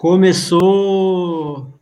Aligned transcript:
Começou. 0.00 1.78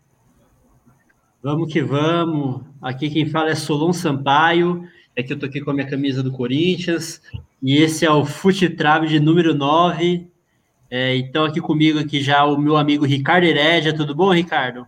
Vamos 1.40 1.72
que 1.72 1.80
vamos. 1.80 2.66
Aqui 2.82 3.08
quem 3.08 3.30
fala 3.30 3.50
é 3.50 3.54
Solon 3.54 3.92
Sampaio. 3.92 4.82
É 5.14 5.22
que 5.22 5.32
eu 5.32 5.38
tô 5.38 5.46
aqui 5.46 5.60
com 5.60 5.70
a 5.70 5.72
minha 5.72 5.88
camisa 5.88 6.20
do 6.20 6.32
Corinthians. 6.32 7.22
E 7.62 7.76
esse 7.76 8.04
é 8.04 8.10
o 8.10 8.24
Fute 8.24 8.68
Trave 8.70 9.06
de 9.06 9.20
número 9.20 9.54
9. 9.54 10.28
É, 10.90 11.14
então, 11.14 11.44
aqui 11.44 11.60
comigo 11.60 12.00
aqui 12.00 12.20
já 12.20 12.44
o 12.44 12.58
meu 12.58 12.76
amigo 12.76 13.04
Ricardo 13.04 13.44
Herédia. 13.44 13.96
Tudo 13.96 14.16
bom, 14.16 14.32
Ricardo? 14.32 14.84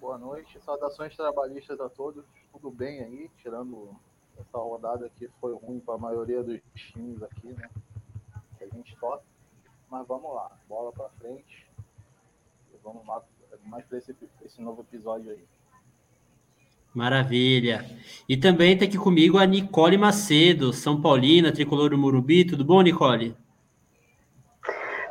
Boa 0.00 0.16
noite. 0.16 0.60
Saudações 0.60 1.16
trabalhistas 1.16 1.80
a 1.80 1.88
todos. 1.88 2.24
Tudo 2.52 2.70
bem 2.70 3.00
aí? 3.00 3.28
Tirando 3.42 3.96
essa 4.38 4.58
rodada 4.58 5.10
que 5.18 5.28
foi 5.40 5.56
ruim 5.56 5.80
para 5.80 5.96
a 5.96 5.98
maioria 5.98 6.40
dos 6.44 6.60
times 6.92 7.20
aqui, 7.20 7.48
né? 7.48 7.68
Que 8.56 8.62
a 8.62 8.68
gente 8.68 8.96
toca. 9.00 9.27
Mas 9.90 10.06
vamos 10.06 10.34
lá, 10.34 10.50
bola 10.68 10.92
para 10.92 11.08
frente. 11.18 11.66
E 12.72 12.76
vamos 12.84 13.06
lá, 13.06 13.22
mais 13.64 13.84
para 13.86 13.98
esse, 13.98 14.14
esse 14.44 14.60
novo 14.60 14.82
episódio 14.82 15.30
aí. 15.30 15.42
Maravilha. 16.94 17.84
E 18.28 18.36
também 18.36 18.72
está 18.72 18.84
aqui 18.84 18.98
comigo 18.98 19.38
a 19.38 19.46
Nicole 19.46 19.96
Macedo, 19.96 20.72
São 20.72 21.00
Paulina, 21.00 21.52
tricolor 21.52 21.90
do 21.90 21.98
Murubi. 21.98 22.44
Tudo 22.44 22.64
bom, 22.64 22.82
Nicole? 22.82 23.36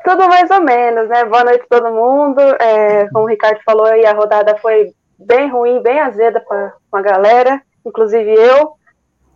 Tudo 0.04 0.28
mais 0.28 0.50
ou 0.52 0.62
menos, 0.62 1.10
né? 1.10 1.26
Boa 1.26 1.44
noite 1.44 1.66
a 1.70 1.80
todo 1.80 1.94
mundo. 1.94 2.40
É, 2.40 3.08
como 3.10 3.26
o 3.26 3.30
Ricardo 3.30 3.60
falou 3.64 3.86
aí, 3.86 4.06
a 4.06 4.14
rodada 4.14 4.58
foi 4.58 4.94
bem 5.18 5.50
ruim, 5.50 5.82
bem 5.82 6.00
azeda 6.00 6.40
com 6.42 6.98
a 6.98 7.02
galera, 7.02 7.62
inclusive 7.86 8.32
eu. 8.32 8.74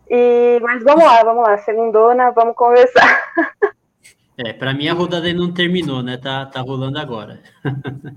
E, 0.09 0.59
mas 0.61 0.83
vamos 0.83 1.03
lá, 1.03 1.23
vamos 1.23 1.43
lá, 1.43 1.57
segundona, 1.59 2.31
vamos 2.31 2.55
conversar. 2.55 3.23
É, 4.37 4.53
para 4.53 4.73
mim 4.73 4.87
a 4.87 4.93
rodada 4.93 5.27
ainda 5.27 5.39
não 5.39 5.51
terminou, 5.51 6.01
né? 6.01 6.17
Tá, 6.17 6.45
tá 6.45 6.61
rolando 6.61 6.97
agora. 6.97 7.41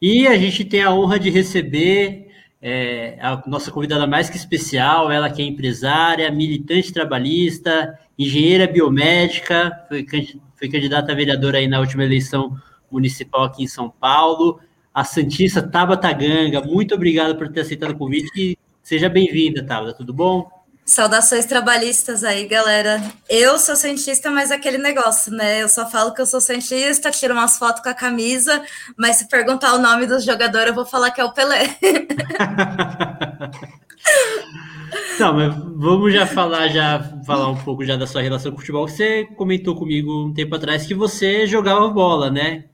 e 0.00 0.26
a 0.26 0.36
gente 0.36 0.64
tem 0.64 0.82
a 0.82 0.92
honra 0.92 1.18
de 1.18 1.30
receber 1.30 2.28
é, 2.60 3.18
a 3.20 3.42
nossa 3.46 3.70
convidada 3.70 4.06
mais 4.06 4.30
que 4.30 4.36
especial, 4.36 5.10
ela 5.10 5.30
que 5.30 5.42
é 5.42 5.44
empresária, 5.44 6.30
militante 6.30 6.92
trabalhista, 6.92 7.98
engenheira 8.18 8.66
biomédica, 8.66 9.72
foi, 9.88 10.06
foi 10.54 10.68
candidata 10.68 11.12
a 11.12 11.14
vereadora 11.14 11.58
aí 11.58 11.68
na 11.68 11.80
última 11.80 12.04
eleição 12.04 12.56
municipal 12.90 13.44
aqui 13.44 13.64
em 13.64 13.68
São 13.68 13.90
Paulo, 13.90 14.60
a 14.92 15.04
Santista 15.04 15.62
Tabata 15.62 16.12
Ganga. 16.12 16.60
Muito 16.62 16.94
obrigado 16.94 17.36
por 17.36 17.48
ter 17.48 17.60
aceitado 17.60 17.90
o 17.90 17.98
convite 17.98 18.30
e 18.36 18.58
seja 18.82 19.08
bem-vinda, 19.08 19.64
Tabata, 19.64 19.94
tudo 19.94 20.12
bom? 20.12 20.55
Saudações 20.86 21.44
trabalhistas 21.44 22.22
aí, 22.22 22.46
galera. 22.46 23.02
Eu 23.28 23.58
sou 23.58 23.74
cientista, 23.74 24.30
mas 24.30 24.52
é 24.52 24.54
aquele 24.54 24.78
negócio, 24.78 25.32
né? 25.32 25.60
Eu 25.60 25.68
só 25.68 25.90
falo 25.90 26.14
que 26.14 26.20
eu 26.20 26.26
sou 26.26 26.40
cientista, 26.40 27.10
tiro 27.10 27.34
umas 27.34 27.58
fotos 27.58 27.82
com 27.82 27.88
a 27.88 27.94
camisa, 27.94 28.62
mas 28.96 29.16
se 29.16 29.28
perguntar 29.28 29.74
o 29.74 29.80
nome 29.80 30.06
do 30.06 30.20
jogador, 30.20 30.68
eu 30.68 30.74
vou 30.74 30.86
falar 30.86 31.10
que 31.10 31.20
é 31.20 31.24
o 31.24 31.32
Pelé. 31.32 31.76
Não, 35.18 35.34
mas 35.34 35.52
vamos 35.74 36.12
já 36.12 36.24
falar, 36.24 36.68
já 36.68 37.02
falar 37.26 37.48
um 37.48 37.56
pouco 37.56 37.84
já 37.84 37.96
da 37.96 38.06
sua 38.06 38.22
relação 38.22 38.52
com 38.52 38.58
o 38.58 38.60
futebol. 38.60 38.86
Você 38.86 39.24
comentou 39.36 39.74
comigo 39.74 40.26
um 40.26 40.32
tempo 40.32 40.54
atrás 40.54 40.86
que 40.86 40.94
você 40.94 41.48
jogava 41.48 41.88
bola, 41.88 42.30
né? 42.30 42.66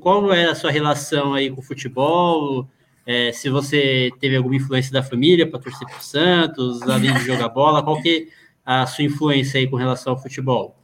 Qual 0.00 0.32
era 0.32 0.50
a 0.50 0.56
sua 0.56 0.72
relação 0.72 1.34
aí 1.34 1.48
com 1.48 1.60
o 1.60 1.64
futebol? 1.64 2.68
É, 3.06 3.32
se 3.32 3.48
você 3.48 4.10
teve 4.20 4.36
alguma 4.36 4.56
influência 4.56 4.92
da 4.92 5.02
família 5.02 5.48
para 5.48 5.58
torcer 5.58 5.86
para 5.86 5.98
o 5.98 6.02
Santos, 6.02 6.82
além 6.82 7.12
de 7.14 7.24
jogar 7.24 7.48
bola, 7.48 7.82
qual 7.82 8.00
que 8.00 8.28
é 8.28 8.40
a 8.64 8.86
sua 8.86 9.04
influência 9.04 9.58
aí 9.58 9.68
com 9.68 9.76
relação 9.76 10.12
ao 10.12 10.20
futebol? 10.20 10.76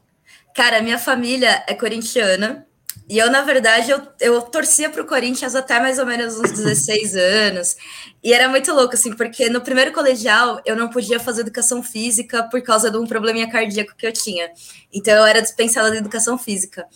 Cara, 0.55 0.81
minha 0.81 0.99
família 0.99 1.62
é 1.66 1.75
corintiana. 1.75 2.66
E 3.09 3.19
eu, 3.19 3.31
na 3.31 3.43
verdade, 3.43 3.91
eu, 3.91 4.03
eu 4.19 4.43
torcia 4.43 4.91
para 4.91 5.00
o 5.00 5.06
Corinthians 5.06 5.55
até 5.55 5.78
mais 5.78 5.99
ou 5.99 6.06
menos 6.06 6.37
uns 6.41 6.50
16 6.50 7.15
anos. 7.15 7.76
E 8.25 8.32
era 8.32 8.49
muito 8.49 8.72
louco, 8.72 8.94
assim, 8.94 9.12
porque 9.12 9.49
no 9.49 9.60
primeiro 9.60 9.93
colegial 9.93 10.60
eu 10.65 10.75
não 10.75 10.88
podia 10.88 11.21
fazer 11.21 11.43
educação 11.43 11.82
física 11.82 12.43
por 12.44 12.60
causa 12.62 12.91
de 12.91 12.97
um 12.97 13.06
probleminha 13.06 13.49
cardíaco 13.49 13.94
que 13.97 14.06
eu 14.06 14.12
tinha. 14.12 14.50
Então 14.93 15.15
eu 15.15 15.25
era 15.25 15.41
dispensada 15.41 15.91
de 15.91 15.99
educação 15.99 16.37
física. 16.37 16.87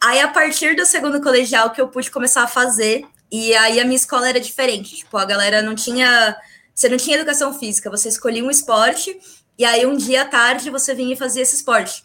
Aí, 0.00 0.20
a 0.20 0.28
partir 0.28 0.74
do 0.74 0.86
segundo 0.86 1.20
colegial, 1.20 1.70
que 1.70 1.80
eu 1.80 1.88
pude 1.88 2.10
começar 2.10 2.44
a 2.44 2.48
fazer, 2.48 3.04
e 3.30 3.54
aí 3.54 3.80
a 3.80 3.84
minha 3.84 3.96
escola 3.96 4.28
era 4.28 4.40
diferente. 4.40 4.96
Tipo, 4.96 5.16
a 5.16 5.24
galera 5.24 5.62
não 5.62 5.74
tinha. 5.74 6.36
Você 6.74 6.88
não 6.88 6.96
tinha 6.96 7.16
educação 7.16 7.58
física, 7.58 7.90
você 7.90 8.08
escolhia 8.08 8.44
um 8.44 8.50
esporte, 8.50 9.18
e 9.58 9.64
aí 9.64 9.84
um 9.84 9.96
dia 9.96 10.22
à 10.22 10.24
tarde 10.24 10.70
você 10.70 10.94
vinha 10.94 11.14
e 11.14 11.16
fazia 11.16 11.42
esse 11.42 11.56
esporte. 11.56 12.04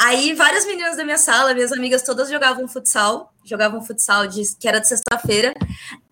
Aí 0.00 0.32
várias 0.32 0.64
meninas 0.64 0.96
da 0.96 1.04
minha 1.04 1.18
sala, 1.18 1.54
minhas 1.54 1.72
amigas 1.72 2.02
todas 2.02 2.30
jogavam 2.30 2.66
futsal, 2.66 3.32
jogavam 3.44 3.82
futsal 3.82 4.26
de, 4.26 4.42
que 4.58 4.66
era 4.66 4.78
de 4.78 4.88
sexta-feira. 4.88 5.52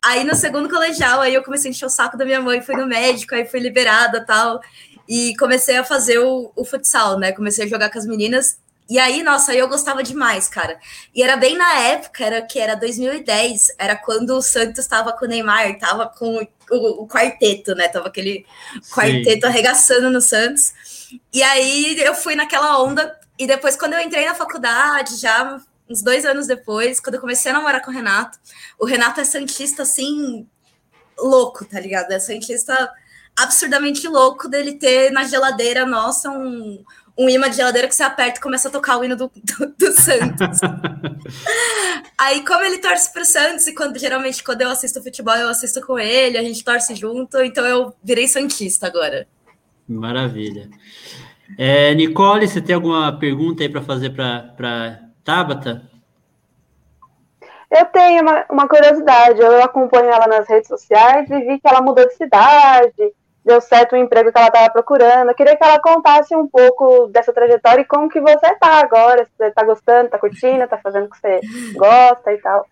Aí 0.05 0.25
no 0.25 0.35
segundo 0.35 0.69
colegial, 0.69 1.21
aí 1.21 1.35
eu 1.35 1.43
comecei 1.43 1.71
a 1.71 1.73
encher 1.73 1.87
o 1.87 1.91
saco 1.91 2.17
da 2.17 2.25
minha 2.25 2.41
mãe, 2.41 2.61
fui 2.61 2.77
no 2.77 2.87
médico, 2.87 3.35
aí 3.35 3.47
fui 3.47 3.61
liberada 3.61 4.25
tal. 4.25 4.61
E 5.09 5.35
comecei 5.37 5.77
a 5.77 5.85
fazer 5.85 6.19
o, 6.19 6.53
o 6.55 6.65
futsal, 6.65 7.19
né? 7.19 7.33
Comecei 7.33 7.65
a 7.65 7.69
jogar 7.69 7.91
com 7.91 7.99
as 7.99 8.07
meninas. 8.07 8.60
E 8.91 8.99
aí, 8.99 9.23
nossa, 9.23 9.55
eu 9.55 9.69
gostava 9.69 10.03
demais, 10.03 10.49
cara. 10.49 10.77
E 11.15 11.23
era 11.23 11.37
bem 11.37 11.57
na 11.57 11.75
época, 11.79 12.25
era 12.25 12.43
que 12.43 12.59
era 12.59 12.75
2010, 12.75 13.69
era 13.79 13.95
quando 13.95 14.31
o 14.31 14.43
Santos 14.43 14.81
estava 14.81 15.13
com 15.13 15.27
o 15.27 15.29
Neymar, 15.29 15.79
tava 15.79 16.09
com 16.09 16.45
o, 16.69 17.05
o 17.05 17.07
quarteto, 17.07 17.73
né? 17.77 17.87
Tava 17.87 18.09
aquele 18.09 18.45
quarteto 18.93 19.43
Sim. 19.43 19.47
arregaçando 19.47 20.11
no 20.11 20.21
Santos. 20.21 20.73
E 21.33 21.41
aí 21.41 22.01
eu 22.01 22.17
fui 22.17 22.35
naquela 22.35 22.83
onda. 22.83 23.17
E 23.39 23.47
depois, 23.47 23.77
quando 23.77 23.93
eu 23.93 24.01
entrei 24.01 24.27
na 24.27 24.35
faculdade, 24.35 25.19
já 25.19 25.61
uns 25.89 26.03
dois 26.03 26.25
anos 26.25 26.49
depois, 26.49 26.99
quando 26.99 27.15
eu 27.15 27.21
comecei 27.21 27.53
a 27.53 27.55
namorar 27.55 27.83
com 27.83 27.93
o 27.93 27.95
Renato, 27.95 28.41
o 28.77 28.85
Renato 28.85 29.21
é 29.21 29.25
Santista 29.25 29.85
assim, 29.85 30.49
louco, 31.17 31.65
tá 31.65 31.79
ligado? 31.79 32.11
É 32.11 32.19
Santista 32.19 32.91
absurdamente 33.37 34.09
louco 34.09 34.49
dele 34.49 34.75
ter 34.75 35.13
na 35.13 35.23
geladeira 35.23 35.87
nossa 35.87 36.29
um 36.29 36.85
um 37.21 37.29
imã 37.29 37.51
de 37.51 37.57
geladeira 37.57 37.87
que 37.87 37.95
você 37.95 38.03
aperta 38.03 38.39
e 38.39 38.43
começa 38.43 38.69
a 38.69 38.71
tocar 38.71 38.97
o 38.97 39.05
hino 39.05 39.15
do, 39.15 39.31
do, 39.35 39.75
do 39.79 39.93
Santos. 39.93 40.59
Aí, 42.17 42.43
como 42.47 42.65
ele 42.65 42.79
torce 42.79 43.13
pro 43.13 43.27
Santos, 43.27 43.67
e 43.67 43.75
quando 43.75 43.99
geralmente 43.99 44.43
quando 44.43 44.63
eu 44.63 44.71
assisto 44.71 45.03
futebol, 45.03 45.35
eu 45.35 45.51
assisto 45.51 45.87
com 45.87 45.99
ele, 45.99 46.39
a 46.39 46.43
gente 46.43 46.65
torce 46.65 46.95
junto, 46.95 47.39
então 47.43 47.67
eu 47.67 47.95
virei 48.03 48.27
Santista 48.27 48.87
agora. 48.87 49.29
Maravilha. 49.87 50.71
É, 51.59 51.95
Nicole, 51.95 52.49
você 52.49 52.59
tem 52.59 52.75
alguma 52.75 53.13
pergunta 53.19 53.63
aí 53.63 53.69
para 53.69 53.83
fazer 53.83 54.11
para 54.15 55.01
Tabata? 55.23 55.83
Eu 57.71 57.85
tenho 57.87 58.23
uma, 58.23 58.47
uma 58.51 58.67
curiosidade, 58.67 59.39
eu 59.41 59.63
acompanho 59.63 60.11
ela 60.11 60.27
nas 60.27 60.49
redes 60.49 60.69
sociais 60.69 61.29
e 61.31 61.39
vi 61.41 61.61
que 61.61 61.69
ela 61.69 61.83
mudou 61.83 62.07
de 62.07 62.15
cidade, 62.15 63.13
deu 63.45 63.61
certo 63.61 63.93
o 63.93 63.97
emprego 63.97 64.31
que 64.31 64.39
ela 64.39 64.49
estava 64.49 64.71
procurando. 64.71 65.31
Eu 65.31 65.35
queria 65.35 65.57
que 65.57 65.65
ela 65.65 65.81
contasse 65.81 66.35
um 66.35 66.47
pouco 66.47 67.07
dessa 67.09 67.33
trajetória 67.33 67.83
e 67.83 67.87
como 67.87 68.09
que 68.09 68.21
você 68.21 68.47
está 68.47 68.81
agora, 68.81 69.25
se 69.25 69.31
você 69.37 69.47
está 69.47 69.65
gostando, 69.65 70.07
está 70.07 70.19
curtindo, 70.19 70.63
está 70.63 70.79
fazendo 70.79 71.07
o 71.07 71.11
que 71.11 71.19
você 71.19 71.41
gosta 71.75 72.33
e 72.33 72.39
tal. 72.39 72.67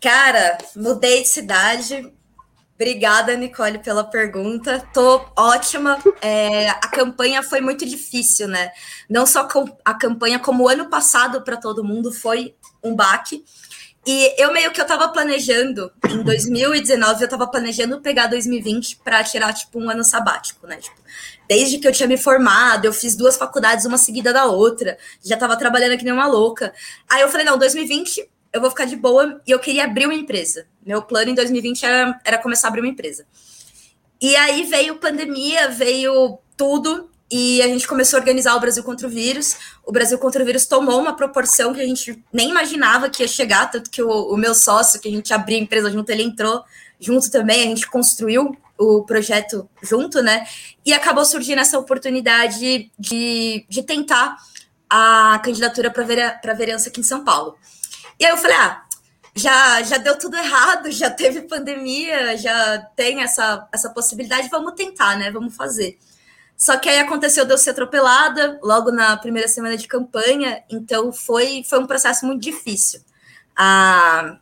Cara, 0.00 0.58
mudei 0.76 1.22
de 1.22 1.28
cidade. 1.28 2.12
Obrigada, 2.74 3.36
Nicole, 3.36 3.78
pela 3.78 4.02
pergunta. 4.02 4.82
Tô 4.94 5.22
ótima. 5.36 5.98
É, 6.22 6.70
a 6.70 6.88
campanha 6.88 7.42
foi 7.42 7.60
muito 7.60 7.84
difícil, 7.84 8.48
né? 8.48 8.72
Não 9.08 9.26
só 9.26 9.46
a 9.84 9.92
campanha, 9.92 10.38
como 10.38 10.64
o 10.64 10.68
ano 10.68 10.88
passado 10.88 11.42
para 11.42 11.58
todo 11.58 11.84
mundo 11.84 12.10
foi 12.10 12.54
um 12.82 12.96
baque. 12.96 13.44
E 14.06 14.42
eu 14.42 14.52
meio 14.52 14.72
que 14.72 14.80
eu 14.80 14.86
tava 14.86 15.08
planejando, 15.08 15.92
em 16.08 16.22
2019, 16.22 17.22
eu 17.22 17.28
tava 17.28 17.46
planejando 17.46 18.00
pegar 18.00 18.28
2020 18.28 18.96
para 19.04 19.22
tirar, 19.22 19.52
tipo, 19.52 19.78
um 19.78 19.90
ano 19.90 20.02
sabático, 20.02 20.66
né? 20.66 20.76
Tipo, 20.76 20.96
desde 21.46 21.78
que 21.78 21.86
eu 21.86 21.92
tinha 21.92 22.08
me 22.08 22.16
formado, 22.16 22.86
eu 22.86 22.92
fiz 22.92 23.14
duas 23.14 23.36
faculdades, 23.36 23.84
uma 23.84 23.98
seguida 23.98 24.32
da 24.32 24.46
outra, 24.46 24.96
já 25.22 25.36
tava 25.36 25.56
trabalhando 25.56 25.92
aqui 25.92 26.04
nem 26.04 26.14
uma 26.14 26.26
louca. 26.26 26.72
Aí 27.10 27.20
eu 27.20 27.28
falei, 27.28 27.44
não, 27.44 27.58
2020 27.58 28.26
eu 28.52 28.60
vou 28.60 28.70
ficar 28.70 28.86
de 28.86 28.96
boa 28.96 29.40
e 29.46 29.50
eu 29.50 29.58
queria 29.58 29.84
abrir 29.84 30.06
uma 30.06 30.14
empresa. 30.14 30.66
Meu 30.84 31.02
plano 31.02 31.30
em 31.30 31.34
2020 31.34 31.84
era, 31.84 32.20
era 32.24 32.38
começar 32.38 32.68
a 32.68 32.70
abrir 32.70 32.80
uma 32.80 32.88
empresa. 32.88 33.26
E 34.20 34.34
aí 34.36 34.64
veio 34.64 34.96
pandemia, 34.96 35.68
veio 35.68 36.38
tudo, 36.56 37.09
e 37.30 37.62
a 37.62 37.68
gente 37.68 37.86
começou 37.86 38.16
a 38.16 38.20
organizar 38.20 38.56
o 38.56 38.60
Brasil 38.60 38.82
contra 38.82 39.06
o 39.06 39.10
vírus. 39.10 39.56
O 39.84 39.92
Brasil 39.92 40.18
contra 40.18 40.42
o 40.42 40.46
vírus 40.46 40.66
tomou 40.66 41.00
uma 41.00 41.14
proporção 41.14 41.72
que 41.72 41.80
a 41.80 41.86
gente 41.86 42.22
nem 42.32 42.50
imaginava 42.50 43.08
que 43.08 43.22
ia 43.22 43.28
chegar, 43.28 43.70
tanto 43.70 43.88
que 43.88 44.02
o, 44.02 44.08
o 44.08 44.36
meu 44.36 44.54
sócio, 44.54 45.00
que 45.00 45.08
a 45.08 45.12
gente 45.12 45.32
abriu 45.32 45.56
a 45.56 45.60
empresa 45.60 45.90
junto, 45.90 46.10
ele 46.10 46.24
entrou 46.24 46.64
junto 46.98 47.30
também, 47.30 47.62
a 47.62 47.66
gente 47.66 47.88
construiu 47.88 48.56
o 48.76 49.04
projeto 49.04 49.68
junto, 49.82 50.22
né? 50.22 50.46
E 50.84 50.92
acabou 50.92 51.24
surgindo 51.24 51.60
essa 51.60 51.78
oportunidade 51.78 52.90
de, 52.98 53.66
de 53.68 53.82
tentar 53.82 54.36
a 54.88 55.40
candidatura 55.44 55.90
para 55.90 56.02
a 56.02 56.54
vereança 56.54 56.88
aqui 56.88 57.00
em 57.00 57.04
São 57.04 57.22
Paulo. 57.22 57.56
E 58.18 58.24
aí 58.24 58.32
eu 58.32 58.36
falei, 58.36 58.56
ah, 58.56 58.82
já, 59.34 59.82
já 59.82 59.98
deu 59.98 60.18
tudo 60.18 60.36
errado, 60.36 60.90
já 60.92 61.08
teve 61.10 61.42
pandemia, 61.42 62.36
já 62.36 62.78
tem 62.96 63.22
essa, 63.22 63.68
essa 63.72 63.90
possibilidade, 63.90 64.48
vamos 64.50 64.74
tentar, 64.74 65.16
né? 65.16 65.30
Vamos 65.30 65.54
fazer. 65.54 65.98
Só 66.60 66.76
que 66.76 66.90
aí 66.90 66.98
aconteceu 66.98 67.46
de 67.46 67.54
eu 67.54 67.56
ser 67.56 67.70
atropelada 67.70 68.60
logo 68.62 68.92
na 68.92 69.16
primeira 69.16 69.48
semana 69.48 69.78
de 69.78 69.88
campanha, 69.88 70.62
então 70.68 71.10
foi, 71.10 71.64
foi 71.66 71.78
um 71.78 71.86
processo 71.86 72.26
muito 72.26 72.42
difícil. 72.42 73.00
Ah, 73.56 74.36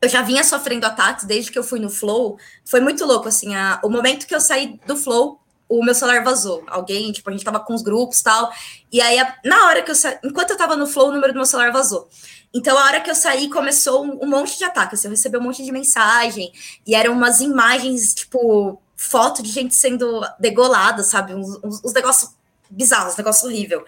eu 0.00 0.08
já 0.08 0.22
vinha 0.22 0.42
sofrendo 0.42 0.86
ataques 0.86 1.26
desde 1.26 1.52
que 1.52 1.58
eu 1.58 1.62
fui 1.62 1.78
no 1.78 1.90
Flow. 1.90 2.38
Foi 2.64 2.80
muito 2.80 3.04
louco, 3.04 3.28
assim, 3.28 3.54
a, 3.54 3.78
o 3.84 3.90
momento 3.90 4.26
que 4.26 4.34
eu 4.34 4.40
saí 4.40 4.80
do 4.86 4.96
Flow, 4.96 5.38
o 5.68 5.84
meu 5.84 5.94
celular 5.94 6.24
vazou. 6.24 6.64
Alguém, 6.66 7.12
tipo, 7.12 7.28
a 7.28 7.32
gente 7.32 7.44
tava 7.44 7.60
com 7.60 7.74
os 7.74 7.82
grupos 7.82 8.22
tal. 8.22 8.50
E 8.90 8.98
aí, 8.98 9.18
na 9.44 9.66
hora 9.66 9.82
que 9.82 9.90
eu 9.90 9.94
saí, 9.94 10.18
enquanto 10.24 10.52
eu 10.52 10.56
tava 10.56 10.74
no 10.76 10.86
Flow, 10.86 11.08
o 11.08 11.12
número 11.12 11.34
do 11.34 11.36
meu 11.36 11.46
celular 11.46 11.70
vazou. 11.70 12.08
Então, 12.54 12.76
a 12.78 12.84
hora 12.86 13.00
que 13.02 13.10
eu 13.10 13.14
saí, 13.14 13.50
começou 13.50 14.02
um, 14.02 14.24
um 14.24 14.26
monte 14.26 14.56
de 14.56 14.64
ataques. 14.64 15.00
Assim, 15.00 15.08
eu 15.08 15.12
recebi 15.12 15.36
um 15.36 15.42
monte 15.42 15.62
de 15.62 15.70
mensagem, 15.70 16.50
e 16.86 16.94
eram 16.94 17.12
umas 17.12 17.40
imagens, 17.40 18.14
tipo, 18.14 18.80
foto 19.00 19.42
de 19.42 19.50
gente 19.50 19.74
sendo 19.74 20.20
degolada, 20.38 21.02
sabe? 21.02 21.32
Uns, 21.34 21.58
uns, 21.64 21.82
uns 21.82 21.92
negócios 21.94 22.32
bizarros, 22.68 23.16
negócio 23.16 23.48
horrível. 23.48 23.82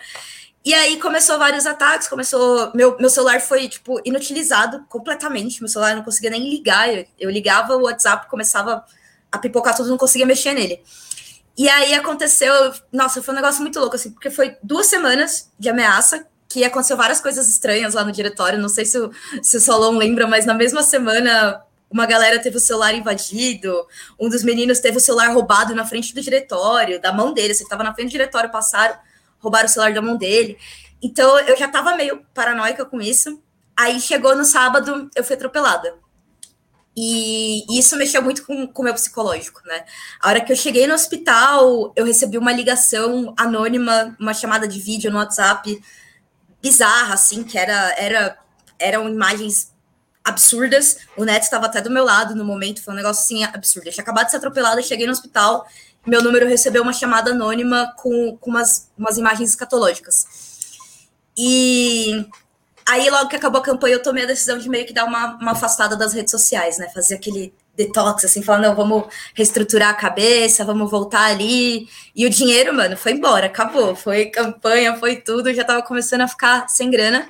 E 0.65 0.73
aí 0.73 0.99
começou 0.99 1.39
vários 1.39 1.67
ataques, 1.67 2.09
começou. 2.09 2.73
Meu, 2.75 2.97
meu 2.99 3.11
celular 3.11 3.39
foi, 3.39 3.69
tipo, 3.69 4.01
inutilizado 4.07 4.87
completamente. 4.89 5.61
Meu 5.61 5.69
celular 5.69 5.95
não 5.95 6.03
conseguia 6.03 6.31
nem 6.31 6.49
ligar. 6.49 6.89
Eu, 6.89 7.05
eu 7.21 7.31
ligava 7.31 7.77
o 7.77 7.83
WhatsApp, 7.83 8.27
começava 8.31 8.87
a 9.31 9.39
pipocar 9.39 9.77
tudo, 9.77 9.91
não 9.91 9.99
conseguia 9.99 10.25
mexer 10.25 10.55
nele. 10.55 10.83
E 11.59 11.69
aí 11.69 11.93
aconteceu, 11.93 12.73
nossa, 12.91 13.23
foi 13.23 13.35
um 13.35 13.37
negócio 13.37 13.61
muito 13.61 13.79
louco, 13.79 13.97
assim, 13.97 14.13
porque 14.13 14.31
foi 14.31 14.57
duas 14.63 14.87
semanas 14.87 15.51
de 15.59 15.69
ameaça, 15.69 16.27
que 16.49 16.65
aconteceu 16.65 16.97
várias 16.97 17.21
coisas 17.21 17.49
estranhas 17.49 17.93
lá 17.93 18.03
no 18.03 18.13
diretório. 18.13 18.59
Não 18.59 18.71
sei 18.71 18.87
se 18.87 18.99
o, 18.99 19.13
se 19.43 19.59
o 19.59 19.61
Solon 19.61 19.99
lembra, 19.99 20.27
mas 20.27 20.47
na 20.47 20.55
mesma 20.55 20.83
semana 20.83 21.63
uma 21.93 22.07
galera 22.07 22.39
teve 22.39 22.57
o 22.57 22.61
celular 22.61 22.95
invadido, 22.95 23.87
um 24.19 24.29
dos 24.29 24.43
meninos 24.43 24.81
teve 24.81 24.97
o 24.97 25.01
celular 25.01 25.33
roubado 25.33 25.75
na 25.75 25.85
frente 25.85 26.15
do 26.15 26.21
diretório, 26.21 27.01
da 27.01 27.13
mão 27.13 27.33
dele. 27.33 27.55
Você 27.55 27.63
estava 27.63 27.83
na 27.83 27.95
frente 27.95 28.09
do 28.09 28.13
diretório, 28.13 28.51
passaram 28.51 28.97
roubaram 29.43 29.67
o 29.67 29.69
celular 29.69 29.93
da 29.93 30.01
mão 30.01 30.17
dele. 30.17 30.57
Então 31.03 31.39
eu 31.41 31.57
já 31.57 31.69
tava 31.69 31.97
meio 31.97 32.25
paranoica 32.33 32.85
com 32.85 33.01
isso. 33.01 33.43
Aí 33.77 34.01
chegou 34.01 34.37
no 34.37 34.45
sábado, 34.45 35.11
eu 35.15 35.25
fui 35.25 35.35
atropelada. 35.35 35.95
E, 36.97 37.65
isso 37.79 37.97
mexeu 37.97 38.23
muito 38.23 38.45
com 38.45 38.71
o 38.75 38.85
meu 38.85 38.95
psicológico, 38.95 39.63
né? 39.65 39.85
A 40.21 40.29
hora 40.29 40.41
que 40.43 40.53
eu 40.53 40.57
cheguei 40.57 40.87
no 40.87 40.95
hospital, 40.95 41.93
eu 41.97 42.05
recebi 42.05 42.37
uma 42.37 42.53
ligação 42.53 43.35
anônima, 43.37 44.15
uma 44.21 44.35
chamada 44.35 44.69
de 44.69 44.79
vídeo 44.79 45.11
no 45.11 45.17
WhatsApp 45.17 45.83
bizarra, 46.61 47.15
assim, 47.15 47.43
que 47.43 47.59
era, 47.59 47.95
era 47.99 48.39
eram 48.79 49.09
imagens 49.09 49.72
absurdas. 50.25 50.99
O 51.17 51.25
Neto 51.25 51.45
estava 51.45 51.67
até 51.67 51.81
do 51.81 51.91
meu 51.91 52.05
lado 52.05 52.35
no 52.35 52.45
momento, 52.45 52.83
foi 52.83 52.95
um 52.95 52.97
negócio 52.97 53.23
assim 53.23 53.45
absurdo. 53.45 53.89
Eu 53.89 53.93
tinha 53.93 54.03
acabado 54.03 54.27
de 54.27 54.31
ser 54.33 54.37
atropelada, 54.39 54.83
cheguei 54.83 55.07
no 55.07 55.13
hospital, 55.13 55.67
meu 56.07 56.23
número 56.23 56.49
recebeu 56.49 56.83
uma 56.83 56.93
chamada 56.93 57.31
anônima 57.31 57.93
com, 57.97 58.37
com 58.37 58.51
umas, 58.51 58.91
umas 58.99 59.17
imagens 59.19 59.51
escatológicas. 59.51 60.27
E 61.37 62.27
aí, 62.87 63.09
logo 63.09 63.29
que 63.29 63.37
acabou 63.37 63.61
a 63.61 63.65
campanha, 63.65 63.95
eu 63.95 64.03
tomei 64.03 64.25
a 64.25 64.27
decisão 64.27 64.59
de 64.59 64.69
meio 64.69 64.85
que 64.85 64.93
dar 64.93 65.05
uma, 65.05 65.37
uma 65.37 65.53
afastada 65.53 65.97
das 65.97 66.13
redes 66.13 66.31
sociais, 66.31 66.79
né? 66.79 66.89
Fazer 66.93 67.15
aquele 67.15 67.55
detox, 67.77 68.25
assim, 68.25 68.43
falando, 68.43 68.65
não, 68.65 68.75
vamos 68.75 69.05
reestruturar 69.35 69.91
a 69.91 69.95
cabeça, 69.95 70.65
vamos 70.65 70.91
voltar 70.91 71.25
ali. 71.27 71.89
E 72.15 72.27
o 72.27 72.31
dinheiro, 72.31 72.75
mano, 72.75 72.97
foi 72.97 73.13
embora, 73.13 73.47
acabou. 73.47 73.95
Foi 73.95 74.27
campanha, 74.27 74.97
foi 74.97 75.17
tudo, 75.17 75.55
já 75.55 75.65
tava 75.65 75.83
começando 75.83 76.23
a 76.23 76.29
ficar 76.29 76.69
sem 76.69 76.91
grana. 76.91 77.29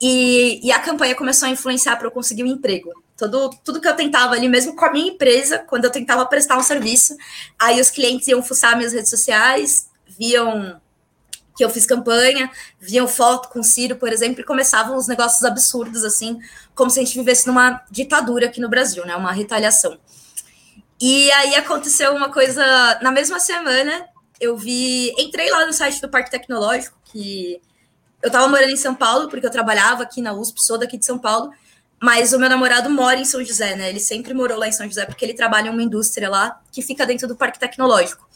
E, 0.00 0.66
e 0.66 0.72
a 0.72 0.78
campanha 0.78 1.14
começou 1.14 1.46
a 1.46 1.50
influenciar 1.50 1.96
para 1.96 2.06
eu 2.06 2.10
conseguir 2.10 2.42
um 2.42 2.46
emprego. 2.46 2.90
Todo, 3.16 3.50
tudo 3.62 3.80
que 3.80 3.88
eu 3.88 3.94
tentava 3.94 4.34
ali, 4.34 4.48
mesmo 4.48 4.74
com 4.74 4.84
a 4.84 4.90
minha 4.90 5.12
empresa, 5.12 5.58
quando 5.58 5.84
eu 5.84 5.90
tentava 5.90 6.24
prestar 6.24 6.56
um 6.56 6.62
serviço, 6.62 7.14
aí 7.58 7.78
os 7.80 7.90
clientes 7.90 8.26
iam 8.28 8.42
fuçar 8.42 8.76
minhas 8.76 8.94
redes 8.94 9.10
sociais, 9.10 9.90
viam 10.06 10.80
que 11.54 11.64
eu 11.64 11.68
fiz 11.68 11.84
campanha, 11.84 12.50
viam 12.80 13.06
foto 13.06 13.50
com 13.50 13.60
o 13.60 13.64
Ciro, 13.64 13.96
por 13.96 14.10
exemplo, 14.10 14.40
e 14.40 14.44
começavam 14.44 14.96
os 14.96 15.06
negócios 15.06 15.44
absurdos, 15.44 16.04
assim, 16.04 16.38
como 16.74 16.90
se 16.90 16.98
a 16.98 17.04
gente 17.04 17.18
vivesse 17.18 17.46
numa 17.46 17.84
ditadura 17.90 18.46
aqui 18.46 18.62
no 18.62 18.68
Brasil, 18.70 19.04
né? 19.04 19.14
Uma 19.14 19.30
retaliação. 19.30 19.98
E 20.98 21.30
aí 21.32 21.54
aconteceu 21.56 22.14
uma 22.14 22.32
coisa, 22.32 22.64
na 23.02 23.12
mesma 23.12 23.38
semana, 23.38 24.08
eu 24.40 24.56
vi, 24.56 25.14
entrei 25.18 25.50
lá 25.50 25.66
no 25.66 25.72
site 25.74 26.00
do 26.00 26.08
Parque 26.08 26.30
Tecnológico, 26.30 26.98
que 27.04 27.60
eu 28.22 28.26
estava 28.26 28.48
morando 28.48 28.70
em 28.70 28.76
São 28.76 28.94
Paulo, 28.94 29.28
porque 29.28 29.46
eu 29.46 29.50
trabalhava 29.50 30.02
aqui 30.02 30.20
na 30.20 30.32
USP, 30.32 30.62
sou 30.62 30.78
daqui 30.78 30.98
de 30.98 31.06
São 31.06 31.18
Paulo, 31.18 31.50
mas 32.00 32.32
o 32.32 32.38
meu 32.38 32.48
namorado 32.48 32.90
mora 32.90 33.18
em 33.18 33.24
São 33.24 33.44
José, 33.44 33.76
né? 33.76 33.88
Ele 33.88 34.00
sempre 34.00 34.32
morou 34.34 34.58
lá 34.58 34.68
em 34.68 34.72
São 34.72 34.86
José, 34.86 35.04
porque 35.06 35.24
ele 35.24 35.34
trabalha 35.34 35.68
em 35.68 35.70
uma 35.70 35.82
indústria 35.82 36.28
lá 36.28 36.60
que 36.72 36.82
fica 36.82 37.06
dentro 37.06 37.28
do 37.28 37.36
parque 37.36 37.58
tecnológico. 37.58 38.28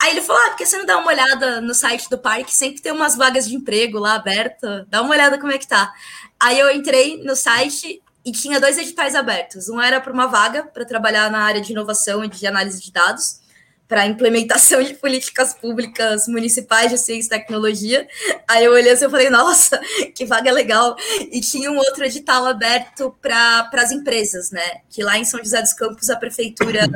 Aí 0.00 0.10
ele 0.10 0.22
falou: 0.22 0.40
Ah, 0.42 0.50
por 0.50 0.56
que 0.56 0.66
você 0.66 0.78
não 0.78 0.86
dá 0.86 0.98
uma 0.98 1.08
olhada 1.08 1.60
no 1.60 1.74
site 1.74 2.08
do 2.08 2.18
parque? 2.18 2.54
Sempre 2.54 2.80
tem 2.80 2.92
umas 2.92 3.16
vagas 3.16 3.48
de 3.48 3.54
emprego 3.54 3.98
lá 3.98 4.14
aberta. 4.14 4.86
Dá 4.88 5.02
uma 5.02 5.10
olhada 5.10 5.38
como 5.38 5.52
é 5.52 5.58
que 5.58 5.66
tá. 5.66 5.92
Aí 6.38 6.58
eu 6.58 6.70
entrei 6.70 7.22
no 7.22 7.34
site 7.34 8.00
e 8.24 8.32
tinha 8.32 8.60
dois 8.60 8.78
editais 8.78 9.14
abertos. 9.14 9.68
Um 9.68 9.80
era 9.80 10.00
para 10.00 10.12
uma 10.12 10.26
vaga 10.26 10.64
para 10.64 10.84
trabalhar 10.84 11.30
na 11.30 11.40
área 11.40 11.60
de 11.60 11.72
inovação 11.72 12.24
e 12.24 12.28
de 12.28 12.46
análise 12.46 12.80
de 12.80 12.92
dados 12.92 13.40
para 13.88 14.06
implementação 14.06 14.82
de 14.82 14.94
políticas 14.94 15.54
públicas 15.54 16.28
municipais 16.28 16.90
de 16.90 16.98
ciência 16.98 17.26
e 17.26 17.38
tecnologia. 17.40 18.06
Aí 18.46 18.64
eu 18.66 18.72
olhei 18.72 18.92
assim 18.92 19.06
e 19.06 19.10
falei, 19.10 19.30
nossa, 19.30 19.80
que 20.14 20.26
vaga 20.26 20.52
legal. 20.52 20.94
E 21.32 21.40
tinha 21.40 21.72
um 21.72 21.78
outro 21.78 22.04
edital 22.04 22.44
aberto 22.44 23.16
para 23.22 23.70
as 23.72 23.90
empresas, 23.90 24.50
né? 24.50 24.82
Que 24.90 25.02
lá 25.02 25.18
em 25.18 25.24
São 25.24 25.42
José 25.42 25.62
dos 25.62 25.72
Campos 25.72 26.10
a 26.10 26.16
prefeitura 26.16 26.86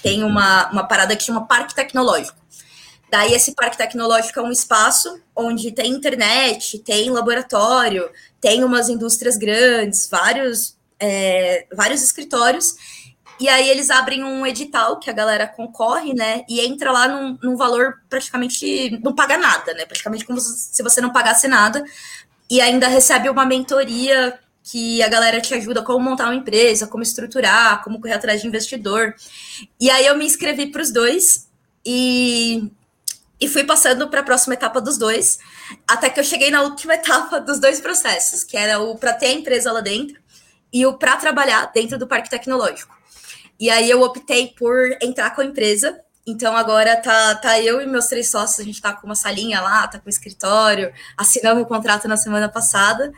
tem 0.00 0.22
uma, 0.22 0.70
uma 0.70 0.86
parada 0.86 1.16
que 1.16 1.24
chama 1.24 1.46
Parque 1.46 1.74
Tecnológico. 1.74 2.40
Daí 3.12 3.34
esse 3.34 3.52
parque 3.52 3.76
tecnológico 3.76 4.40
é 4.40 4.42
um 4.42 4.50
espaço 4.50 5.20
onde 5.36 5.70
tem 5.70 5.92
internet, 5.92 6.78
tem 6.78 7.10
laboratório, 7.10 8.08
tem 8.40 8.64
umas 8.64 8.88
indústrias 8.88 9.36
grandes, 9.36 10.08
vários, 10.08 10.78
é, 10.98 11.66
vários 11.70 12.02
escritórios, 12.02 12.74
e 13.40 13.48
aí 13.48 13.68
eles 13.68 13.90
abrem 13.90 14.22
um 14.22 14.46
edital 14.46 14.98
que 14.98 15.10
a 15.10 15.12
galera 15.12 15.46
concorre, 15.46 16.14
né? 16.14 16.44
E 16.48 16.60
entra 16.60 16.92
lá 16.92 17.08
num, 17.08 17.38
num 17.42 17.56
valor 17.56 18.00
praticamente 18.08 19.00
não 19.02 19.14
paga 19.14 19.36
nada, 19.36 19.74
né? 19.74 19.84
Praticamente 19.84 20.24
como 20.24 20.40
se 20.40 20.82
você 20.82 21.00
não 21.00 21.10
pagasse 21.10 21.48
nada. 21.48 21.84
E 22.48 22.60
ainda 22.60 22.86
recebe 22.86 23.28
uma 23.28 23.46
mentoria 23.46 24.38
que 24.62 25.02
a 25.02 25.08
galera 25.08 25.40
te 25.40 25.54
ajuda 25.54 25.82
como 25.82 25.98
montar 25.98 26.26
uma 26.26 26.34
empresa, 26.34 26.86
como 26.86 27.02
estruturar, 27.02 27.82
como 27.82 28.00
correr 28.00 28.14
atrás 28.14 28.40
de 28.40 28.46
investidor. 28.46 29.14
E 29.80 29.90
aí 29.90 30.06
eu 30.06 30.16
me 30.16 30.24
inscrevi 30.24 30.66
para 30.70 30.82
os 30.82 30.92
dois 30.92 31.48
e, 31.84 32.70
e 33.40 33.48
fui 33.48 33.64
passando 33.64 34.08
para 34.08 34.20
a 34.20 34.22
próxima 34.22 34.54
etapa 34.54 34.80
dos 34.80 34.96
dois, 34.96 35.38
até 35.88 36.08
que 36.08 36.20
eu 36.20 36.24
cheguei 36.24 36.50
na 36.50 36.62
última 36.62 36.94
etapa 36.94 37.40
dos 37.40 37.58
dois 37.58 37.80
processos, 37.80 38.44
que 38.44 38.56
era 38.56 38.78
o 38.78 38.96
para 38.96 39.12
ter 39.12 39.26
a 39.26 39.32
empresa 39.32 39.72
lá 39.72 39.80
dentro 39.80 40.20
e 40.72 40.86
o 40.86 40.94
para 40.94 41.16
trabalhar 41.16 41.72
dentro 41.72 41.98
do 41.98 42.06
parque 42.06 42.30
tecnológico. 42.30 43.01
E 43.62 43.70
aí 43.70 43.88
eu 43.88 44.02
optei 44.02 44.48
por 44.58 44.90
entrar 45.00 45.30
com 45.36 45.40
a 45.40 45.44
empresa. 45.44 45.96
Então 46.26 46.56
agora 46.56 46.96
tá, 46.96 47.36
tá 47.36 47.60
eu 47.60 47.80
e 47.80 47.86
meus 47.86 48.06
três 48.06 48.28
sócios, 48.28 48.58
a 48.58 48.64
gente 48.64 48.82
tá 48.82 48.92
com 48.92 49.06
uma 49.06 49.14
salinha 49.14 49.60
lá, 49.60 49.86
tá 49.86 50.00
com 50.00 50.06
o 50.06 50.10
escritório, 50.10 50.92
assinamos 51.16 51.62
o 51.62 51.66
contrato 51.66 52.08
na 52.08 52.16
semana 52.16 52.48
passada. 52.48 53.12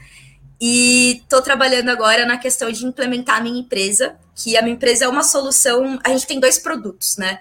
E 0.60 1.22
tô 1.30 1.40
trabalhando 1.40 1.88
agora 1.88 2.26
na 2.26 2.36
questão 2.36 2.70
de 2.70 2.84
implementar 2.84 3.38
a 3.38 3.40
minha 3.40 3.58
empresa, 3.58 4.16
que 4.34 4.54
a 4.54 4.60
minha 4.60 4.74
empresa 4.74 5.06
é 5.06 5.08
uma 5.08 5.22
solução, 5.22 5.98
a 6.04 6.10
gente 6.10 6.26
tem 6.26 6.38
dois 6.38 6.58
produtos, 6.58 7.16
né? 7.16 7.38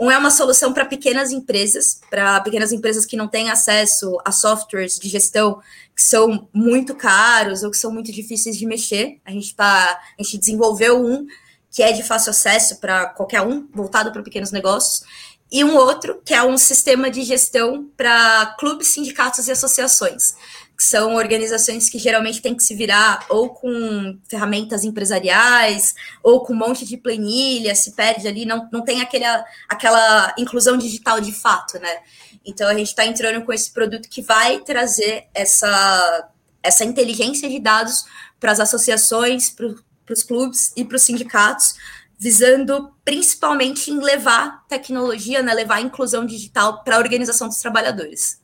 Um 0.00 0.10
é 0.10 0.16
uma 0.16 0.30
solução 0.30 0.72
para 0.72 0.86
pequenas 0.86 1.30
empresas, 1.30 2.00
para 2.08 2.40
pequenas 2.40 2.72
empresas 2.72 3.04
que 3.04 3.16
não 3.16 3.28
têm 3.28 3.50
acesso 3.50 4.16
a 4.24 4.32
softwares 4.32 4.98
de 4.98 5.10
gestão 5.10 5.60
que 5.94 6.02
são 6.02 6.48
muito 6.50 6.94
caros 6.94 7.62
ou 7.62 7.70
que 7.70 7.76
são 7.76 7.92
muito 7.92 8.10
difíceis 8.10 8.56
de 8.56 8.64
mexer. 8.64 9.20
A 9.22 9.32
gente 9.32 9.54
tá, 9.54 10.00
a 10.18 10.22
gente 10.22 10.38
desenvolveu 10.38 11.04
um 11.04 11.26
que 11.70 11.82
é 11.82 11.92
de 11.92 12.02
fácil 12.02 12.30
acesso 12.30 12.76
para 12.80 13.06
qualquer 13.06 13.42
um, 13.42 13.68
voltado 13.72 14.12
para 14.12 14.22
pequenos 14.22 14.50
negócios, 14.50 15.02
e 15.50 15.64
um 15.64 15.76
outro, 15.76 16.20
que 16.24 16.34
é 16.34 16.42
um 16.42 16.58
sistema 16.58 17.10
de 17.10 17.22
gestão 17.22 17.90
para 17.96 18.54
clubes, 18.58 18.88
sindicatos 18.88 19.48
e 19.48 19.52
associações, 19.52 20.34
que 20.76 20.84
são 20.84 21.14
organizações 21.14 21.88
que 21.88 21.98
geralmente 21.98 22.42
têm 22.42 22.54
que 22.54 22.62
se 22.62 22.74
virar 22.74 23.24
ou 23.30 23.48
com 23.48 24.18
ferramentas 24.28 24.84
empresariais, 24.84 25.94
ou 26.22 26.44
com 26.44 26.52
um 26.52 26.56
monte 26.56 26.84
de 26.84 26.98
planilha, 26.98 27.74
se 27.74 27.92
perde 27.92 28.28
ali, 28.28 28.44
não, 28.44 28.68
não 28.70 28.84
tem 28.84 29.00
aquele, 29.00 29.24
aquela 29.68 30.34
inclusão 30.38 30.76
digital 30.76 31.20
de 31.20 31.32
fato, 31.32 31.78
né? 31.78 31.98
Então 32.44 32.68
a 32.68 32.74
gente 32.74 32.88
está 32.88 33.04
entrando 33.04 33.44
com 33.44 33.52
esse 33.52 33.72
produto 33.72 34.08
que 34.08 34.22
vai 34.22 34.60
trazer 34.60 35.26
essa, 35.34 36.28
essa 36.62 36.84
inteligência 36.84 37.48
de 37.48 37.58
dados 37.58 38.04
para 38.38 38.52
as 38.52 38.60
associações, 38.60 39.50
para 39.50 39.74
para 40.08 40.14
os 40.14 40.22
clubes 40.22 40.72
e 40.74 40.84
para 40.84 40.96
os 40.96 41.02
sindicatos, 41.02 41.74
visando 42.18 42.90
principalmente 43.04 43.90
em 43.90 44.00
levar 44.00 44.66
tecnologia, 44.66 45.42
né, 45.42 45.52
levar 45.52 45.82
inclusão 45.82 46.24
digital 46.24 46.82
para 46.82 46.96
a 46.96 46.98
organização 46.98 47.46
dos 47.46 47.58
trabalhadores. 47.58 48.42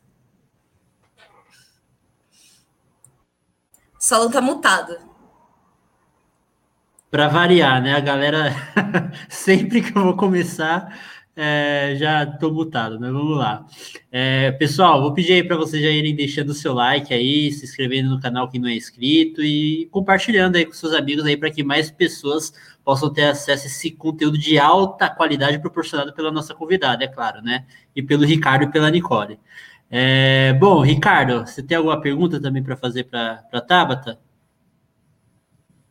O 3.99 4.05
salão 4.05 4.27
está 4.27 4.43
mutado. 4.43 4.99
Para 7.11 7.29
variar, 7.29 7.81
né? 7.81 7.95
A 7.95 8.01
galera, 8.01 8.53
sempre 9.31 9.81
que 9.81 9.97
eu 9.97 10.03
vou 10.03 10.17
começar, 10.17 10.99
É, 11.37 11.97
já 11.97 12.23
estou 12.23 12.53
mutado, 12.53 12.99
mas 13.01 13.13
vamos 13.13 13.37
lá. 13.37 13.67
É, 14.11 14.53
pessoal, 14.53 15.03
vou 15.03 15.13
pedir 15.13 15.33
aí 15.33 15.43
para 15.43 15.57
vocês 15.57 15.83
já 15.83 15.91
irem 15.91 16.15
deixando 16.15 16.51
o 16.51 16.55
seu 16.55 16.73
like 16.73 17.13
aí, 17.13 17.51
se 17.51 17.65
inscrevendo 17.65 18.09
no 18.09 18.21
canal 18.21 18.49
quem 18.49 18.61
não 18.61 18.69
é 18.69 18.75
inscrito 18.77 19.43
e 19.43 19.87
compartilhando 19.87 20.55
aí 20.55 20.65
com 20.65 20.73
seus 20.73 20.93
amigos 20.93 21.25
aí 21.25 21.37
para 21.37 21.51
que 21.51 21.65
mais 21.65 21.91
pessoas 21.91 22.53
possam 22.85 23.13
ter 23.13 23.25
acesso 23.25 23.65
a 23.65 23.67
esse 23.67 23.91
conteúdo 23.91 24.39
de 24.39 24.59
alta 24.61 25.11
qualidade 25.11 25.59
proporcionado 25.59 26.13
pela 26.13 26.31
nossa 26.31 26.55
convidada, 26.55 27.03
é 27.03 27.09
claro, 27.09 27.43
né? 27.43 27.67
E 27.97 28.03
pelo 28.03 28.25
Ricardo 28.25 28.65
e 28.65 28.71
pela 28.71 28.89
Nicole. 28.89 29.41
É, 29.91 30.53
bom, 30.53 30.83
Ricardo, 30.83 31.41
você 31.47 31.63
tem 31.63 31.77
alguma 31.77 32.01
pergunta 32.01 32.41
também 32.41 32.63
para 32.63 32.77
fazer 32.77 33.05
para 33.05 33.45
a 33.53 33.61
Tabata? 33.61 34.21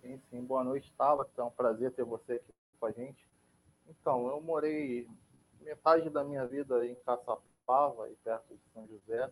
Sim, 0.02 0.20
sim. 0.30 0.42
Boa 0.42 0.64
noite, 0.64 0.90
Tabata. 0.98 1.30
É 1.38 1.44
um 1.44 1.50
prazer 1.50 1.92
ter 1.92 2.06
você 2.06 2.34
aqui 2.34 2.54
com 2.80 2.86
a 2.86 2.92
gente. 2.92 3.28
Então, 3.90 4.28
eu 4.28 4.42
morei 4.42 5.08
metade 5.64 6.10
da 6.10 6.24
minha 6.24 6.46
vida 6.46 6.86
em 6.86 6.96
Caçapava, 6.96 8.10
e 8.10 8.16
perto 8.18 8.56
de 8.56 8.64
São 8.74 8.88
José. 8.88 9.32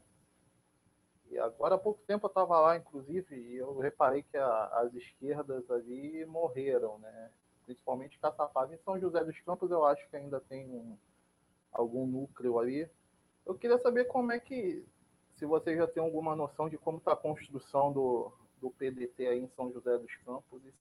E 1.29 1.37
agora 1.37 1.75
há 1.75 1.77
pouco 1.77 2.01
tempo 2.05 2.25
eu 2.25 2.29
estava 2.29 2.59
lá, 2.59 2.75
inclusive, 2.75 3.35
e 3.35 3.55
eu 3.55 3.77
reparei 3.77 4.23
que 4.23 4.37
a, 4.37 4.65
as 4.79 4.93
esquerdas 4.93 5.69
ali 5.69 6.25
morreram, 6.25 6.97
né? 6.99 7.31
Principalmente 7.65 8.19
Caçapava. 8.19 8.73
Em 8.73 8.77
São 8.79 8.99
José 8.99 9.23
dos 9.23 9.39
Campos 9.41 9.71
eu 9.71 9.85
acho 9.85 10.07
que 10.09 10.15
ainda 10.15 10.41
tem 10.41 10.67
um, 10.67 10.97
algum 11.71 12.05
núcleo 12.05 12.59
ali. 12.59 12.89
Eu 13.45 13.55
queria 13.55 13.77
saber 13.79 14.05
como 14.05 14.31
é 14.31 14.39
que, 14.39 14.85
se 15.35 15.45
você 15.45 15.75
já 15.75 15.87
tem 15.87 16.03
alguma 16.03 16.35
noção 16.35 16.69
de 16.69 16.77
como 16.77 16.97
está 16.97 17.13
a 17.13 17.17
construção 17.17 17.91
do, 17.91 18.31
do 18.59 18.69
PDT 18.71 19.27
aí 19.27 19.39
em 19.39 19.49
São 19.49 19.71
José 19.71 19.97
dos 19.97 20.15
Campos 20.17 20.63
e 20.65 20.73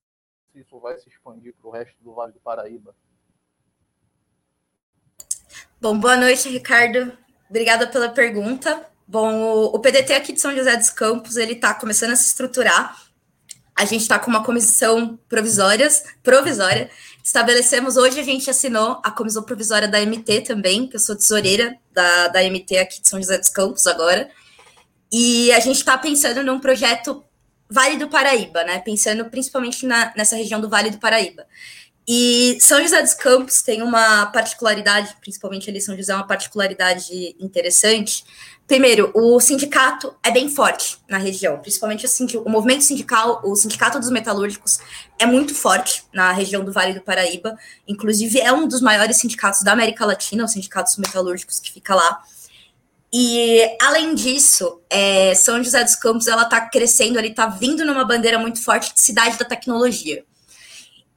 se 0.52 0.60
isso 0.60 0.78
vai 0.78 0.98
se 0.98 1.08
expandir 1.08 1.54
para 1.54 1.68
o 1.68 1.70
resto 1.70 1.96
do 2.02 2.12
Vale 2.12 2.32
do 2.32 2.40
Paraíba. 2.40 2.94
Bom, 5.80 5.98
boa 5.98 6.14
noite, 6.14 6.46
Ricardo. 6.50 7.10
Obrigada 7.48 7.86
pela 7.86 8.10
pergunta. 8.10 8.86
Bom, 9.08 9.64
o 9.64 9.78
PDT 9.78 10.12
aqui 10.12 10.34
de 10.34 10.38
São 10.38 10.54
José 10.54 10.76
dos 10.76 10.90
Campos, 10.90 11.38
ele 11.38 11.54
está 11.54 11.72
começando 11.72 12.10
a 12.10 12.16
se 12.16 12.26
estruturar. 12.26 12.94
A 13.74 13.86
gente 13.86 14.02
está 14.02 14.18
com 14.18 14.30
uma 14.30 14.44
comissão 14.44 15.18
provisórias, 15.26 16.04
provisória. 16.22 16.90
Estabelecemos, 17.24 17.96
hoje 17.96 18.20
a 18.20 18.22
gente 18.22 18.50
assinou 18.50 19.00
a 19.02 19.10
comissão 19.10 19.42
provisória 19.42 19.88
da 19.88 19.98
MT 20.04 20.42
também, 20.42 20.86
que 20.86 20.96
eu 20.96 21.00
sou 21.00 21.16
tesoureira 21.16 21.74
da, 21.90 22.28
da 22.28 22.42
MT 22.42 22.76
aqui 22.76 23.00
de 23.00 23.08
São 23.08 23.18
José 23.18 23.38
dos 23.38 23.48
Campos 23.48 23.86
agora. 23.86 24.30
E 25.10 25.50
a 25.52 25.60
gente 25.60 25.76
está 25.76 25.96
pensando 25.96 26.42
num 26.42 26.60
projeto 26.60 27.24
Vale 27.70 27.96
do 27.96 28.08
Paraíba, 28.08 28.64
né? 28.64 28.80
Pensando 28.80 29.24
principalmente 29.30 29.86
na, 29.86 30.12
nessa 30.14 30.36
região 30.36 30.60
do 30.60 30.68
Vale 30.68 30.90
do 30.90 30.98
Paraíba. 30.98 31.46
E 32.12 32.58
São 32.60 32.82
José 32.82 33.00
dos 33.00 33.14
Campos 33.14 33.62
tem 33.62 33.82
uma 33.82 34.26
particularidade, 34.26 35.16
principalmente 35.20 35.70
ali 35.70 35.80
São 35.80 35.96
José, 35.96 36.12
uma 36.12 36.26
particularidade 36.26 37.36
interessante. 37.38 38.24
Primeiro, 38.66 39.12
o 39.14 39.38
sindicato 39.38 40.12
é 40.20 40.32
bem 40.32 40.48
forte 40.48 40.98
na 41.08 41.18
região, 41.18 41.60
principalmente 41.60 42.04
o, 42.36 42.42
o 42.42 42.50
movimento 42.50 42.82
sindical, 42.82 43.40
o 43.44 43.54
sindicato 43.54 44.00
dos 44.00 44.10
metalúrgicos 44.10 44.80
é 45.20 45.24
muito 45.24 45.54
forte 45.54 46.02
na 46.12 46.32
região 46.32 46.64
do 46.64 46.72
Vale 46.72 46.94
do 46.94 47.00
Paraíba. 47.00 47.56
Inclusive, 47.86 48.40
é 48.40 48.52
um 48.52 48.66
dos 48.66 48.80
maiores 48.80 49.18
sindicatos 49.18 49.62
da 49.62 49.70
América 49.70 50.04
Latina, 50.04 50.42
o 50.42 50.48
sindicato 50.48 50.90
dos 50.90 50.98
metalúrgicos 50.98 51.60
que 51.60 51.70
fica 51.70 51.94
lá. 51.94 52.24
E 53.12 53.60
além 53.80 54.16
disso, 54.16 54.80
é, 54.90 55.32
São 55.36 55.62
José 55.62 55.84
dos 55.84 55.94
Campos 55.94 56.26
ela 56.26 56.42
está 56.42 56.60
crescendo, 56.60 57.20
ele 57.20 57.28
está 57.28 57.46
vindo 57.46 57.84
numa 57.84 58.04
bandeira 58.04 58.36
muito 58.36 58.60
forte 58.60 58.92
de 58.92 59.00
cidade 59.00 59.38
da 59.38 59.44
tecnologia. 59.44 60.24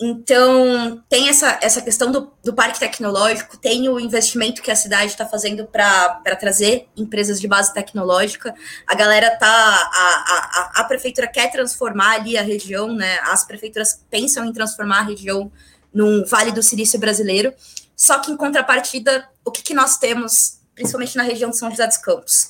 Então, 0.01 1.01
tem 1.07 1.29
essa, 1.29 1.59
essa 1.62 1.81
questão 1.81 2.12
do, 2.12 2.33
do 2.43 2.53
parque 2.53 2.79
tecnológico, 2.79 3.57
tem 3.57 3.88
o 3.88 4.00
investimento 4.00 4.62
que 4.62 4.71
a 4.71 4.75
cidade 4.75 5.12
está 5.12 5.25
fazendo 5.25 5.65
para 5.65 6.35
trazer 6.38 6.88
empresas 6.97 7.39
de 7.39 7.47
base 7.47 7.73
tecnológica. 7.73 8.53
A 8.88 8.95
galera 8.95 9.38
tá. 9.38 9.47
A, 9.47 10.71
a, 10.75 10.81
a 10.81 10.83
prefeitura 10.85 11.27
quer 11.27 11.51
transformar 11.51 12.15
ali 12.15 12.38
a 12.38 12.41
região, 12.41 12.93
né? 12.93 13.19
As 13.23 13.45
prefeituras 13.45 14.03
pensam 14.09 14.45
em 14.45 14.51
transformar 14.51 15.00
a 15.00 15.03
região 15.03 15.51
num 15.93 16.25
Vale 16.25 16.51
do 16.51 16.63
Silício 16.63 17.00
brasileiro. 17.00 17.53
Só 17.95 18.19
que, 18.19 18.31
em 18.31 18.35
contrapartida, 18.35 19.29
o 19.45 19.51
que, 19.51 19.62
que 19.62 19.73
nós 19.73 19.97
temos, 19.97 20.59
principalmente 20.73 21.15
na 21.15 21.23
região 21.23 21.51
de 21.51 21.57
São 21.57 21.69
José 21.69 21.85
dos 21.85 21.97
Campos? 21.97 22.50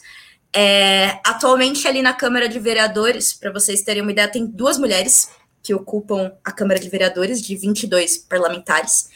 É, 0.55 1.19
atualmente, 1.25 1.87
ali 1.87 2.01
na 2.01 2.13
Câmara 2.13 2.47
de 2.47 2.59
Vereadores, 2.59 3.33
para 3.33 3.51
vocês 3.51 3.81
terem 3.81 4.01
uma 4.01 4.11
ideia, 4.11 4.27
tem 4.27 4.45
duas 4.45 4.77
mulheres 4.77 5.29
que 5.63 5.73
ocupam 5.73 6.33
a 6.43 6.51
Câmara 6.51 6.79
de 6.79 6.89
Vereadores, 6.89 7.41
de 7.41 7.55
22 7.55 8.17
parlamentares. 8.17 9.09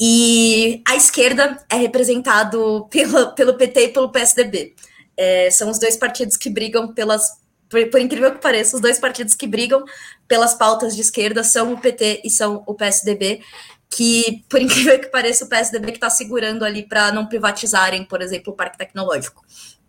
E 0.00 0.82
a 0.88 0.96
esquerda 0.96 1.62
é 1.70 1.76
representado 1.76 2.88
pelo, 2.90 3.34
pelo 3.34 3.54
PT 3.54 3.84
e 3.84 3.88
pelo 3.90 4.10
PSDB. 4.10 4.74
É, 5.16 5.50
são 5.50 5.70
os 5.70 5.78
dois 5.78 5.96
partidos 5.96 6.36
que 6.36 6.50
brigam 6.50 6.92
pelas. 6.92 7.40
Por, 7.68 7.88
por, 7.88 8.00
incrível 8.00 8.32
que 8.32 8.40
pareça, 8.40 8.74
os 8.74 8.82
dois 8.82 8.98
partidos 8.98 9.34
que 9.34 9.46
brigam 9.46 9.84
pelas 10.26 10.54
pautas 10.54 10.96
de 10.96 11.02
esquerda 11.02 11.44
são 11.44 11.72
o 11.72 11.80
PT 11.80 12.22
e 12.24 12.30
são 12.30 12.62
o 12.66 12.74
PSDB, 12.74 13.40
que, 13.88 14.44
por 14.48 14.60
incrível 14.60 14.98
que 14.98 15.06
pareça, 15.06 15.44
o 15.44 15.48
PSDB 15.48 15.92
que 15.92 15.98
está 15.98 16.10
segurando 16.10 16.64
ali 16.64 16.82
para 16.82 17.12
não 17.12 17.26
privatizarem, 17.26 18.04
por 18.04 18.20
exemplo, 18.20 18.52
o 18.52 18.56
Parque 18.56 18.78
Tecnológico 18.78 19.42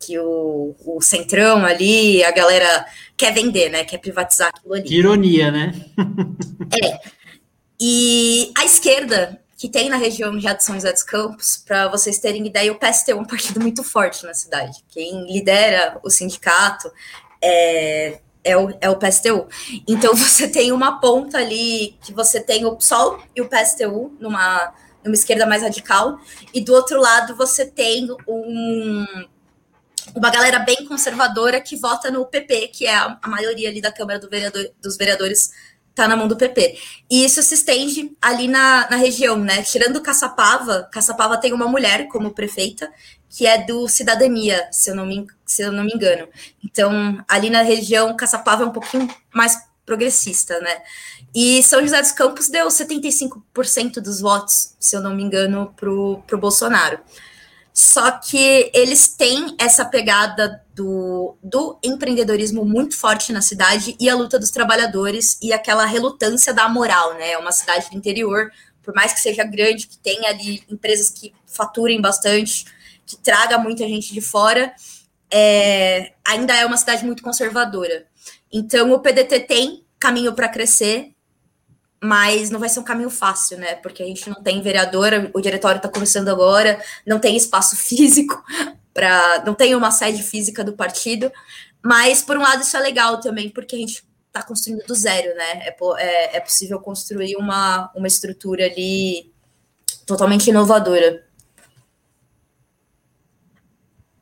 que 0.06 0.18
o, 0.20 0.76
o 0.86 1.02
Centrão 1.02 1.66
ali, 1.66 2.24
a 2.24 2.32
galera 2.32 2.86
quer 3.16 3.34
vender, 3.34 3.70
né? 3.70 3.84
Quer 3.84 4.00
privatizar 4.00 4.50
aquilo 4.50 4.74
ali. 4.74 4.84
Que 4.84 4.96
ironia, 4.96 5.52
né? 5.52 5.74
é. 6.84 7.00
E 7.80 8.52
a 8.58 8.66
esquerda, 8.66 9.40
que 9.58 9.70
tem 9.70 9.90
na 9.90 9.98
região 9.98 10.40
já 10.40 10.54
de 10.54 10.64
São 10.64 10.76
José 10.76 10.92
dos 10.92 11.04
Campos, 11.04 11.58
para 11.58 11.88
vocês 11.88 12.20
terem 12.20 12.46
ideia, 12.46 12.72
o 12.72 12.80
PST 12.80 13.12
é 13.12 13.16
um 13.16 13.26
partido 13.26 13.60
muito 13.60 13.84
forte 13.84 14.26
na 14.26 14.34
cidade. 14.34 14.84
Quem 14.90 15.26
lidera 15.32 16.00
o 16.04 16.10
sindicato 16.10 16.92
é, 17.42 18.20
é 18.44 18.58
o, 18.58 18.74
é 18.82 18.90
o 18.90 18.98
PSTU. 18.98 19.48
Então 19.88 20.14
você 20.16 20.48
tem 20.48 20.72
uma 20.72 21.00
ponta 21.00 21.38
ali 21.38 21.98
que 22.02 22.14
você 22.14 22.40
tem 22.40 22.66
o 22.66 22.76
PSOL 22.76 23.22
e 23.36 23.42
o 23.42 23.50
PSTU 23.50 24.16
numa, 24.20 24.74
numa 25.04 25.16
esquerda 25.16 25.46
mais 25.46 25.62
radical, 25.62 26.20
e 26.54 26.62
do 26.62 26.74
outro 26.74 27.00
lado 27.00 27.36
você 27.36 27.66
tem 27.66 28.08
um, 28.28 29.06
uma 30.16 30.30
galera 30.30 30.60
bem 30.60 30.86
conservadora 30.86 31.60
que 31.62 31.76
vota 31.76 32.12
no 32.12 32.26
PP, 32.26 32.68
que 32.70 32.86
é 32.86 32.96
a, 32.96 33.18
a 33.22 33.28
maioria 33.28 33.70
ali 33.70 33.82
da 33.82 33.92
Câmara 33.92 34.20
do 34.20 34.30
vereador, 34.30 34.70
dos 34.82 34.98
Vereadores 34.98 35.52
tá 35.96 36.08
na 36.08 36.16
mão 36.16 36.28
do 36.28 36.36
PP. 36.36 36.78
E 37.10 37.24
isso 37.24 37.42
se 37.44 37.54
estende 37.54 38.16
ali 38.22 38.48
na, 38.48 38.90
na 38.90 38.98
região, 38.98 39.38
né? 39.38 39.62
Tirando 39.62 40.02
Caçapava, 40.02 40.90
Caçapava 40.92 41.38
tem 41.38 41.54
uma 41.54 41.68
mulher 41.68 42.08
como 42.08 42.34
prefeita, 42.34 42.92
que 43.30 43.46
é 43.46 43.64
do 43.64 43.88
Cidadania, 43.88 44.68
se 44.72 44.90
eu 44.90 44.96
não 44.96 45.06
me, 45.06 45.28
se 45.46 45.62
eu 45.62 45.72
não 45.72 45.84
me 45.84 45.94
engano. 45.94 46.28
Então, 46.64 47.24
ali 47.28 47.50
na 47.50 47.62
região, 47.62 48.16
Caçapava 48.16 48.64
é 48.64 48.66
um 48.66 48.72
pouquinho 48.72 49.08
mais 49.34 49.58
progressista, 49.86 50.60
né? 50.60 50.82
E 51.36 51.62
São 51.64 51.82
José 51.82 52.02
dos 52.02 52.12
Campos 52.12 52.48
deu 52.48 52.68
75% 52.68 53.96
dos 53.96 54.22
votos, 54.22 54.76
se 54.80 54.96
eu 54.96 55.02
não 55.02 55.16
me 55.16 55.24
engano, 55.24 55.74
pro, 55.76 56.24
pro 56.28 56.38
Bolsonaro. 56.38 57.00
Só 57.74 58.12
que 58.12 58.70
eles 58.72 59.08
têm 59.08 59.56
essa 59.58 59.84
pegada 59.84 60.64
do, 60.76 61.36
do 61.42 61.80
empreendedorismo 61.84 62.64
muito 62.64 62.96
forte 62.96 63.34
na 63.34 63.42
cidade 63.42 63.96
e 64.00 64.08
a 64.08 64.16
luta 64.16 64.38
dos 64.38 64.52
trabalhadores 64.52 65.40
e 65.42 65.52
aquela 65.52 65.84
relutância 65.86 66.54
da 66.54 66.70
moral, 66.70 67.16
né? 67.16 67.32
É 67.32 67.38
uma 67.38 67.52
cidade 67.52 67.90
do 67.90 67.98
interior, 67.98 68.52
por 68.84 68.94
mais 68.94 69.14
que 69.14 69.22
seja 69.22 69.44
grande, 69.44 69.88
que 69.88 69.98
tenha 69.98 70.30
ali 70.30 70.62
empresas 70.70 71.10
que 71.10 71.34
faturem 71.48 72.00
bastante, 72.00 72.66
que 73.08 73.18
traga 73.18 73.58
muita 73.58 73.88
gente 73.88 74.14
de 74.14 74.22
fora, 74.22 74.72
é, 75.32 76.14
ainda 76.24 76.56
é 76.56 76.66
uma 76.66 76.78
cidade 76.78 77.04
muito 77.04 77.24
conservadora. 77.24 78.06
Então 78.52 78.92
o 78.92 79.00
PDT 79.00 79.40
tem 79.42 79.84
caminho 79.98 80.34
para 80.34 80.48
crescer, 80.48 81.13
mas 82.04 82.50
não 82.50 82.60
vai 82.60 82.68
ser 82.68 82.82
um 82.82 82.84
caminho 82.84 83.10
fácil, 83.10 83.58
né? 83.58 83.76
Porque 83.76 84.04
a 84.04 84.06
gente 84.06 84.30
não 84.30 84.44
tem 84.44 84.62
vereadora, 84.62 85.32
o 85.34 85.40
diretório 85.40 85.78
está 85.78 85.88
começando 85.88 86.28
agora, 86.28 86.84
não 87.08 87.18
tem 87.18 87.38
espaço 87.38 87.76
físico 87.80 88.44
para, 88.94 89.44
não 89.46 89.54
tem 89.54 89.74
uma 89.74 89.90
sede 89.90 90.22
física 90.22 90.64
do 90.64 90.74
partido, 90.74 91.32
mas 91.82 92.22
por 92.22 92.38
um 92.38 92.42
lado 92.42 92.62
isso 92.62 92.76
é 92.76 92.80
legal 92.82 93.20
também, 93.20 93.50
porque 93.50 93.76
a 93.76 93.80
gente 93.80 94.04
está 94.28 94.44
construindo 94.44 94.86
do 94.86 94.94
zero, 94.94 95.34
né? 95.36 95.68
É, 95.68 95.76
é, 95.98 96.38
é 96.38 96.40
possível 96.40 96.80
construir 96.80 97.38
uma, 97.38 97.90
uma 97.96 98.08
estrutura 98.08 98.66
ali 98.66 99.32
totalmente 100.06 100.50
inovadora. 100.50 101.24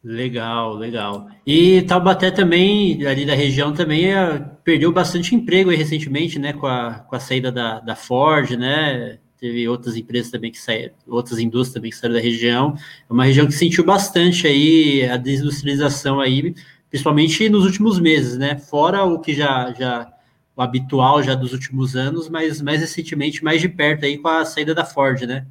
Legal, 0.03 0.73
legal. 0.77 1.27
E 1.45 1.83
Taubaté 1.83 2.31
também, 2.31 3.05
ali 3.05 3.23
da 3.23 3.35
região, 3.35 3.71
também 3.71 4.11
é, 4.11 4.39
perdeu 4.63 4.91
bastante 4.91 5.35
emprego 5.35 5.69
recentemente, 5.69 6.39
né? 6.39 6.53
Com 6.53 6.65
a, 6.65 6.95
com 7.07 7.15
a 7.15 7.19
saída 7.19 7.51
da, 7.51 7.79
da 7.79 7.95
Ford, 7.95 8.51
né? 8.51 9.19
Teve 9.39 9.67
outras 9.67 9.95
empresas 9.95 10.31
também 10.31 10.51
que 10.51 10.59
saíram, 10.59 10.93
outras 11.07 11.39
indústrias 11.39 11.73
também 11.75 11.91
que 11.91 11.97
saíram 11.97 12.15
da 12.15 12.21
região. 12.21 12.75
É 13.07 13.13
uma 13.13 13.25
região 13.25 13.45
que 13.45 13.53
sentiu 13.53 13.83
bastante 13.83 14.47
aí 14.47 15.07
a 15.07 15.17
desindustrialização 15.17 16.19
aí, 16.19 16.55
principalmente 16.89 17.47
nos 17.47 17.65
últimos 17.65 17.99
meses, 17.99 18.37
né? 18.37 18.57
Fora 18.57 19.03
o 19.03 19.19
que 19.19 19.35
já, 19.35 19.71
já 19.73 20.11
o 20.55 20.61
habitual 20.63 21.21
já 21.21 21.35
dos 21.35 21.53
últimos 21.53 21.95
anos, 21.95 22.27
mas 22.27 22.59
mais 22.59 22.81
recentemente, 22.81 23.43
mais 23.43 23.61
de 23.61 23.69
perto 23.69 24.05
aí 24.05 24.17
com 24.17 24.27
a 24.27 24.45
saída 24.45 24.73
da 24.73 24.83
Ford, 24.85 25.21
né? 25.23 25.45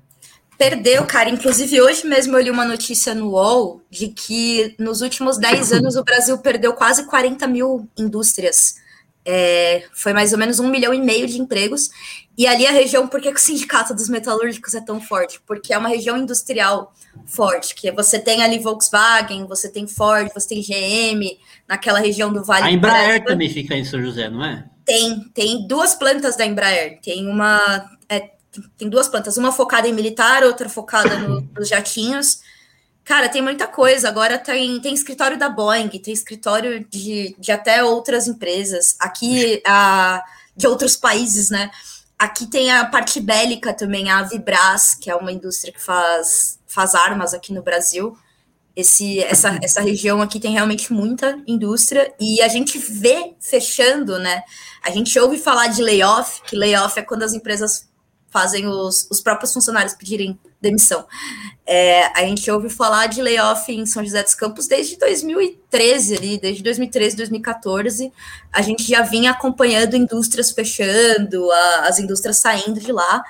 Perdeu, 0.60 1.06
cara. 1.06 1.30
Inclusive, 1.30 1.80
hoje 1.80 2.06
mesmo 2.06 2.36
eu 2.36 2.42
li 2.42 2.50
uma 2.50 2.66
notícia 2.66 3.14
no 3.14 3.30
UOL 3.30 3.80
de 3.88 4.08
que 4.08 4.74
nos 4.78 5.00
últimos 5.00 5.38
10 5.38 5.72
anos 5.80 5.96
o 5.96 6.04
Brasil 6.04 6.36
perdeu 6.36 6.74
quase 6.74 7.06
40 7.06 7.46
mil 7.46 7.88
indústrias. 7.96 8.74
É, 9.24 9.84
foi 9.94 10.12
mais 10.12 10.34
ou 10.34 10.38
menos 10.38 10.60
um 10.60 10.68
milhão 10.68 10.92
e 10.92 11.00
meio 11.00 11.26
de 11.26 11.40
empregos. 11.40 11.88
E 12.36 12.46
ali 12.46 12.66
a 12.66 12.72
região, 12.72 13.08
por 13.08 13.22
que 13.22 13.30
o 13.30 13.38
sindicato 13.38 13.94
dos 13.94 14.10
metalúrgicos 14.10 14.74
é 14.74 14.82
tão 14.82 15.00
forte? 15.00 15.40
Porque 15.46 15.72
é 15.72 15.78
uma 15.78 15.88
região 15.88 16.18
industrial 16.18 16.92
forte, 17.24 17.74
que 17.74 17.90
você 17.90 18.18
tem 18.18 18.42
ali 18.42 18.58
Volkswagen, 18.58 19.46
você 19.46 19.66
tem 19.66 19.86
Ford, 19.86 20.30
você 20.34 20.48
tem 20.48 20.60
GM, 20.60 21.38
naquela 21.66 22.00
região 22.00 22.30
do 22.30 22.44
Vale. 22.44 22.64
A 22.64 22.70
Embraer 22.70 23.24
também 23.24 23.48
fica 23.48 23.74
em 23.74 23.84
São 23.86 24.02
José, 24.02 24.28
não 24.28 24.44
é? 24.44 24.66
Tem, 24.84 25.20
tem 25.32 25.66
duas 25.66 25.94
plantas 25.94 26.36
da 26.36 26.44
Embraer. 26.44 27.00
Tem 27.00 27.26
uma. 27.26 27.98
Tem 28.76 28.88
duas 28.88 29.08
plantas, 29.08 29.36
uma 29.36 29.52
focada 29.52 29.86
em 29.86 29.92
militar, 29.92 30.42
outra 30.42 30.68
focada 30.68 31.18
no, 31.18 31.40
nos 31.56 31.68
jatinhos. 31.68 32.40
Cara, 33.04 33.28
tem 33.28 33.42
muita 33.42 33.66
coisa. 33.66 34.08
Agora 34.08 34.38
tem, 34.38 34.80
tem 34.80 34.94
escritório 34.94 35.38
da 35.38 35.48
Boeing, 35.48 35.88
tem 35.88 36.14
escritório 36.14 36.86
de, 36.88 37.34
de 37.38 37.52
até 37.52 37.82
outras 37.82 38.28
empresas. 38.28 38.96
Aqui, 39.00 39.62
a, 39.66 40.22
de 40.56 40.66
outros 40.66 40.96
países, 40.96 41.50
né? 41.50 41.70
Aqui 42.18 42.46
tem 42.46 42.70
a 42.70 42.84
parte 42.84 43.18
bélica 43.18 43.72
também, 43.72 44.10
a 44.10 44.22
Vibras, 44.22 44.94
que 44.94 45.10
é 45.10 45.16
uma 45.16 45.32
indústria 45.32 45.72
que 45.72 45.82
faz, 45.82 46.58
faz 46.66 46.94
armas 46.94 47.32
aqui 47.32 47.52
no 47.52 47.62
Brasil. 47.62 48.16
Esse, 48.76 49.20
essa, 49.20 49.58
essa 49.62 49.80
região 49.80 50.22
aqui 50.22 50.38
tem 50.38 50.52
realmente 50.52 50.92
muita 50.92 51.42
indústria 51.46 52.14
e 52.20 52.40
a 52.40 52.48
gente 52.48 52.78
vê 52.78 53.34
fechando, 53.40 54.18
né? 54.18 54.42
A 54.82 54.90
gente 54.90 55.18
ouve 55.18 55.38
falar 55.38 55.66
de 55.66 55.82
layoff, 55.82 56.42
que 56.42 56.54
layoff 56.54 56.98
é 56.98 57.02
quando 57.02 57.24
as 57.24 57.32
empresas 57.32 57.89
fazem 58.30 58.66
os, 58.66 59.08
os 59.10 59.20
próprios 59.20 59.52
funcionários 59.52 59.94
pedirem 59.94 60.38
demissão. 60.60 61.06
É, 61.66 62.06
a 62.18 62.24
gente 62.24 62.48
ouve 62.50 62.70
falar 62.70 63.06
de 63.06 63.20
layoff 63.20 63.70
em 63.72 63.84
São 63.86 64.04
José 64.04 64.22
dos 64.22 64.34
Campos 64.34 64.66
desde 64.66 64.96
2013, 64.96 66.16
ali, 66.16 66.38
desde 66.38 66.62
2013, 66.62 67.16
2014. 67.16 68.12
A 68.52 68.62
gente 68.62 68.84
já 68.84 69.02
vinha 69.02 69.32
acompanhando 69.32 69.96
indústrias 69.96 70.50
fechando, 70.50 71.50
a, 71.50 71.88
as 71.88 71.98
indústrias 71.98 72.38
saindo 72.38 72.78
de 72.78 72.92
lá. 72.92 73.22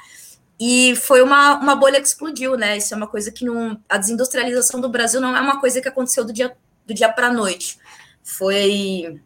E 0.59 0.95
foi 0.97 1.23
uma, 1.23 1.55
uma 1.55 1.75
bolha 1.75 2.01
que 2.01 2.07
explodiu, 2.07 2.55
né? 2.55 2.77
Isso 2.77 2.93
é 2.93 2.97
uma 2.97 3.07
coisa 3.07 3.33
que 3.33 3.47
não. 3.47 3.81
A 3.89 3.97
desindustrialização 3.97 4.79
do 4.79 4.91
Brasil 4.91 5.19
não 5.19 5.35
é 5.35 5.41
uma 5.41 5.59
coisa 5.59 5.81
que 5.81 5.89
aconteceu 5.89 6.23
do 6.23 6.35
dia, 6.35 6.55
do 6.87 6.93
dia 6.93 7.09
para 7.09 7.29
a 7.29 7.33
noite. 7.33 7.79
Foi, 8.23 9.19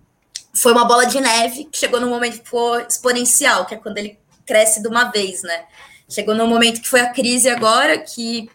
foi 0.53 0.73
uma 0.73 0.85
bola 0.85 1.05
de 1.07 1.21
neve 1.21 1.65
que 1.65 1.77
chegou 1.77 2.01
no 2.01 2.09
momento 2.09 2.41
exponencial, 2.89 3.67
que 3.67 3.75
é 3.75 3.79
quando 3.79 3.99
ele 3.99 4.17
cresce 4.45 4.83
de 4.83 4.89
uma 4.89 5.05
vez, 5.05 5.43
né? 5.43 5.65
Chegou 6.09 6.35
no 6.35 6.47
momento 6.47 6.81
que 6.81 6.89
foi 6.89 7.01
a 7.01 7.13
crise 7.13 7.49
agora 7.49 7.99
que, 7.99 8.49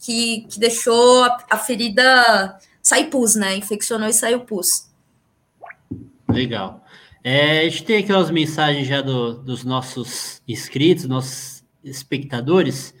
que, 0.00 0.46
que 0.48 0.58
deixou 0.58 1.24
a, 1.24 1.44
a 1.50 1.58
ferida 1.58 2.58
sair 2.82 3.06
pus, 3.10 3.34
né? 3.34 3.56
Infeccionou 3.56 4.08
e 4.08 4.12
saiu 4.12 4.40
pus. 4.40 4.90
Legal. 6.28 6.84
É, 7.24 7.60
a 7.60 7.68
gente 7.68 7.84
tem 7.84 7.98
aqui 7.98 8.12
as 8.12 8.30
mensagens 8.30 8.86
já 8.86 9.00
do, 9.00 9.34
dos 9.34 9.64
nossos 9.64 10.42
inscritos, 10.46 11.06
nossos 11.06 11.62
espectadores. 11.84 12.94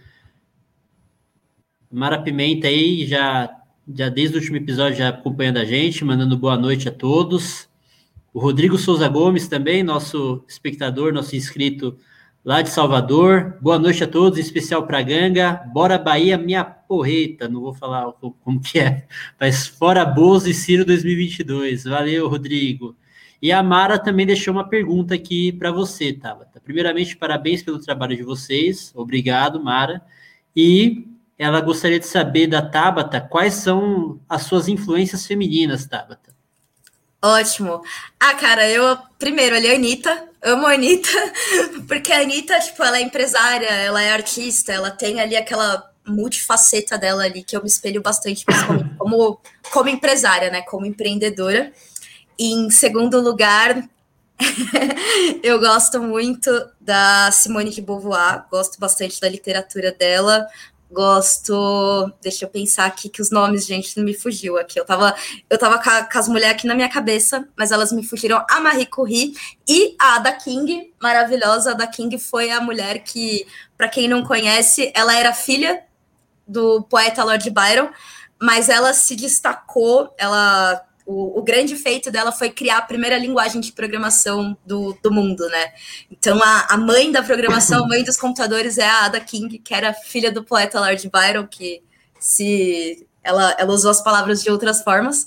Mara 1.90 2.22
Pimenta 2.22 2.68
aí 2.68 3.06
já, 3.06 3.50
já 3.92 4.08
desde 4.08 4.36
o 4.36 4.40
último 4.40 4.56
episódio 4.56 4.98
já 4.98 5.08
acompanhando 5.08 5.58
a 5.58 5.64
gente, 5.64 6.04
mandando 6.04 6.36
boa 6.38 6.56
noite 6.56 6.88
a 6.88 6.92
todos. 6.92 7.68
O 8.32 8.40
Rodrigo 8.40 8.78
Souza 8.78 9.08
Gomes 9.08 9.48
também, 9.48 9.82
nosso 9.82 10.44
espectador, 10.48 11.12
nosso 11.12 11.36
inscrito 11.36 11.98
lá 12.44 12.60
de 12.60 12.70
Salvador. 12.70 13.56
Boa 13.60 13.78
noite 13.78 14.02
a 14.02 14.06
todos, 14.06 14.38
em 14.38 14.42
especial 14.42 14.86
para 14.86 15.02
Ganga. 15.02 15.62
Bora 15.72 15.98
Bahia, 15.98 16.36
minha 16.36 16.64
porreta. 16.64 17.48
Não 17.48 17.60
vou 17.60 17.72
falar 17.72 18.12
como 18.42 18.60
que 18.60 18.78
é, 18.78 19.06
mas 19.38 19.66
fora 19.66 20.04
Bozo 20.04 20.48
e 20.48 20.54
Ciro 20.54 20.84
2022. 20.84 21.84
Valeu, 21.84 22.28
Rodrigo. 22.28 22.96
E 23.40 23.50
a 23.50 23.62
Mara 23.62 23.98
também 23.98 24.24
deixou 24.24 24.54
uma 24.54 24.68
pergunta 24.68 25.14
aqui 25.14 25.50
para 25.52 25.72
você, 25.72 26.12
Tabata. 26.12 26.60
Primeiramente, 26.60 27.16
parabéns 27.16 27.62
pelo 27.62 27.80
trabalho 27.80 28.16
de 28.16 28.22
vocês. 28.22 28.92
Obrigado, 28.94 29.62
Mara. 29.62 30.00
E 30.54 31.08
ela 31.36 31.60
gostaria 31.60 31.98
de 31.98 32.06
saber 32.06 32.46
da 32.46 32.62
Tabata 32.62 33.20
quais 33.20 33.54
são 33.54 34.20
as 34.28 34.42
suas 34.42 34.68
influências 34.68 35.26
femininas, 35.26 35.86
Tabata. 35.86 36.32
Ótimo. 37.20 37.82
Ah, 38.18 38.34
cara, 38.34 38.68
eu 38.68 38.96
primeiro 39.18 39.56
ali 39.56 39.68
a 39.68 39.74
Anitta, 39.74 40.28
amo 40.42 40.66
a 40.66 40.72
Anitta, 40.72 41.08
porque 41.86 42.12
a 42.12 42.20
Anitta, 42.20 42.58
tipo, 42.60 42.82
ela 42.82 42.98
é 42.98 43.02
empresária, 43.02 43.68
ela 43.68 44.02
é 44.02 44.10
artista, 44.10 44.72
ela 44.72 44.90
tem 44.90 45.20
ali 45.20 45.36
aquela 45.36 45.90
multifaceta 46.06 46.98
dela 46.98 47.24
ali 47.24 47.44
que 47.44 47.56
eu 47.56 47.62
me 47.62 47.68
espelho 47.68 48.02
bastante, 48.02 48.44
principalmente 48.44 48.94
como, 48.98 49.40
como 49.70 49.88
empresária, 49.88 50.50
né? 50.50 50.62
Como 50.62 50.86
empreendedora. 50.86 51.72
E 52.38 52.52
em 52.52 52.70
segundo 52.70 53.20
lugar, 53.20 53.88
eu 55.42 55.60
gosto 55.60 56.00
muito 56.00 56.50
da 56.80 57.30
Simone 57.30 57.70
de 57.70 57.80
Beauvoir, 57.80 58.44
gosto 58.50 58.78
bastante 58.80 59.20
da 59.20 59.28
literatura 59.28 59.92
dela, 59.92 60.46
Gosto. 60.92 62.12
Deixa 62.20 62.44
eu 62.44 62.48
pensar 62.50 62.84
aqui 62.84 63.08
que 63.08 63.22
os 63.22 63.30
nomes, 63.30 63.66
gente, 63.66 63.96
não 63.96 64.04
me 64.04 64.12
fugiu 64.12 64.58
aqui. 64.58 64.78
Eu 64.78 64.84
tava, 64.84 65.14
eu 65.48 65.58
tava 65.58 65.82
com, 65.82 65.88
a, 65.88 66.04
com 66.04 66.18
as 66.18 66.28
mulheres 66.28 66.56
aqui 66.56 66.66
na 66.66 66.74
minha 66.74 66.88
cabeça, 66.88 67.48
mas 67.56 67.72
elas 67.72 67.90
me 67.92 68.04
fugiram. 68.04 68.44
A 68.48 68.60
Marie 68.60 68.86
Curie 68.86 69.34
e 69.66 69.96
a 69.98 70.16
Ada 70.16 70.32
King, 70.32 70.92
maravilhosa. 71.00 71.70
A 71.70 71.72
Ada 71.72 71.86
King 71.86 72.18
foi 72.18 72.50
a 72.50 72.60
mulher 72.60 72.98
que, 73.04 73.46
para 73.76 73.88
quem 73.88 74.06
não 74.06 74.22
conhece, 74.22 74.92
ela 74.94 75.16
era 75.16 75.32
filha 75.32 75.82
do 76.46 76.82
poeta 76.82 77.24
Lord 77.24 77.48
Byron, 77.48 77.88
mas 78.38 78.68
ela 78.68 78.92
se 78.92 79.16
destacou, 79.16 80.14
ela 80.18 80.84
o, 81.06 81.38
o, 81.38 81.42
grande 81.42 81.76
feito 81.76 82.10
dela 82.10 82.30
foi 82.30 82.50
criar 82.50 82.78
a 82.78 82.82
primeira 82.82 83.18
linguagem 83.18 83.60
de 83.60 83.72
programação 83.72 84.56
do, 84.64 84.96
do 85.02 85.10
mundo, 85.10 85.48
né? 85.48 85.72
Então, 86.10 86.40
a, 86.42 86.66
a 86.70 86.76
mãe 86.76 87.10
da 87.10 87.22
programação, 87.22 87.84
a 87.84 87.88
mãe 87.88 88.04
dos 88.04 88.16
computadores 88.16 88.78
é 88.78 88.86
a 88.86 89.06
Ada 89.06 89.20
King, 89.20 89.58
que 89.58 89.74
era 89.74 89.92
filha 89.92 90.30
do 90.30 90.44
poeta 90.44 90.80
Lord 90.80 91.10
Byron, 91.10 91.46
que 91.46 91.82
se 92.18 93.06
ela, 93.22 93.54
ela 93.58 93.72
usou 93.72 93.90
as 93.90 94.02
palavras 94.02 94.42
de 94.42 94.50
outras 94.50 94.82
formas. 94.82 95.26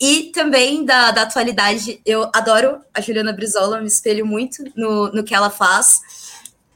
E 0.00 0.32
também 0.34 0.84
da, 0.84 1.12
da 1.12 1.22
atualidade, 1.22 2.00
eu 2.04 2.28
adoro 2.34 2.80
a 2.92 3.00
Juliana 3.00 3.32
Brizola, 3.32 3.80
me 3.80 3.86
espelho 3.86 4.26
muito 4.26 4.64
no, 4.74 5.12
no 5.12 5.22
que 5.22 5.34
ela 5.34 5.48
faz. 5.48 6.00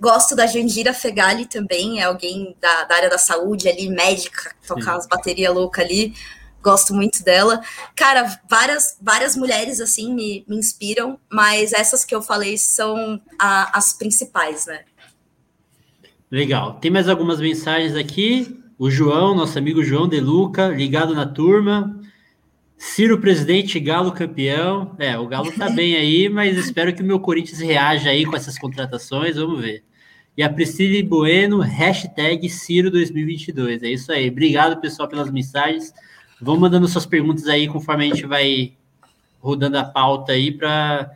Gosto 0.00 0.36
da 0.36 0.46
Jandira 0.46 0.92
Fegali 0.92 1.46
também, 1.46 2.00
é 2.00 2.04
alguém 2.04 2.54
da, 2.60 2.84
da 2.84 2.94
área 2.94 3.10
da 3.10 3.18
saúde 3.18 3.68
ali, 3.68 3.88
médica, 3.88 4.54
tocar 4.66 4.96
as 4.96 5.08
baterias 5.08 5.52
loucas 5.52 5.84
ali 5.84 6.14
gosto 6.66 6.92
muito 6.92 7.22
dela. 7.22 7.60
Cara, 7.94 8.40
várias, 8.50 8.98
várias 9.00 9.36
mulheres 9.36 9.80
assim 9.80 10.12
me, 10.12 10.44
me 10.48 10.56
inspiram, 10.56 11.16
mas 11.30 11.72
essas 11.72 12.04
que 12.04 12.12
eu 12.12 12.20
falei 12.20 12.58
são 12.58 13.20
a, 13.38 13.78
as 13.78 13.92
principais, 13.92 14.66
né? 14.66 14.80
Legal. 16.28 16.74
Tem 16.80 16.90
mais 16.90 17.08
algumas 17.08 17.40
mensagens 17.40 17.94
aqui. 17.94 18.60
O 18.76 18.90
João, 18.90 19.34
nosso 19.34 19.56
amigo 19.56 19.84
João 19.84 20.08
De 20.08 20.18
Luca, 20.18 20.68
ligado 20.68 21.14
na 21.14 21.24
turma. 21.24 22.00
Ciro 22.76 23.20
presidente, 23.20 23.78
Galo 23.78 24.10
campeão. 24.10 24.94
É, 24.98 25.16
o 25.16 25.28
Galo 25.28 25.52
tá 25.52 25.70
bem 25.70 25.94
aí, 25.94 26.28
mas 26.28 26.58
espero 26.58 26.92
que 26.92 27.00
o 27.00 27.06
meu 27.06 27.20
Corinthians 27.20 27.60
reaja 27.60 28.10
aí 28.10 28.26
com 28.26 28.36
essas 28.36 28.58
contratações. 28.58 29.36
Vamos 29.36 29.60
ver. 29.60 29.84
E 30.36 30.42
a 30.42 30.50
Priscila 30.50 31.08
Bueno, 31.08 31.60
hashtag 31.60 32.50
Ciro 32.50 32.90
2022. 32.90 33.84
É 33.84 33.88
isso 33.88 34.10
aí. 34.12 34.28
Obrigado, 34.28 34.80
pessoal, 34.80 35.08
pelas 35.08 35.30
mensagens. 35.30 35.94
Vão 36.40 36.56
mandando 36.56 36.86
suas 36.88 37.06
perguntas 37.06 37.46
aí 37.46 37.68
conforme 37.68 38.04
a 38.04 38.14
gente 38.14 38.26
vai 38.26 38.72
rodando 39.40 39.78
a 39.78 39.84
pauta 39.84 40.32
aí 40.32 40.50
para 40.52 41.10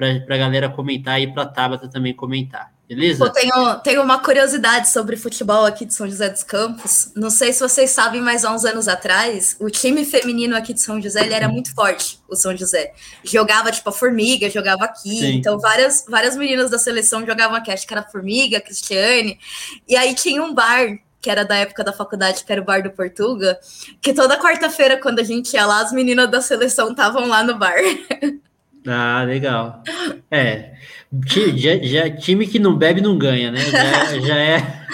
a 0.00 0.36
galera 0.36 0.68
comentar 0.68 1.20
e 1.20 1.32
para 1.32 1.44
a 1.44 1.46
Tabata 1.46 1.88
também 1.88 2.14
comentar. 2.14 2.74
Beleza? 2.88 3.24
Eu 3.24 3.30
tenho, 3.30 3.74
tenho 3.80 4.02
uma 4.02 4.20
curiosidade 4.20 4.90
sobre 4.90 5.16
futebol 5.16 5.64
aqui 5.64 5.84
de 5.84 5.92
São 5.92 6.08
José 6.08 6.28
dos 6.28 6.44
Campos. 6.44 7.10
Não 7.16 7.30
sei 7.30 7.52
se 7.52 7.58
vocês 7.58 7.90
sabem, 7.90 8.20
mas 8.20 8.44
há 8.44 8.52
uns 8.52 8.64
anos 8.64 8.86
atrás, 8.86 9.56
o 9.58 9.68
time 9.68 10.04
feminino 10.04 10.56
aqui 10.56 10.72
de 10.72 10.80
São 10.80 11.02
José 11.02 11.24
ele 11.24 11.34
era 11.34 11.48
muito 11.48 11.74
forte, 11.74 12.20
o 12.28 12.36
São 12.36 12.56
José. 12.56 12.92
Jogava 13.24 13.72
tipo 13.72 13.88
a 13.88 13.92
Formiga, 13.92 14.48
jogava 14.48 14.84
aqui. 14.84 15.18
Sim. 15.18 15.34
Então, 15.34 15.58
várias, 15.58 16.04
várias 16.08 16.36
meninas 16.36 16.70
da 16.70 16.78
seleção 16.78 17.26
jogavam 17.26 17.56
aqui. 17.56 17.72
Acho 17.72 17.84
que 17.84 17.92
era 17.92 18.04
Formiga, 18.04 18.60
Cristiane. 18.60 19.36
E 19.88 19.96
aí 19.96 20.14
tinha 20.14 20.40
um 20.40 20.54
bar 20.54 20.96
que 21.26 21.30
era 21.30 21.44
da 21.44 21.56
época 21.56 21.82
da 21.82 21.92
faculdade, 21.92 22.44
que 22.44 22.52
era 22.52 22.62
o 22.62 22.64
Bar 22.64 22.84
do 22.84 22.90
Portuga, 22.90 23.58
que 24.00 24.14
toda 24.14 24.38
quarta-feira, 24.40 24.96
quando 24.96 25.18
a 25.18 25.24
gente 25.24 25.54
ia 25.54 25.66
lá, 25.66 25.80
as 25.80 25.90
meninas 25.90 26.30
da 26.30 26.40
seleção 26.40 26.92
estavam 26.92 27.26
lá 27.26 27.42
no 27.42 27.58
bar. 27.58 27.74
Ah, 28.88 29.24
legal. 29.26 29.82
É, 30.30 30.74
já, 31.56 31.76
já, 31.82 32.08
time 32.08 32.46
que 32.46 32.56
não 32.56 32.76
bebe 32.76 33.00
não 33.00 33.18
ganha, 33.18 33.50
né? 33.50 33.58
Já, 33.58 34.20
já 34.20 34.36
é. 34.36 34.86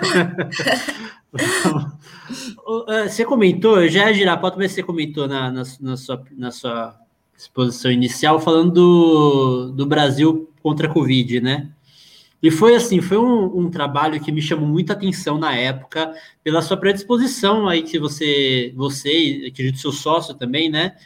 É, 2.88 3.08
você 3.08 3.22
comentou, 3.22 3.82
eu 3.82 3.90
já 3.90 4.06
ia 4.08 4.14
girar 4.14 4.34
a 4.34 4.36
pauta, 4.38 4.56
mas 4.56 4.72
você 4.72 4.82
comentou 4.82 5.28
na, 5.28 5.50
na, 5.50 5.62
na, 5.80 5.96
sua, 5.98 6.24
na 6.32 6.50
sua 6.50 6.94
exposição 7.36 7.90
inicial 7.90 8.40
falando 8.40 8.72
do, 8.72 9.72
do 9.72 9.84
Brasil 9.84 10.50
contra 10.62 10.86
a 10.86 10.90
Covid, 10.90 11.42
né? 11.42 11.68
E 12.42 12.50
foi 12.50 12.74
assim, 12.74 13.00
foi 13.00 13.18
um, 13.18 13.60
um, 13.60 13.70
trabalho 13.70 14.20
que 14.20 14.32
me 14.32 14.42
chamou 14.42 14.66
muita 14.66 14.94
atenção 14.94 15.38
na 15.38 15.54
época, 15.54 16.12
pela 16.42 16.60
sua 16.60 16.76
predisposição 16.76 17.68
aí 17.68 17.82
que 17.84 17.98
você, 18.00 18.72
você, 18.74 19.44
acredito 19.48 19.78
seu 19.78 19.92
sócio 19.92 20.34
também, 20.34 20.68
né? 20.68 20.96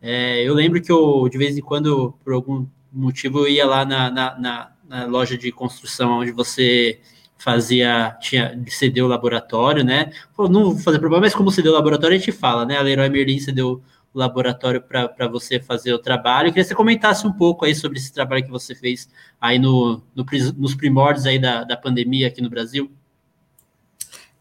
É, 0.00 0.42
eu 0.42 0.54
lembro 0.54 0.80
que 0.80 0.90
eu, 0.90 1.28
de 1.28 1.36
vez 1.36 1.56
em 1.58 1.60
quando, 1.60 2.14
por 2.24 2.32
algum 2.32 2.66
motivo, 2.90 3.40
eu 3.40 3.48
ia 3.48 3.66
lá 3.66 3.84
na, 3.84 4.10
na, 4.10 4.38
na, 4.38 4.72
na 4.88 5.04
loja 5.04 5.36
de 5.36 5.52
construção 5.52 6.20
onde 6.20 6.32
você 6.32 6.98
fazia, 7.38 8.16
tinha, 8.20 8.58
cedeu 8.68 9.04
o 9.04 9.08
laboratório, 9.08 9.84
né? 9.84 10.10
Pô, 10.34 10.48
não 10.48 10.72
vou 10.72 10.78
fazer 10.78 10.98
problema, 10.98 11.26
mas 11.26 11.34
como 11.34 11.50
cedeu 11.50 11.72
o 11.72 11.74
laboratório, 11.74 12.16
a 12.16 12.18
gente 12.18 12.32
fala, 12.32 12.64
né? 12.64 12.78
A 12.78 12.82
Leroy 12.82 13.08
Merlin 13.10 13.38
cedeu 13.38 13.68
o 13.72 13.82
laboratório 14.18 14.82
para 14.82 15.28
você 15.28 15.60
fazer 15.60 15.92
o 15.92 15.98
trabalho. 15.98 16.48
Eu 16.48 16.52
queria 16.52 16.64
que 16.64 16.68
você 16.68 16.74
comentasse 16.74 17.26
um 17.26 17.32
pouco 17.32 17.64
aí 17.64 17.74
sobre 17.74 17.98
esse 17.98 18.12
trabalho 18.12 18.44
que 18.44 18.50
você 18.50 18.74
fez 18.74 19.08
aí 19.40 19.58
no, 19.58 20.02
no 20.14 20.24
nos 20.56 20.74
primórdios 20.74 21.26
aí 21.26 21.38
da, 21.38 21.64
da 21.64 21.76
pandemia 21.76 22.28
aqui 22.28 22.40
no 22.40 22.50
Brasil. 22.50 22.90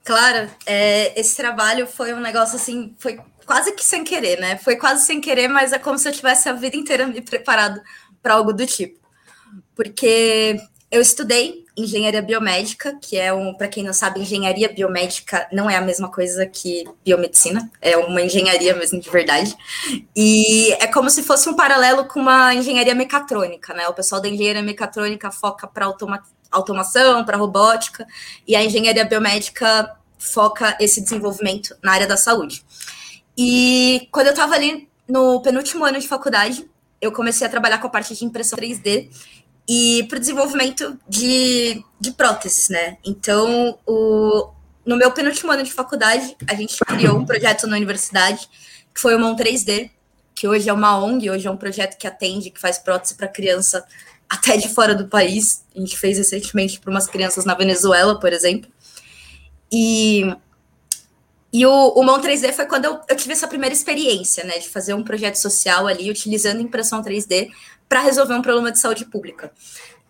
Claro, 0.03 0.49
é, 0.65 1.19
esse 1.19 1.35
trabalho 1.35 1.87
foi 1.87 2.13
um 2.13 2.19
negócio 2.19 2.55
assim, 2.55 2.93
foi 2.99 3.19
quase 3.45 3.71
que 3.71 3.83
sem 3.83 4.03
querer, 4.03 4.39
né? 4.39 4.55
Foi 4.57 4.75
quase 4.75 5.05
sem 5.05 5.19
querer, 5.19 5.47
mas 5.47 5.73
é 5.73 5.79
como 5.79 5.97
se 5.97 6.07
eu 6.07 6.13
tivesse 6.13 6.47
a 6.47 6.53
vida 6.53 6.77
inteira 6.77 7.07
me 7.07 7.21
preparado 7.21 7.81
para 8.21 8.35
algo 8.35 8.53
do 8.53 8.65
tipo. 8.65 8.99
Porque 9.75 10.57
eu 10.91 11.01
estudei 11.01 11.64
engenharia 11.77 12.21
biomédica, 12.21 12.97
que 13.01 13.17
é 13.17 13.33
um, 13.33 13.53
para 13.53 13.67
quem 13.67 13.83
não 13.83 13.93
sabe, 13.93 14.21
engenharia 14.21 14.69
biomédica 14.69 15.47
não 15.51 15.69
é 15.69 15.75
a 15.75 15.81
mesma 15.81 16.09
coisa 16.09 16.45
que 16.45 16.85
biomedicina, 17.03 17.69
é 17.81 17.97
uma 17.97 18.21
engenharia 18.21 18.73
mesmo 18.73 18.99
de 18.99 19.09
verdade. 19.09 19.55
E 20.15 20.71
é 20.73 20.87
como 20.87 21.09
se 21.09 21.21
fosse 21.21 21.49
um 21.49 21.55
paralelo 21.55 22.05
com 22.05 22.19
uma 22.19 22.53
engenharia 22.53 22.95
mecatrônica, 22.95 23.73
né? 23.73 23.87
O 23.87 23.93
pessoal 23.93 24.21
da 24.21 24.29
engenharia 24.29 24.63
mecatrônica 24.63 25.29
foca 25.31 25.67
para 25.67 25.85
automa 25.85 26.23
automação, 26.51 27.25
para 27.25 27.35
robótica, 27.35 28.07
e 28.47 28.55
a 28.55 28.63
engenharia 28.63 29.03
biomédica 29.03 29.91
foca 30.17 30.77
esse 30.79 31.01
desenvolvimento 31.01 31.75
na 31.83 31.91
área 31.91 32.07
da 32.07 32.15
saúde. 32.15 32.63
E 33.37 34.07
quando 34.11 34.27
eu 34.27 34.33
estava 34.33 34.55
ali 34.55 34.87
no 35.07 35.41
penúltimo 35.41 35.83
ano 35.83 35.99
de 35.99 36.07
faculdade, 36.07 36.65
eu 37.01 37.11
comecei 37.11 37.45
a 37.45 37.49
trabalhar 37.49 37.79
com 37.79 37.87
a 37.87 37.89
parte 37.89 38.15
de 38.15 38.23
impressão 38.23 38.57
3D 38.57 39.09
e 39.67 40.05
para 40.07 40.17
o 40.17 40.19
desenvolvimento 40.19 40.97
de, 41.07 41.83
de 41.99 42.11
próteses, 42.11 42.69
né? 42.69 42.97
Então, 43.03 43.79
o, 43.85 44.51
no 44.85 44.95
meu 44.95 45.11
penúltimo 45.11 45.51
ano 45.51 45.63
de 45.63 45.73
faculdade, 45.73 46.35
a 46.47 46.53
gente 46.53 46.77
criou 46.85 47.17
um 47.17 47.25
projeto 47.25 47.65
na 47.65 47.75
universidade, 47.75 48.47
que 48.93 49.01
foi 49.01 49.15
o 49.15 49.19
Mão 49.19 49.35
3D, 49.35 49.89
que 50.35 50.47
hoje 50.47 50.69
é 50.69 50.73
uma 50.73 50.97
ONG, 50.97 51.29
hoje 51.29 51.47
é 51.47 51.51
um 51.51 51.57
projeto 51.57 51.97
que 51.97 52.05
atende, 52.05 52.51
que 52.51 52.59
faz 52.59 52.77
prótese 52.77 53.15
para 53.15 53.27
criança 53.27 53.83
até 54.29 54.57
de 54.57 54.69
fora 54.69 54.93
do 54.93 55.07
país. 55.07 55.63
A 55.75 55.79
gente 55.79 55.97
fez 55.97 56.17
recentemente 56.17 56.79
para 56.79 56.91
umas 56.91 57.07
crianças 57.07 57.45
na 57.45 57.55
Venezuela, 57.55 58.19
por 58.19 58.31
exemplo. 58.31 58.69
E, 59.71 60.31
e 61.51 61.65
o, 61.65 61.87
o 61.95 62.03
Mão 62.03 62.21
3D 62.21 62.53
foi 62.53 62.65
quando 62.65 62.85
eu, 62.85 62.99
eu 63.09 63.15
tive 63.15 63.33
essa 63.33 63.47
primeira 63.47 63.73
experiência, 63.73 64.43
né, 64.43 64.59
de 64.59 64.69
fazer 64.69 64.93
um 64.93 65.03
projeto 65.03 65.35
social 65.35 65.87
ali, 65.87 66.11
utilizando 66.11 66.61
impressão 66.61 67.01
3D 67.01 67.49
para 67.87 68.01
resolver 68.01 68.33
um 68.33 68.41
problema 68.41 68.71
de 68.71 68.79
saúde 68.79 69.05
pública. 69.05 69.51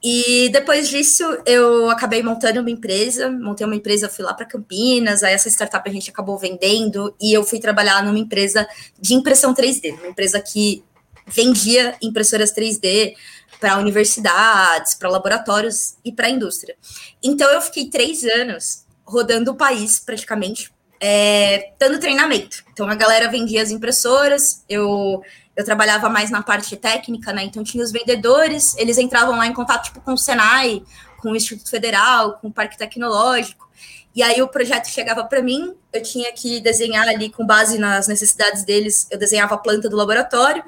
E 0.07 0.49
depois 0.49 0.87
disso, 0.87 1.23
eu 1.47 1.89
acabei 1.89 2.21
montando 2.21 2.59
uma 2.59 2.69
empresa, 2.69 3.31
montei 3.31 3.65
uma 3.65 3.75
empresa, 3.75 4.07
fui 4.07 4.23
lá 4.23 4.35
para 4.35 4.45
Campinas, 4.45 5.23
aí 5.23 5.33
essa 5.33 5.49
startup 5.49 5.89
a 5.89 5.91
gente 5.91 6.11
acabou 6.11 6.37
vendendo, 6.37 7.15
e 7.19 7.33
eu 7.33 7.43
fui 7.43 7.59
trabalhar 7.59 8.03
numa 8.03 8.19
empresa 8.19 8.67
de 8.99 9.15
impressão 9.15 9.53
3D, 9.53 9.97
uma 9.97 10.09
empresa 10.09 10.39
que 10.39 10.83
vendia 11.25 11.95
impressoras 12.03 12.53
3D 12.53 13.15
para 13.59 13.79
universidades, 13.79 14.93
para 14.93 15.09
laboratórios 15.09 15.95
e 16.05 16.11
para 16.11 16.27
a 16.27 16.29
indústria. 16.29 16.75
Então, 17.23 17.49
eu 17.49 17.61
fiquei 17.61 17.89
três 17.89 18.23
anos 18.23 18.85
rodando 19.03 19.51
o 19.51 19.55
país, 19.55 19.99
praticamente, 19.99 20.71
é, 20.99 21.71
dando 21.79 21.99
treinamento. 21.99 22.63
Então, 22.71 22.87
a 22.87 22.95
galera 22.95 23.27
vendia 23.27 23.63
as 23.63 23.71
impressoras, 23.71 24.63
eu 24.69 25.23
eu 25.55 25.63
trabalhava 25.63 26.09
mais 26.09 26.29
na 26.29 26.43
parte 26.43 26.75
técnica, 26.75 27.31
né? 27.31 27.43
Então 27.43 27.63
tinha 27.63 27.83
os 27.83 27.91
vendedores, 27.91 28.75
eles 28.77 28.97
entravam 28.97 29.37
lá 29.37 29.47
em 29.47 29.53
contato 29.53 29.85
tipo, 29.85 30.01
com 30.01 30.13
o 30.13 30.17
Senai, 30.17 30.83
com 31.17 31.31
o 31.31 31.35
Instituto 31.35 31.69
Federal, 31.69 32.33
com 32.39 32.49
o 32.49 32.53
Parque 32.53 32.77
Tecnológico. 32.77 33.65
E 34.13 34.23
aí 34.23 34.41
o 34.41 34.47
projeto 34.47 34.87
chegava 34.87 35.23
para 35.25 35.41
mim, 35.41 35.75
eu 35.91 36.01
tinha 36.01 36.31
que 36.31 36.59
desenhar 36.61 37.07
ali 37.07 37.29
com 37.29 37.45
base 37.45 37.77
nas 37.77 38.07
necessidades 38.07 38.63
deles, 38.63 39.07
eu 39.11 39.17
desenhava 39.17 39.55
a 39.55 39.57
planta 39.57 39.89
do 39.89 39.95
laboratório 39.95 40.63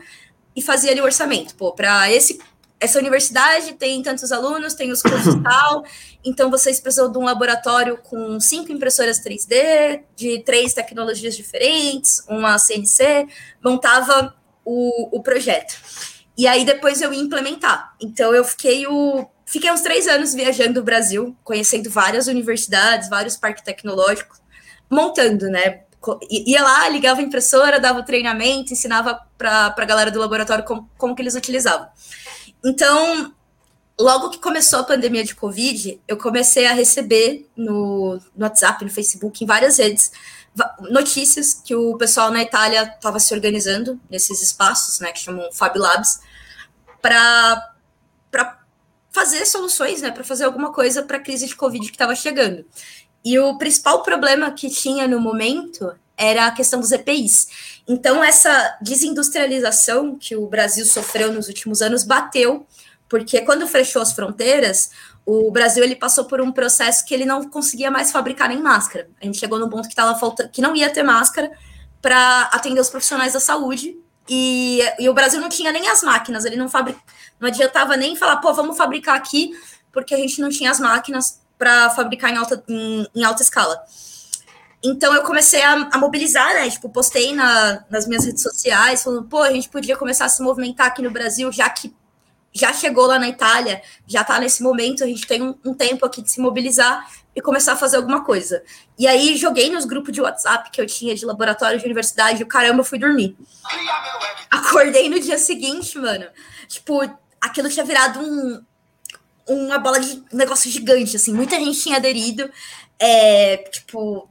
e 0.55 0.61
fazia 0.61 0.91
ali 0.91 0.99
o 0.99 1.05
orçamento. 1.05 1.55
Pô, 1.55 1.71
para 1.71 2.11
esse 2.11 2.39
essa 2.79 2.99
universidade 2.99 3.73
tem 3.73 4.03
tantos 4.03 4.31
alunos, 4.31 4.73
tem 4.73 4.91
os 4.91 5.01
cursos 5.01 5.33
tal, 5.41 5.83
então 6.23 6.51
vocês 6.51 6.79
precisam 6.79 7.11
de 7.11 7.17
um 7.17 7.23
laboratório 7.23 7.97
com 7.97 8.39
cinco 8.39 8.71
impressoras 8.71 9.19
3D, 9.19 10.03
de 10.15 10.43
três 10.43 10.73
tecnologias 10.73 11.35
diferentes, 11.35 12.23
uma 12.27 12.59
CNC, 12.59 13.27
montava 13.63 14.35
o, 14.67 15.17
o 15.17 15.23
projeto. 15.23 15.79
E 16.37 16.45
aí 16.45 16.65
depois 16.65 17.01
eu 17.01 17.13
ia 17.13 17.21
implementar. 17.21 17.95
Então 18.01 18.35
eu 18.35 18.43
fiquei 18.43 18.85
o. 18.85 19.25
Fiquei 19.45 19.71
uns 19.71 19.79
três 19.79 20.07
anos 20.07 20.33
viajando 20.33 20.81
o 20.81 20.83
Brasil, 20.83 21.33
conhecendo 21.41 21.89
várias 21.89 22.27
universidades, 22.27 23.07
vários 23.07 23.37
parques 23.37 23.63
tecnológicos, 23.63 24.41
montando, 24.89 25.49
né? 25.49 25.83
Ia 26.29 26.61
lá, 26.61 26.89
ligava 26.89 27.21
a 27.21 27.23
impressora, 27.23 27.79
dava 27.79 28.03
treinamento, 28.03 28.73
ensinava 28.73 29.21
para 29.37 29.73
a 29.75 29.85
galera 29.85 30.11
do 30.11 30.19
laboratório 30.19 30.65
como, 30.65 30.89
como 30.97 31.15
que 31.15 31.21
eles 31.21 31.33
utilizavam. 31.33 31.87
Então, 32.63 33.33
logo 33.97 34.29
que 34.31 34.39
começou 34.39 34.79
a 34.79 34.83
pandemia 34.83 35.23
de 35.23 35.33
Covid, 35.33 36.01
eu 36.05 36.17
comecei 36.17 36.67
a 36.67 36.73
receber 36.73 37.49
no, 37.55 38.19
no 38.35 38.45
WhatsApp, 38.45 38.83
no 38.83 38.91
Facebook, 38.91 39.43
em 39.43 39.47
várias 39.47 39.77
redes, 39.77 40.11
notícias 40.89 41.53
que 41.53 41.75
o 41.75 41.97
pessoal 41.97 42.31
na 42.31 42.41
Itália 42.41 42.83
estava 42.83 43.19
se 43.19 43.33
organizando 43.33 43.99
nesses 44.09 44.41
espaços, 44.41 44.99
né, 44.99 45.11
que 45.11 45.19
chamam 45.19 45.51
Fab 45.51 45.77
Labs, 45.77 46.19
para 47.01 47.73
fazer 49.11 49.45
soluções, 49.45 50.01
né, 50.01 50.11
para 50.11 50.23
fazer 50.23 50.45
alguma 50.45 50.71
coisa 50.71 51.03
para 51.03 51.17
a 51.17 51.19
crise 51.21 51.47
de 51.47 51.55
Covid 51.55 51.85
que 51.87 51.95
estava 51.95 52.15
chegando. 52.15 52.65
E 53.23 53.37
o 53.39 53.57
principal 53.57 54.03
problema 54.03 54.51
que 54.51 54.69
tinha 54.69 55.07
no 55.07 55.19
momento 55.19 55.93
era 56.15 56.47
a 56.47 56.51
questão 56.51 56.79
dos 56.79 56.91
EPIs. 56.91 57.81
Então, 57.87 58.23
essa 58.23 58.77
desindustrialização 58.81 60.17
que 60.17 60.35
o 60.35 60.47
Brasil 60.47 60.85
sofreu 60.85 61.31
nos 61.31 61.47
últimos 61.47 61.81
anos 61.81 62.03
bateu, 62.03 62.65
porque 63.07 63.41
quando 63.41 63.67
fechou 63.67 64.01
as 64.01 64.11
fronteiras, 64.11 64.91
o 65.29 65.51
Brasil 65.51 65.83
ele 65.83 65.97
passou 65.97 66.23
por 66.23 66.39
um 66.39 66.53
processo 66.53 67.05
que 67.05 67.13
ele 67.13 67.25
não 67.25 67.49
conseguia 67.49 67.91
mais 67.91 68.13
fabricar 68.13 68.47
nem 68.47 68.61
máscara. 68.61 69.09
A 69.21 69.25
gente 69.25 69.37
chegou 69.37 69.59
no 69.59 69.69
ponto 69.69 69.83
que 69.83 69.89
estava 69.93 70.17
faltando, 70.17 70.49
que 70.49 70.61
não 70.61 70.73
ia 70.73 70.89
ter 70.89 71.03
máscara 71.03 71.51
para 72.01 72.43
atender 72.43 72.79
os 72.79 72.89
profissionais 72.89 73.33
da 73.33 73.39
saúde. 73.41 73.99
E, 74.29 74.79
e, 74.97 75.09
o 75.09 75.13
Brasil 75.13 75.41
não 75.41 75.49
tinha 75.49 75.69
nem 75.73 75.89
as 75.89 76.01
máquinas, 76.01 76.45
ele 76.45 76.55
não 76.55 76.69
fabric, 76.69 76.97
não 77.41 77.49
adiantava 77.49 77.97
nem 77.97 78.15
falar, 78.15 78.37
pô, 78.37 78.53
vamos 78.53 78.77
fabricar 78.77 79.15
aqui, 79.15 79.51
porque 79.91 80.13
a 80.15 80.17
gente 80.17 80.39
não 80.39 80.49
tinha 80.49 80.71
as 80.71 80.79
máquinas 80.79 81.41
para 81.57 81.89
fabricar 81.89 82.31
em 82.31 82.37
alta, 82.37 82.63
em, 82.67 83.05
em, 83.13 83.23
alta 83.25 83.41
escala. 83.41 83.83
Então 84.81 85.13
eu 85.13 85.23
comecei 85.23 85.61
a, 85.61 85.89
a 85.91 85.97
mobilizar, 85.97 86.53
né? 86.53 86.69
Tipo, 86.69 86.89
postei 86.89 87.35
na, 87.35 87.83
nas 87.89 88.07
minhas 88.07 88.23
redes 88.23 88.43
sociais, 88.43 89.03
falando, 89.03 89.27
pô, 89.27 89.41
a 89.41 89.51
gente 89.51 89.67
podia 89.67 89.97
começar 89.97 90.25
a 90.25 90.29
se 90.29 90.41
movimentar 90.41 90.87
aqui 90.87 91.01
no 91.01 91.11
Brasil, 91.11 91.51
já 91.51 91.69
que 91.69 91.93
já 92.57 92.73
chegou 92.73 93.05
lá 93.05 93.19
na 93.19 93.27
Itália, 93.27 93.81
já 94.05 94.21
está 94.21 94.39
nesse 94.39 94.63
momento, 94.63 95.03
a 95.03 95.07
gente 95.07 95.27
tem 95.27 95.41
um, 95.41 95.55
um, 95.63 95.73
tempo 95.73 96.05
aqui 96.05 96.21
de 96.21 96.31
se 96.31 96.41
mobilizar 96.41 97.07
e 97.35 97.41
começar 97.41 97.73
a 97.73 97.75
fazer 97.75 97.97
alguma 97.97 98.23
coisa. 98.23 98.63
E 98.97 99.05
aí 99.07 99.37
joguei 99.37 99.69
nos 99.69 99.85
grupos 99.85 100.11
de 100.11 100.21
WhatsApp 100.21 100.71
que 100.71 100.81
eu 100.81 100.87
tinha 100.87 101.13
de 101.13 101.25
laboratório 101.25 101.77
de 101.77 101.85
universidade 101.85 102.41
e 102.41 102.45
caramba, 102.45 102.83
fui 102.83 102.97
dormir. 102.97 103.37
Acordei 104.49 105.07
no 105.07 105.19
dia 105.19 105.37
seguinte, 105.37 105.97
mano. 105.99 106.25
Tipo, 106.67 107.01
aquilo 107.39 107.69
tinha 107.69 107.85
virado 107.85 108.19
um, 108.19 108.63
uma 109.47 109.77
bola 109.77 109.99
de 109.99 110.23
negócio 110.33 110.69
gigante, 110.69 111.15
assim. 111.15 111.33
Muita 111.33 111.57
gente 111.57 111.79
tinha 111.79 111.97
aderido. 111.97 112.49
É, 112.99 113.57
tipo, 113.71 114.27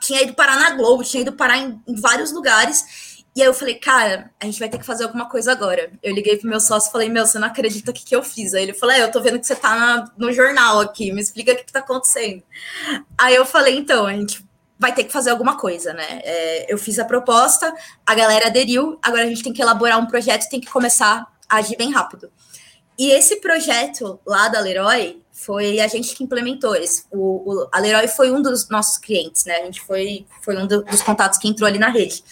tinha 0.00 0.22
ido 0.22 0.34
parar 0.34 0.56
na 0.56 0.70
Globo, 0.72 1.02
tinha 1.02 1.22
ido 1.22 1.32
parar 1.32 1.56
em, 1.56 1.80
em 1.86 1.94
vários 1.98 2.30
lugares. 2.30 3.09
E 3.34 3.42
aí 3.42 3.46
eu 3.46 3.54
falei, 3.54 3.76
cara, 3.76 4.30
a 4.40 4.44
gente 4.44 4.58
vai 4.58 4.68
ter 4.68 4.78
que 4.78 4.84
fazer 4.84 5.04
alguma 5.04 5.28
coisa 5.28 5.52
agora. 5.52 5.92
Eu 6.02 6.12
liguei 6.12 6.36
pro 6.36 6.48
meu 6.48 6.60
sócio 6.60 6.88
e 6.88 6.92
falei, 6.92 7.08
meu, 7.08 7.24
você 7.24 7.38
não 7.38 7.46
acredita 7.46 7.90
o 7.90 7.94
que, 7.94 8.04
que 8.04 8.14
eu 8.14 8.22
fiz. 8.22 8.54
Aí 8.54 8.64
ele 8.64 8.74
falou, 8.74 8.94
é, 8.94 9.02
eu 9.02 9.10
tô 9.10 9.20
vendo 9.20 9.38
que 9.38 9.46
você 9.46 9.54
tá 9.54 9.76
na, 9.76 10.12
no 10.16 10.32
jornal 10.32 10.80
aqui, 10.80 11.12
me 11.12 11.20
explica 11.20 11.52
o 11.52 11.56
que, 11.56 11.64
que 11.64 11.72
tá 11.72 11.78
acontecendo. 11.78 12.42
Aí 13.16 13.34
eu 13.34 13.46
falei, 13.46 13.78
então, 13.78 14.06
a 14.06 14.12
gente 14.12 14.44
vai 14.78 14.92
ter 14.94 15.04
que 15.04 15.12
fazer 15.12 15.30
alguma 15.30 15.58
coisa, 15.58 15.92
né? 15.92 16.20
É, 16.24 16.72
eu 16.72 16.78
fiz 16.78 16.98
a 16.98 17.04
proposta, 17.04 17.72
a 18.04 18.14
galera 18.14 18.46
aderiu, 18.46 18.98
agora 19.02 19.22
a 19.24 19.26
gente 19.26 19.42
tem 19.42 19.52
que 19.52 19.60
elaborar 19.60 19.98
um 19.98 20.06
projeto 20.06 20.48
tem 20.48 20.60
que 20.60 20.70
começar 20.70 21.26
a 21.48 21.56
agir 21.56 21.76
bem 21.76 21.92
rápido. 21.92 22.32
E 23.00 23.12
esse 23.12 23.36
projeto 23.36 24.20
lá 24.26 24.48
da 24.48 24.60
Leroy 24.60 25.22
foi 25.32 25.80
a 25.80 25.88
gente 25.88 26.14
que 26.14 26.22
implementou 26.22 26.76
esse. 26.76 27.04
O, 27.10 27.50
o, 27.50 27.68
a 27.72 27.80
Leroy 27.80 28.06
foi 28.06 28.30
um 28.30 28.42
dos 28.42 28.68
nossos 28.68 28.98
clientes, 28.98 29.46
né? 29.46 29.54
A 29.54 29.64
gente 29.64 29.80
foi, 29.80 30.26
foi 30.42 30.54
um 30.54 30.66
do, 30.66 30.82
dos 30.84 31.00
contatos 31.00 31.38
que 31.38 31.48
entrou 31.48 31.66
ali 31.66 31.78
na 31.78 31.88
rede. 31.88 32.22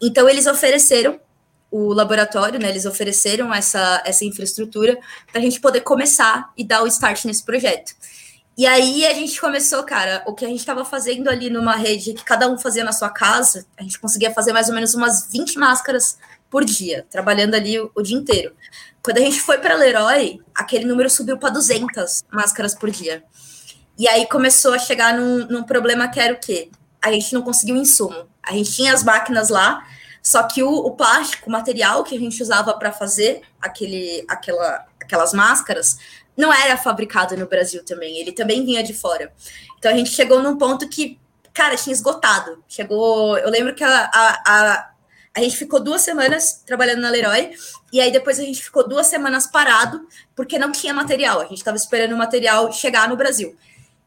Então, 0.00 0.26
eles 0.26 0.46
ofereceram 0.46 1.20
o, 1.70 1.88
o 1.88 1.92
laboratório, 1.92 2.58
né? 2.58 2.70
Eles 2.70 2.86
ofereceram 2.86 3.52
essa, 3.52 4.02
essa 4.06 4.24
infraestrutura 4.24 4.98
para 5.30 5.38
a 5.38 5.44
gente 5.44 5.60
poder 5.60 5.82
começar 5.82 6.50
e 6.56 6.64
dar 6.64 6.82
o 6.82 6.86
start 6.86 7.26
nesse 7.26 7.44
projeto. 7.44 7.94
E 8.56 8.66
aí 8.66 9.04
a 9.04 9.12
gente 9.12 9.38
começou, 9.38 9.84
cara, 9.84 10.24
o 10.26 10.32
que 10.32 10.46
a 10.46 10.48
gente 10.48 10.60
estava 10.60 10.82
fazendo 10.82 11.28
ali 11.28 11.50
numa 11.50 11.76
rede 11.76 12.14
que 12.14 12.24
cada 12.24 12.48
um 12.48 12.56
fazia 12.56 12.82
na 12.82 12.92
sua 12.92 13.10
casa, 13.10 13.66
a 13.76 13.82
gente 13.82 14.00
conseguia 14.00 14.32
fazer 14.32 14.54
mais 14.54 14.70
ou 14.70 14.74
menos 14.74 14.94
umas 14.94 15.30
20 15.30 15.58
máscaras 15.58 16.16
por 16.50 16.64
dia, 16.64 17.06
trabalhando 17.10 17.54
ali 17.54 17.78
o, 17.78 17.90
o 17.94 18.02
dia 18.02 18.16
inteiro. 18.16 18.54
Quando 19.02 19.18
a 19.18 19.20
gente 19.20 19.40
foi 19.40 19.58
para 19.58 19.76
Leroy, 19.76 20.40
aquele 20.54 20.84
número 20.84 21.08
subiu 21.08 21.38
para 21.38 21.50
200 21.50 22.24
máscaras 22.32 22.74
por 22.74 22.90
dia. 22.90 23.22
E 23.98 24.08
aí 24.08 24.26
começou 24.26 24.74
a 24.74 24.78
chegar 24.78 25.14
num, 25.14 25.46
num 25.46 25.62
problema 25.62 26.08
que 26.08 26.20
era 26.20 26.34
o 26.34 26.38
quê? 26.38 26.70
A 27.00 27.12
gente 27.12 27.32
não 27.32 27.42
conseguiu 27.42 27.76
insumo. 27.76 28.28
A 28.42 28.52
gente 28.52 28.72
tinha 28.72 28.92
as 28.92 29.02
máquinas 29.02 29.48
lá, 29.48 29.86
só 30.22 30.42
que 30.42 30.62
o, 30.62 30.70
o 30.70 30.90
plástico, 30.90 31.48
o 31.48 31.52
material 31.52 32.02
que 32.02 32.16
a 32.16 32.18
gente 32.18 32.42
usava 32.42 32.74
para 32.74 32.92
fazer 32.92 33.42
aquele, 33.60 34.24
aquela, 34.28 34.84
aquelas 35.00 35.32
máscaras, 35.32 35.98
não 36.36 36.52
era 36.52 36.76
fabricado 36.76 37.36
no 37.36 37.46
Brasil 37.46 37.84
também, 37.84 38.18
ele 38.18 38.32
também 38.32 38.64
vinha 38.64 38.82
de 38.82 38.92
fora. 38.92 39.32
Então 39.78 39.90
a 39.90 39.94
gente 39.94 40.10
chegou 40.10 40.42
num 40.42 40.58
ponto 40.58 40.88
que, 40.88 41.18
cara, 41.54 41.76
tinha 41.76 41.94
esgotado. 41.94 42.62
Chegou. 42.68 43.38
Eu 43.38 43.50
lembro 43.50 43.74
que 43.74 43.82
a, 43.82 44.10
a, 44.12 44.42
a, 44.46 44.90
a 45.36 45.40
gente 45.40 45.56
ficou 45.56 45.78
duas 45.78 46.00
semanas 46.00 46.62
trabalhando 46.64 47.02
na 47.02 47.10
Leroy, 47.10 47.50
e 47.92 48.00
aí 48.00 48.10
depois 48.10 48.40
a 48.40 48.42
gente 48.42 48.62
ficou 48.62 48.88
duas 48.88 49.06
semanas 49.06 49.46
parado, 49.46 50.08
porque 50.34 50.58
não 50.58 50.72
tinha 50.72 50.94
material. 50.94 51.40
A 51.40 51.44
gente 51.44 51.58
estava 51.58 51.76
esperando 51.76 52.14
o 52.14 52.18
material 52.18 52.72
chegar 52.72 53.06
no 53.06 53.16
Brasil. 53.16 53.54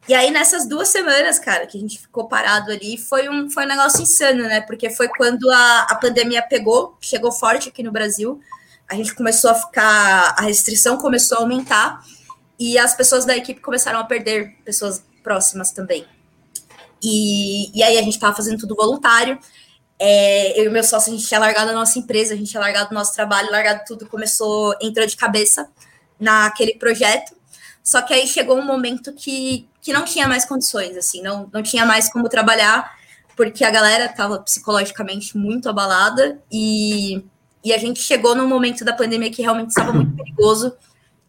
E 0.07 0.13
aí, 0.15 0.31
nessas 0.31 0.67
duas 0.67 0.87
semanas, 0.87 1.37
cara, 1.37 1.67
que 1.67 1.77
a 1.77 1.79
gente 1.79 1.99
ficou 1.99 2.27
parado 2.27 2.71
ali, 2.71 2.97
foi 2.97 3.29
um, 3.29 3.47
foi 3.47 3.65
um 3.65 3.67
negócio 3.67 4.01
insano, 4.01 4.41
né? 4.43 4.59
Porque 4.61 4.89
foi 4.89 5.07
quando 5.07 5.47
a, 5.51 5.81
a 5.83 5.95
pandemia 5.95 6.41
pegou, 6.41 6.97
chegou 6.99 7.31
forte 7.31 7.69
aqui 7.69 7.83
no 7.83 7.91
Brasil, 7.91 8.41
a 8.89 8.95
gente 8.95 9.13
começou 9.13 9.51
a 9.51 9.53
ficar, 9.53 10.33
a 10.35 10.41
restrição 10.41 10.97
começou 10.97 11.37
a 11.37 11.41
aumentar, 11.41 12.03
e 12.57 12.75
as 12.79 12.95
pessoas 12.95 13.23
da 13.23 13.37
equipe 13.37 13.61
começaram 13.61 13.99
a 13.99 14.03
perder 14.03 14.55
pessoas 14.65 15.03
próximas 15.21 15.71
também. 15.71 16.07
E, 17.03 17.77
e 17.77 17.83
aí 17.83 17.99
a 17.99 18.01
gente 18.01 18.15
estava 18.15 18.35
fazendo 18.35 18.57
tudo 18.57 18.75
voluntário. 18.75 19.37
É, 19.99 20.59
eu 20.59 20.65
e 20.65 20.69
meu 20.69 20.83
sócio, 20.83 21.11
a 21.11 21.15
gente 21.15 21.27
tinha 21.27 21.39
largado 21.39 21.71
a 21.71 21.73
nossa 21.73 21.99
empresa, 21.99 22.33
a 22.33 22.37
gente 22.37 22.49
tinha 22.49 22.61
largado 22.61 22.91
o 22.91 22.93
nosso 22.93 23.13
trabalho, 23.13 23.51
largado 23.51 23.83
tudo, 23.85 24.07
começou, 24.07 24.73
entrou 24.81 25.05
de 25.05 25.17
cabeça 25.17 25.69
naquele 26.19 26.75
projeto. 26.75 27.35
Só 27.83 28.01
que 28.01 28.13
aí 28.13 28.25
chegou 28.25 28.57
um 28.57 28.65
momento 28.65 29.11
que, 29.13 29.67
que 29.81 29.91
não 29.91 30.05
tinha 30.05 30.27
mais 30.27 30.45
condições, 30.45 30.95
assim, 30.95 31.21
não, 31.21 31.49
não 31.51 31.61
tinha 31.61 31.85
mais 31.85 32.11
como 32.11 32.29
trabalhar, 32.29 32.97
porque 33.35 33.63
a 33.63 33.71
galera 33.71 34.05
estava 34.05 34.39
psicologicamente 34.39 35.37
muito 35.37 35.69
abalada 35.69 36.41
e, 36.51 37.23
e 37.63 37.73
a 37.73 37.77
gente 37.77 38.01
chegou 38.01 38.35
num 38.35 38.47
momento 38.47 38.85
da 38.85 38.93
pandemia 38.93 39.31
que 39.31 39.41
realmente 39.41 39.69
estava 39.69 39.91
muito 39.91 40.15
perigoso 40.15 40.75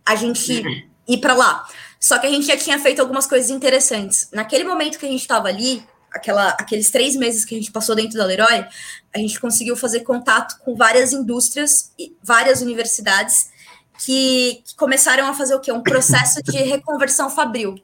a 0.05 0.15
gente 0.15 0.87
ir 1.09 1.19
para 1.19 1.35
lá. 1.35 1.67
Só 1.99 2.19
que 2.19 2.27
a 2.27 2.31
gente 2.31 2.47
já 2.47 2.57
tinha 2.57 2.79
feito 2.79 3.01
algumas 3.01 3.27
coisas 3.27 3.51
interessantes. 3.51 4.29
Naquele 4.33 4.65
momento 4.65 4.99
que 4.99 5.07
a 5.07 5.09
gente 5.09 5.21
estava 5.21 5.49
ali, 5.49 5.83
aquela, 6.13 6.51
aqueles 6.51 6.91
três 6.91 7.17
meses 7.17 7.45
que 7.45 7.55
a 7.55 7.59
gente 7.59 7.73
passou 7.73 7.95
dentro 7.95 8.19
da 8.19 8.25
Leroy, 8.25 8.67
a 9.15 9.19
gente 9.19 9.41
conseguiu 9.41 9.77
fazer 9.77 10.01
contato 10.01 10.59
com 10.65 10.75
várias 10.75 11.13
indústrias 11.13 11.93
e 11.99 12.15
várias 12.23 12.61
universidades 12.61 13.51
que, 14.05 14.63
que 14.65 14.75
começaram 14.77 15.27
a 15.27 15.35
fazer 15.35 15.55
o 15.55 15.61
quê? 15.61 15.73
Um 15.73 15.83
processo 15.83 16.43
de 16.43 16.57
reconversão 16.59 17.29
fabril. 17.29 17.77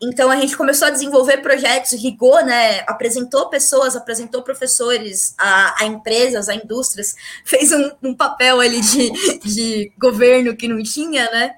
Então 0.00 0.30
a 0.30 0.36
gente 0.36 0.56
começou 0.56 0.88
a 0.88 0.90
desenvolver 0.90 1.38
projetos, 1.38 1.92
rigou, 1.92 2.44
né? 2.44 2.80
Apresentou 2.80 3.48
pessoas, 3.48 3.96
apresentou 3.96 4.42
professores 4.42 5.34
a, 5.38 5.82
a 5.82 5.86
empresas, 5.86 6.48
a 6.48 6.54
indústrias, 6.54 7.14
fez 7.44 7.72
um, 7.72 7.90
um, 8.02 8.14
papel 8.14 8.60
ali 8.60 8.80
de, 8.80 9.10
de 9.40 9.92
governo 9.98 10.54
que 10.54 10.68
não 10.68 10.82
tinha, 10.82 11.30
né? 11.30 11.54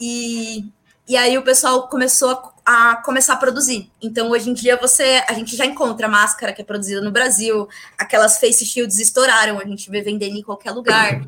E, 0.00 0.64
e 1.08 1.16
aí 1.16 1.38
o 1.38 1.42
pessoal 1.42 1.88
começou 1.88 2.30
a, 2.30 2.52
a, 2.68 2.96
começar 2.96 3.32
a 3.32 3.36
produzir. 3.36 3.90
Então 4.00 4.28
hoje 4.28 4.50
em 4.50 4.52
dia 4.52 4.76
você 4.76 5.24
a 5.26 5.32
gente 5.32 5.56
já 5.56 5.64
encontra 5.64 6.06
máscara 6.06 6.52
que 6.52 6.60
é 6.60 6.64
produzida 6.64 7.00
no 7.00 7.10
Brasil, 7.10 7.66
aquelas 7.96 8.38
face 8.38 8.66
shields 8.66 8.98
estouraram, 8.98 9.58
a 9.58 9.64
gente 9.64 9.90
vê 9.90 10.02
vendendo 10.02 10.36
em 10.36 10.42
qualquer 10.42 10.72
lugar. 10.72 11.22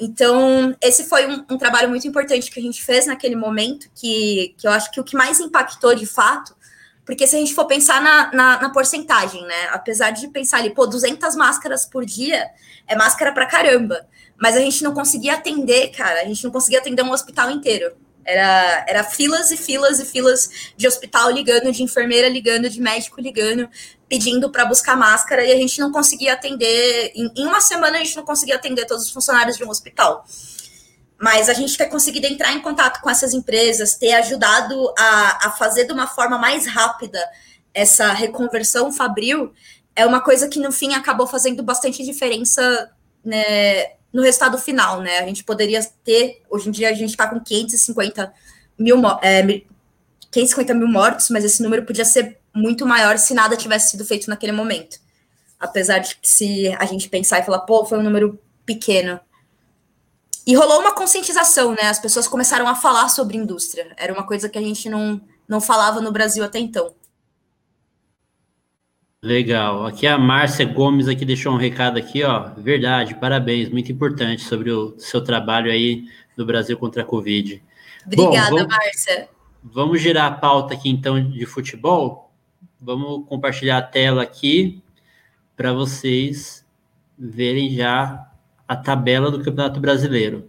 Então, 0.00 0.74
esse 0.80 1.04
foi 1.04 1.26
um, 1.28 1.44
um, 1.50 1.58
trabalho 1.58 1.90
muito 1.90 2.08
importante 2.08 2.50
que 2.50 2.58
a 2.58 2.62
gente 2.62 2.82
fez 2.82 3.06
naquele 3.06 3.36
momento, 3.36 3.86
que, 3.94 4.54
que 4.56 4.66
eu 4.66 4.72
acho 4.72 4.90
que 4.90 4.98
o 4.98 5.04
que 5.04 5.14
mais 5.14 5.38
impactou 5.38 5.94
de 5.94 6.06
fato, 6.06 6.56
porque 7.04 7.26
se 7.26 7.36
a 7.36 7.38
gente 7.38 7.54
for 7.54 7.66
pensar 7.66 8.00
na, 8.00 8.32
na, 8.32 8.62
na 8.62 8.70
porcentagem, 8.70 9.42
né? 9.46 9.68
Apesar 9.72 10.10
de 10.10 10.26
pensar 10.28 10.56
ali, 10.56 10.70
pô, 10.70 10.86
200 10.86 11.36
máscaras 11.36 11.84
por 11.84 12.06
dia 12.06 12.48
é 12.88 12.96
máscara 12.96 13.30
pra 13.30 13.44
caramba, 13.44 14.06
mas 14.40 14.56
a 14.56 14.60
gente 14.60 14.82
não 14.82 14.94
conseguia 14.94 15.34
atender, 15.34 15.88
cara, 15.90 16.22
a 16.22 16.24
gente 16.24 16.42
não 16.42 16.50
conseguia 16.50 16.80
atender 16.80 17.02
um 17.02 17.12
hospital 17.12 17.50
inteiro. 17.50 17.92
Era, 18.30 18.84
era 18.88 19.04
filas 19.04 19.50
e 19.50 19.56
filas 19.56 19.98
e 19.98 20.04
filas 20.04 20.72
de 20.76 20.86
hospital 20.86 21.30
ligando, 21.30 21.72
de 21.72 21.82
enfermeira 21.82 22.28
ligando, 22.28 22.70
de 22.70 22.80
médico 22.80 23.20
ligando, 23.20 23.68
pedindo 24.08 24.50
para 24.50 24.64
buscar 24.64 24.96
máscara 24.96 25.44
e 25.44 25.52
a 25.52 25.56
gente 25.56 25.80
não 25.80 25.90
conseguia 25.90 26.34
atender. 26.34 27.12
Em, 27.14 27.30
em, 27.36 27.46
uma 27.46 27.60
semana 27.60 27.98
a 27.98 28.04
gente 28.04 28.16
não 28.16 28.24
conseguia 28.24 28.56
atender 28.56 28.86
todos 28.86 29.04
os 29.06 29.10
funcionários 29.10 29.56
de 29.56 29.64
um 29.64 29.68
hospital. 29.68 30.24
Mas 31.18 31.48
a 31.48 31.52
gente 31.52 31.76
ter 31.76 31.86
conseguido 31.86 32.26
entrar 32.26 32.52
em 32.52 32.60
contato 32.60 33.00
com 33.00 33.10
essas 33.10 33.34
empresas, 33.34 33.94
ter 33.94 34.12
ajudado 34.12 34.94
a, 34.98 35.48
a 35.48 35.50
fazer 35.52 35.84
de 35.84 35.92
uma 35.92 36.06
forma 36.06 36.38
mais 36.38 36.66
rápida 36.66 37.20
essa 37.74 38.12
reconversão 38.12 38.92
fabril, 38.92 39.52
é 39.94 40.06
uma 40.06 40.20
coisa 40.20 40.48
que 40.48 40.58
no 40.58 40.72
fim 40.72 40.94
acabou 40.94 41.26
fazendo 41.26 41.62
bastante 41.62 42.04
diferença 42.04 42.90
né, 43.24 43.99
no 44.12 44.22
resultado 44.22 44.58
final, 44.58 45.00
né? 45.00 45.18
A 45.18 45.26
gente 45.26 45.44
poderia 45.44 45.82
ter, 46.04 46.42
hoje 46.50 46.68
em 46.68 46.72
dia 46.72 46.88
a 46.88 46.92
gente 46.92 47.10
está 47.10 47.26
com 47.28 47.40
550 47.40 48.32
mil, 48.78 49.00
é, 49.22 49.62
550 50.30 50.74
mil 50.74 50.88
mortos, 50.88 51.30
mas 51.30 51.44
esse 51.44 51.62
número 51.62 51.84
podia 51.84 52.04
ser 52.04 52.38
muito 52.54 52.86
maior 52.86 53.18
se 53.18 53.34
nada 53.34 53.56
tivesse 53.56 53.90
sido 53.90 54.04
feito 54.04 54.28
naquele 54.28 54.52
momento. 54.52 54.98
Apesar 55.58 55.98
de 55.98 56.16
que 56.16 56.28
se 56.28 56.68
a 56.78 56.84
gente 56.86 57.08
pensar 57.08 57.38
e 57.38 57.44
falar, 57.44 57.60
pô, 57.60 57.84
foi 57.84 57.98
um 57.98 58.02
número 58.02 58.38
pequeno. 58.64 59.20
E 60.46 60.54
rolou 60.54 60.80
uma 60.80 60.94
conscientização, 60.94 61.72
né? 61.72 61.82
As 61.82 61.98
pessoas 61.98 62.26
começaram 62.26 62.66
a 62.66 62.74
falar 62.74 63.08
sobre 63.08 63.36
indústria. 63.36 63.92
Era 63.96 64.12
uma 64.12 64.26
coisa 64.26 64.48
que 64.48 64.58
a 64.58 64.62
gente 64.62 64.88
não, 64.88 65.20
não 65.46 65.60
falava 65.60 66.00
no 66.00 66.10
Brasil 66.10 66.42
até 66.42 66.58
então. 66.58 66.94
Legal. 69.22 69.84
Aqui 69.84 70.06
a 70.06 70.16
Márcia 70.16 70.64
Gomes 70.64 71.06
aqui 71.06 71.26
deixou 71.26 71.52
um 71.52 71.58
recado 71.58 71.98
aqui, 71.98 72.22
ó. 72.24 72.54
Verdade, 72.56 73.14
parabéns, 73.14 73.68
muito 73.68 73.92
importante 73.92 74.42
sobre 74.42 74.70
o 74.70 74.94
seu 74.98 75.22
trabalho 75.22 75.70
aí 75.70 76.06
no 76.36 76.46
Brasil 76.46 76.78
contra 76.78 77.02
a 77.02 77.04
Covid. 77.04 77.62
Obrigada, 78.06 78.50
Bom, 78.50 78.56
vamos, 78.56 78.66
Márcia. 78.68 79.28
Vamos 79.62 80.00
girar 80.00 80.32
a 80.32 80.34
pauta 80.34 80.72
aqui 80.72 80.88
então 80.88 81.22
de 81.22 81.44
futebol. 81.44 82.32
Vamos 82.80 83.28
compartilhar 83.28 83.76
a 83.76 83.82
tela 83.82 84.22
aqui 84.22 84.82
para 85.54 85.74
vocês 85.74 86.66
verem 87.18 87.68
já 87.74 88.26
a 88.66 88.74
tabela 88.74 89.30
do 89.30 89.44
Campeonato 89.44 89.78
Brasileiro. 89.78 90.48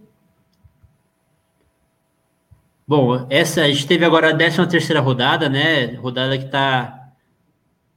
Bom, 2.88 3.26
essa 3.28 3.60
a 3.60 3.68
gente 3.68 3.86
teve 3.86 4.06
agora 4.06 4.30
a 4.30 4.34
13 4.36 4.66
terceira 4.66 5.00
rodada, 5.00 5.50
né? 5.50 5.94
Rodada 5.96 6.38
que 6.38 6.46
está 6.46 7.01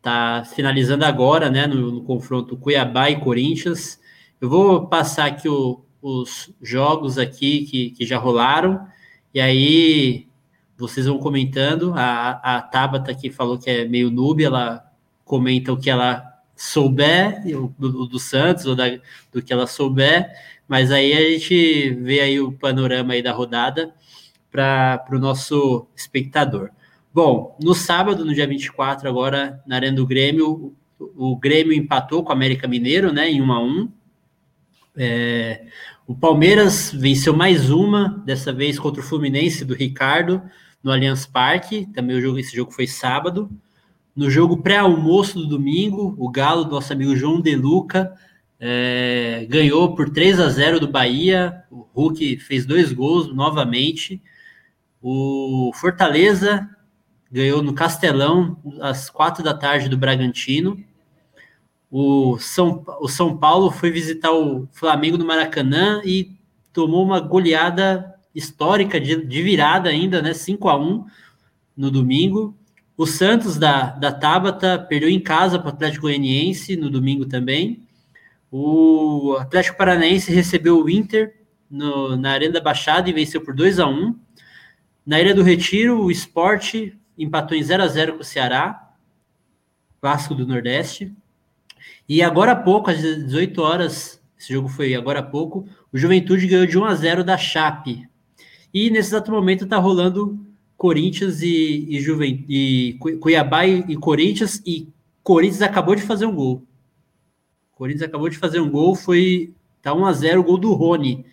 tá 0.06 0.46
finalizando 0.46 1.04
agora, 1.04 1.50
né? 1.50 1.68
No, 1.68 1.92
no, 1.92 2.02
confronto 2.04 2.56
Cuiabá 2.56 3.10
e 3.10 3.20
Corinthians. 3.20 4.00
Eu 4.40 4.50
vou 4.50 4.88
passar 4.88 5.26
aqui 5.26 5.50
o, 5.50 5.84
os 6.02 6.54
jogos 6.62 7.18
aqui 7.18 7.66
que, 7.66 7.90
que 7.92 8.06
já 8.06 8.18
rolaram 8.18 8.88
e 9.34 9.42
aí 9.42 10.28
vocês 10.78 11.06
vão 11.06 11.18
comentando. 11.18 11.94
A, 11.96 12.58
a 12.58 12.62
Tabata 12.62 13.12
aqui 13.12 13.32
falou 13.32 13.58
que 13.58 13.70
é 13.70 13.86
meio 13.86 14.12
noob, 14.12 14.44
ela 14.44 14.86
comenta 15.24 15.74
o 15.74 15.78
que 15.78 15.90
ela 15.90 16.24
souber, 16.56 17.42
do, 17.78 18.06
do 18.06 18.20
Santos, 18.20 18.66
ou 18.66 18.76
da, 18.76 18.86
do 19.34 19.42
que 19.42 19.52
ela 19.52 19.68
souber, 19.68 20.32
mas 20.68 20.92
aí 20.92 21.14
a 21.14 21.32
gente 21.32 21.90
vê 21.96 22.22
aí 22.22 22.40
o 22.40 22.52
panorama 22.52 23.14
aí 23.14 23.22
da 23.22 23.34
rodada 23.34 23.94
para 24.52 25.06
o 25.12 25.20
no 25.20 25.34
espectador. 25.96 26.70
Bom, 27.16 27.58
no 27.64 27.74
sábado, 27.74 28.26
no 28.26 28.34
dia 28.34 28.46
24, 28.46 29.08
agora, 29.08 29.64
na 29.66 29.78
Arena 29.78 29.96
do 29.96 30.06
Grêmio, 30.06 30.76
o, 31.00 31.38
Grêmio 31.38 31.72
empatou 31.72 32.22
com 32.22 32.30
o 32.30 32.34
América 32.34 32.68
Mineiro, 32.68 33.14
né, 33.14 33.32
em 33.32 33.42
1 33.42 33.54
a 33.54 33.64
1 33.64 33.90
é, 34.98 35.64
o 36.06 36.14
Palmeiras 36.14 36.92
venceu 36.94 37.34
mais 37.34 37.70
uma, 37.70 38.22
dessa 38.26 38.52
vez 38.52 38.78
contra 38.78 39.00
o 39.00 39.04
Fluminense 39.04 39.64
do 39.64 39.74
Ricardo, 39.74 40.42
no 40.84 40.92
Allianz 40.92 41.26
Parque. 41.26 41.86
Também 41.94 42.18
o 42.18 42.22
jogo, 42.22 42.38
esse 42.38 42.54
jogo 42.54 42.74
foi 42.74 42.86
sábado. 42.86 43.50
No 44.14 44.30
jogo 44.30 44.62
pré-almoço 44.62 45.40
do 45.40 45.48
domingo, 45.48 46.18
o 46.18 46.30
Galo, 46.30 46.66
nosso 46.66 46.92
amigo 46.92 47.16
João 47.16 47.40
De 47.40 47.56
Luca, 47.56 48.14
é, 48.60 49.48
ganhou 49.50 49.96
por 49.96 50.10
3 50.10 50.38
a 50.42 50.50
0 50.50 50.82
do 50.82 50.90
Bahia. 50.90 51.64
O 51.72 51.88
Hulk 51.94 52.40
fez 52.40 52.66
dois 52.66 52.92
gols 52.92 53.34
novamente. 53.34 54.22
O 55.02 55.72
Fortaleza 55.74 56.75
ganhou 57.36 57.62
no 57.62 57.74
Castelão 57.74 58.56
às 58.80 59.10
quatro 59.10 59.44
da 59.44 59.54
tarde 59.54 59.90
do 59.90 59.98
Bragantino. 59.98 60.82
o 61.92 62.38
São, 62.40 62.82
o 63.02 63.10
São 63.10 63.36
Paulo 63.36 63.70
foi 63.70 63.92
visitar 63.92 64.32
o 64.32 64.66
Flamengo 64.72 65.18
no 65.18 65.26
Maracanã 65.26 66.02
e 66.06 66.32
tomou 66.72 67.04
uma 67.04 67.20
goleada 67.20 68.16
histórica 68.34 69.02
de, 69.02 69.26
de 69.26 69.42
virada 69.42 69.90
ainda, 69.90 70.22
né? 70.22 70.34
5 70.34 70.70
a 70.70 70.78
1 70.78 71.06
no 71.76 71.92
domingo. 71.92 72.56
O 72.96 73.06
Santos 73.06 73.58
da, 73.58 73.88
da 73.90 74.14
Tabata 74.14 74.80
perdeu 74.80 75.10
em 75.10 75.20
casa 75.20 75.60
para 75.60 75.72
o 75.72 75.74
Atlético 75.74 76.04
Goianiense 76.04 76.78
no 76.78 76.90
domingo 76.90 77.26
também. 77.26 77.86
O 78.50 79.36
Atlético 79.38 79.78
Paranaense 79.78 80.32
recebeu 80.32 80.82
o 80.82 80.90
Inter 80.90 81.36
no, 81.70 82.16
na 82.16 82.32
Arena 82.32 82.54
da 82.54 82.62
Baixada 82.62 83.10
e 83.10 83.14
venceu 83.14 83.42
por 83.42 83.54
2 83.54 83.78
a 83.82 83.88
1 83.88 84.16
Na 85.06 85.20
Ilha 85.20 85.36
do 85.36 85.44
Retiro, 85.44 86.02
o 86.02 86.10
Esporte 86.10 86.98
empatou 87.18 87.58
em 87.58 87.64
0 87.64 87.84
a 87.84 87.88
0 87.88 88.14
com 88.14 88.22
o 88.22 88.26
Ceará, 88.26 88.94
Vasco 90.02 90.36
do 90.36 90.46
Nordeste. 90.46 91.14
E 92.08 92.22
agora 92.22 92.52
há 92.52 92.56
pouco, 92.56 92.90
às 92.90 93.00
18 93.00 93.62
horas, 93.62 94.22
esse 94.38 94.54
jogo 94.54 94.68
foi 94.68 94.94
agora 94.94 95.20
há 95.20 95.24
pouco, 95.24 95.68
o 95.92 95.98
Juventude 95.98 96.48
ganhou 96.48 96.66
de 96.66 96.78
1 96.78 96.86
a 96.86 96.96
0 96.96 97.24
da 97.24 97.38
Chape. 97.38 98.08
E 98.74 98.90
nesse 98.90 99.10
exato 99.10 99.32
momento 99.32 99.64
está 99.64 99.78
rolando 99.78 100.40
Corinthians 100.78 101.42
e, 101.42 101.88
e, 101.90 102.00
Juven, 102.00 102.46
e 102.48 102.98
Cuiabá 103.20 103.66
e, 103.66 103.80
e 103.88 103.96
Corinthians, 103.96 104.62
e 104.66 104.88
Corinthians 105.24 105.62
acabou 105.62 105.96
de 105.96 106.02
fazer 106.02 106.26
um 106.26 106.36
gol. 106.36 106.64
Corinthians 107.74 108.08
acabou 108.08 108.30
de 108.30 108.38
fazer 108.38 108.60
um 108.60 108.70
gol, 108.70 108.96
foi 108.96 109.54
tá 109.82 109.94
1 109.94 110.06
a 110.06 110.14
0 110.14 110.42
o 110.42 110.44
gol 110.44 110.58
do 110.58 110.74
Rony. 110.74 111.26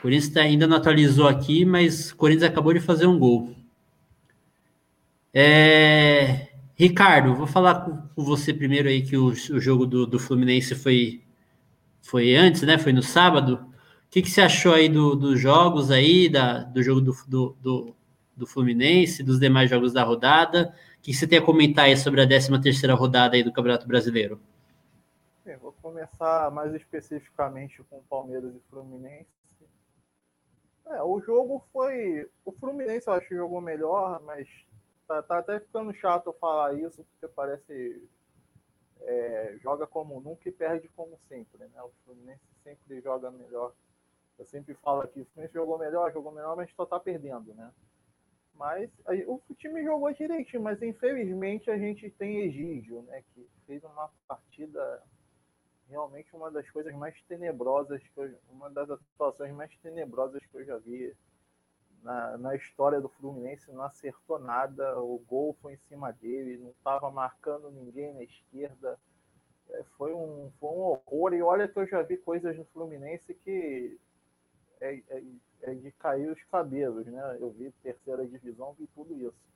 Corinthians 0.00 0.32
tá, 0.32 0.40
ainda 0.40 0.66
não 0.66 0.76
atualizou 0.76 1.28
aqui, 1.28 1.64
mas 1.64 2.12
Corinthians 2.12 2.50
acabou 2.50 2.72
de 2.72 2.80
fazer 2.80 3.06
um 3.06 3.18
gol. 3.18 3.54
É, 5.32 6.48
Ricardo, 6.74 7.34
vou 7.34 7.46
falar 7.46 7.84
com, 7.84 8.22
você 8.22 8.52
primeiro 8.54 8.88
aí 8.88 9.02
que 9.02 9.16
o, 9.16 9.26
o 9.26 9.60
jogo 9.60 9.86
do, 9.86 10.06
do, 10.06 10.18
Fluminense 10.18 10.74
foi, 10.74 11.22
foi 12.02 12.34
antes, 12.34 12.62
né? 12.62 12.78
Foi 12.78 12.92
no 12.92 13.02
sábado. 13.02 13.66
O 14.06 14.10
que, 14.10 14.22
que 14.22 14.30
você 14.30 14.40
achou 14.40 14.72
aí 14.72 14.88
do, 14.88 15.14
dos 15.14 15.38
jogos 15.38 15.90
aí, 15.90 16.28
da, 16.28 16.64
do 16.64 16.82
jogo 16.82 17.00
do, 17.00 17.14
do, 17.28 17.56
do, 17.60 17.96
do 18.36 18.46
Fluminense, 18.46 19.22
dos 19.22 19.38
demais 19.38 19.68
jogos 19.68 19.92
da 19.92 20.02
rodada? 20.02 20.74
O 20.98 21.02
que, 21.02 21.12
que 21.12 21.16
você 21.16 21.26
tem 21.26 21.38
a 21.38 21.42
comentar 21.42 21.84
aí 21.84 21.96
sobre 21.96 22.22
a 22.22 22.26
13 22.26 22.60
terceira 22.60 22.94
rodada 22.94 23.36
aí 23.36 23.42
do 23.42 23.52
Campeonato 23.52 23.86
Brasileiro? 23.86 24.40
Bem, 25.44 25.56
vou 25.58 25.72
começar 25.80 26.50
mais 26.50 26.74
especificamente 26.74 27.82
com 27.88 27.98
o 27.98 28.02
Palmeiras 28.08 28.54
e 28.54 28.60
Fluminense. 28.70 29.39
É, 30.90 31.02
o 31.02 31.20
jogo 31.20 31.64
foi. 31.72 32.28
O 32.44 32.52
Fluminense 32.52 33.08
eu 33.08 33.14
acho 33.14 33.28
que 33.28 33.36
jogou 33.36 33.60
melhor, 33.60 34.20
mas 34.22 34.48
tá, 35.06 35.22
tá 35.22 35.38
até 35.38 35.60
ficando 35.60 35.92
chato 35.94 36.32
falar 36.40 36.74
isso, 36.74 37.04
porque 37.04 37.28
parece. 37.34 38.08
É, 39.02 39.56
joga 39.62 39.86
como 39.86 40.20
nunca 40.20 40.48
e 40.48 40.52
perde 40.52 40.88
como 40.88 41.18
sempre. 41.28 41.58
Né? 41.58 41.82
O 41.82 41.90
Fluminense 42.04 42.42
sempre 42.62 43.00
joga 43.00 43.30
melhor 43.30 43.72
eu 44.40 44.46
sempre 44.46 44.74
falo 44.76 45.02
aqui, 45.02 45.20
o 45.20 45.26
Fluminense 45.26 45.52
jogou 45.52 45.78
melhor, 45.78 46.10
jogou 46.12 46.32
melhor, 46.32 46.56
mas 46.56 46.72
só 46.74 46.86
tá 46.86 46.98
perdendo, 46.98 47.52
né? 47.52 47.70
Mas 48.54 48.90
o 49.26 49.54
time 49.54 49.84
jogou 49.84 50.12
direitinho, 50.12 50.62
mas 50.62 50.82
infelizmente 50.82 51.70
a 51.70 51.76
gente 51.76 52.10
tem 52.10 52.40
Egídio, 52.40 53.02
né? 53.02 53.22
Que 53.34 53.46
fez 53.66 53.84
uma 53.84 54.10
partida 54.26 55.02
realmente 55.90 56.34
uma 56.34 56.50
das 56.50 56.68
coisas 56.70 56.94
mais 56.94 57.20
tenebrosas, 57.22 58.00
que 58.02 58.18
eu, 58.18 58.32
uma 58.50 58.70
das 58.70 58.88
atuações 58.90 59.52
mais 59.52 59.76
tenebrosas 59.78 60.44
que 60.46 60.56
eu 60.56 60.64
já 60.64 60.78
vi 60.78 61.14
na, 62.02 62.38
na 62.38 62.56
história 62.56 63.00
do 63.00 63.08
Fluminense. 63.08 63.72
Não 63.72 63.82
acertou 63.82 64.38
nada, 64.38 64.98
o 65.00 65.18
gol 65.18 65.56
foi 65.60 65.74
em 65.74 65.78
cima 65.88 66.12
dele, 66.12 66.58
não 66.58 66.70
estava 66.70 67.10
marcando 67.10 67.70
ninguém 67.70 68.14
na 68.14 68.22
esquerda. 68.22 68.98
É, 69.70 69.84
foi, 69.96 70.14
um, 70.14 70.50
foi 70.58 70.70
um 70.70 70.80
horror. 70.80 71.34
E 71.34 71.42
olha 71.42 71.68
que 71.68 71.78
eu 71.78 71.86
já 71.86 72.02
vi 72.02 72.16
coisas 72.16 72.56
no 72.56 72.64
Fluminense 72.66 73.34
que 73.34 73.98
é, 74.80 74.94
é, 75.08 75.22
é, 75.62 75.74
de 75.74 75.92
cair 75.92 76.30
os 76.30 76.42
cabelos, 76.44 77.06
né? 77.06 77.36
Eu 77.40 77.50
vi 77.50 77.70
terceira 77.82 78.26
divisão, 78.26 78.74
vi 78.78 78.86
tudo 78.88 79.14
isso. 79.14 79.50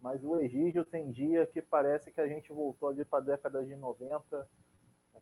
Mas 0.00 0.22
o 0.24 0.36
Egídio 0.40 0.84
tem 0.84 1.10
dia 1.10 1.46
que 1.46 1.60
parece 1.60 2.10
que 2.10 2.20
a 2.20 2.26
gente 2.26 2.52
voltou 2.52 2.88
ali 2.88 3.04
para 3.04 3.18
a 3.18 3.22
década 3.22 3.64
de 3.64 3.76
90, 3.76 4.48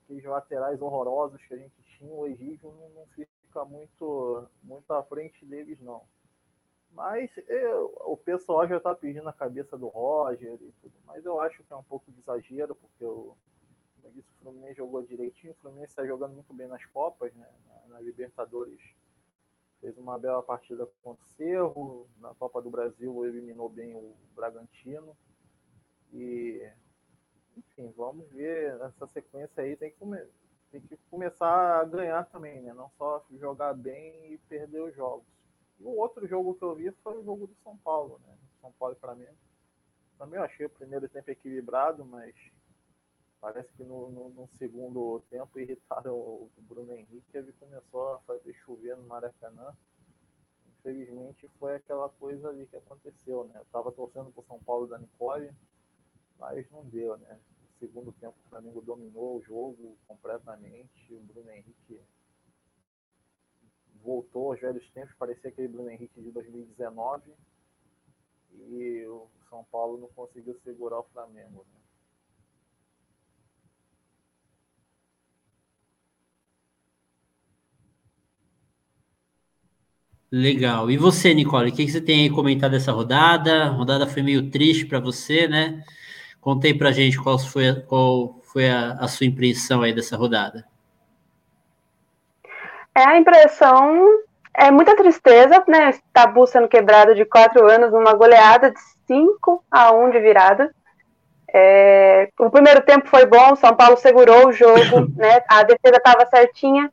aqueles 0.04 0.24
laterais 0.24 0.80
horrorosos 0.80 1.42
que 1.44 1.54
a 1.54 1.56
gente 1.56 1.82
tinha, 1.98 2.12
o 2.12 2.26
Egídio 2.26 2.72
não, 2.72 2.88
não 2.90 3.06
fica 3.08 3.64
muito, 3.64 4.46
muito 4.62 4.92
à 4.92 5.02
frente 5.02 5.44
deles, 5.44 5.80
não. 5.80 6.02
Mas 6.90 7.30
eu, 7.46 7.94
o 8.06 8.16
pessoal 8.16 8.66
já 8.66 8.78
está 8.78 8.94
pedindo 8.94 9.28
a 9.28 9.32
cabeça 9.32 9.76
do 9.76 9.88
Roger 9.88 10.54
e 10.54 10.72
tudo, 10.80 10.94
mas 11.04 11.24
eu 11.24 11.40
acho 11.40 11.62
que 11.62 11.72
é 11.72 11.76
um 11.76 11.82
pouco 11.82 12.10
de 12.10 12.18
exagero, 12.18 12.74
porque 12.74 13.04
o, 13.04 13.36
como 13.96 14.06
eu 14.06 14.10
disse, 14.12 14.28
o 14.30 14.42
Fluminense 14.42 14.74
jogou 14.78 15.02
direitinho, 15.02 15.52
o 15.52 15.56
Fluminense 15.56 15.92
está 15.92 16.06
jogando 16.06 16.32
muito 16.32 16.52
bem 16.54 16.66
nas 16.66 16.84
Copas, 16.86 17.32
né, 17.34 17.46
na, 17.66 17.94
na 17.94 18.00
Libertadores 18.00 18.80
fez 19.80 19.96
uma 19.96 20.18
bela 20.18 20.42
partida 20.42 20.88
contra 21.02 21.24
o 21.24 21.28
Cerro, 21.28 22.08
na 22.18 22.34
Copa 22.34 22.60
do 22.60 22.70
Brasil 22.70 23.24
eliminou 23.24 23.68
bem 23.68 23.94
o 23.94 24.14
Bragantino. 24.34 25.16
E, 26.12 26.68
enfim, 27.58 27.92
vamos 27.96 28.28
ver 28.30 28.80
essa 28.80 29.06
sequência 29.06 29.62
aí, 29.62 29.76
tem 29.76 29.90
que, 29.90 29.98
come 29.98 30.18
tem 30.70 30.80
que 30.80 30.96
começar 31.10 31.80
a 31.80 31.84
ganhar 31.84 32.24
também, 32.24 32.60
né? 32.60 32.74
Não 32.74 32.90
só 32.98 33.24
jogar 33.38 33.72
bem 33.74 34.32
e 34.32 34.38
perder 34.48 34.82
os 34.82 34.94
jogos. 34.94 35.26
E 35.80 35.84
o 35.84 35.96
outro 35.96 36.26
jogo 36.26 36.54
que 36.54 36.62
eu 36.62 36.74
vi 36.74 36.90
foi 37.02 37.16
o 37.18 37.24
jogo 37.24 37.46
do 37.46 37.54
São 37.64 37.76
Paulo, 37.78 38.20
né? 38.26 38.36
São 38.60 38.70
Paulo 38.72 38.94
para 38.96 39.14
mim. 39.14 39.26
Também 40.18 40.38
eu 40.38 40.44
achei 40.44 40.66
o 40.66 40.70
primeiro 40.70 41.08
tempo 41.08 41.30
equilibrado, 41.30 42.04
mas 42.04 42.34
Parece 43.40 43.72
que 43.74 43.84
no, 43.84 44.10
no, 44.10 44.28
no, 44.30 44.48
segundo 44.58 45.22
tempo 45.30 45.60
irritaram 45.60 46.12
o 46.12 46.50
Bruno 46.58 46.92
Henrique, 46.92 47.36
ele 47.36 47.52
começou 47.52 48.14
a 48.14 48.18
fazer 48.20 48.52
chover 48.54 48.96
no 48.96 49.04
Maracanã. 49.04 49.76
Infelizmente 50.66 51.48
foi 51.58 51.76
aquela 51.76 52.08
coisa 52.08 52.48
ali 52.48 52.66
que 52.66 52.76
aconteceu, 52.76 53.44
né? 53.44 53.52
Eu 53.56 53.62
estava 53.62 53.92
torcendo 53.92 54.32
para 54.32 54.40
o 54.40 54.44
São 54.44 54.58
Paulo 54.58 54.88
da 54.88 54.98
Nicole, 54.98 55.52
mas 56.36 56.68
não 56.70 56.84
deu, 56.84 57.16
né? 57.16 57.38
Segundo 57.78 58.12
tempo 58.12 58.34
o 58.44 58.48
Flamengo 58.50 58.80
dominou 58.80 59.36
o 59.36 59.42
jogo 59.42 59.96
completamente, 60.06 61.14
o 61.14 61.20
Bruno 61.20 61.50
Henrique 61.50 62.00
voltou 64.02 64.50
aos 64.50 64.60
velhos 64.60 64.88
tempos, 64.90 65.14
parecia 65.16 65.50
aquele 65.50 65.68
Bruno 65.68 65.90
Henrique 65.90 66.20
de 66.20 66.30
2019 66.30 67.22
e 68.52 69.04
o 69.06 69.28
São 69.48 69.64
Paulo 69.70 69.98
não 69.98 70.08
conseguiu 70.08 70.58
segurar 70.64 71.00
o 71.00 71.06
Flamengo. 71.12 71.64
Né? 71.72 71.78
Legal. 80.30 80.90
E 80.90 80.96
você, 80.98 81.32
Nicole, 81.32 81.70
o 81.70 81.74
que 81.74 81.88
você 81.88 82.00
tem 82.02 82.22
aí 82.22 82.30
comentado 82.30 82.72
dessa 82.72 82.92
rodada? 82.92 83.64
A 83.64 83.68
rodada 83.68 84.06
foi 84.06 84.22
meio 84.22 84.50
triste 84.50 84.84
para 84.84 85.00
você, 85.00 85.48
né? 85.48 85.82
Contei 86.40 86.72
para 86.72 86.88
a 86.88 86.92
gente 86.92 87.20
qual 87.20 87.38
foi, 87.38 87.68
a, 87.68 87.80
qual 87.82 88.40
foi 88.44 88.70
a, 88.70 88.92
a, 88.92 89.08
sua 89.08 89.26
impressão 89.26 89.82
aí 89.82 89.92
dessa 89.92 90.16
rodada. 90.16 90.64
É, 92.94 93.04
a 93.04 93.18
impressão 93.18 94.20
é 94.54 94.70
muita 94.70 94.96
tristeza, 94.96 95.62
né? 95.68 95.90
Esse 95.90 96.02
tabu 96.12 96.46
sendo 96.46 96.68
quebrado 96.68 97.14
de 97.14 97.24
quatro 97.24 97.70
anos 97.70 97.92
numa 97.92 98.14
goleada 98.14 98.70
de 98.70 98.80
5 99.06 99.64
a 99.70 99.92
1 99.92 100.10
de 100.10 100.20
virada. 100.20 100.74
É, 101.52 102.28
o 102.38 102.50
primeiro 102.50 102.82
tempo 102.82 103.08
foi 103.08 103.24
bom, 103.24 103.56
São 103.56 103.74
Paulo 103.74 103.96
segurou 103.96 104.48
o 104.48 104.52
jogo, 104.52 105.08
né? 105.16 105.42
A 105.48 105.62
defesa 105.62 105.96
estava 105.96 106.26
certinha. 106.26 106.90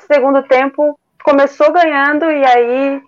Segundo 0.00 0.42
tempo, 0.42 0.98
começou 1.24 1.72
ganhando 1.72 2.30
e 2.30 2.44
aí 2.44 3.02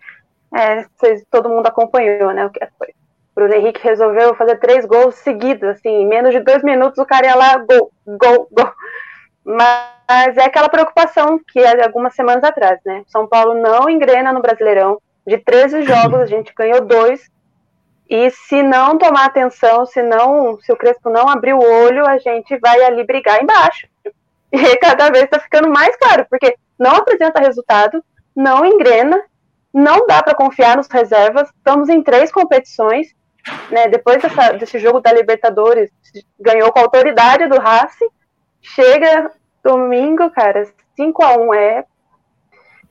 é, 0.54 0.86
todo 1.30 1.48
mundo 1.48 1.66
acompanhou, 1.66 2.32
né? 2.32 2.46
O 2.46 2.50
que 2.50 2.66
foi. 2.78 2.97
Bruno 3.38 3.54
Henrique 3.54 3.80
resolveu 3.84 4.34
fazer 4.34 4.58
três 4.58 4.84
gols 4.84 5.14
seguidos, 5.14 5.68
assim, 5.68 5.88
em 5.88 6.08
menos 6.08 6.32
de 6.32 6.40
dois 6.40 6.60
minutos 6.64 6.98
o 6.98 7.06
cara 7.06 7.24
ia 7.24 7.36
lá, 7.36 7.56
gol, 7.58 7.92
gol, 8.04 8.48
gol. 8.50 8.72
Mas 9.44 10.36
é 10.36 10.44
aquela 10.44 10.68
preocupação 10.68 11.38
que 11.52 11.60
é 11.60 11.84
algumas 11.84 12.16
semanas 12.16 12.42
atrás, 12.42 12.80
né? 12.84 13.04
São 13.06 13.28
Paulo 13.28 13.54
não 13.54 13.88
engrena 13.88 14.32
no 14.32 14.42
Brasileirão. 14.42 15.00
De 15.24 15.38
13 15.38 15.82
jogos, 15.82 16.18
a 16.18 16.26
gente 16.26 16.52
ganhou 16.52 16.80
dois. 16.84 17.30
E 18.10 18.28
se 18.28 18.60
não 18.60 18.98
tomar 18.98 19.26
atenção, 19.26 19.86
se 19.86 20.02
não, 20.02 20.58
se 20.60 20.72
o 20.72 20.76
Crespo 20.76 21.08
não 21.08 21.28
abrir 21.28 21.54
o 21.54 21.62
olho, 21.62 22.08
a 22.08 22.18
gente 22.18 22.58
vai 22.58 22.82
ali 22.82 23.04
brigar 23.06 23.40
embaixo. 23.40 23.86
E 24.50 24.76
cada 24.78 25.10
vez 25.10 25.24
está 25.24 25.38
ficando 25.38 25.68
mais 25.68 25.94
claro, 25.94 26.26
porque 26.28 26.56
não 26.76 26.96
apresenta 26.96 27.40
resultado, 27.40 28.02
não 28.34 28.64
engrena, 28.64 29.22
não 29.72 30.08
dá 30.08 30.22
para 30.22 30.34
confiar 30.34 30.76
nos 30.76 30.88
reservas. 30.88 31.48
Estamos 31.50 31.88
em 31.88 32.02
três 32.02 32.32
competições, 32.32 33.14
né? 33.70 33.88
Depois 33.88 34.22
dessa, 34.22 34.52
desse 34.52 34.78
jogo 34.78 35.00
da 35.00 35.12
Libertadores, 35.12 35.90
ganhou 36.38 36.72
com 36.72 36.78
a 36.78 36.82
autoridade 36.82 37.46
do 37.46 37.58
Racing. 37.58 38.08
Chega 38.60 39.30
domingo, 39.62 40.30
cara, 40.30 40.66
5 40.96 41.22
a 41.22 41.36
1 41.36 41.54
é. 41.54 41.84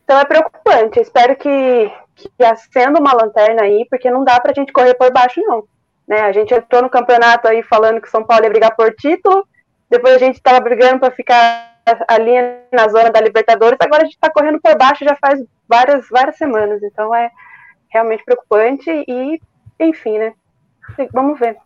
Então 0.03 0.19
é 0.19 0.25
preocupante. 0.25 0.99
Espero 0.99 1.35
que, 1.35 1.91
que 2.15 2.43
acenda 2.43 2.99
uma 2.99 3.13
lanterna 3.13 3.63
aí, 3.63 3.85
porque 3.89 4.09
não 4.09 4.23
dá 4.23 4.39
para 4.39 4.51
a 4.51 4.53
gente 4.53 4.71
correr 4.71 4.93
por 4.93 5.11
baixo, 5.11 5.41
não. 5.41 5.63
Né? 6.07 6.21
A 6.21 6.31
gente 6.31 6.53
entrou 6.53 6.81
no 6.81 6.89
campeonato 6.89 7.47
aí 7.47 7.61
falando 7.63 8.01
que 8.01 8.09
São 8.09 8.23
Paulo 8.23 8.45
ia 8.45 8.49
brigar 8.49 8.75
por 8.75 8.93
título, 8.95 9.45
depois 9.89 10.15
a 10.15 10.19
gente 10.19 10.35
estava 10.35 10.59
brigando 10.59 10.99
para 10.99 11.11
ficar 11.11 11.75
ali 12.07 12.31
na 12.71 12.87
zona 12.87 13.09
da 13.09 13.21
Libertadores, 13.21 13.77
agora 13.79 14.03
a 14.03 14.05
gente 14.05 14.15
está 14.15 14.29
correndo 14.29 14.59
por 14.59 14.77
baixo 14.77 15.05
já 15.05 15.15
faz 15.15 15.41
várias, 15.67 16.07
várias 16.09 16.37
semanas, 16.37 16.81
então 16.83 17.13
é 17.13 17.29
realmente 17.89 18.23
preocupante 18.23 18.89
e, 18.89 19.41
enfim, 19.79 20.17
né? 20.17 20.33
Vamos 21.13 21.39
ver. 21.39 21.57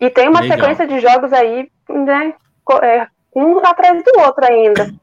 E 0.00 0.10
tem 0.10 0.28
uma 0.28 0.40
Legal. 0.40 0.58
sequência 0.58 0.86
de 0.86 1.00
jogos 1.00 1.32
aí, 1.32 1.70
né? 1.88 2.34
É, 2.82 3.06
um 3.34 3.58
atrás 3.58 4.02
do 4.02 4.20
outro 4.20 4.44
ainda. 4.44 4.94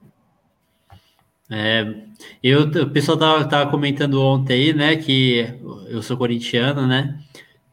É, 1.49 1.85
eu, 2.41 2.61
o 2.61 2.89
pessoal 2.89 3.17
tava, 3.17 3.45
tava 3.45 3.69
comentando 3.69 4.21
ontem 4.21 4.53
aí, 4.53 4.73
né, 4.73 4.95
que 4.95 5.53
eu 5.89 6.01
sou 6.01 6.15
corintiano, 6.15 6.87
né? 6.87 7.19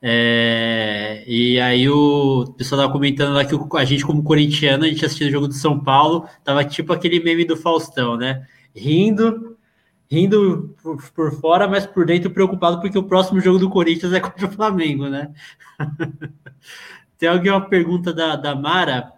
É, 0.00 1.24
e 1.26 1.60
aí 1.60 1.88
o 1.88 2.54
pessoal 2.56 2.80
tava 2.80 2.92
comentando 2.92 3.34
lá 3.34 3.44
que 3.44 3.54
a 3.76 3.84
gente, 3.84 4.04
como 4.04 4.22
corintiano, 4.22 4.84
a 4.84 4.88
gente 4.88 5.04
assistindo 5.04 5.28
o 5.28 5.32
jogo 5.32 5.48
do 5.48 5.54
São 5.54 5.78
Paulo, 5.78 6.28
tava 6.44 6.64
tipo 6.64 6.92
aquele 6.92 7.20
meme 7.20 7.44
do 7.44 7.56
Faustão, 7.56 8.16
né? 8.16 8.46
Rindo, 8.74 9.56
rindo 10.10 10.74
por, 10.82 11.10
por 11.12 11.32
fora, 11.32 11.68
mas 11.68 11.86
por 11.86 12.06
dentro 12.06 12.30
preocupado 12.30 12.80
porque 12.80 12.98
o 12.98 13.04
próximo 13.04 13.40
jogo 13.40 13.58
do 13.58 13.70
Corinthians 13.70 14.12
é 14.12 14.20
contra 14.20 14.46
o 14.46 14.50
Flamengo, 14.50 15.08
né? 15.08 15.32
Tem 17.18 17.28
alguém 17.28 17.52
uma 17.52 17.68
pergunta 17.68 18.12
da, 18.12 18.36
da 18.36 18.54
Mara? 18.54 19.12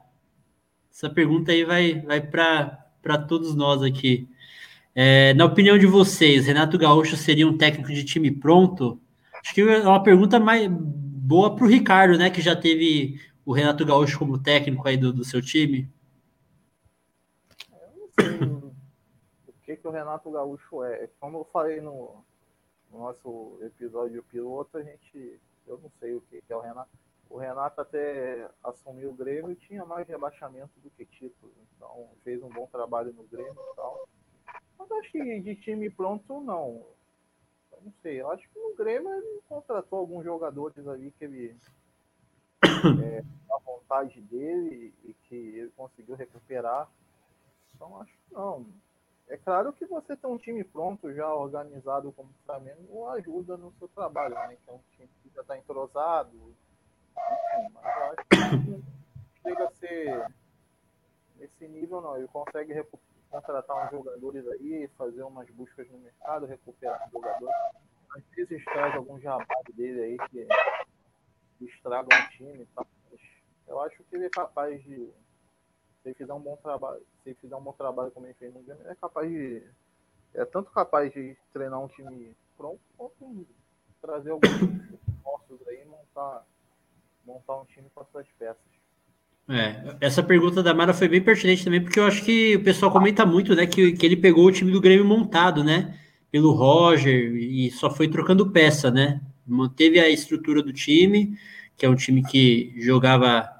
Essa 0.91 1.09
pergunta 1.09 1.53
aí 1.53 1.65
vai, 1.65 2.01
vai 2.01 2.21
para 2.21 3.19
todos 3.29 3.55
nós 3.55 3.83
aqui. 3.83 4.29
É, 4.95 5.33
na 5.35 5.45
opinião 5.45 5.79
de 5.79 5.87
vocês, 5.87 6.47
Renato 6.47 6.77
Gaúcho 6.77 7.17
seria 7.17 7.47
um 7.47 7.57
técnico 7.57 7.93
de 7.93 8.05
time 8.05 8.31
pronto? 8.31 9.01
Acho 9.43 9.55
que 9.55 9.61
é 9.61 9.81
uma 9.81 10.03
pergunta 10.03 10.41
mais 10.41 10.69
boa 10.69 11.55
para 11.55 11.65
o 11.65 11.69
Ricardo, 11.69 12.19
né? 12.19 12.29
Que 12.31 12.41
já 12.41 12.57
teve 12.57 13.21
o 13.45 13.53
Renato 13.53 13.85
Gaúcho 13.85 14.19
como 14.19 14.39
técnico 14.39 14.87
aí 14.89 14.97
do, 14.97 15.13
do 15.13 15.25
seu 15.25 15.41
time. 15.41 15.89
Eu 18.19 18.47
não 18.47 18.60
sei 18.60 18.60
que, 19.81 19.89
o 19.89 19.91
Renato 19.91 20.31
Gaúcho 20.31 20.85
é. 20.85 21.09
Como 21.19 21.39
eu 21.39 21.45
falei 21.45 21.81
no, 21.81 22.25
no 22.91 22.99
nosso 22.99 23.59
episódio 23.63 24.23
piloto, 24.25 24.79
a 24.79 24.83
gente. 24.83 25.41
Eu 25.67 25.79
não 25.79 25.91
sei 26.01 26.15
o 26.15 26.21
que, 26.23 26.41
que 26.43 26.53
é 26.53 26.57
o 26.57 26.61
Renato. 26.61 26.91
O 27.29 27.39
Renato 27.39 27.81
até 27.81 28.49
assumiu 28.65 29.11
o 29.11 29.15
Grêmio 29.15 29.53
e 29.53 29.57
tinha 29.57 29.85
mais 29.85 30.07
rebaixamento 30.07 30.73
do 30.81 30.91
que 30.91 31.05
título. 31.05 31.53
Então 31.77 32.09
fez 32.25 32.43
um 32.43 32.49
bom 32.49 32.67
trabalho 32.67 33.13
no 33.13 33.23
Grêmio 33.25 33.53
e 33.53 33.77
tal. 33.77 34.09
Mas 34.79 34.91
acho 34.91 35.13
que 35.13 35.41
de 35.41 35.55
time 35.57 35.89
pronto, 35.91 36.41
não 36.41 36.85
não 37.83 37.93
sei, 38.03 38.21
eu 38.21 38.31
acho 38.31 38.49
que 38.49 38.59
no 38.59 38.75
Grêmio 38.75 39.11
ele 39.11 39.41
contratou 39.49 39.99
alguns 39.99 40.25
jogadores 40.25 40.87
ali 40.87 41.11
que 41.13 41.25
ele 41.25 41.57
é, 43.05 43.25
a 43.51 43.59
vontade 43.59 44.21
dele 44.21 44.95
e 45.05 45.15
que 45.15 45.35
ele 45.35 45.71
conseguiu 45.71 46.15
recuperar. 46.15 46.89
Então 47.75 48.01
acho 48.01 48.13
que 48.13 48.35
não. 48.35 48.67
É 49.31 49.37
claro 49.37 49.73
que 49.73 49.87
você 49.87 50.17
ter 50.17 50.27
um 50.27 50.37
time 50.37 50.65
pronto, 50.65 51.15
já 51.15 51.33
organizado 51.33 52.11
como 52.11 52.31
o 52.31 52.45
Flamengo, 52.45 53.07
ajuda 53.11 53.57
no 53.57 53.73
seu 53.79 53.87
trabalho, 53.87 54.35
né? 54.35 54.57
Que 54.65 54.71
é 54.71 54.73
um 54.73 54.81
time 54.97 55.09
que 55.23 55.31
já 55.33 55.43
está 55.43 55.57
entrosado. 55.57 56.37
Enfim, 56.37 57.73
mas 57.73 57.97
eu 57.97 58.05
acho 58.07 58.29
que 58.29 58.83
chega 59.41 59.65
a 59.65 59.71
ser 59.71 60.27
nesse 61.37 61.69
nível 61.69 62.01
não. 62.01 62.17
Ele 62.17 62.27
consegue 62.27 62.75
contratar 63.31 63.87
uns 63.87 63.91
jogadores 63.93 64.49
aí, 64.49 64.89
fazer 64.99 65.23
umas 65.23 65.49
buscas 65.51 65.89
no 65.91 65.99
mercado, 65.99 66.47
recuperar 66.47 67.07
os 67.07 67.13
jogadores. 67.13 67.55
Às 68.17 68.25
vezes 68.35 68.65
traz 68.65 68.97
algum 68.97 69.21
jabá 69.21 69.47
dele 69.73 70.03
aí 70.03 70.29
que, 70.29 70.49
estraga 71.65 72.09
um 72.13 72.29
time 72.31 72.65
e 72.65 72.67
tal. 72.75 72.85
Mas 73.09 73.21
eu 73.69 73.81
acho 73.81 74.03
que 74.03 74.17
ele 74.17 74.27
é 74.27 74.31
capaz 74.31 74.83
de. 74.83 74.97
Se 76.03 76.09
ele 76.09 76.15
fizer 76.17 76.33
um 76.33 76.41
bom 76.41 76.57
trabalho, 76.57 77.07
se 77.23 77.35
fizer 77.35 77.57
um 77.57 77.63
bom 77.63 77.73
trabalho 77.73 78.11
como 78.11 78.27
ele 78.27 78.35
fez 78.35 78.53
no 78.53 78.61
Grêmio, 78.63 78.87
é 78.87 78.95
capaz 78.95 79.31
de. 79.31 79.63
É 80.33 80.45
tanto 80.45 80.71
capaz 80.71 81.13
de 81.13 81.37
treinar 81.53 81.83
um 81.83 81.89
time 81.89 82.37
pronto 82.57 82.81
quanto 82.97 83.47
trazer 84.01 84.31
alguns 84.31 84.51
esforços 85.09 85.69
aí 85.69 85.83
e 85.83 85.85
montar, 85.85 86.47
montar 87.27 87.57
um 87.57 87.65
time 87.65 87.89
com 87.95 88.01
as 88.01 88.09
suas 88.11 88.27
peças. 88.39 88.71
É, 89.49 89.97
essa 90.01 90.23
pergunta 90.23 90.63
da 90.63 90.73
Mara 90.73 90.95
foi 90.95 91.09
bem 91.09 91.21
pertinente 91.21 91.65
também, 91.65 91.83
porque 91.83 91.99
eu 91.99 92.05
acho 92.05 92.25
que 92.25 92.55
o 92.55 92.63
pessoal 92.63 92.93
comenta 92.93 93.27
muito, 93.27 93.55
né, 93.57 93.67
que, 93.67 93.93
que 93.93 94.07
ele 94.07 94.17
pegou 94.17 94.47
o 94.47 94.53
time 94.53 94.71
do 94.71 94.81
Grêmio 94.81 95.05
montado, 95.05 95.65
né, 95.65 95.99
pelo 96.31 96.53
Roger 96.53 97.35
e 97.35 97.69
só 97.73 97.91
foi 97.91 98.07
trocando 98.07 98.53
peça, 98.53 98.93
né, 98.93 99.21
manteve 99.45 99.99
a 99.99 100.09
estrutura 100.09 100.63
do 100.63 100.73
time, 100.73 101.37
que 101.77 101.85
é 101.85 101.89
um 101.89 101.97
time 101.97 102.23
que 102.23 102.73
jogava 102.77 103.60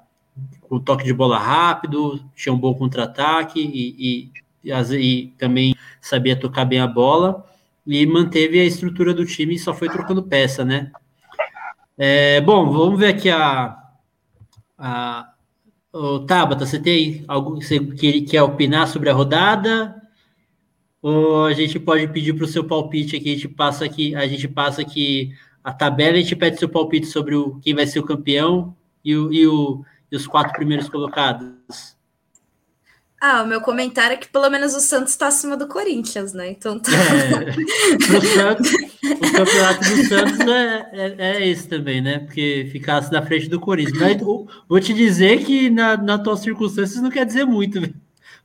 com 0.71 0.79
toque 0.79 1.03
de 1.03 1.13
bola 1.13 1.37
rápido, 1.37 2.17
tinha 2.33 2.53
um 2.53 2.57
bom 2.57 2.73
contra-ataque 2.73 3.59
e, 3.59 4.31
e, 4.63 4.71
e, 4.95 5.27
também 5.37 5.75
sabia 5.99 6.33
tocar 6.33 6.63
bem 6.63 6.79
a 6.79 6.87
bola, 6.87 7.45
e 7.85 8.05
manteve 8.05 8.57
a 8.57 8.63
estrutura 8.63 9.13
do 9.13 9.25
time 9.25 9.55
e 9.55 9.59
só 9.59 9.73
foi 9.73 9.89
trocando 9.89 10.23
peça, 10.23 10.63
né. 10.63 10.89
É, 11.97 12.39
bom, 12.39 12.71
vamos 12.71 12.97
ver 12.97 13.07
aqui 13.07 13.29
a, 13.29 13.77
a 14.77 15.33
Ô, 15.91 16.21
Tabata, 16.21 16.65
você 16.65 16.79
tem 16.79 17.25
algo 17.27 17.59
que 17.59 17.65
você 17.65 18.21
quer 18.21 18.41
opinar 18.41 18.87
sobre 18.87 19.09
a 19.09 19.13
rodada? 19.13 20.01
Ou 21.01 21.43
a 21.47 21.53
gente 21.53 21.77
pode 21.81 22.07
pedir 22.07 22.31
para 22.31 22.45
o 22.45 22.47
seu 22.47 22.63
palpite 22.63 23.17
aqui, 23.17 23.33
a 23.33 23.35
gente 23.35 23.49
passa 23.49 23.83
aqui, 23.83 24.15
a 24.15 24.25
gente 24.25 24.47
passa 24.47 24.81
aqui 24.81 25.33
a 25.61 25.73
tabela 25.73 26.15
e 26.15 26.19
a 26.19 26.23
gente 26.23 26.37
pede 26.37 26.57
seu 26.57 26.69
palpite 26.69 27.07
sobre 27.07 27.35
o, 27.35 27.59
quem 27.59 27.75
vai 27.75 27.85
ser 27.85 27.99
o 27.99 28.05
campeão 28.05 28.73
e, 29.03 29.13
o, 29.13 29.33
e, 29.33 29.45
o, 29.45 29.83
e 30.11 30.15
os 30.15 30.27
quatro 30.27 30.53
primeiros 30.53 30.89
colocados. 30.89 31.95
Ah, 33.23 33.43
o 33.43 33.47
meu 33.47 33.61
comentário 33.61 34.15
é 34.15 34.17
que 34.17 34.27
pelo 34.27 34.49
menos 34.49 34.73
o 34.73 34.79
Santos 34.79 35.11
está 35.11 35.27
acima 35.27 35.55
do 35.55 35.67
Corinthians, 35.67 36.33
né? 36.33 36.49
Então 36.49 36.79
tá. 36.79 36.91
É, 36.91 37.51
Santos, 38.33 38.71
o 38.73 39.31
campeonato 39.31 39.79
do 39.79 40.03
Santos 40.07 40.39
é, 40.39 40.89
é, 40.91 41.15
é, 41.19 41.47
esse 41.47 41.67
também, 41.67 42.01
né? 42.01 42.17
Porque 42.17 42.67
ficasse 42.71 43.11
na 43.11 43.21
frente 43.21 43.47
do 43.47 43.59
Corinthians. 43.59 43.99
Mas 43.99 44.17
vou 44.67 44.79
te 44.79 44.91
dizer 44.91 45.45
que 45.45 45.69
na, 45.69 45.95
na 45.97 46.17
tua 46.17 46.35
circunstâncias 46.35 46.99
não 46.99 47.11
quer 47.11 47.23
dizer 47.23 47.45
muito, 47.45 47.79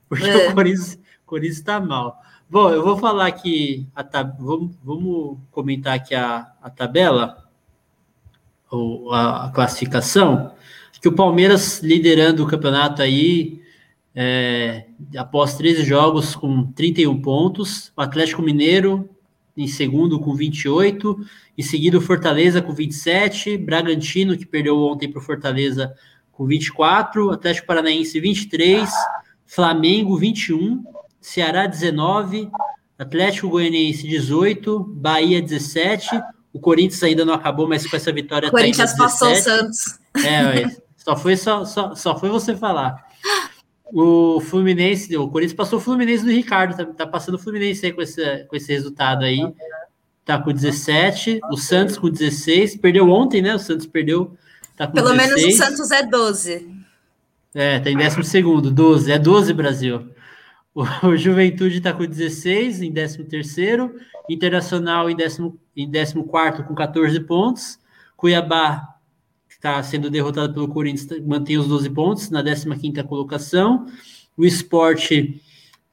porque 0.07 0.29
é. 0.29 0.49
o 0.49 0.53
Corinthians, 0.53 0.99
Corinthians 1.25 1.57
está 1.57 1.79
mal. 1.79 2.21
Bom, 2.47 2.69
eu 2.69 2.83
vou 2.83 2.97
falar 2.97 3.25
aqui, 3.25 3.87
a 3.95 4.03
tab... 4.03 4.37
vamos, 4.39 4.75
vamos 4.83 5.39
comentar 5.51 5.95
aqui 5.95 6.13
a, 6.13 6.51
a 6.61 6.69
tabela, 6.69 7.49
ou 8.69 9.11
a, 9.11 9.47
a 9.47 9.49
classificação, 9.49 10.53
que 11.01 11.07
o 11.07 11.13
Palmeiras 11.13 11.81
liderando 11.81 12.43
o 12.43 12.47
campeonato 12.47 13.01
aí 13.01 13.61
é, 14.15 14.85
após 15.15 15.55
13 15.55 15.83
jogos 15.83 16.35
com 16.35 16.71
31 16.71 17.21
pontos, 17.21 17.91
o 17.95 18.01
Atlético 18.01 18.41
Mineiro 18.41 19.09
em 19.57 19.67
segundo 19.67 20.19
com 20.19 20.35
28, 20.35 21.17
em 21.57 21.63
seguida 21.63 21.97
o 21.97 22.01
Fortaleza 22.01 22.61
com 22.61 22.73
27, 22.73 23.57
Bragantino, 23.57 24.37
que 24.37 24.45
perdeu 24.45 24.77
ontem 24.77 25.09
para 25.09 25.19
o 25.19 25.23
Fortaleza, 25.23 25.93
com 26.31 26.45
24, 26.45 27.31
Atlético 27.31 27.65
Paranaense 27.65 28.19
23, 28.19 28.87
Flamengo 29.45 30.15
21, 30.15 30.83
Ceará 31.19 31.65
19, 31.65 32.49
Atlético 32.99 33.49
Goianiense 33.49 34.07
18, 34.07 34.79
Bahia 34.79 35.41
17, 35.41 36.21
o 36.53 36.59
Corinthians 36.59 37.01
ainda 37.01 37.25
não 37.25 37.33
acabou, 37.33 37.67
mas 37.67 37.87
com 37.87 37.95
essa 37.95 38.11
vitória... 38.11 38.49
O 38.49 38.51
tá 38.51 38.57
Corinthians 38.57 38.91
tá 38.91 38.97
passou 38.97 39.31
o 39.31 39.35
Santos. 39.35 39.99
É, 40.23 40.86
só 41.07 41.15
foi, 41.15 41.37
só, 41.37 41.63
só, 41.63 41.95
só 41.95 42.19
foi 42.19 42.27
você 42.27 42.53
falar. 42.53 43.07
O 43.93 44.41
Fluminense, 44.41 45.15
o 45.15 45.29
Corinthians 45.29 45.55
passou 45.55 45.79
o 45.79 45.81
Fluminense 45.81 46.25
do 46.25 46.31
Ricardo, 46.31 46.75
tá, 46.75 46.83
tá 46.85 47.07
passando 47.07 47.35
o 47.35 47.39
Fluminense 47.39 47.85
aí 47.85 47.93
com 47.93 48.01
esse, 48.01 48.43
com 48.43 48.55
esse 48.57 48.73
resultado 48.73 49.23
aí. 49.23 49.39
Tá 50.25 50.37
com 50.37 50.51
17, 50.51 51.39
o 51.49 51.55
Santos 51.55 51.97
com 51.97 52.09
16, 52.09 52.75
perdeu 52.75 53.09
ontem, 53.09 53.41
né? 53.41 53.55
O 53.55 53.59
Santos 53.59 53.87
perdeu. 53.87 54.35
Tá 54.75 54.85
Pelo 54.85 55.13
16. 55.13 55.29
menos 55.29 55.55
o 55.55 55.57
Santos 55.57 55.91
é 55.91 56.03
12. 56.03 56.69
É, 57.55 57.79
tá 57.79 57.89
em 57.89 57.95
12, 57.97 58.69
12, 58.69 59.09
é 59.09 59.17
12 59.17 59.53
Brasil. 59.53 60.11
O, 60.75 61.15
Juventude 61.15 61.79
tá 61.79 61.93
com 61.93 62.05
16, 62.05 62.81
em 62.81 62.91
13, 62.91 63.25
Internacional 64.29 65.09
em 65.09 65.15
14 65.15 65.53
em 65.73 65.89
14 65.89 66.63
com 66.67 66.75
14 66.75 67.19
pontos. 67.21 67.79
Cuiabá 68.17 68.96
está 69.57 69.81
sendo 69.83 70.09
derrotado 70.09 70.53
pelo 70.53 70.67
Corinthians, 70.67 71.21
mantém 71.25 71.57
os 71.57 71.67
12 71.67 71.89
pontos 71.89 72.29
na 72.29 72.43
15ª 72.43 73.03
colocação. 73.03 73.87
O 74.37 74.45
esporte 74.45 75.41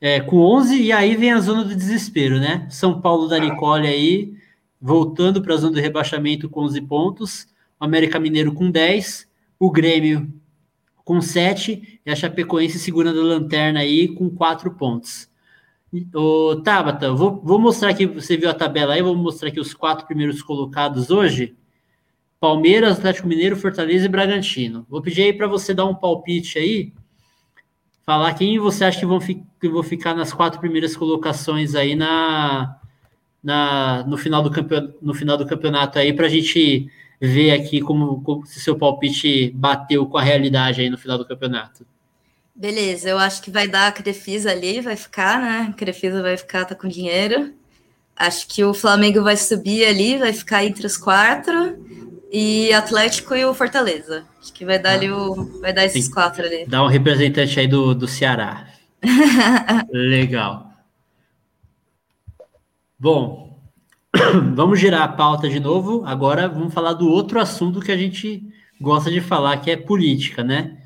é, 0.00 0.20
com 0.20 0.36
11, 0.36 0.80
e 0.82 0.92
aí 0.92 1.16
vem 1.16 1.32
a 1.32 1.40
zona 1.40 1.64
do 1.64 1.74
desespero, 1.74 2.38
né? 2.38 2.66
São 2.70 3.00
Paulo 3.00 3.26
da 3.26 3.38
Nicole 3.38 3.86
aí, 3.86 4.34
voltando 4.80 5.40
para 5.40 5.54
a 5.54 5.56
zona 5.56 5.72
do 5.72 5.80
rebaixamento 5.80 6.48
com 6.48 6.60
11 6.60 6.80
pontos. 6.82 7.46
O 7.80 7.84
América 7.84 8.20
Mineiro 8.20 8.52
com 8.52 8.70
10. 8.70 9.26
O 9.58 9.70
Grêmio 9.70 10.30
com 11.04 11.20
7. 11.22 12.00
E 12.04 12.10
a 12.10 12.14
Chapecoense 12.14 12.78
segurando 12.78 13.20
a 13.20 13.24
lanterna 13.24 13.80
aí 13.80 14.08
com 14.08 14.28
4 14.28 14.70
pontos. 14.72 15.28
Ô, 16.12 16.56
Tabata, 16.56 17.12
vou, 17.12 17.40
vou 17.42 17.58
mostrar 17.58 17.90
aqui, 17.90 18.04
você 18.04 18.36
viu 18.36 18.50
a 18.50 18.54
tabela 18.54 18.94
aí, 18.94 19.02
vou 19.02 19.14
mostrar 19.14 19.48
aqui 19.48 19.60
os 19.60 19.72
quatro 19.72 20.06
primeiros 20.06 20.42
colocados 20.42 21.08
hoje. 21.08 21.56
Palmeiras, 22.44 22.98
Atlético 22.98 23.26
Mineiro, 23.26 23.56
Fortaleza 23.56 24.04
e 24.04 24.08
Bragantino. 24.08 24.86
Vou 24.90 25.00
pedir 25.00 25.22
aí 25.22 25.32
para 25.32 25.46
você 25.46 25.72
dar 25.72 25.86
um 25.86 25.94
palpite 25.94 26.58
aí, 26.58 26.92
falar 28.04 28.34
quem 28.34 28.58
você 28.58 28.84
acha 28.84 29.00
que 29.00 29.06
vão, 29.06 29.18
fi 29.18 29.42
que 29.58 29.66
vão 29.66 29.82
ficar 29.82 30.14
nas 30.14 30.30
quatro 30.30 30.60
primeiras 30.60 30.94
colocações 30.94 31.74
aí 31.74 31.94
na, 31.94 32.78
na, 33.42 34.04
no, 34.06 34.18
final 34.18 34.42
do 34.42 34.50
no 35.00 35.14
final 35.14 35.38
do 35.38 35.46
campeonato 35.46 35.98
aí, 35.98 36.12
para 36.12 36.26
a 36.26 36.28
gente 36.28 36.86
ver 37.18 37.52
aqui 37.52 37.80
como, 37.80 38.20
como 38.20 38.44
se 38.44 38.60
seu 38.60 38.76
palpite 38.76 39.50
bateu 39.54 40.04
com 40.04 40.18
a 40.18 40.22
realidade 40.22 40.82
aí 40.82 40.90
no 40.90 40.98
final 40.98 41.16
do 41.16 41.24
campeonato. 41.24 41.86
Beleza, 42.54 43.08
eu 43.08 43.18
acho 43.18 43.40
que 43.40 43.50
vai 43.50 43.66
dar 43.66 43.86
a 43.86 43.92
Crefisa 43.92 44.50
ali, 44.50 44.82
vai 44.82 44.96
ficar, 44.96 45.40
né? 45.40 45.68
A 45.70 45.72
Crefisa 45.72 46.20
vai 46.20 46.36
ficar, 46.36 46.66
tá 46.66 46.74
com 46.74 46.88
dinheiro. 46.88 47.54
Acho 48.14 48.46
que 48.46 48.62
o 48.62 48.74
Flamengo 48.74 49.22
vai 49.22 49.38
subir 49.38 49.86
ali, 49.86 50.18
vai 50.18 50.34
ficar 50.34 50.62
entre 50.62 50.86
os 50.86 50.98
quatro. 50.98 52.03
E 52.36 52.72
Atlético 52.72 53.32
e 53.36 53.44
o 53.44 53.54
Fortaleza. 53.54 54.26
Acho 54.40 54.52
que 54.52 54.64
vai 54.64 54.76
dar 54.76 54.90
ah, 54.90 54.94
ali 54.94 55.08
o. 55.08 55.60
Vai 55.60 55.72
dar 55.72 55.84
esses 55.84 56.08
quatro 56.08 56.44
ali. 56.44 56.66
Dá 56.66 56.82
um 56.82 56.88
representante 56.88 57.60
aí 57.60 57.68
do, 57.68 57.94
do 57.94 58.08
Ceará. 58.08 58.66
Legal. 59.88 60.68
Bom, 62.98 63.56
vamos 64.52 64.80
girar 64.80 65.02
a 65.02 65.08
pauta 65.08 65.48
de 65.48 65.60
novo. 65.60 66.04
Agora 66.04 66.48
vamos 66.48 66.74
falar 66.74 66.94
do 66.94 67.08
outro 67.08 67.38
assunto 67.38 67.78
que 67.78 67.92
a 67.92 67.96
gente 67.96 68.42
gosta 68.80 69.12
de 69.12 69.20
falar, 69.20 69.58
que 69.58 69.70
é 69.70 69.76
política, 69.76 70.42
né? 70.42 70.78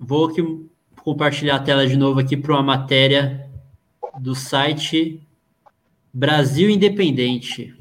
Vou 0.00 0.30
aqui 0.30 0.42
compartilhar 1.02 1.56
a 1.56 1.62
tela 1.62 1.86
de 1.86 1.94
novo 1.94 2.18
aqui 2.18 2.38
para 2.38 2.54
uma 2.54 2.62
matéria 2.62 3.46
do 4.18 4.34
site 4.34 5.20
Brasil 6.10 6.70
Independente. 6.70 7.77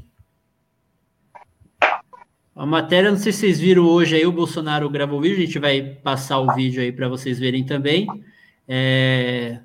A 2.57 2.65
matéria, 2.65 3.11
não 3.11 3.19
sei 3.19 3.31
se 3.31 3.41
vocês 3.41 3.59
viram 3.59 3.85
hoje 3.85 4.15
aí, 4.15 4.25
o 4.25 4.31
Bolsonaro 4.31 4.89
gravou 4.89 5.19
o 5.19 5.21
vídeo, 5.21 5.37
a 5.37 5.45
gente 5.45 5.59
vai 5.59 5.79
passar 5.79 6.39
o 6.39 6.55
vídeo 6.55 6.81
aí 6.81 6.91
para 6.91 7.07
vocês 7.07 7.37
verem 7.37 7.63
também. 7.63 8.07
É... 8.67 9.59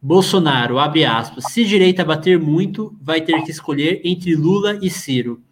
Bolsonaro, 0.00 0.78
abre 0.78 1.04
aspas, 1.04 1.46
se 1.50 1.64
direita 1.64 2.04
bater 2.04 2.38
muito, 2.38 2.96
vai 3.02 3.20
ter 3.20 3.42
que 3.42 3.50
escolher 3.50 4.00
entre 4.04 4.36
Lula 4.36 4.78
e 4.80 4.88
Ciro. 4.88 5.42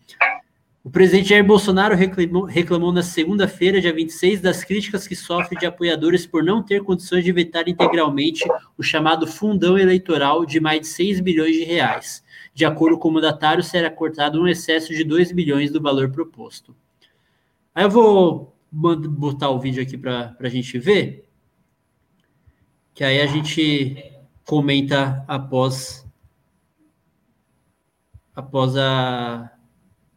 O 0.84 0.88
presidente 0.88 1.30
Jair 1.30 1.44
Bolsonaro 1.44 1.96
reclamou, 1.96 2.44
reclamou 2.44 2.92
na 2.92 3.02
segunda-feira, 3.02 3.80
dia 3.80 3.92
26, 3.92 4.40
das 4.40 4.62
críticas 4.62 5.08
que 5.08 5.16
sofre 5.16 5.58
de 5.58 5.66
apoiadores 5.66 6.26
por 6.26 6.44
não 6.44 6.62
ter 6.62 6.84
condições 6.84 7.24
de 7.24 7.32
vetar 7.32 7.68
integralmente 7.68 8.44
o 8.78 8.84
chamado 8.84 9.26
fundão 9.26 9.76
eleitoral 9.76 10.46
de 10.46 10.60
mais 10.60 10.82
de 10.82 10.86
6 10.86 11.18
bilhões 11.18 11.56
de 11.56 11.64
reais. 11.64 12.22
De 12.58 12.64
acordo 12.64 12.98
com 12.98 13.06
o 13.06 13.12
mandatário, 13.12 13.62
será 13.62 13.88
cortado 13.88 14.42
um 14.42 14.48
excesso 14.48 14.92
de 14.92 15.04
2 15.04 15.30
bilhões 15.30 15.70
do 15.70 15.80
valor 15.80 16.10
proposto. 16.10 16.74
Aí 17.72 17.84
eu 17.84 17.88
vou 17.88 18.52
botar 18.72 19.48
o 19.50 19.60
vídeo 19.60 19.80
aqui 19.80 19.96
para 19.96 20.34
a 20.40 20.48
gente 20.48 20.76
ver, 20.76 21.24
que 22.92 23.04
aí 23.04 23.20
a 23.20 23.26
gente 23.26 24.12
comenta 24.44 25.24
após 25.28 26.04
após 28.34 28.76
a 28.76 29.52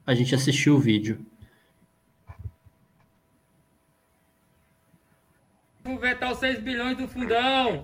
a 0.04 0.16
gente 0.16 0.34
assistiu 0.34 0.78
o 0.78 0.80
vídeo. 0.80 1.24
Vamos 5.84 6.02
vetar 6.02 6.32
os 6.32 6.40
6 6.40 6.60
bilhões 6.60 6.98
do 6.98 7.08
fundão. 7.08 7.84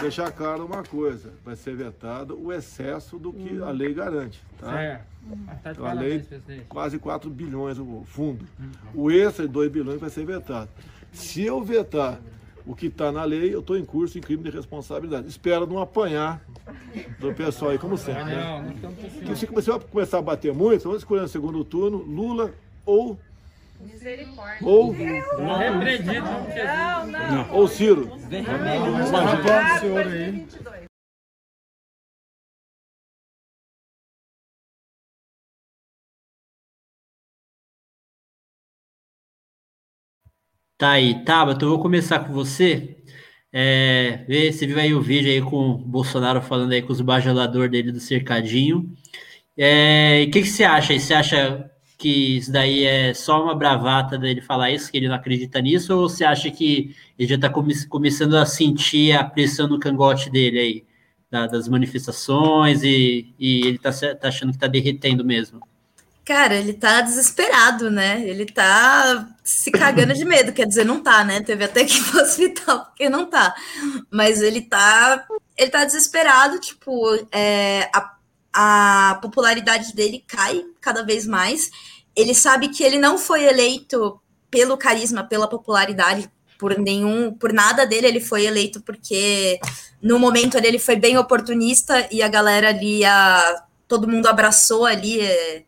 Deixar 0.00 0.30
claro 0.32 0.64
uma 0.64 0.82
coisa, 0.82 1.32
vai 1.44 1.56
ser 1.56 1.76
vetado 1.76 2.38
o 2.40 2.52
excesso 2.52 3.18
do 3.18 3.32
que 3.32 3.60
a 3.60 3.70
lei 3.70 3.94
garante. 3.94 4.42
Tá? 4.58 4.82
É. 4.82 5.00
Então, 5.64 5.86
a 5.86 5.92
lei, 5.92 6.24
quase 6.68 6.98
4 6.98 7.28
bilhões 7.30 7.78
o 7.78 8.02
fundo. 8.04 8.44
O 8.94 9.10
extra 9.10 9.46
de 9.46 9.52
2 9.52 9.70
bilhões 9.70 10.00
vai 10.00 10.10
ser 10.10 10.24
vetado. 10.24 10.70
Se 11.12 11.42
eu 11.42 11.62
vetar 11.62 12.20
o 12.66 12.74
que 12.74 12.86
está 12.86 13.12
na 13.12 13.24
lei, 13.24 13.54
eu 13.54 13.60
estou 13.60 13.76
em 13.76 13.84
curso 13.84 14.18
em 14.18 14.20
crime 14.20 14.42
de 14.42 14.50
responsabilidade. 14.50 15.28
Espero 15.28 15.66
não 15.66 15.78
apanhar 15.78 16.44
do 17.18 17.32
pessoal 17.32 17.70
aí, 17.70 17.78
como 17.78 17.96
sempre. 17.96 18.24
Né? 18.24 18.80
Não, 18.82 18.90
não 19.28 19.36
se 19.36 19.46
você 19.46 19.78
começar 19.78 20.18
a 20.18 20.22
bater 20.22 20.52
muito, 20.52 20.82
vamos 20.82 20.98
escolher 20.98 21.22
no 21.22 21.28
segundo 21.28 21.64
turno 21.64 21.98
Lula 21.98 22.52
ou. 22.84 23.18
Misericórdia. 23.80 24.66
Ou. 24.66 24.94
Não, 24.94 25.56
não, 27.06 27.30
não. 27.30 27.54
Ou 27.54 27.68
Ciro. 27.68 28.08
Vamos 28.08 29.10
lá, 29.10 29.78
senhor 29.78 30.06
aí. 30.06 30.46
Tá 40.78 40.90
aí, 40.92 41.24
Tabata, 41.24 41.64
eu 41.64 41.70
vou 41.70 41.80
começar 41.80 42.20
com 42.20 42.34
você. 42.34 42.96
É, 43.50 44.24
vê, 44.28 44.52
você 44.52 44.66
viu 44.66 44.78
aí 44.78 44.92
o 44.92 45.00
vídeo 45.00 45.30
aí 45.30 45.40
com 45.40 45.70
o 45.70 45.78
Bolsonaro 45.78 46.42
falando 46.42 46.72
aí 46.72 46.82
com 46.82 46.92
os 46.92 47.00
bajuladores 47.00 47.70
dele 47.70 47.92
do 47.92 48.00
cercadinho. 48.00 48.92
É, 49.56 50.24
o 50.28 50.30
que, 50.30 50.42
que 50.42 50.48
você 50.48 50.64
acha 50.64 50.92
aí? 50.92 51.00
Você 51.00 51.14
acha 51.14 51.70
que 51.98 52.38
isso 52.38 52.52
daí 52.52 52.84
é 52.84 53.14
só 53.14 53.42
uma 53.42 53.54
bravata 53.54 54.18
dele 54.18 54.42
falar 54.42 54.70
isso, 54.70 54.90
que 54.90 54.98
ele 54.98 55.08
não 55.08 55.14
acredita 55.14 55.60
nisso, 55.60 55.96
ou 55.96 56.08
você 56.08 56.24
acha 56.24 56.50
que 56.50 56.94
ele 57.18 57.28
já 57.28 57.36
está 57.36 57.48
come 57.48 57.74
começando 57.86 58.36
a 58.36 58.44
sentir 58.44 59.12
a 59.12 59.24
pressão 59.24 59.66
no 59.66 59.80
cangote 59.80 60.30
dele 60.30 60.58
aí, 60.58 60.84
da, 61.30 61.46
das 61.46 61.68
manifestações, 61.68 62.82
e, 62.82 63.34
e 63.38 63.66
ele 63.66 63.76
está 63.82 63.90
tá 64.14 64.28
achando 64.28 64.50
que 64.50 64.56
está 64.56 64.66
derretendo 64.66 65.24
mesmo? 65.24 65.60
Cara, 66.26 66.56
ele 66.56 66.72
tá 66.72 67.02
desesperado, 67.02 67.88
né? 67.88 68.20
Ele 68.26 68.46
tá 68.46 69.28
se 69.44 69.70
cagando 69.70 70.12
de 70.12 70.24
medo, 70.24 70.52
quer 70.52 70.66
dizer, 70.66 70.84
não 70.84 71.00
tá, 71.00 71.22
né? 71.22 71.40
Teve 71.40 71.62
até 71.64 71.84
que 71.84 71.98
ir 71.98 72.16
hospital, 72.16 72.84
porque 72.86 73.08
não 73.08 73.26
tá. 73.26 73.54
Mas 74.10 74.42
ele 74.42 74.60
tá. 74.60 75.24
Ele 75.56 75.70
tá 75.70 75.84
desesperado, 75.84 76.58
tipo, 76.58 77.14
é, 77.30 77.88
a, 77.94 78.15
a 78.58 79.18
popularidade 79.20 79.94
dele 79.94 80.24
cai 80.26 80.64
cada 80.80 81.02
vez 81.02 81.26
mais. 81.26 81.70
Ele 82.16 82.34
sabe 82.34 82.68
que 82.68 82.82
ele 82.82 82.96
não 82.96 83.18
foi 83.18 83.44
eleito 83.44 84.18
pelo 84.50 84.78
carisma, 84.78 85.22
pela 85.22 85.46
popularidade, 85.46 86.30
por 86.58 86.78
nenhum, 86.78 87.30
por 87.34 87.52
nada 87.52 87.84
dele, 87.84 88.06
ele 88.06 88.20
foi 88.20 88.46
eleito 88.46 88.80
porque 88.80 89.60
no 90.00 90.18
momento 90.18 90.56
ali 90.56 90.68
ele 90.68 90.78
foi 90.78 90.96
bem 90.96 91.18
oportunista 91.18 92.08
e 92.10 92.22
a 92.22 92.28
galera 92.28 92.70
ali, 92.70 93.04
a, 93.04 93.62
todo 93.86 94.08
mundo 94.08 94.26
abraçou 94.26 94.86
ali. 94.86 95.20
É, 95.20 95.64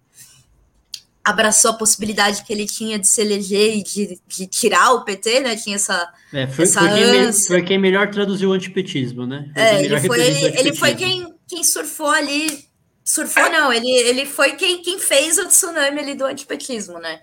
abraçou 1.22 1.72
a 1.72 1.74
possibilidade 1.74 2.42
que 2.42 2.50
ele 2.50 2.64
tinha 2.64 2.98
de 2.98 3.06
se 3.06 3.20
eleger 3.20 3.76
e 3.76 3.82
de, 3.82 4.18
de 4.26 4.46
tirar 4.46 4.92
o 4.92 5.04
PT, 5.04 5.40
né? 5.40 5.56
Tinha 5.56 5.76
essa. 5.76 6.10
É, 6.32 6.46
foi, 6.46 6.64
essa 6.64 6.80
foi, 6.80 6.88
quem, 6.88 7.32
foi, 7.32 7.62
quem, 7.62 7.78
melhor 7.78 8.10
traduziu 8.10 8.48
o 8.48 8.52
antipetismo, 8.54 9.26
né? 9.26 9.50
Foi 9.52 9.62
é, 9.62 9.84
ele 9.84 10.00
foi, 10.00 10.20
ele, 10.22 10.58
ele 10.58 10.74
foi 10.74 10.94
quem, 10.94 11.34
quem 11.46 11.62
surfou 11.62 12.08
ali. 12.08 12.67
Surfou, 13.08 13.48
não, 13.48 13.72
ele, 13.72 13.90
ele 13.90 14.26
foi 14.26 14.52
quem, 14.52 14.82
quem 14.82 14.98
fez 14.98 15.38
o 15.38 15.48
tsunami 15.48 15.98
ali 15.98 16.14
do 16.14 16.26
antipetismo, 16.26 16.98
né? 16.98 17.22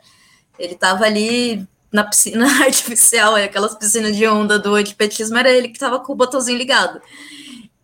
Ele 0.57 0.73
estava 0.73 1.05
ali 1.05 1.63
na 1.91 2.03
piscina 2.03 2.47
artificial, 2.65 3.35
aquelas 3.35 3.75
piscinas 3.75 4.15
de 4.15 4.25
onda 4.25 4.57
do 4.57 4.73
antipetismo, 4.73 5.37
era 5.37 5.51
ele 5.51 5.67
que 5.67 5.75
estava 5.75 5.99
com 5.99 6.13
o 6.13 6.15
botãozinho 6.15 6.57
ligado. 6.57 6.99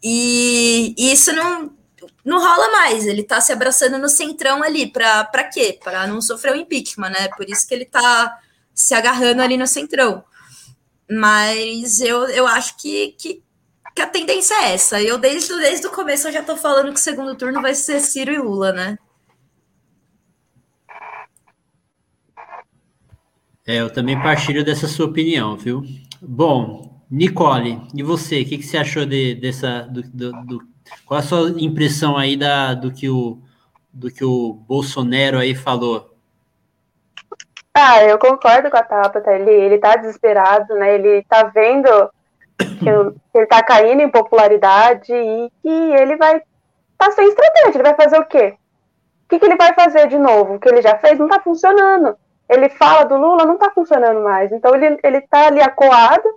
E, 0.01 0.95
e 0.97 1.11
isso 1.11 1.31
não, 1.31 1.71
não 2.25 2.39
rola 2.39 2.71
mais. 2.71 3.05
Ele 3.05 3.21
tá 3.21 3.39
se 3.39 3.51
abraçando 3.53 3.99
no 3.99 4.09
centrão 4.09 4.63
ali. 4.63 4.91
Pra, 4.91 5.23
pra 5.25 5.43
quê? 5.43 5.77
Para 5.83 6.07
não 6.07 6.23
sofrer 6.23 6.53
o 6.53 6.59
impeachment, 6.59 7.11
né? 7.11 7.27
Por 7.37 7.47
isso 7.47 7.67
que 7.67 7.75
ele 7.75 7.85
tá 7.85 8.35
se 8.73 8.95
agarrando 8.95 9.43
ali 9.43 9.57
no 9.57 9.67
centrão. 9.67 10.23
Mas 11.07 11.99
eu, 12.01 12.27
eu 12.29 12.47
acho 12.47 12.75
que, 12.77 13.09
que, 13.19 13.43
que 13.95 14.01
a 14.01 14.07
tendência 14.07 14.53
é 14.55 14.73
essa. 14.73 15.01
Eu, 15.01 15.17
desde, 15.17 15.53
desde 15.59 15.87
o 15.87 15.91
começo, 15.91 16.27
eu 16.27 16.31
já 16.31 16.43
tô 16.43 16.55
falando 16.55 16.93
que 16.93 16.99
o 16.99 17.03
segundo 17.03 17.35
turno 17.35 17.61
vai 17.61 17.73
ser 17.73 17.99
Ciro 17.99 18.31
e 18.31 18.37
Lula, 18.37 18.71
né? 18.71 18.97
É, 23.67 23.77
eu 23.77 23.91
também 23.91 24.21
partilho 24.21 24.65
dessa 24.65 24.87
sua 24.87 25.05
opinião, 25.05 25.55
viu? 25.55 25.83
Bom, 26.21 27.01
Nicole, 27.09 27.81
e 27.93 28.01
você? 28.01 28.41
O 28.41 28.45
que, 28.45 28.57
que 28.57 28.63
você 28.63 28.77
achou 28.77 29.05
de, 29.05 29.35
dessa, 29.35 29.81
do, 29.81 30.01
do, 30.01 30.31
do 30.45 30.71
qual 31.05 31.19
a 31.19 31.23
sua 31.23 31.49
impressão 31.61 32.17
aí 32.17 32.35
da, 32.35 32.73
do, 32.73 32.91
que 32.91 33.09
o, 33.09 33.39
do 33.93 34.09
que 34.09 34.23
o 34.23 34.53
Bolsonaro 34.67 35.37
aí 35.37 35.53
falou? 35.53 36.15
Ah, 37.73 38.03
eu 38.03 38.17
concordo 38.17 38.69
com 38.69 38.77
a 38.77 38.83
Tabata, 38.83 39.31
ele, 39.31 39.51
ele 39.51 39.77
tá 39.77 39.95
desesperado, 39.95 40.73
né, 40.75 40.95
ele 40.95 41.23
tá 41.23 41.43
vendo 41.43 41.87
que 42.65 43.37
ele 43.37 43.45
tá 43.47 43.63
caindo 43.63 44.01
em 44.01 44.09
popularidade 44.09 45.13
e 45.13 45.51
que 45.61 45.69
ele 45.69 46.15
vai 46.15 46.41
tá 46.97 47.11
sem 47.11 47.27
estratégia, 47.27 47.77
ele 47.77 47.83
vai 47.83 47.95
fazer 47.95 48.19
o 48.19 48.25
quê? 48.25 48.55
O 49.25 49.29
que, 49.29 49.39
que 49.39 49.45
ele 49.45 49.55
vai 49.55 49.73
fazer 49.73 50.07
de 50.07 50.17
novo? 50.17 50.55
O 50.55 50.59
que 50.59 50.69
ele 50.69 50.81
já 50.81 50.97
fez 50.97 51.17
não 51.17 51.27
tá 51.27 51.39
funcionando. 51.39 52.15
Ele 52.49 52.69
fala 52.69 53.05
do 53.05 53.15
Lula, 53.17 53.45
não 53.45 53.57
tá 53.57 53.71
funcionando 53.73 54.21
mais. 54.21 54.51
Então 54.51 54.75
ele, 54.75 54.99
ele 55.03 55.21
tá 55.21 55.47
ali 55.47 55.61
acuado, 55.61 56.27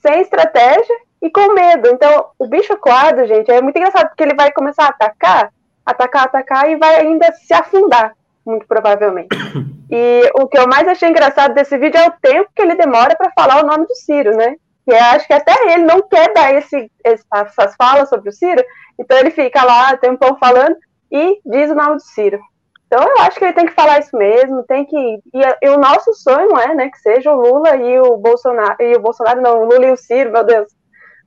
sem 0.00 0.20
estratégia, 0.20 0.96
e 1.22 1.30
com 1.30 1.54
medo. 1.54 1.88
Então, 1.88 2.26
o 2.38 2.46
bicho 2.46 2.76
coado, 2.78 3.24
gente, 3.26 3.50
é 3.50 3.62
muito 3.62 3.76
engraçado 3.76 4.08
porque 4.08 4.24
ele 4.24 4.34
vai 4.34 4.50
começar 4.52 4.84
a 4.84 4.88
atacar 4.88 5.52
atacar, 5.84 6.24
atacar 6.24 6.70
e 6.70 6.76
vai 6.76 7.00
ainda 7.00 7.32
se 7.32 7.52
afundar, 7.52 8.14
muito 8.44 8.66
provavelmente. 8.66 9.28
E 9.92 10.30
o 10.40 10.46
que 10.46 10.56
eu 10.56 10.68
mais 10.68 10.86
achei 10.86 11.08
engraçado 11.08 11.52
desse 11.52 11.76
vídeo 11.76 11.98
é 11.98 12.06
o 12.06 12.12
tempo 12.22 12.48
que 12.54 12.62
ele 12.62 12.76
demora 12.76 13.16
para 13.16 13.32
falar 13.32 13.60
o 13.60 13.66
nome 13.66 13.88
do 13.88 13.94
Ciro, 13.96 14.36
né? 14.36 14.54
Que 14.84 14.92
eu 14.92 14.98
acho 14.98 15.26
que 15.26 15.32
até 15.32 15.52
ele 15.72 15.84
não 15.84 16.02
quer 16.08 16.32
dar 16.32 16.54
esse, 16.54 16.90
essas 17.04 17.74
falas 17.76 18.08
sobre 18.08 18.30
o 18.30 18.32
Ciro, 18.32 18.62
então 18.98 19.18
ele 19.18 19.30
fica 19.30 19.62
lá, 19.64 19.96
tempão 19.96 20.36
falando 20.38 20.76
e 21.10 21.40
diz 21.44 21.70
o 21.70 21.74
nome 21.74 21.96
do 21.96 22.02
Ciro. 22.02 22.40
Então 22.86 23.06
eu 23.06 23.18
acho 23.20 23.38
que 23.38 23.44
ele 23.44 23.52
tem 23.52 23.66
que 23.66 23.74
falar 23.74 24.00
isso 24.00 24.16
mesmo, 24.16 24.64
tem 24.64 24.84
que. 24.84 24.96
E, 24.96 25.40
e, 25.62 25.68
o 25.68 25.78
nosso 25.78 26.12
sonho 26.14 26.56
é, 26.58 26.74
né, 26.74 26.90
que 26.90 26.98
seja 26.98 27.32
o 27.32 27.40
Lula 27.40 27.76
e 27.76 28.00
o 28.00 28.16
Bolsonaro. 28.16 28.76
E 28.80 28.96
o 28.96 29.00
Bolsonaro, 29.00 29.40
não, 29.40 29.62
o 29.62 29.64
Lula 29.64 29.86
e 29.86 29.92
o 29.92 29.96
Ciro, 29.96 30.32
meu 30.32 30.44
Deus, 30.44 30.66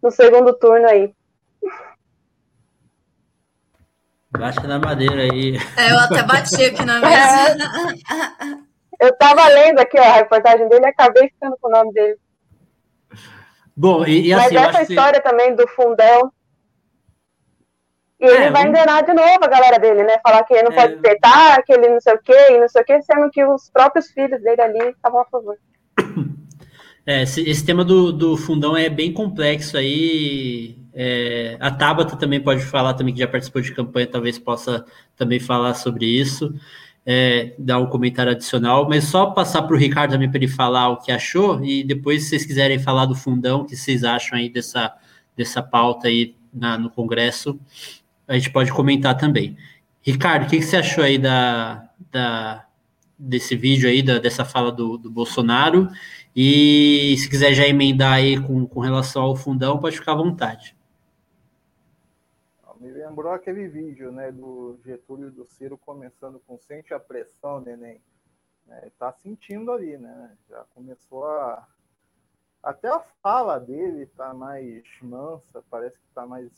no 0.02 0.12
segundo 0.12 0.54
turno 0.54 0.88
aí. 0.90 1.14
Baixa 4.38 4.68
na 4.68 4.80
madeira 4.80 5.22
aí. 5.22 5.58
É, 5.78 5.92
eu 5.92 6.00
até 6.00 6.24
bati 6.24 6.66
aqui 6.66 6.84
na 6.84 7.00
mesa. 7.00 7.64
É. 9.00 9.08
Eu 9.08 9.18
tava 9.18 9.48
lendo 9.48 9.80
aqui 9.80 10.00
ó, 10.00 10.04
a 10.04 10.14
reportagem 10.14 10.68
dele 10.68 10.86
e 10.86 10.90
acabei 10.90 11.30
ficando 11.30 11.56
com 11.62 11.68
o 11.68 11.72
nome 11.72 11.94
dele. 11.94 12.18
Bom, 13.76 14.06
e, 14.06 14.28
e 14.28 14.34
assim, 14.34 14.56
Mas 14.56 14.76
essa 14.76 14.82
história 14.84 15.22
que... 15.22 15.30
também 15.30 15.56
do 15.56 15.68
fundão. 15.68 16.32
E 18.20 18.26
ele 18.26 18.46
é, 18.46 18.52
vai 18.52 18.68
enganar 18.68 19.02
de 19.02 19.14
novo 19.14 19.40
a 19.42 19.48
galera 19.48 19.78
dele, 19.78 20.04
né? 20.04 20.18
Falar 20.24 20.44
que 20.44 20.54
ele 20.54 20.64
não 20.64 20.72
é... 20.72 20.76
pode 20.76 20.96
petar, 21.02 21.64
que 21.66 21.74
ele 21.74 21.90
não 21.90 22.00
sei 22.00 22.14
o 22.14 22.22
quê, 22.22 22.48
e 22.52 22.60
não 22.60 22.70
sei 22.70 22.82
o 22.82 22.86
quê, 22.86 23.02
sendo 23.02 23.30
que 23.30 23.44
os 23.44 23.70
próprios 23.70 24.12
filhos 24.12 24.42
dele 24.42 24.62
ali 24.62 24.90
estavam 24.90 25.22
a 25.22 25.26
favor. 25.26 25.58
É, 27.06 27.24
esse, 27.24 27.42
esse, 27.42 27.66
tema 27.66 27.84
do, 27.84 28.14
do 28.14 28.38
fundão 28.38 28.78
é 28.78 28.90
bem 28.90 29.12
complexo 29.12 29.76
aí. 29.76 30.78
É, 30.94 31.58
a 31.60 31.70
Tabata 31.70 32.16
também 32.16 32.40
pode 32.40 32.64
falar 32.64 32.94
também 32.94 33.14
que 33.14 33.20
já 33.20 33.28
participou 33.28 33.62
de 33.62 33.74
campanha, 33.74 34.08
talvez 34.08 34.40
possa 34.40 34.86
também 35.18 35.38
falar 35.38 35.74
sobre 35.74 36.06
isso, 36.06 36.54
é, 37.06 37.54
dar 37.58 37.80
um 37.80 37.88
comentário 37.88 38.32
adicional, 38.32 38.88
mas 38.88 39.06
só 39.06 39.28
passar 39.28 39.64
para 39.64 39.76
o 39.76 39.80
Ricardo 39.80 40.12
também 40.12 40.30
para 40.30 40.38
ele 40.38 40.48
falar 40.48 40.90
o 40.90 40.98
que 40.98 41.12
achou 41.12 41.64
e 41.64 41.84
depois 41.84 42.24
se 42.24 42.30
vocês 42.30 42.46
quiserem 42.46 42.80
falar 42.80 43.06
do 43.06 43.16
fundão, 43.16 43.62
o 43.62 43.66
que 43.66 43.76
vocês 43.76 44.04
acham 44.04 44.38
aí 44.38 44.50
dessa, 44.50 44.94
dessa 45.36 45.62
pauta 45.62 46.08
aí 46.08 46.36
na, 46.54 46.78
no 46.78 46.90
Congresso, 46.90 47.60
a 48.28 48.36
gente 48.36 48.52
pode 48.52 48.72
comentar 48.72 49.18
também. 49.18 49.58
Ricardo, 50.02 50.46
o 50.46 50.50
que, 50.50 50.58
que 50.58 50.64
você 50.64 50.78
achou 50.78 51.04
aí 51.04 51.18
da, 51.18 51.90
da, 52.12 52.66
desse 53.18 53.56
vídeo 53.56 53.90
aí, 53.90 54.02
da, 54.02 54.20
dessa 54.20 54.46
fala 54.46 54.72
do, 54.72 54.98
do 54.98 55.10
Bolsonaro? 55.10 55.90
E 56.36 57.16
se 57.18 57.30
quiser 57.30 57.54
já 57.54 57.68
emendar 57.68 58.14
aí 58.14 58.40
com, 58.40 58.66
com 58.66 58.80
relação 58.80 59.24
ao 59.24 59.36
fundão, 59.36 59.78
pode 59.78 59.98
ficar 59.98 60.14
à 60.14 60.16
vontade. 60.16 60.76
Lembrou 63.06 63.34
aquele 63.34 63.68
vídeo, 63.68 64.14
né, 64.14 64.32
do 64.32 64.80
Getúlio 64.86 65.30
do 65.30 65.46
Ciro 65.46 65.78
começando 65.78 66.40
com 66.40 66.58
sente 66.58 66.94
a 66.94 67.00
pressão, 67.00 67.60
neném. 67.60 68.02
É, 68.70 68.90
tá 68.98 69.12
sentindo 69.12 69.74
ali, 69.74 69.98
né? 69.98 70.38
Já 70.50 70.64
começou 70.74 71.26
a. 71.26 71.68
Até 72.62 72.88
a 72.88 73.02
fala 73.22 73.60
dele 73.60 74.06
tá 74.06 74.34
mais 74.34 74.86
mansa, 75.02 75.62
parece 75.70 76.00
que 76.00 76.08
tá 76.16 76.26
mais 76.26 76.50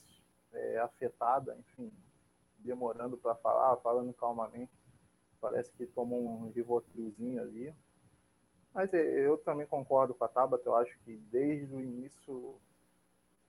é, 0.54 0.78
afetada, 0.78 1.58
enfim, 1.58 1.92
demorando 2.60 3.18
para 3.18 3.34
falar, 3.34 3.78
falando 3.78 4.14
calmamente. 4.14 4.72
Parece 5.42 5.72
que 5.74 5.88
tomou 5.88 6.24
um 6.24 6.52
rivotrilzinho 6.52 7.42
ali. 7.42 7.74
Mas 8.72 8.94
é, 8.94 9.02
eu 9.02 9.40
também 9.40 9.66
concordo 9.66 10.14
com 10.14 10.24
a 10.24 10.28
Tabata, 10.28 10.70
eu 10.70 10.76
acho 10.76 10.96
que 11.00 11.18
desde 11.32 11.74
o 11.74 11.82
início, 11.82 12.62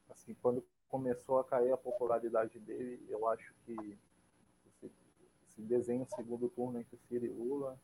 assim, 0.08 0.34
quando 0.40 0.64
começou 0.88 1.38
a 1.38 1.44
cair 1.44 1.72
a 1.72 1.76
popularidade 1.76 2.58
dele, 2.58 3.04
eu 3.08 3.26
acho 3.28 3.54
que 3.64 3.98
esse, 4.66 4.92
esse 5.48 5.62
desenho 5.62 6.06
segundo 6.14 6.48
turno 6.48 6.78
entre 6.78 6.96
Ciro 7.08 7.26
e 7.26 7.28
Lula, 7.28 7.78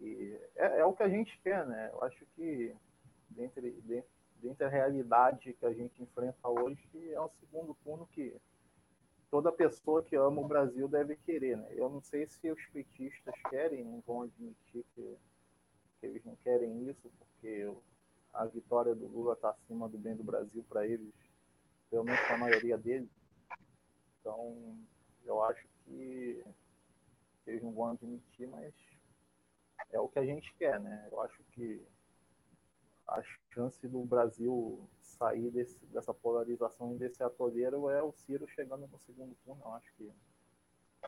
e 0.00 0.38
é, 0.56 0.80
é, 0.80 0.84
o 0.84 0.92
que 0.92 1.02
a 1.02 1.08
gente 1.08 1.38
quer, 1.40 1.66
né? 1.66 1.90
Eu 1.92 2.02
acho 2.04 2.24
que 2.34 2.74
dentre, 3.30 3.72
dentre 4.36 4.64
a 4.64 4.68
realidade 4.68 5.54
que 5.54 5.64
a 5.64 5.72
gente 5.72 6.02
enfrenta 6.02 6.48
hoje, 6.48 7.12
é 7.12 7.20
um 7.20 7.30
segundo 7.40 7.74
turno 7.82 8.06
que 8.12 8.36
toda 9.30 9.50
pessoa 9.50 10.02
que 10.02 10.14
ama 10.14 10.40
o 10.42 10.48
Brasil 10.48 10.86
deve 10.86 11.16
querer, 11.16 11.56
né? 11.56 11.68
Eu 11.72 11.88
não 11.88 12.02
sei 12.02 12.26
se 12.26 12.50
os 12.50 12.64
petistas 12.66 13.34
querem, 13.48 13.84
não 13.84 14.02
vão 14.06 14.22
admitir 14.22 14.84
que 14.94 15.18
que 16.00 16.06
eles 16.06 16.24
não 16.24 16.36
querem 16.36 16.88
isso, 16.88 17.10
porque 17.18 17.72
a 18.32 18.44
vitória 18.46 18.94
do 18.94 19.06
Lula 19.06 19.32
está 19.32 19.50
acima 19.50 19.88
do 19.88 19.98
bem 19.98 20.14
do 20.14 20.24
Brasil 20.24 20.64
para 20.68 20.86
eles, 20.86 21.12
pelo 21.90 22.04
menos 22.04 22.20
para 22.20 22.34
a 22.34 22.38
maioria 22.38 22.78
deles. 22.78 23.10
Então, 24.20 24.78
eu 25.24 25.42
acho 25.42 25.66
que 25.84 26.44
eles 27.46 27.62
não 27.62 27.72
vão 27.72 27.90
admitir, 27.90 28.46
mas 28.48 28.74
é 29.90 30.00
o 30.00 30.08
que 30.08 30.18
a 30.18 30.24
gente 30.24 30.52
quer, 30.54 30.80
né? 30.80 31.08
Eu 31.10 31.20
acho 31.20 31.42
que 31.52 31.86
a 33.06 33.22
chance 33.54 33.86
do 33.86 34.04
Brasil 34.04 34.88
sair 35.00 35.50
desse, 35.50 35.78
dessa 35.86 36.12
polarização 36.12 36.94
e 36.94 36.98
desse 36.98 37.22
atoleiro 37.22 37.88
é 37.88 38.02
o 38.02 38.12
Ciro 38.12 38.46
chegando 38.48 38.86
no 38.86 38.98
segundo 38.98 39.34
turno. 39.44 39.62
Eu 39.64 39.74
acho 39.74 39.92
que 39.94 40.12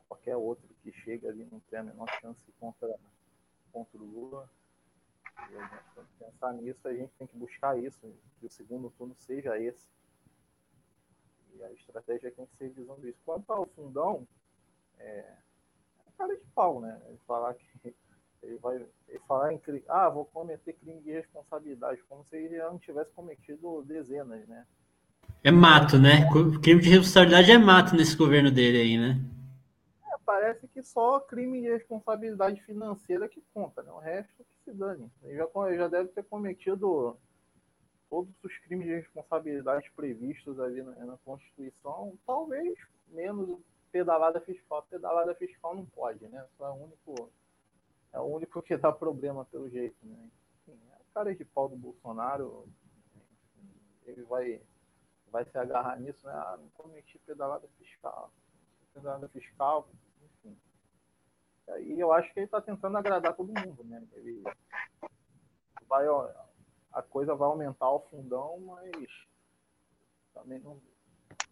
qualquer 0.06 0.36
outro 0.36 0.68
que 0.82 0.92
chega 0.92 1.28
ali 1.28 1.46
não 1.50 1.60
tem 1.60 1.80
a 1.80 1.82
menor 1.82 2.08
chance 2.20 2.44
contra, 2.60 2.88
contra 3.72 3.98
o 3.98 4.04
Lula. 4.04 4.48
E 5.50 5.56
a 5.56 5.66
gente 5.66 5.94
tem 5.94 6.04
que 6.04 6.24
pensar 6.24 6.52
nisso, 6.54 6.88
a 6.88 6.94
gente 6.94 7.12
tem 7.16 7.26
que 7.26 7.36
buscar 7.36 7.78
isso, 7.78 8.12
que 8.38 8.46
o 8.46 8.50
segundo 8.50 8.90
turno 8.90 9.14
seja 9.16 9.58
esse. 9.58 9.88
E 11.54 11.62
a 11.62 11.72
estratégia 11.72 12.30
tem 12.30 12.46
que 12.46 12.56
ser 12.56 12.70
visando 12.70 13.06
isso. 13.08 13.18
Quanto 13.24 13.50
ao 13.52 13.66
fundão, 13.66 14.26
é, 14.98 15.24
é 16.06 16.10
cara 16.16 16.34
de 16.34 16.44
pau, 16.54 16.80
né? 16.80 17.00
Ele 17.08 17.18
falar 17.26 17.54
que 17.54 17.66
ele 18.42 18.56
vai 18.58 18.76
ele 19.08 19.20
falar 19.26 19.52
em 19.52 19.60
ah, 19.88 20.08
vou 20.08 20.24
cometer 20.26 20.72
crime 20.74 21.00
de 21.00 21.10
responsabilidade, 21.10 22.02
como 22.08 22.24
se 22.24 22.36
ele 22.36 22.56
já 22.56 22.70
não 22.70 22.78
tivesse 22.78 23.10
cometido 23.12 23.82
dezenas, 23.82 24.46
né? 24.46 24.66
É 25.42 25.50
mato, 25.50 25.98
né? 25.98 26.28
Crime 26.62 26.80
de 26.80 26.88
responsabilidade 26.88 27.50
é 27.50 27.58
mato 27.58 27.94
nesse 27.94 28.16
governo 28.16 28.50
dele 28.50 28.80
aí, 28.80 28.98
né? 28.98 29.20
parece 30.28 30.68
que 30.68 30.82
só 30.82 31.18
crime 31.18 31.62
de 31.62 31.70
responsabilidade 31.70 32.62
financeira 32.64 33.26
que 33.26 33.42
conta, 33.54 33.82
né? 33.82 33.90
O 33.90 33.98
resto 33.98 34.44
que 34.44 34.70
se 34.70 34.76
dane. 34.76 35.10
Ele 35.22 35.36
já, 35.36 35.46
já 35.74 35.88
deve 35.88 36.10
ter 36.10 36.22
cometido 36.24 37.16
todos 38.10 38.32
os 38.42 38.56
crimes 38.58 38.86
de 38.86 38.94
responsabilidade 38.94 39.90
previstos 39.92 40.58
ali 40.60 40.82
na, 40.82 40.92
na 41.04 41.16
Constituição, 41.18 42.16
talvez 42.26 42.78
menos 43.08 43.60
pedalada 43.90 44.40
fiscal. 44.40 44.82
Pedalada 44.90 45.34
fiscal 45.34 45.74
não 45.74 45.86
pode, 45.86 46.26
né? 46.28 46.46
Só 46.56 46.68
é 46.68 46.70
o 46.70 46.84
único, 46.84 47.30
é 48.12 48.20
o 48.20 48.24
único 48.24 48.62
que 48.62 48.76
dá 48.76 48.92
problema 48.92 49.44
pelo 49.46 49.68
jeito, 49.68 49.96
né? 50.02 50.30
Enfim, 50.66 50.78
é 50.92 50.96
o 50.96 51.14
cara 51.14 51.34
de 51.34 51.44
pau 51.44 51.68
do 51.68 51.76
Bolsonaro, 51.76 52.66
ele 54.06 54.22
vai, 54.24 54.60
vai 55.30 55.44
se 55.44 55.56
agarrar 55.58 55.98
nisso, 55.98 56.26
né? 56.26 56.32
Ah, 56.32 56.56
não 56.58 56.68
cometi 56.70 57.18
pedalada 57.20 57.68
fiscal. 57.78 58.32
Pedalada 58.94 59.28
fiscal, 59.28 59.88
e 61.80 62.00
eu 62.00 62.12
acho 62.12 62.32
que 62.32 62.40
ele 62.40 62.46
está 62.46 62.60
tentando 62.60 62.96
agradar 62.96 63.36
todo 63.36 63.52
mundo, 63.52 63.84
né? 63.84 64.02
Ele 64.12 64.42
vai, 65.86 66.06
a 66.92 67.02
coisa 67.02 67.34
vai 67.34 67.48
aumentar 67.48 67.90
o 67.90 68.00
fundão, 68.00 68.58
mas 68.60 69.06
também 70.34 70.58
não 70.60 70.80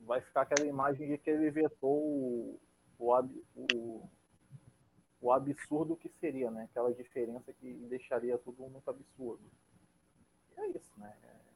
vai 0.00 0.20
ficar 0.20 0.42
aquela 0.42 0.66
imagem 0.66 1.08
de 1.08 1.18
que 1.18 1.30
ele 1.30 1.50
vetou 1.50 1.98
o, 1.98 2.60
o, 2.98 4.08
o 5.20 5.32
absurdo 5.32 5.96
que 5.96 6.08
seria, 6.20 6.50
né? 6.50 6.64
Aquela 6.64 6.92
diferença 6.92 7.52
que 7.52 7.72
deixaria 7.88 8.38
tudo 8.38 8.68
muito 8.68 8.88
absurdo. 8.88 9.42
E 10.56 10.60
é 10.60 10.68
isso, 10.68 10.92
né? 10.98 11.16
É 11.22 11.46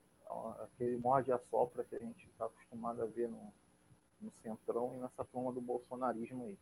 aquele 0.63 0.97
morde 0.97 1.33
a 1.33 1.39
sopra 1.51 1.85
que 1.85 1.97
a 1.97 1.99
gente 1.99 2.27
está 2.29 2.47
acostumado 2.47 3.03
a 3.03 3.07
ver 3.07 3.29
no, 3.29 3.53
no 4.21 4.31
Centrão 4.43 4.95
e 4.95 4.99
nessa 4.99 5.25
turma 5.25 5.53
do 5.53 5.61
bolsonarismo 5.61 6.45
aí. 6.45 6.59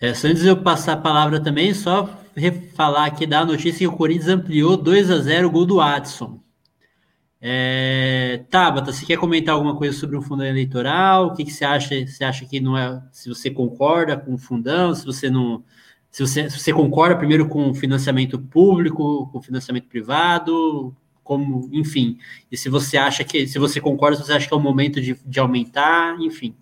É, 0.00 0.14
só 0.14 0.28
antes 0.28 0.42
de 0.42 0.48
eu 0.48 0.62
passar 0.62 0.92
a 0.94 0.96
palavra 0.96 1.40
também, 1.40 1.74
só 1.74 2.08
falar 2.74 3.06
aqui 3.06 3.26
da 3.26 3.44
notícia 3.44 3.78
que 3.80 3.86
o 3.86 3.96
Corinthians 3.96 4.28
ampliou 4.28 4.76
2 4.76 5.10
a 5.10 5.18
0 5.18 5.48
o 5.48 5.50
gol 5.50 5.66
do 5.66 5.76
Watson. 5.76 6.40
É, 7.40 8.44
Tabata, 8.50 8.92
você 8.92 9.06
quer 9.06 9.16
comentar 9.16 9.54
alguma 9.54 9.76
coisa 9.76 9.96
sobre 9.96 10.16
o 10.16 10.22
fundo 10.22 10.44
eleitoral? 10.44 11.28
O 11.28 11.34
que, 11.34 11.44
que 11.44 11.52
você 11.52 11.64
acha? 11.64 12.06
Você 12.06 12.24
acha 12.24 12.44
que 12.46 12.60
não 12.60 12.76
é. 12.76 13.02
Se 13.12 13.28
você 13.28 13.50
concorda 13.50 14.16
com 14.16 14.34
o 14.34 14.38
fundão, 14.38 14.94
se 14.94 15.04
você 15.04 15.30
não. 15.30 15.62
Se 16.10 16.26
você, 16.26 16.50
se 16.50 16.58
você 16.58 16.72
concorda 16.72 17.16
primeiro 17.16 17.48
com 17.48 17.74
financiamento 17.74 18.38
público, 18.38 19.28
com 19.32 19.42
financiamento 19.42 19.86
privado, 19.88 20.96
como, 21.22 21.68
enfim. 21.72 22.18
E 22.50 22.56
se 22.56 22.68
você 22.68 22.96
acha 22.96 23.22
que. 23.24 23.46
Se 23.46 23.58
você 23.58 23.80
concorda, 23.80 24.16
se 24.16 24.24
você 24.24 24.32
acha 24.32 24.48
que 24.48 24.54
é 24.54 24.56
o 24.56 24.60
momento 24.60 25.00
de, 25.00 25.14
de 25.24 25.40
aumentar, 25.40 26.18
enfim. 26.20 26.56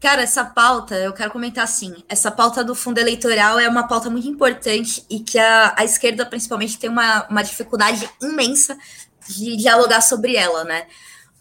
Cara, 0.00 0.22
essa 0.22 0.44
pauta, 0.44 0.94
eu 0.96 1.12
quero 1.12 1.30
comentar 1.30 1.64
assim: 1.64 1.94
essa 2.08 2.30
pauta 2.30 2.62
do 2.62 2.74
fundo 2.74 2.98
eleitoral 2.98 3.58
é 3.58 3.68
uma 3.68 3.88
pauta 3.88 4.10
muito 4.10 4.28
importante 4.28 5.04
e 5.08 5.20
que 5.20 5.38
a, 5.38 5.74
a 5.76 5.84
esquerda, 5.84 6.26
principalmente, 6.26 6.78
tem 6.78 6.90
uma, 6.90 7.26
uma 7.28 7.42
dificuldade 7.42 8.08
imensa 8.22 8.76
de 9.28 9.56
dialogar 9.56 10.00
sobre 10.02 10.36
ela, 10.36 10.64
né? 10.64 10.86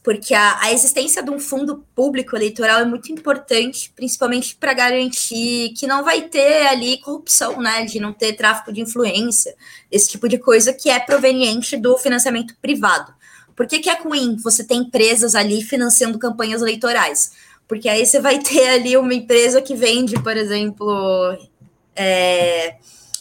porque 0.06 0.36
a, 0.36 0.60
a 0.62 0.72
existência 0.72 1.24
de 1.24 1.32
um 1.32 1.40
fundo 1.40 1.84
público 1.96 2.36
eleitoral 2.36 2.80
é 2.80 2.86
muito 2.86 3.12
importante, 3.12 3.92
principalmente 3.96 4.56
para 4.56 4.72
garantir 4.72 5.74
que 5.76 5.88
não 5.88 6.04
vai 6.04 6.22
ter 6.22 6.68
ali 6.68 7.02
corrupção, 7.02 7.60
né, 7.60 7.84
de 7.86 8.00
não 8.00 8.14
ter 8.14 8.34
tráfico 8.34 8.72
de 8.72 8.82
influência, 8.82 9.56
esse 9.92 10.08
tipo 10.10 10.30
de 10.30 10.38
coisa 10.38 10.72
que 10.72 10.92
é 10.92 11.00
proveniente 11.00 11.76
do 11.76 11.98
financiamento 11.98 12.56
privado. 12.62 13.12
Por 13.56 13.66
que, 13.66 13.80
que 13.80 13.90
é 13.90 14.00
ruim 14.00 14.36
você 14.36 14.64
ter 14.64 14.76
empresas 14.76 15.34
ali 15.34 15.64
financiando 15.64 16.20
campanhas 16.20 16.62
eleitorais? 16.62 17.32
Porque 17.68 17.90
aí 17.90 18.06
você 18.06 18.20
vai 18.20 18.40
ter 18.44 18.68
ali 18.68 18.98
uma 18.98 19.14
empresa 19.14 19.62
que 19.62 19.76
vende, 19.76 20.22
por 20.22 20.36
exemplo, 20.36 21.38
é, 21.96 22.76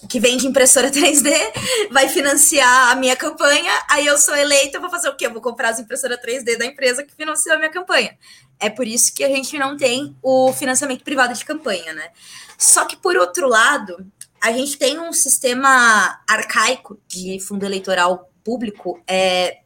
que 0.09 0.21
vende 0.21 0.47
impressora 0.47 0.91
3D, 0.93 1.31
vai 1.91 2.09
financiar 2.09 2.91
a 2.91 2.97
minha 2.97 3.17
campanha, 3.17 3.73
aí 3.89 4.07
eu 4.07 4.19
sou 4.19 4.37
eleita, 4.37 4.77
eu 4.77 4.81
vou 4.81 4.91
fazer 4.91 5.09
o 5.09 5.17
quê? 5.17 5.27
Eu 5.27 5.33
vou 5.33 5.43
comprar 5.43 5.71
as 5.71 5.79
impressoras 5.79 6.19
3D 6.19 6.57
da 6.59 6.67
empresa 6.67 7.03
que 7.03 7.15
financiou 7.15 7.57
a 7.57 7.59
minha 7.59 7.71
campanha. 7.71 8.17
É 8.61 8.71
por 8.71 8.87
isso 8.87 9.15
que 9.15 9.25
a 9.25 9.29
gente 9.29 9.59
não 9.59 9.77
tem 9.77 10.17
o 10.23 10.53
financiamento 10.53 11.03
privado 11.03 11.35
de 11.35 11.45
campanha, 11.45 11.93
né? 11.93 12.11
Só 12.57 12.85
que, 12.85 12.97
por 12.97 13.17
outro 13.17 13.49
lado, 13.49 14.07
a 14.41 14.53
gente 14.53 14.79
tem 14.79 14.99
um 14.99 15.13
sistema 15.13 16.21
arcaico 16.29 16.99
de 17.09 17.41
fundo 17.41 17.65
eleitoral 17.65 18.31
público 18.45 19.03
é, 19.07 19.59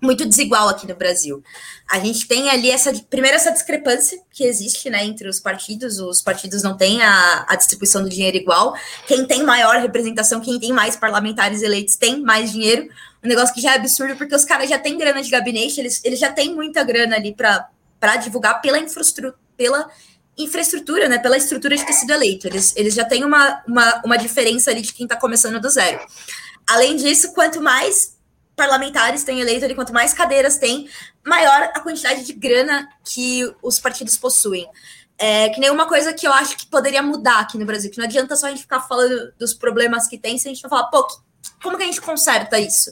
muito 0.00 0.24
desigual 0.24 0.68
aqui 0.68 0.86
no 0.86 0.94
Brasil. 0.94 1.42
A 1.90 1.98
gente 1.98 2.26
tem 2.28 2.48
ali 2.50 2.70
essa 2.70 2.92
primeiro 3.10 3.36
essa 3.36 3.50
discrepância 3.50 4.18
que 4.30 4.44
existe 4.44 4.88
né, 4.88 5.04
entre 5.04 5.28
os 5.28 5.40
partidos. 5.40 5.98
Os 5.98 6.22
partidos 6.22 6.62
não 6.62 6.76
têm 6.76 7.02
a, 7.02 7.46
a 7.48 7.56
distribuição 7.56 8.02
do 8.02 8.08
dinheiro 8.08 8.36
igual. 8.36 8.74
Quem 9.06 9.26
tem 9.26 9.42
maior 9.42 9.76
representação, 9.76 10.40
quem 10.40 10.58
tem 10.58 10.72
mais 10.72 10.96
parlamentares 10.96 11.62
eleitos, 11.62 11.96
tem 11.96 12.20
mais 12.20 12.52
dinheiro. 12.52 12.88
Um 13.24 13.28
negócio 13.28 13.54
que 13.54 13.60
já 13.60 13.72
é 13.72 13.76
absurdo, 13.76 14.16
porque 14.16 14.34
os 14.34 14.44
caras 14.44 14.68
já 14.68 14.78
têm 14.78 14.96
grana 14.96 15.22
de 15.22 15.30
gabinete, 15.30 15.80
eles, 15.80 16.00
eles 16.04 16.20
já 16.20 16.32
têm 16.32 16.54
muita 16.54 16.84
grana 16.84 17.16
ali 17.16 17.34
para 17.34 18.16
divulgar 18.16 18.60
pela 18.60 18.78
infraestrutura, 18.78 19.34
pela 19.56 19.90
infraestrutura, 20.36 21.08
né? 21.08 21.18
Pela 21.18 21.36
estrutura 21.36 21.76
de 21.76 21.84
ter 21.84 21.94
sido 21.94 22.12
eleito. 22.12 22.46
Eles, 22.46 22.72
eles 22.76 22.94
já 22.94 23.04
têm 23.04 23.24
uma, 23.24 23.62
uma, 23.66 24.02
uma 24.04 24.16
diferença 24.16 24.70
ali 24.70 24.82
de 24.82 24.92
quem 24.92 25.04
está 25.04 25.16
começando 25.16 25.60
do 25.60 25.68
zero. 25.68 25.98
Além 26.68 26.94
disso, 26.96 27.32
quanto 27.32 27.60
mais 27.60 28.17
parlamentares 28.58 29.24
tem 29.24 29.40
eleito 29.40 29.64
ali, 29.64 29.74
quanto 29.74 29.94
mais 29.94 30.12
cadeiras 30.12 30.58
tem, 30.58 30.90
maior 31.24 31.70
a 31.74 31.80
quantidade 31.80 32.26
de 32.26 32.32
grana 32.34 32.86
que 33.04 33.50
os 33.62 33.78
partidos 33.78 34.18
possuem. 34.18 34.68
É, 35.16 35.48
que 35.48 35.58
nenhuma 35.58 35.86
coisa 35.88 36.12
que 36.12 36.26
eu 36.26 36.32
acho 36.32 36.56
que 36.56 36.66
poderia 36.66 37.02
mudar 37.02 37.40
aqui 37.40 37.56
no 37.56 37.64
Brasil, 37.64 37.90
que 37.90 37.98
não 37.98 38.04
adianta 38.04 38.36
só 38.36 38.46
a 38.46 38.50
gente 38.50 38.62
ficar 38.62 38.80
falando 38.80 39.32
dos 39.38 39.54
problemas 39.54 40.06
que 40.06 40.18
tem, 40.18 40.36
se 40.38 40.46
a 40.46 40.52
gente 40.52 40.62
não 40.62 40.70
falar, 40.70 40.88
pô, 40.90 41.06
como 41.62 41.76
que 41.76 41.82
a 41.82 41.86
gente 41.86 42.00
conserta 42.00 42.58
isso? 42.58 42.90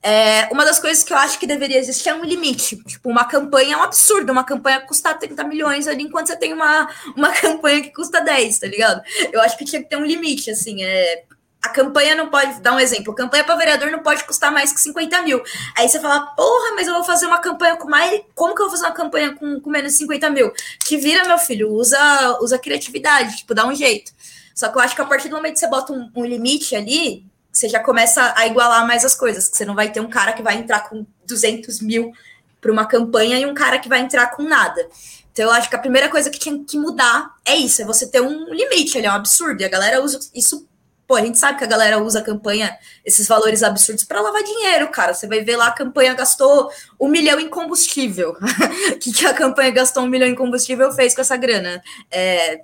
É, 0.00 0.48
uma 0.52 0.64
das 0.64 0.78
coisas 0.78 1.02
que 1.02 1.12
eu 1.12 1.16
acho 1.16 1.38
que 1.38 1.46
deveria 1.46 1.78
existir 1.78 2.08
é 2.08 2.14
um 2.14 2.24
limite. 2.24 2.76
Tipo, 2.84 3.10
uma 3.10 3.24
campanha 3.24 3.74
é 3.74 3.76
um 3.76 3.82
absurdo, 3.82 4.30
uma 4.30 4.44
campanha 4.44 4.80
custar 4.80 5.18
30 5.18 5.42
milhões 5.44 5.88
ali, 5.88 6.04
enquanto 6.04 6.28
você 6.28 6.36
tem 6.36 6.52
uma, 6.52 6.88
uma 7.16 7.32
campanha 7.40 7.82
que 7.82 7.92
custa 7.92 8.20
10, 8.20 8.58
tá 8.58 8.66
ligado? 8.66 9.02
Eu 9.32 9.40
acho 9.40 9.58
que 9.58 9.64
tinha 9.64 9.82
que 9.82 9.88
ter 9.88 9.96
um 9.96 10.04
limite, 10.04 10.50
assim, 10.50 10.84
é, 10.84 11.24
a 11.62 11.68
campanha 11.68 12.14
não 12.14 12.28
pode, 12.28 12.60
dar 12.60 12.74
um 12.74 12.80
exemplo, 12.80 13.14
campanha 13.14 13.42
para 13.42 13.56
vereador 13.56 13.90
não 13.90 13.98
pode 13.98 14.24
custar 14.24 14.52
mais 14.52 14.72
que 14.72 14.80
50 14.80 15.22
mil. 15.22 15.42
Aí 15.76 15.88
você 15.88 15.98
fala, 15.98 16.20
porra, 16.20 16.74
mas 16.74 16.86
eu 16.86 16.94
vou 16.94 17.04
fazer 17.04 17.26
uma 17.26 17.40
campanha 17.40 17.76
com 17.76 17.88
mais. 17.88 18.20
Como 18.34 18.54
que 18.54 18.62
eu 18.62 18.66
vou 18.66 18.76
fazer 18.76 18.86
uma 18.86 18.94
campanha 18.94 19.34
com, 19.34 19.60
com 19.60 19.70
menos 19.70 19.92
de 19.92 19.98
50 19.98 20.30
mil? 20.30 20.52
Que 20.84 20.96
vira, 20.96 21.26
meu 21.26 21.38
filho, 21.38 21.72
usa, 21.72 22.38
usa 22.40 22.58
criatividade, 22.58 23.38
tipo, 23.38 23.54
dá 23.54 23.66
um 23.66 23.74
jeito. 23.74 24.12
Só 24.54 24.68
que 24.68 24.78
eu 24.78 24.82
acho 24.82 24.94
que 24.94 25.02
a 25.02 25.04
partir 25.04 25.28
do 25.28 25.36
momento 25.36 25.54
que 25.54 25.60
você 25.60 25.68
bota 25.68 25.92
um, 25.92 26.10
um 26.14 26.24
limite 26.24 26.76
ali, 26.76 27.26
você 27.52 27.68
já 27.68 27.80
começa 27.80 28.34
a 28.36 28.46
igualar 28.46 28.86
mais 28.86 29.04
as 29.04 29.14
coisas, 29.14 29.48
que 29.48 29.56
você 29.56 29.64
não 29.64 29.74
vai 29.74 29.90
ter 29.90 30.00
um 30.00 30.08
cara 30.08 30.32
que 30.32 30.42
vai 30.42 30.56
entrar 30.56 30.88
com 30.88 31.04
200 31.26 31.80
mil 31.80 32.12
para 32.60 32.70
uma 32.70 32.86
campanha 32.86 33.38
e 33.38 33.46
um 33.46 33.54
cara 33.54 33.78
que 33.78 33.88
vai 33.88 34.00
entrar 34.00 34.28
com 34.28 34.42
nada. 34.44 34.88
Então 35.32 35.46
eu 35.46 35.52
acho 35.52 35.68
que 35.68 35.76
a 35.76 35.78
primeira 35.78 36.08
coisa 36.08 36.30
que 36.30 36.38
tinha 36.38 36.64
que 36.64 36.78
mudar 36.78 37.34
é 37.44 37.56
isso, 37.56 37.82
é 37.82 37.84
você 37.84 38.06
ter 38.06 38.20
um 38.20 38.52
limite, 38.52 38.98
ele 38.98 39.06
é 39.06 39.10
um 39.10 39.14
absurdo, 39.14 39.60
e 39.60 39.64
a 39.64 39.68
galera 39.68 40.02
usa 40.02 40.18
isso 40.34 40.67
Pô, 41.08 41.16
a 41.16 41.22
gente 41.22 41.38
sabe 41.38 41.56
que 41.56 41.64
a 41.64 41.66
galera 41.66 41.98
usa 41.98 42.18
a 42.18 42.22
campanha, 42.22 42.76
esses 43.02 43.26
valores 43.26 43.62
absurdos, 43.62 44.04
para 44.04 44.20
lavar 44.20 44.44
dinheiro, 44.44 44.88
cara. 44.88 45.14
Você 45.14 45.26
vai 45.26 45.42
ver 45.42 45.56
lá 45.56 45.68
a 45.68 45.72
campanha 45.72 46.12
gastou 46.12 46.70
um 47.00 47.08
milhão 47.08 47.40
em 47.40 47.48
combustível. 47.48 48.36
O 48.92 48.98
que, 48.98 49.12
que 49.12 49.26
a 49.26 49.32
campanha 49.32 49.70
gastou 49.70 50.02
um 50.02 50.06
milhão 50.06 50.28
em 50.28 50.34
combustível 50.34 50.92
fez 50.92 51.14
com 51.14 51.22
essa 51.22 51.36
grana? 51.36 51.82
É, 52.10 52.62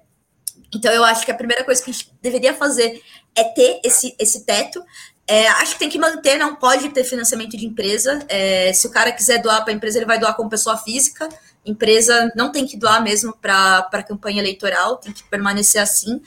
então, 0.74 0.92
eu 0.92 1.04
acho 1.04 1.24
que 1.24 1.30
a 1.30 1.34
primeira 1.34 1.64
coisa 1.64 1.82
que 1.82 1.90
a 1.90 1.92
gente 1.92 2.12
deveria 2.20 2.52
fazer 2.52 3.00
é 3.34 3.44
ter 3.44 3.80
esse, 3.82 4.14
esse 4.18 4.44
teto. 4.44 4.84
É, 5.26 5.48
acho 5.48 5.74
que 5.74 5.78
tem 5.78 5.88
que 5.88 5.98
manter, 5.98 6.36
não 6.36 6.54
pode 6.54 6.90
ter 6.90 7.02
financiamento 7.02 7.56
de 7.56 7.64
empresa. 7.64 8.18
É, 8.28 8.72
se 8.74 8.86
o 8.86 8.90
cara 8.90 9.10
quiser 9.10 9.40
doar 9.40 9.62
para 9.64 9.72
a 9.72 9.76
empresa, 9.76 9.98
ele 9.98 10.06
vai 10.06 10.18
doar 10.18 10.34
como 10.34 10.50
pessoa 10.50 10.76
física. 10.76 11.28
Empresa 11.64 12.30
não 12.36 12.52
tem 12.52 12.66
que 12.66 12.76
doar 12.76 13.02
mesmo 13.02 13.34
para 13.40 13.88
a 13.90 14.02
campanha 14.02 14.40
eleitoral, 14.40 14.96
tem 14.96 15.12
que 15.12 15.22
permanecer 15.24 15.80
assim. 15.80 16.20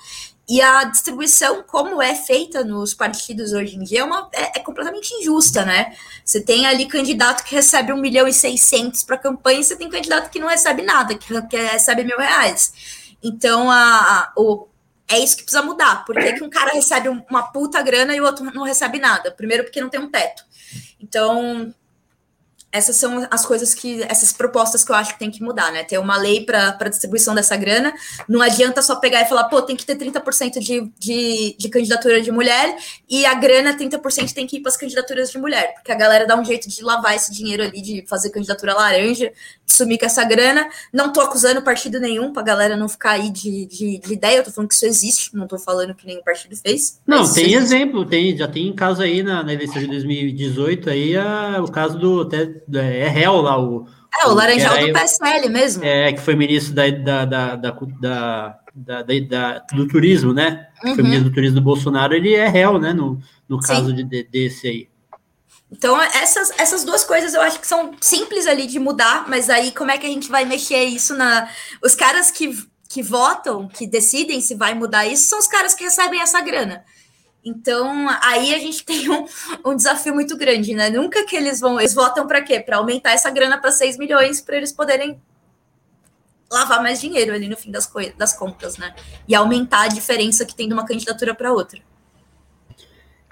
E 0.49 0.61
a 0.61 0.85
distribuição, 0.85 1.61
como 1.63 2.01
é 2.01 2.15
feita 2.15 2.63
nos 2.63 2.93
partidos 2.93 3.51
hoje 3.51 3.75
em 3.75 3.83
dia, 3.83 3.99
é, 3.99 4.03
uma, 4.03 4.29
é, 4.31 4.59
é 4.59 4.63
completamente 4.63 5.13
injusta, 5.15 5.65
né? 5.65 5.93
Você 6.23 6.39
tem 6.39 6.65
ali 6.65 6.85
candidato 6.85 7.43
que 7.43 7.53
recebe 7.53 7.91
um 7.91 7.97
milhão 7.97 8.25
e 8.27 8.33
seiscentos 8.33 9.03
para 9.03 9.17
campanha, 9.17 9.59
e 9.59 9.63
você 9.65 9.75
tem 9.75 9.89
candidato 9.89 10.29
que 10.29 10.39
não 10.39 10.47
recebe 10.47 10.83
nada, 10.83 11.15
que, 11.15 11.41
que 11.47 11.57
recebe 11.57 12.05
mil 12.05 12.17
reais. 12.17 12.71
Então, 13.21 13.69
a, 13.69 13.77
a, 13.77 14.33
o, 14.37 14.67
é 15.07 15.19
isso 15.19 15.35
que 15.35 15.43
precisa 15.43 15.63
mudar. 15.63 16.05
Por 16.05 16.15
que, 16.15 16.33
que 16.33 16.43
um 16.43 16.49
cara 16.49 16.71
recebe 16.71 17.09
uma 17.09 17.51
puta 17.51 17.81
grana 17.81 18.15
e 18.15 18.21
o 18.21 18.25
outro 18.25 18.45
não 18.45 18.63
recebe 18.63 18.99
nada? 18.99 19.31
Primeiro, 19.31 19.65
porque 19.65 19.81
não 19.81 19.89
tem 19.89 19.99
um 19.99 20.09
teto. 20.09 20.43
Então, 20.97 21.73
essas 22.71 22.97
são 22.97 23.25
as 23.31 23.45
coisas 23.45 23.73
que, 23.73 24.03
essas 24.03 24.33
propostas 24.33 24.83
que 24.83 24.91
eu 24.91 24.95
acho 24.95 25.13
que 25.13 25.19
tem 25.19 25.31
que 25.31 25.41
mudar, 25.41 25.71
né? 25.71 25.83
Ter 25.83 25.97
uma 25.97 26.17
lei 26.17 26.45
para 26.45 26.89
distribuição 26.89 27.33
dessa 27.33 27.55
grana. 27.55 27.93
Não 28.27 28.41
adianta 28.41 28.81
só 28.81 28.97
pegar 28.97 29.21
e 29.21 29.25
falar, 29.25 29.45
pô, 29.45 29.61
tem 29.61 29.75
que 29.75 29.85
ter 29.85 29.95
30% 29.97 30.59
de, 30.59 30.91
de, 30.99 31.55
de 31.57 31.69
candidatura 31.69 32.21
de 32.21 32.31
mulher 32.31 32.75
e 33.09 33.25
a 33.25 33.33
grana, 33.33 33.77
30% 33.77 34.33
tem 34.33 34.45
que 34.45 34.57
ir 34.57 34.59
para 34.61 34.69
as 34.69 34.77
candidaturas 34.77 35.31
de 35.31 35.37
mulher, 35.37 35.73
porque 35.75 35.91
a 35.91 35.95
galera 35.95 36.27
dá 36.27 36.37
um 36.37 36.43
jeito 36.43 36.67
de 36.69 36.83
lavar 36.83 37.15
esse 37.15 37.31
dinheiro 37.33 37.63
ali, 37.63 37.81
de 37.81 38.05
fazer 38.07 38.29
candidatura 38.31 38.73
laranja, 38.73 39.31
de 39.65 39.73
sumir 39.73 39.97
com 39.97 40.05
essa 40.05 40.23
grana. 40.25 40.67
Não 40.91 41.13
tô 41.13 41.21
acusando 41.21 41.61
partido 41.61 41.99
nenhum, 41.99 42.33
pra 42.33 42.43
galera 42.43 42.75
não 42.75 42.89
ficar 42.89 43.11
aí 43.11 43.29
de, 43.29 43.65
de, 43.65 43.99
de 43.99 44.13
ideia, 44.13 44.37
eu 44.37 44.43
tô 44.43 44.51
falando 44.51 44.69
que 44.69 44.75
isso 44.75 44.85
existe, 44.85 45.35
não 45.35 45.47
tô 45.47 45.57
falando 45.57 45.95
que 45.95 46.05
nenhum 46.05 46.21
partido 46.21 46.55
fez. 46.55 46.99
Não, 47.07 47.31
tem 47.31 47.53
exemplo, 47.53 48.05
tem, 48.05 48.35
já 48.35 48.47
tem 48.47 48.73
caso 48.73 49.01
aí 49.01 49.23
na, 49.23 49.41
na 49.41 49.53
eleição 49.53 49.81
de 49.81 49.87
2018, 49.87 50.89
aí 50.89 51.15
a, 51.15 51.63
o 51.63 51.71
caso 51.71 51.97
do 51.97 52.21
até 52.21 52.56
é 52.73 53.07
réu 53.07 53.41
lá, 53.41 53.59
o. 53.59 53.87
É, 54.19 54.27
o 54.27 54.33
Laranjal 54.33 54.79
do 54.79 54.93
PSL 54.93 55.49
mesmo. 55.49 55.83
É, 55.83 56.11
que 56.11 56.21
foi 56.21 56.35
ministro 56.35 56.73
da, 56.73 56.89
da, 56.89 57.25
da, 57.25 57.55
da, 57.55 58.59
da, 58.73 59.03
da 59.03 59.59
do 59.73 59.87
turismo, 59.87 60.33
né? 60.33 60.67
Uhum. 60.83 60.95
Foi 60.95 61.03
ministro 61.03 61.29
do 61.29 61.33
turismo 61.33 61.55
do 61.55 61.63
Bolsonaro, 61.63 62.13
ele 62.13 62.33
é 62.33 62.47
réu, 62.47 62.79
né? 62.79 62.93
No, 62.93 63.19
no 63.47 63.59
caso 63.59 63.93
de, 63.93 64.03
de, 64.03 64.23
desse 64.23 64.67
aí. 64.67 64.89
Então, 65.71 66.01
essas, 66.01 66.51
essas 66.57 66.83
duas 66.83 67.03
coisas 67.03 67.33
eu 67.33 67.41
acho 67.41 67.59
que 67.59 67.67
são 67.67 67.91
simples 67.99 68.47
ali 68.47 68.67
de 68.67 68.79
mudar, 68.79 69.25
mas 69.27 69.49
aí 69.49 69.71
como 69.71 69.91
é 69.91 69.97
que 69.97 70.05
a 70.05 70.09
gente 70.09 70.29
vai 70.29 70.45
mexer 70.45 70.83
isso 70.85 71.15
na. 71.15 71.49
Os 71.83 71.93
caras 71.93 72.31
que, 72.31 72.57
que 72.87 73.03
votam, 73.03 73.67
que 73.67 73.85
decidem 73.85 74.39
se 74.39 74.55
vai 74.55 74.73
mudar 74.73 75.05
isso, 75.05 75.27
são 75.27 75.39
os 75.39 75.47
caras 75.47 75.73
que 75.73 75.83
recebem 75.83 76.21
essa 76.21 76.41
grana. 76.41 76.85
Então, 77.47 78.07
aí 78.21 78.53
a 78.53 78.59
gente 78.59 78.83
tem 78.85 79.09
um, 79.09 79.25
um 79.65 79.75
desafio 79.75 80.13
muito 80.13 80.37
grande, 80.37 80.73
né? 80.73 80.89
Nunca 80.89 81.25
que 81.25 81.35
eles 81.35 81.59
vão. 81.59 81.79
Eles 81.79 81.93
votam 81.93 82.27
para 82.27 82.41
quê? 82.41 82.59
Para 82.59 82.77
aumentar 82.77 83.11
essa 83.11 83.29
grana 83.29 83.59
para 83.59 83.71
6 83.71 83.97
milhões, 83.97 84.41
para 84.41 84.57
eles 84.57 84.71
poderem 84.71 85.19
lavar 86.51 86.81
mais 86.81 86.99
dinheiro 86.99 87.33
ali 87.33 87.47
no 87.47 87.57
fim 87.57 87.71
das, 87.71 87.91
das 88.17 88.33
contas, 88.33 88.77
né? 88.77 88.93
E 89.27 89.35
aumentar 89.35 89.83
a 89.83 89.87
diferença 89.87 90.45
que 90.45 90.55
tem 90.55 90.67
de 90.67 90.73
uma 90.73 90.85
candidatura 90.85 91.33
para 91.33 91.51
outra. 91.51 91.79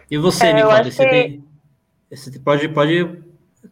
E 0.09 0.17
você, 0.17 0.47
é, 0.47 0.53
Nicole, 0.53 0.91
você, 0.91 1.03
que... 1.03 1.09
tem, 1.09 1.43
você 2.09 2.39
pode, 2.39 2.67
pode 2.69 3.23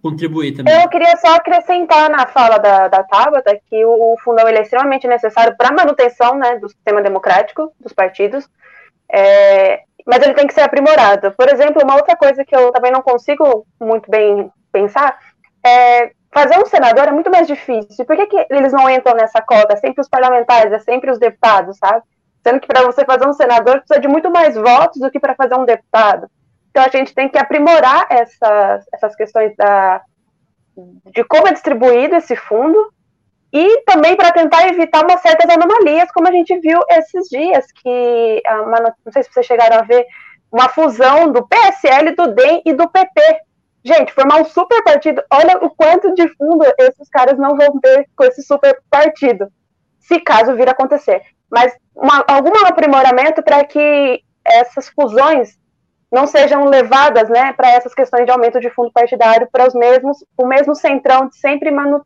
contribuir 0.02 0.56
também. 0.56 0.74
Eu 0.82 0.90
queria 0.90 1.16
só 1.18 1.36
acrescentar 1.36 2.10
na 2.10 2.26
fala 2.26 2.58
da, 2.58 2.88
da 2.88 3.04
Tabata 3.04 3.60
que 3.70 3.86
o, 3.86 4.14
o 4.14 4.18
fundão 4.24 4.48
ele 4.48 4.58
é 4.58 4.62
extremamente 4.62 5.08
necessário 5.08 5.56
para 5.56 5.70
a 5.70 5.74
manutenção 5.74 6.36
né, 6.38 6.58
do 6.58 6.68
sistema 6.68 7.02
democrático 7.02 7.72
dos 7.80 7.94
partidos. 7.94 8.50
É, 9.12 9.84
mas 10.06 10.22
ele 10.22 10.34
tem 10.34 10.48
que 10.48 10.54
ser 10.54 10.62
aprimorado. 10.62 11.32
Por 11.32 11.50
exemplo, 11.50 11.82
uma 11.84 11.96
outra 11.96 12.16
coisa 12.16 12.44
que 12.44 12.56
eu 12.56 12.72
também 12.72 12.92
não 12.92 13.02
consigo 13.02 13.66
muito 13.80 14.10
bem 14.10 14.52
pensar 14.72 15.18
é 15.66 16.12
fazer 16.32 16.58
um 16.58 16.66
senador 16.66 17.08
é 17.08 17.12
muito 17.12 17.30
mais 17.30 17.48
difícil. 17.48 18.06
Por 18.06 18.16
que, 18.16 18.26
que 18.26 18.48
eles 18.50 18.74
não 18.74 18.90
entram 18.90 19.16
nessa 19.16 19.42
cota? 19.42 19.74
É 19.74 19.78
sempre 19.78 20.02
os 20.02 20.10
parlamentares, 20.10 20.74
é 20.74 20.80
sempre 20.80 21.12
os 21.12 21.20
deputados, 21.20 21.78
sabe? 21.78 22.04
Sendo 22.42 22.60
que 22.60 22.68
para 22.68 22.84
você 22.84 23.06
fazer 23.06 23.28
um 23.28 23.34
senador 23.34 23.80
precisa 23.80 24.00
de 24.00 24.08
muito 24.08 24.30
mais 24.30 24.56
votos 24.56 25.00
do 25.00 25.10
que 25.10 25.20
para 25.20 25.36
fazer 25.36 25.56
um 25.56 25.66
deputado. 25.66 26.28
Então 26.70 26.84
a 26.84 26.90
gente 26.90 27.14
tem 27.14 27.30
que 27.30 27.38
aprimorar 27.38 28.08
essas, 28.10 28.84
essas 28.92 29.16
questões 29.16 29.56
da, 29.56 30.02
de 31.14 31.24
como 31.24 31.48
é 31.48 31.54
distribuído 31.54 32.16
esse 32.16 32.36
fundo 32.36 32.92
e 33.54 33.84
também 33.84 34.16
para 34.16 34.32
tentar 34.32 34.68
evitar 34.68 35.06
umas 35.06 35.22
certas 35.22 35.48
anomalias, 35.48 36.12
como 36.12 36.28
a 36.28 36.32
gente 36.32 36.58
viu 36.58 36.80
esses 36.90 37.30
dias, 37.30 37.72
que 37.72 38.42
ah, 38.48 38.62
uma, 38.64 38.80
não 39.06 39.12
sei 39.12 39.22
se 39.22 39.32
vocês 39.32 39.46
chegaram 39.46 39.78
a 39.78 39.84
ver 39.84 40.08
uma 40.52 40.70
fusão 40.70 41.32
do 41.32 41.48
PSL, 41.48 42.16
do 42.16 42.34
DEM 42.34 42.64
e 42.66 42.74
do 42.74 42.90
PP. 42.90 43.22
Gente, 43.86 44.12
formar 44.12 44.42
um 44.42 44.46
super 44.46 44.84
partido, 44.84 45.22
olha 45.32 45.58
o 45.58 45.70
quanto 45.70 46.16
de 46.16 46.28
fundo 46.36 46.66
esses 46.80 47.08
caras 47.10 47.38
não 47.38 47.56
vão 47.56 47.80
ter 47.80 48.10
com 48.16 48.24
esse 48.24 48.42
super 48.42 48.82
partido, 48.90 49.48
se 50.00 50.20
caso 50.20 50.56
vir 50.56 50.68
a 50.68 50.72
acontecer. 50.72 51.22
Mas 51.52 51.76
uma, 51.96 52.24
algum 52.28 52.66
aprimoramento 52.66 53.44
para 53.44 53.64
que 53.66 54.22
essas 54.44 54.90
fusões 54.90 55.60
não 56.12 56.26
sejam 56.26 56.66
levadas 56.66 57.30
né, 57.30 57.54
para 57.54 57.70
essas 57.70 57.94
questões 57.94 58.26
de 58.26 58.32
aumento 58.32 58.60
de 58.60 58.70
fundo 58.72 58.92
partidário 58.92 59.48
para 59.52 59.68
os 59.68 59.76
mesmos, 59.76 60.26
o 60.38 60.48
mesmo 60.48 60.74
centrão 60.74 61.28
de 61.28 61.38
sempre 61.38 61.70
manu, 61.70 62.04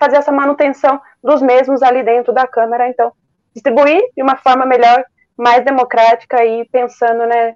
fazer 0.00 0.16
essa 0.16 0.32
manutenção 0.32 0.98
dos 1.22 1.42
mesmos 1.42 1.82
ali 1.82 2.02
dentro 2.02 2.32
da 2.32 2.46
Câmara. 2.46 2.88
Então, 2.88 3.12
distribuir 3.54 4.00
de 4.16 4.22
uma 4.22 4.36
forma 4.36 4.64
melhor, 4.64 5.04
mais 5.36 5.62
democrática 5.64 6.42
e 6.44 6.66
pensando 6.70 7.26
né, 7.26 7.54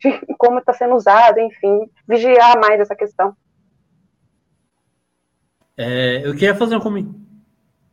de 0.00 0.18
como 0.38 0.58
está 0.58 0.72
sendo 0.72 0.94
usado, 0.94 1.38
enfim, 1.38 1.90
vigiar 2.08 2.58
mais 2.58 2.80
essa 2.80 2.96
questão. 2.96 3.36
É, 5.76 6.22
eu 6.24 6.32
queria 6.32 6.54
fazer 6.54 6.76
um 6.76 7.24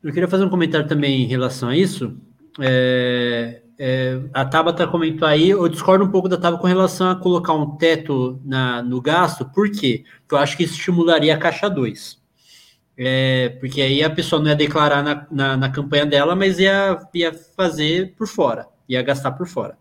eu 0.03 0.11
queria 0.11 0.27
fazer 0.27 0.45
um 0.45 0.49
comentário 0.49 0.87
também 0.87 1.23
em 1.23 1.27
relação 1.27 1.69
a 1.69 1.75
isso. 1.75 2.17
É, 2.59 3.61
é, 3.77 4.19
a 4.33 4.45
Tabata 4.45 4.87
comentou 4.87 5.27
aí, 5.27 5.49
eu 5.49 5.67
discordo 5.67 6.05
um 6.05 6.11
pouco 6.11 6.29
da 6.29 6.37
Tabata 6.37 6.61
com 6.61 6.67
relação 6.67 7.09
a 7.09 7.15
colocar 7.15 7.53
um 7.53 7.77
teto 7.77 8.39
na, 8.45 8.83
no 8.83 9.01
gasto, 9.01 9.45
por 9.45 9.71
quê? 9.71 10.03
Porque 10.21 10.35
eu 10.35 10.37
acho 10.37 10.55
que 10.55 10.63
isso 10.63 10.75
estimularia 10.75 11.33
a 11.33 11.37
caixa 11.37 11.69
2. 11.69 12.20
É, 13.03 13.49
porque 13.59 13.81
aí 13.81 14.03
a 14.03 14.11
pessoa 14.11 14.39
não 14.39 14.49
ia 14.49 14.55
declarar 14.55 15.01
na, 15.01 15.27
na, 15.31 15.57
na, 15.57 15.69
campanha 15.71 16.05
dela, 16.05 16.35
mas 16.35 16.59
ia, 16.59 16.99
ia 17.15 17.33
fazer 17.33 18.13
por 18.15 18.27
fora, 18.27 18.67
ia 18.87 19.01
gastar 19.01 19.31
por 19.31 19.47
fora. 19.47 19.75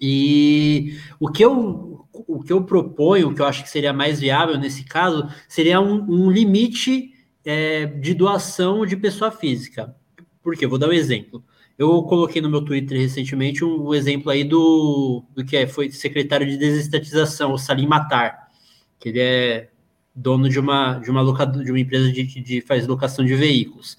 E 0.00 0.98
o 1.20 1.30
que 1.30 1.44
eu, 1.44 2.04
o 2.12 2.42
que 2.42 2.52
eu 2.52 2.64
proponho, 2.64 3.28
o 3.28 3.34
que 3.34 3.40
eu 3.40 3.46
acho 3.46 3.62
que 3.62 3.70
seria 3.70 3.92
mais 3.92 4.18
viável 4.18 4.58
nesse 4.58 4.82
caso, 4.82 5.28
seria 5.48 5.80
um, 5.80 6.02
um 6.02 6.28
limite 6.28 7.12
é, 7.44 7.86
de 7.86 8.12
doação 8.12 8.84
de 8.84 8.96
pessoa 8.96 9.30
física. 9.30 9.94
Por 10.42 10.56
quê? 10.56 10.66
Vou 10.66 10.80
dar 10.80 10.88
um 10.88 10.92
exemplo. 10.92 11.44
Eu 11.78 12.02
coloquei 12.02 12.42
no 12.42 12.50
meu 12.50 12.64
Twitter 12.64 12.98
recentemente 12.98 13.64
um, 13.64 13.86
um 13.90 13.94
exemplo 13.94 14.32
aí 14.32 14.42
do, 14.42 15.24
do 15.32 15.44
que 15.44 15.56
é, 15.56 15.68
foi 15.68 15.92
secretário 15.92 16.44
de 16.44 16.56
desestatização, 16.56 17.52
o 17.52 17.58
Salim 17.58 17.86
Matar, 17.86 18.48
que 18.98 19.10
ele 19.10 19.20
é 19.20 19.68
dono 20.16 20.48
de 20.48 20.58
uma, 20.58 20.98
de 20.98 21.10
uma, 21.10 21.20
locador, 21.20 21.62
de 21.62 21.70
uma 21.70 21.78
empresa 21.78 22.10
de, 22.10 22.24
de 22.24 22.60
faz 22.62 22.86
locação 22.86 23.24
de 23.24 23.34
veículos. 23.34 23.98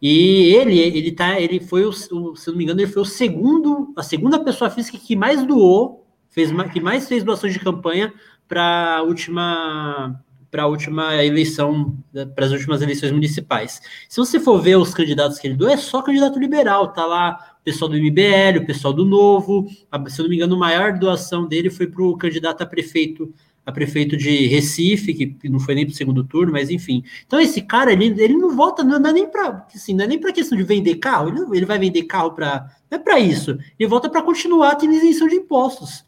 E 0.00 0.54
ele, 0.54 0.78
ele 0.78 1.10
tá, 1.12 1.40
ele 1.40 1.58
foi 1.58 1.86
o, 1.86 1.92
se 1.92 2.10
não 2.12 2.34
me 2.54 2.64
engano, 2.64 2.80
ele 2.80 2.90
foi 2.90 3.02
o 3.02 3.06
segundo, 3.06 3.94
a 3.96 4.02
segunda 4.02 4.38
pessoa 4.38 4.68
física 4.68 4.98
que 4.98 5.16
mais 5.16 5.44
doou, 5.46 6.06
fez 6.28 6.50
que 6.70 6.80
mais 6.80 7.08
fez 7.08 7.24
doações 7.24 7.54
de 7.54 7.58
campanha 7.58 8.12
para 8.46 8.98
a 8.98 9.02
última 9.02 10.22
para 10.50 10.62
a 10.62 10.66
última 10.66 11.22
eleição, 11.22 11.98
para 12.34 12.46
as 12.46 12.52
últimas 12.52 12.80
eleições 12.80 13.12
municipais. 13.12 13.80
Se 14.08 14.16
você 14.16 14.38
for 14.40 14.58
ver 14.58 14.76
os 14.76 14.94
candidatos 14.94 15.38
que 15.38 15.46
ele 15.46 15.56
doou, 15.56 15.70
é 15.70 15.76
só 15.76 16.00
candidato 16.00 16.38
liberal, 16.38 16.92
tá 16.92 17.04
lá 17.04 17.56
o 17.60 17.64
pessoal 17.64 17.90
do 17.90 17.96
MBL, 17.96 18.62
o 18.62 18.66
pessoal 18.66 18.94
do 18.94 19.04
Novo, 19.04 19.68
se 20.08 20.18
eu 20.18 20.22
não 20.22 20.30
me 20.30 20.36
engano, 20.36 20.54
a 20.54 20.58
maior 20.58 20.98
doação 20.98 21.46
dele 21.46 21.68
foi 21.68 21.86
para 21.88 22.02
o 22.02 22.16
candidato 22.16 22.62
a 22.62 22.66
prefeito 22.66 23.34
a 23.66 23.72
prefeito 23.72 24.16
de 24.16 24.46
Recife, 24.46 25.12
que 25.12 25.48
não 25.48 25.58
foi 25.58 25.74
nem 25.74 25.84
para 25.84 25.92
o 25.92 25.96
segundo 25.96 26.22
turno, 26.22 26.52
mas 26.52 26.70
enfim. 26.70 27.02
Então 27.26 27.40
esse 27.40 27.60
cara, 27.60 27.92
ele, 27.92 28.14
ele 28.16 28.36
não 28.36 28.54
vota, 28.54 28.84
não, 28.84 29.00
não 29.00 29.10
é 29.10 29.12
nem 29.12 29.28
para 29.28 29.66
assim, 29.74 29.92
não 29.92 30.04
é 30.04 30.06
nem 30.06 30.20
para 30.20 30.32
questão 30.32 30.56
de 30.56 30.62
vender 30.62 30.94
carro, 30.96 31.28
ele, 31.28 31.40
ele 31.56 31.66
vai 31.66 31.76
vender 31.76 32.04
carro 32.04 32.30
para 32.30 32.70
não 32.88 32.98
é 32.98 33.02
para 33.02 33.18
isso. 33.18 33.58
Ele 33.76 33.88
vota 33.88 34.08
para 34.08 34.22
continuar 34.22 34.76
tendo 34.76 34.94
isenção 34.94 35.26
de 35.26 35.34
impostos, 35.34 36.04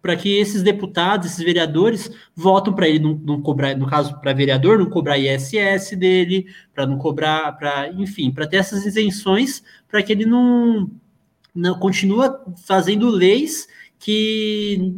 para 0.00 0.16
que 0.16 0.38
esses 0.38 0.62
deputados, 0.62 1.26
esses 1.26 1.44
vereadores 1.44 2.10
votam 2.34 2.72
para 2.72 2.88
ele 2.88 3.00
não, 3.00 3.14
não, 3.14 3.42
cobrar, 3.42 3.76
no 3.76 3.86
caso 3.86 4.18
para 4.18 4.32
vereador, 4.32 4.78
não 4.78 4.86
cobrar 4.86 5.18
ISS 5.18 5.94
dele, 5.96 6.46
para 6.74 6.86
não 6.86 6.96
cobrar, 6.96 7.52
para 7.52 7.90
enfim, 7.92 8.30
para 8.30 8.46
ter 8.46 8.56
essas 8.56 8.86
isenções, 8.86 9.62
para 9.88 10.02
que 10.02 10.10
ele 10.10 10.24
não 10.24 10.90
não 11.54 11.78
continua 11.78 12.42
fazendo 12.66 13.08
leis 13.08 13.68
que 13.96 14.92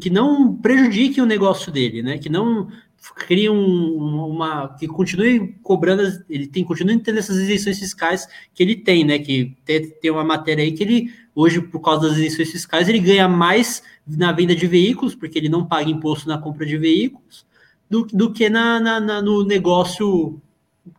que 0.00 0.10
não 0.10 0.54
prejudiquem 0.54 1.22
o 1.22 1.26
negócio 1.26 1.70
dele, 1.70 2.02
né? 2.02 2.18
Que 2.18 2.28
não 2.28 2.68
criem 3.14 3.48
um, 3.48 4.26
uma 4.26 4.68
que 4.78 4.86
continue 4.86 5.54
cobrando, 5.62 6.02
ele 6.28 6.46
tem 6.46 6.62
continue 6.62 6.98
tendo 6.98 7.18
essas 7.18 7.36
isenções 7.36 7.78
fiscais 7.78 8.28
que 8.54 8.62
ele 8.62 8.76
tem, 8.76 9.04
né? 9.04 9.18
Que 9.18 9.56
tem, 9.64 9.90
tem 9.90 10.10
uma 10.10 10.24
matéria 10.24 10.62
aí 10.62 10.72
que 10.72 10.82
ele 10.82 11.12
hoje 11.34 11.60
por 11.60 11.80
causa 11.80 12.08
das 12.08 12.18
isenções 12.18 12.50
fiscais 12.50 12.88
ele 12.88 12.98
ganha 12.98 13.28
mais 13.28 13.82
na 14.06 14.32
venda 14.32 14.54
de 14.54 14.66
veículos 14.66 15.14
porque 15.14 15.38
ele 15.38 15.48
não 15.48 15.64
paga 15.64 15.88
imposto 15.88 16.28
na 16.28 16.36
compra 16.36 16.66
de 16.66 16.76
veículos 16.76 17.46
do, 17.88 18.04
do 18.06 18.32
que 18.32 18.50
na, 18.50 18.78
na, 18.80 19.00
na 19.00 19.22
no 19.22 19.44
negócio 19.44 20.40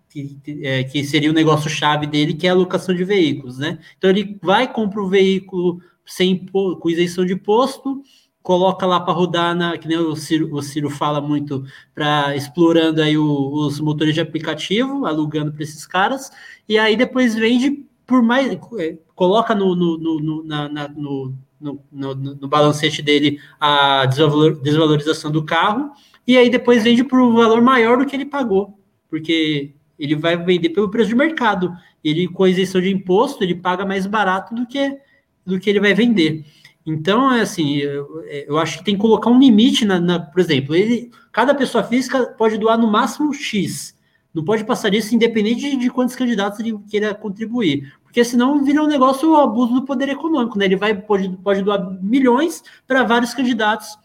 que, 0.09 0.37
é, 0.63 0.83
que 0.83 1.03
seria 1.03 1.29
o 1.29 1.33
negócio 1.33 1.69
chave 1.69 2.07
dele 2.07 2.33
que 2.33 2.47
é 2.47 2.49
a 2.49 2.55
locação 2.55 2.95
de 2.95 3.03
veículos, 3.03 3.57
né? 3.57 3.77
Então 3.97 4.09
ele 4.09 4.39
vai 4.41 4.71
compra 4.71 5.01
o 5.01 5.07
veículo 5.07 5.81
sem 6.05 6.45
com 6.47 6.89
isenção 6.89 7.25
de 7.25 7.33
imposto 7.33 8.01
coloca 8.41 8.85
lá 8.85 8.99
para 8.99 9.13
rodar 9.13 9.55
na, 9.55 9.77
que 9.77 9.87
nem 9.87 9.97
o 9.97 10.15
Ciro, 10.15 10.53
o 10.53 10.61
Ciro 10.61 10.89
fala 10.89 11.21
muito, 11.21 11.63
para 11.93 12.35
explorando 12.35 13.01
aí 13.01 13.17
o, 13.17 13.53
os 13.53 13.79
motores 13.79 14.13
de 14.13 14.21
aplicativo, 14.21 15.05
alugando 15.05 15.51
para 15.51 15.63
esses 15.63 15.85
caras, 15.85 16.31
e 16.67 16.77
aí 16.77 16.95
depois 16.95 17.35
vende 17.35 17.85
por 18.05 18.21
mais, 18.21 18.51
é, 18.51 18.97
coloca 19.15 19.55
no, 19.55 19.73
no, 19.73 19.97
no, 19.97 20.43
na, 20.43 20.67
na, 20.67 20.87
no, 20.89 21.33
no, 21.61 21.79
no, 21.91 22.47
balancete 22.47 23.01
dele 23.01 23.39
a 23.57 24.05
desvalorização 24.05 25.31
do 25.31 25.45
carro, 25.45 25.91
e 26.27 26.37
aí 26.37 26.49
depois 26.49 26.83
vende 26.83 27.03
por 27.05 27.21
um 27.21 27.33
valor 27.33 27.61
maior 27.61 27.97
do 27.97 28.05
que 28.05 28.13
ele 28.15 28.25
pagou, 28.25 28.77
porque 29.09 29.73
ele 29.97 30.15
vai 30.15 30.35
vender 30.35 30.69
pelo 30.69 30.89
preço 30.89 31.09
de 31.09 31.15
mercado, 31.15 31.73
ele 32.03 32.27
com 32.27 32.47
isenção 32.47 32.81
de 32.81 32.91
imposto, 32.91 33.43
ele 33.43 33.55
paga 33.55 33.85
mais 33.85 34.05
barato 34.05 34.53
do 34.53 34.65
que, 34.65 34.97
do 35.45 35.57
que 35.57 35.69
ele 35.69 35.79
vai 35.79 35.93
vender. 35.93 36.43
Então, 36.85 37.31
é 37.31 37.41
assim, 37.41 37.77
eu, 37.77 38.23
eu, 38.47 38.57
acho 38.57 38.79
que 38.79 38.83
tem 38.83 38.95
que 38.95 39.01
colocar 39.01 39.29
um 39.29 39.39
limite, 39.39 39.85
na, 39.85 39.99
na, 39.99 40.19
por 40.19 40.39
exemplo, 40.39 40.75
ele, 40.75 41.11
cada 41.31 41.53
pessoa 41.53 41.83
física 41.83 42.25
pode 42.37 42.57
doar 42.57 42.77
no 42.77 42.91
máximo 42.91 43.31
X, 43.33 43.95
não 44.33 44.43
pode 44.43 44.63
passar 44.63 44.93
isso 44.93 45.13
independente 45.13 45.61
de, 45.61 45.75
de 45.75 45.89
quantos 45.89 46.15
candidatos 46.15 46.59
ele 46.59 46.77
queira 46.89 47.13
contribuir, 47.13 47.93
porque 48.03 48.23
senão 48.23 48.63
vira 48.63 48.81
um 48.81 48.87
negócio 48.87 49.35
abuso 49.35 49.73
do 49.73 49.85
poder 49.85 50.09
econômico, 50.09 50.57
né? 50.57 50.65
Ele 50.65 50.75
vai 50.75 50.93
pode, 50.93 51.29
pode 51.43 51.61
doar 51.61 51.97
milhões 52.01 52.63
para 52.87 53.03
vários 53.03 53.33
candidatos, 53.33 53.97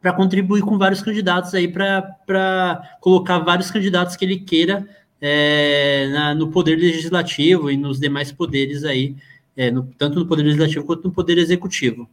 para 0.00 0.12
contribuir 0.12 0.62
com 0.62 0.78
vários 0.78 1.02
candidatos 1.02 1.54
aí, 1.54 1.68
para 1.68 2.82
colocar 3.00 3.38
vários 3.40 3.70
candidatos 3.70 4.16
que 4.16 4.24
ele 4.24 4.38
queira 4.38 4.88
é, 5.20 6.08
na, 6.12 6.34
no 6.34 6.48
poder 6.50 6.76
legislativo 6.76 7.70
e 7.70 7.76
nos 7.76 8.00
demais 8.00 8.32
poderes 8.32 8.84
aí 8.84 9.16
é, 9.58 9.72
no, 9.72 9.82
tanto 9.98 10.20
no 10.20 10.26
poder 10.26 10.44
legislativo 10.44 10.84
quanto 10.84 11.02
no 11.02 11.12
poder 11.12 11.36
executivo. 11.36 12.08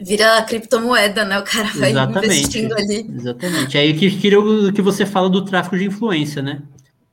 Vira 0.00 0.42
criptomoeda, 0.42 1.22
né? 1.22 1.38
O 1.38 1.44
cara 1.44 1.68
vai 1.74 1.90
exatamente, 1.90 2.26
investindo 2.26 2.72
ali. 2.72 3.06
Exatamente. 3.14 3.76
Aí 3.76 3.94
que, 3.94 4.10
que, 4.10 4.34
o 4.34 4.72
que 4.72 4.80
você 4.80 5.04
fala 5.04 5.28
do 5.28 5.44
tráfico 5.44 5.76
de 5.76 5.84
influência, 5.84 6.40
né? 6.40 6.62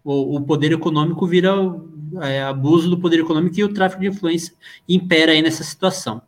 O, 0.01 0.37
o 0.37 0.41
poder 0.41 0.71
econômico 0.71 1.27
vira 1.27 1.53
é, 2.21 2.41
abuso 2.43 2.89
do 2.89 2.97
poder 2.97 3.19
econômico 3.19 3.59
e 3.59 3.63
o 3.65 3.73
tráfico 3.73 4.01
de 4.01 4.07
influência 4.07 4.53
impera 4.87 5.33
aí 5.33 5.41
nessa 5.41 5.63
situação. 5.63 6.21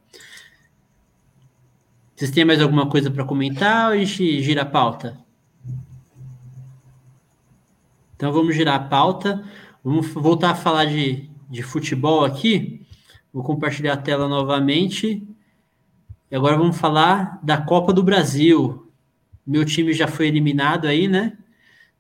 Vocês 2.14 2.32
têm 2.32 2.44
mais 2.44 2.62
alguma 2.62 2.88
coisa 2.88 3.10
para 3.10 3.24
comentar 3.24 3.88
ou 3.88 3.94
a 3.94 3.98
gente 3.98 4.44
gira 4.44 4.64
a 4.64 4.66
pauta? 4.66 5.18
Então 8.16 8.32
vamos 8.34 8.56
girar 8.56 8.76
a 8.76 8.80
pauta. 8.80 9.44
Vamos 9.84 10.08
voltar 10.08 10.52
a 10.52 10.56
falar 10.56 10.86
de, 10.86 11.30
de 11.50 11.64
futebol 11.64 12.26
aqui. 12.26 12.85
Vou 13.36 13.44
compartilhar 13.44 13.92
a 13.92 13.98
tela 13.98 14.30
novamente. 14.30 15.22
E 16.32 16.36
agora 16.38 16.56
vamos 16.56 16.78
falar 16.78 17.38
da 17.44 17.58
Copa 17.58 17.92
do 17.92 18.02
Brasil. 18.02 18.90
Meu 19.46 19.66
time 19.66 19.92
já 19.92 20.08
foi 20.08 20.30
eliminado 20.30 20.88
aí, 20.88 21.06
né? 21.06 21.38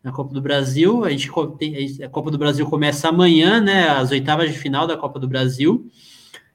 Na 0.01 0.13
Copa 0.13 0.33
do 0.33 0.41
Brasil. 0.41 1.03
A, 1.03 1.09
gente, 1.09 1.29
a 2.01 2.07
Copa 2.07 2.31
do 2.31 2.37
Brasil 2.37 2.65
começa 2.69 3.09
amanhã, 3.09 3.59
né? 3.59 3.89
As 3.89 4.11
oitavas 4.11 4.49
de 4.49 4.57
final 4.57 4.87
da 4.87 4.95
Copa 4.95 5.19
do 5.19 5.27
Brasil. 5.27 5.91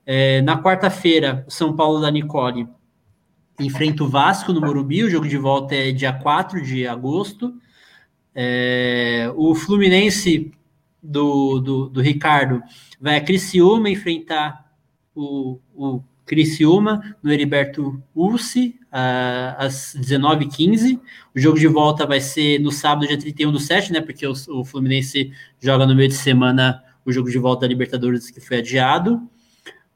É, 0.07 0.41
na 0.41 0.63
quarta-feira, 0.63 1.45
São 1.47 1.77
Paulo 1.77 2.01
da 2.01 2.11
Nicole 2.11 2.67
enfrenta 3.61 4.03
o 4.03 4.09
Vasco 4.09 4.51
no 4.51 4.63
Morumbi. 4.63 5.05
O 5.05 5.11
jogo 5.11 5.29
de 5.29 5.37
volta 5.37 5.75
é 5.75 5.93
dia 5.93 6.15
4 6.15 6.63
de 6.63 6.87
agosto. 6.87 7.53
É, 8.35 9.31
o 9.37 9.55
Fluminense 9.55 10.51
do, 11.03 11.61
do, 11.61 11.89
do 11.91 12.01
Ricardo 12.01 12.63
vai 12.99 13.19
a 13.19 13.21
Criciúma 13.21 13.91
enfrentar 13.91 14.70
o, 15.15 15.59
o 15.75 16.03
Criciúma 16.31 17.17
no 17.23 17.33
Heriberto 17.33 18.01
Ursi, 18.15 18.79
às 18.91 19.97
19h15. 19.99 21.01
O 21.35 21.41
jogo 21.41 21.59
de 21.59 21.67
volta 21.67 22.07
vai 22.07 22.21
ser 22.21 22.61
no 22.61 22.71
sábado, 22.71 23.07
dia 23.07 23.19
31 23.19 23.51
do 23.51 23.59
7, 23.59 23.93
né? 23.93 24.01
Porque 24.01 24.27
o, 24.27 24.33
o, 24.49 24.65
Fluminense 24.65 25.33
joga 25.61 25.87
no 25.87 25.95
meio 25.95 26.09
de 26.09 26.15
semana 26.15 26.83
o 27.05 27.13
jogo 27.13 27.31
de 27.31 27.39
volta 27.39 27.63
da 27.63 27.67
Libertadores 27.67 28.31
que 28.31 28.41
foi 28.41 28.59
adiado. 28.59 29.21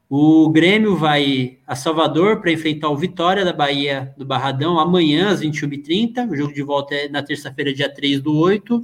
O 0.09 0.49
Grêmio 0.49 0.95
vai 0.95 1.57
a 1.65 1.75
Salvador 1.75 2.41
para 2.41 2.51
enfrentar 2.51 2.89
o 2.89 2.97
Vitória 2.97 3.43
da 3.43 3.53
Bahia 3.53 4.13
do 4.17 4.25
Barradão 4.25 4.77
amanhã 4.77 5.29
às 5.29 5.41
21h30. 5.41 6.29
O 6.29 6.35
jogo 6.35 6.53
de 6.53 6.61
volta 6.61 6.93
é 6.93 7.09
na 7.09 7.23
terça-feira, 7.23 7.73
dia 7.73 7.87
3 7.87 8.21
do 8.21 8.35
8. 8.35 8.75
Uh, 8.75 8.83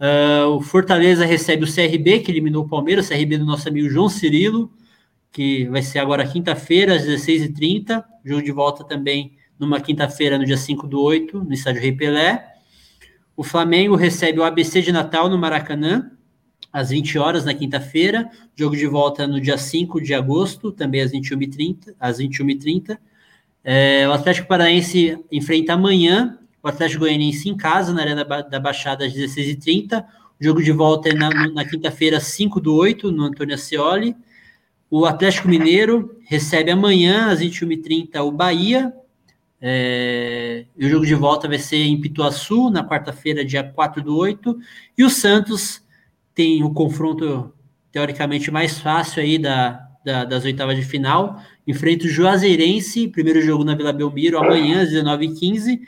ah, 0.00 0.48
o 0.48 0.60
Fortaleza 0.60 1.24
recebe 1.24 1.64
o 1.64 1.66
CRB, 1.66 2.20
que 2.20 2.30
eliminou 2.30 2.64
o 2.64 2.68
Palmeiras, 2.68 3.06
o 3.06 3.08
CRB 3.08 3.38
do 3.38 3.44
nosso 3.44 3.68
amigo 3.68 3.88
João 3.88 4.08
Cirilo, 4.08 4.70
que 5.30 5.66
vai 5.66 5.82
ser 5.82 5.98
agora 5.98 6.26
quinta-feira, 6.26 6.96
às 6.96 7.02
16h30. 7.02 8.02
Jogo 8.24 8.42
de 8.42 8.52
volta 8.52 8.84
também 8.84 9.36
numa 9.58 9.80
quinta-feira, 9.80 10.38
no 10.38 10.44
dia 10.44 10.56
5 10.56 10.86
do 10.86 11.00
8, 11.00 11.44
no 11.44 11.52
estádio 11.52 11.82
Rei 11.82 11.92
Pelé. 11.92 12.54
O 13.36 13.42
Flamengo 13.42 13.94
recebe 13.94 14.38
o 14.40 14.44
ABC 14.44 14.82
de 14.82 14.92
Natal 14.92 15.28
no 15.28 15.38
Maracanã, 15.38 16.10
às 16.72 16.90
20 16.90 17.18
horas 17.18 17.44
na 17.44 17.54
quinta-feira. 17.54 18.30
Jogo 18.56 18.76
de 18.76 18.86
volta 18.86 19.26
no 19.26 19.40
dia 19.40 19.56
5 19.56 20.00
de 20.00 20.14
agosto, 20.14 20.72
também 20.72 21.00
às 21.00 21.12
21h30. 21.12 21.94
Às 21.98 22.18
21h30. 22.18 22.98
É, 23.64 24.08
o 24.08 24.12
Atlético 24.12 24.48
Paraense 24.48 25.18
enfrenta 25.30 25.74
amanhã 25.74 26.38
o 26.62 26.68
Atlético 26.68 27.00
Goianiense 27.00 27.48
em 27.48 27.56
casa, 27.56 27.92
na 27.92 28.02
Arena 28.02 28.24
da 28.24 28.60
Baixada, 28.60 29.06
às 29.06 29.12
16h30. 29.12 30.04
O 30.40 30.44
jogo 30.44 30.62
de 30.62 30.72
volta 30.72 31.08
é 31.08 31.14
na, 31.14 31.30
na 31.52 31.64
quinta-feira, 31.64 32.20
5 32.20 32.60
do 32.60 32.74
8, 32.74 33.10
no 33.10 33.24
Antônio 33.24 33.54
Ascioli. 33.54 34.16
O 34.90 35.04
Atlético 35.04 35.48
Mineiro 35.48 36.18
recebe 36.24 36.70
amanhã, 36.70 37.30
às 37.30 37.40
21h30, 37.40 38.20
o 38.20 38.30
Bahia. 38.32 38.92
É, 39.60 40.64
e 40.76 40.86
o 40.86 40.88
jogo 40.88 41.04
de 41.04 41.14
volta 41.14 41.48
vai 41.48 41.58
ser 41.58 41.78
em 41.84 42.00
Pituaçu, 42.00 42.70
na 42.70 42.86
quarta-feira, 42.86 43.44
dia 43.44 43.62
4 43.62 44.02
do 44.02 44.16
8. 44.16 44.58
E 44.96 45.04
o 45.04 45.10
Santos 45.10 45.82
tem 46.34 46.62
o 46.62 46.72
confronto 46.72 47.52
teoricamente 47.92 48.50
mais 48.50 48.78
fácil 48.78 49.22
aí 49.22 49.38
da, 49.38 49.88
da, 50.04 50.24
das 50.24 50.44
oitavas 50.44 50.76
de 50.76 50.84
final. 50.84 51.42
Enfrenta 51.66 52.06
o 52.06 52.08
Juazeirense, 52.08 53.08
primeiro 53.08 53.42
jogo 53.42 53.64
na 53.64 53.74
Vila 53.74 53.92
Belmiro, 53.92 54.38
amanhã 54.38 54.82
às 54.82 54.90
19h15. 54.90 55.80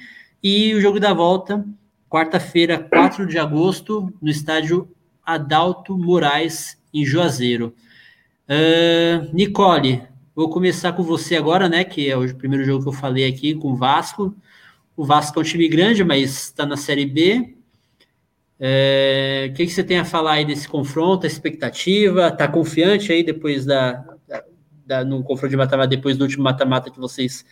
E 0.43 0.75
o 0.75 0.81
jogo 0.81 1.01
da 1.01 1.15
volta, 1.15 1.65
quarta-feira, 2.09 2.79
4 2.79 3.27
de 3.27 3.39
agosto, 3.39 4.13
no 4.21 4.31
estádio 4.31 4.91
Adalto 5.25 5.97
Moraes, 5.97 6.79
em 6.93 7.05
Juazeiro. 7.05 7.75
Uh, 8.51 9.33
Nicole, 9.33 10.03
vou 10.35 10.51
começar 10.51 10.93
com 10.93 11.05
você 11.05 11.37
agora, 11.37 11.69
né? 11.69 11.85
Que 11.85 12.11
é 12.11 12.17
o 12.17 12.35
primeiro 12.35 12.65
jogo 12.65 12.83
que 12.83 12.89
eu 12.89 12.93
falei 12.93 13.25
aqui 13.25 13.55
com 13.55 13.71
o 13.71 13.77
Vasco. 13.77 14.35
O 14.97 15.05
Vasco 15.05 15.39
é 15.39 15.43
um 15.43 15.45
time 15.45 15.69
grande, 15.69 16.03
mas 16.03 16.47
está 16.47 16.67
na 16.67 16.77
Série 16.77 17.07
B. 17.07 17.57
É, 18.59 19.49
o 19.51 19.55
que, 19.55 19.67
que, 19.67 19.73
você 19.73 19.85
tem 19.85 19.99
a 20.01 20.05
falar 20.05 20.33
aí 20.33 20.45
desse 20.45 20.69
confronto, 20.69 21.27
a 21.27 21.29
expectativa? 21.29 22.27
Está 22.27 22.49
confiante 22.49 23.13
aí 23.13 23.23
depois 23.23 23.65
da, 23.65 24.05
da, 24.27 24.45
da 24.85 25.05
no 25.05 25.23
confronto 25.23 25.51
de 25.51 25.57
mata-mata, 25.57 25.89
depois 25.89 26.19
do 26.19 26.23
último 26.23 26.43
mata-mata 26.43 26.91
que 26.91 26.99
vocês 26.99 27.45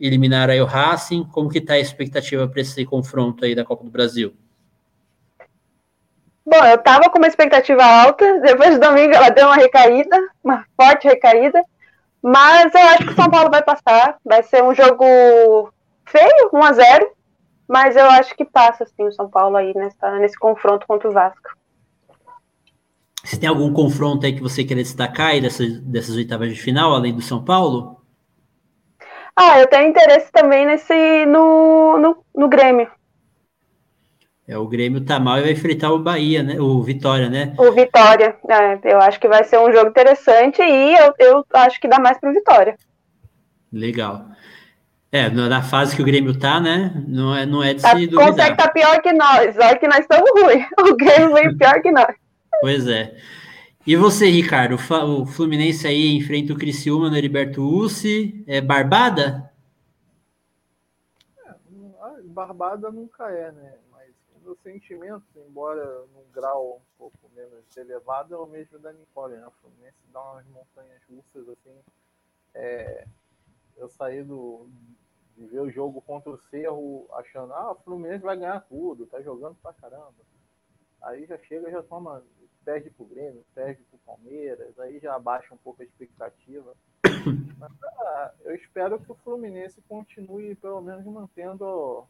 eliminaram 0.00 0.52
aí 0.52 0.60
o 0.60 0.66
Racing? 0.66 1.22
Como 1.26 1.48
que 1.48 1.58
está 1.58 1.74
a 1.74 1.78
expectativa 1.80 2.48
para 2.48 2.60
esse 2.60 2.84
confronto 2.84 3.44
aí 3.44 3.54
da 3.54 3.64
Copa 3.64 3.84
do 3.84 3.90
Brasil? 3.90 4.34
Bom, 6.46 6.64
eu 6.64 6.74
estava 6.76 7.08
com 7.08 7.18
uma 7.18 7.26
expectativa 7.26 7.82
alta, 7.82 8.40
depois 8.40 8.78
do 8.78 8.86
domingo 8.86 9.14
ela 9.14 9.30
deu 9.30 9.46
uma 9.46 9.56
recaída, 9.56 10.16
uma 10.42 10.64
forte 10.76 11.08
recaída, 11.08 11.64
mas 12.22 12.74
eu 12.74 12.88
acho 12.88 13.04
que 13.06 13.12
o 13.12 13.16
São 13.16 13.30
Paulo 13.30 13.50
vai 13.50 13.62
passar, 13.62 14.18
vai 14.24 14.42
ser 14.42 14.62
um 14.62 14.74
jogo 14.74 15.04
feio, 16.04 16.50
1 16.52 16.62
a 16.62 16.72
0 16.72 17.14
mas 17.66 17.96
eu 17.96 18.04
acho 18.10 18.36
que 18.36 18.44
passa, 18.44 18.84
sim, 18.84 19.04
o 19.04 19.12
São 19.12 19.28
Paulo 19.28 19.56
aí 19.56 19.72
nessa, 19.74 20.18
nesse 20.18 20.38
confronto 20.38 20.86
contra 20.86 21.08
o 21.08 21.12
Vasco. 21.12 21.56
Você 23.24 23.38
tem 23.38 23.48
algum 23.48 23.72
confronto 23.72 24.26
aí 24.26 24.34
que 24.34 24.42
você 24.42 24.62
queira 24.64 24.82
destacar 24.82 25.28
aí 25.28 25.40
dessas, 25.40 25.80
dessas 25.80 26.14
oitavas 26.14 26.50
de 26.50 26.60
final, 26.60 26.92
além 26.92 27.14
do 27.14 27.22
São 27.22 27.42
Paulo? 27.42 28.02
Ah, 29.34 29.58
eu 29.58 29.66
tenho 29.66 29.88
interesse 29.88 30.30
também 30.30 30.66
nesse 30.66 31.24
no, 31.24 31.98
no, 31.98 32.24
no 32.34 32.48
Grêmio. 32.48 32.90
É, 34.46 34.58
o 34.58 34.68
Grêmio 34.68 35.02
tá 35.02 35.18
mal 35.18 35.38
e 35.38 35.42
vai 35.42 35.52
enfrentar 35.52 35.90
o 35.90 35.98
Bahia, 35.98 36.42
né? 36.42 36.60
O 36.60 36.82
Vitória, 36.82 37.30
né? 37.30 37.54
O 37.58 37.72
Vitória. 37.72 38.36
É, 38.46 38.92
eu 38.92 39.00
acho 39.00 39.18
que 39.18 39.26
vai 39.26 39.42
ser 39.42 39.58
um 39.58 39.72
jogo 39.72 39.88
interessante 39.88 40.60
e 40.60 40.94
eu, 40.94 41.14
eu 41.18 41.46
acho 41.54 41.80
que 41.80 41.88
dá 41.88 41.98
mais 41.98 42.18
pro 42.18 42.32
Vitória. 42.32 42.76
Legal. 43.72 44.26
É, 45.10 45.30
na 45.30 45.62
fase 45.62 45.96
que 45.96 46.02
o 46.02 46.04
Grêmio 46.04 46.38
tá, 46.38 46.60
né? 46.60 46.92
Não 47.06 47.34
é, 47.34 47.46
não 47.46 47.62
é 47.62 47.72
de 47.72 47.80
tá, 47.80 47.90
se 47.90 48.06
duvidar. 48.06 48.32
Consegue 48.32 48.56
tá 48.56 48.68
pior 48.68 49.00
que 49.00 49.12
nós. 49.12 49.56
Olha 49.56 49.78
que 49.78 49.88
nós 49.88 50.00
estamos 50.00 50.30
ruins. 50.30 50.66
O 50.80 50.96
Grêmio 50.96 51.32
veio 51.32 51.56
pior 51.56 51.80
que 51.80 51.90
nós. 51.90 52.14
Pois 52.60 52.86
é. 52.86 53.16
E 53.86 53.96
você, 53.96 54.28
Ricardo? 54.28 54.74
O 54.74 55.24
Fluminense 55.24 55.86
aí 55.86 56.16
enfrenta 56.16 56.52
o 56.52 56.58
Criciúma 56.58 57.08
no 57.08 57.16
Heriberto 57.16 57.62
Ussi. 57.62 58.44
É 58.46 58.60
barbada? 58.60 59.50
É, 61.46 61.52
barbada 62.24 62.90
nunca 62.90 63.30
é, 63.30 63.52
né? 63.52 63.83
Mas 64.44 64.46
o 64.46 64.48
meu 64.48 64.56
sentimento, 64.56 65.24
embora 65.36 66.04
num 66.14 66.30
grau 66.30 66.76
um 66.76 66.98
pouco 66.98 67.30
menos 67.34 67.76
elevado, 67.76 68.34
é 68.34 68.38
o 68.38 68.46
mesmo 68.46 68.78
da 68.78 68.92
Nicole, 68.92 69.36
né? 69.36 69.46
O 69.46 69.50
Fluminense 69.52 69.96
dá 70.12 70.20
umas 70.32 70.46
montanhas 70.48 71.02
russas, 71.08 71.48
assim. 71.48 71.74
É, 72.52 73.06
eu 73.76 73.88
saí 73.88 74.22
do, 74.22 74.68
de 75.34 75.46
ver 75.46 75.60
o 75.60 75.70
jogo 75.70 76.02
contra 76.02 76.30
o 76.30 76.38
Cerro 76.38 77.08
achando, 77.14 77.54
ah, 77.54 77.72
o 77.72 77.76
Fluminense 77.76 78.22
vai 78.22 78.36
ganhar 78.36 78.60
tudo, 78.60 79.06
tá 79.06 79.20
jogando 79.22 79.56
pra 79.56 79.72
caramba. 79.72 80.14
Aí 81.02 81.26
já 81.26 81.38
chega, 81.38 81.70
já 81.70 81.82
toma, 81.82 82.22
perde 82.64 82.90
pro 82.90 83.06
Grêmio, 83.06 83.44
perde 83.54 83.82
pro 83.84 83.98
Palmeiras, 84.00 84.78
aí 84.78 84.98
já 84.98 85.14
abaixa 85.14 85.54
um 85.54 85.58
pouco 85.58 85.82
a 85.82 85.84
expectativa. 85.84 86.74
Mas 87.58 87.72
ah, 87.82 88.34
eu 88.42 88.54
espero 88.54 89.00
que 89.00 89.10
o 89.10 89.16
Fluminense 89.16 89.80
continue 89.82 90.54
pelo 90.54 90.80
menos 90.82 91.04
mantendo 91.04 92.06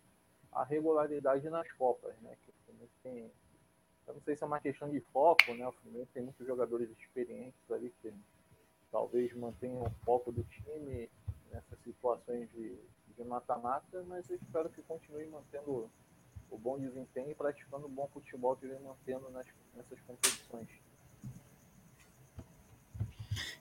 a 0.55 0.65
regularidade 0.65 1.49
nas 1.51 1.71
Copas, 1.73 2.15
né? 2.23 2.37
Que 2.43 2.51
o 2.51 2.55
Fluminense 2.65 2.95
tem. 3.03 3.31
Eu 4.07 4.15
não 4.15 4.21
sei 4.23 4.37
se 4.37 4.45
é 4.45 4.47
uma 4.47 4.61
questão 4.61 4.89
de 4.91 5.01
foco, 5.13 5.55
né? 5.55 5.67
O 5.67 5.73
Fluminense 5.73 6.11
tem 6.13 6.23
muitos 6.23 6.47
jogadores 6.47 6.91
experientes 6.91 7.71
ali 7.71 7.93
que 8.01 8.13
talvez 8.93 9.35
mantenham 9.35 9.83
o 9.83 9.91
foco 10.05 10.31
do 10.31 10.45
time 10.45 11.11
nessas 11.51 11.79
situações 11.83 12.51
de 12.53 12.79
de 13.17 13.25
mata-mata, 13.25 14.05
mas 14.09 14.29
eu 14.29 14.37
espero 14.37 14.69
que 14.69 14.83
continue 14.83 15.27
mantendo 15.27 15.89
o 16.51 16.59
bom 16.59 16.79
desempenho 16.79 17.31
e 17.31 17.35
praticando 17.35 17.87
o 17.87 17.89
bom 17.89 18.09
futebol 18.13 18.57
que 18.57 18.67
vem 18.67 18.79
mantendo 18.81 19.31
nas, 19.31 19.47
nessas 19.75 19.99
competições. 20.07 20.69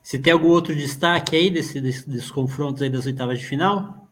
Você 0.02 0.20
tem 0.20 0.34
algum 0.34 0.50
outro 0.50 0.76
destaque 0.76 1.36
aí 1.36 1.50
desse, 1.50 1.80
desse, 1.80 2.10
desses 2.10 2.30
confrontos 2.30 2.82
aí 2.82 2.90
das 2.90 3.06
oitavas 3.06 3.40
de 3.40 3.46
final? 3.46 4.03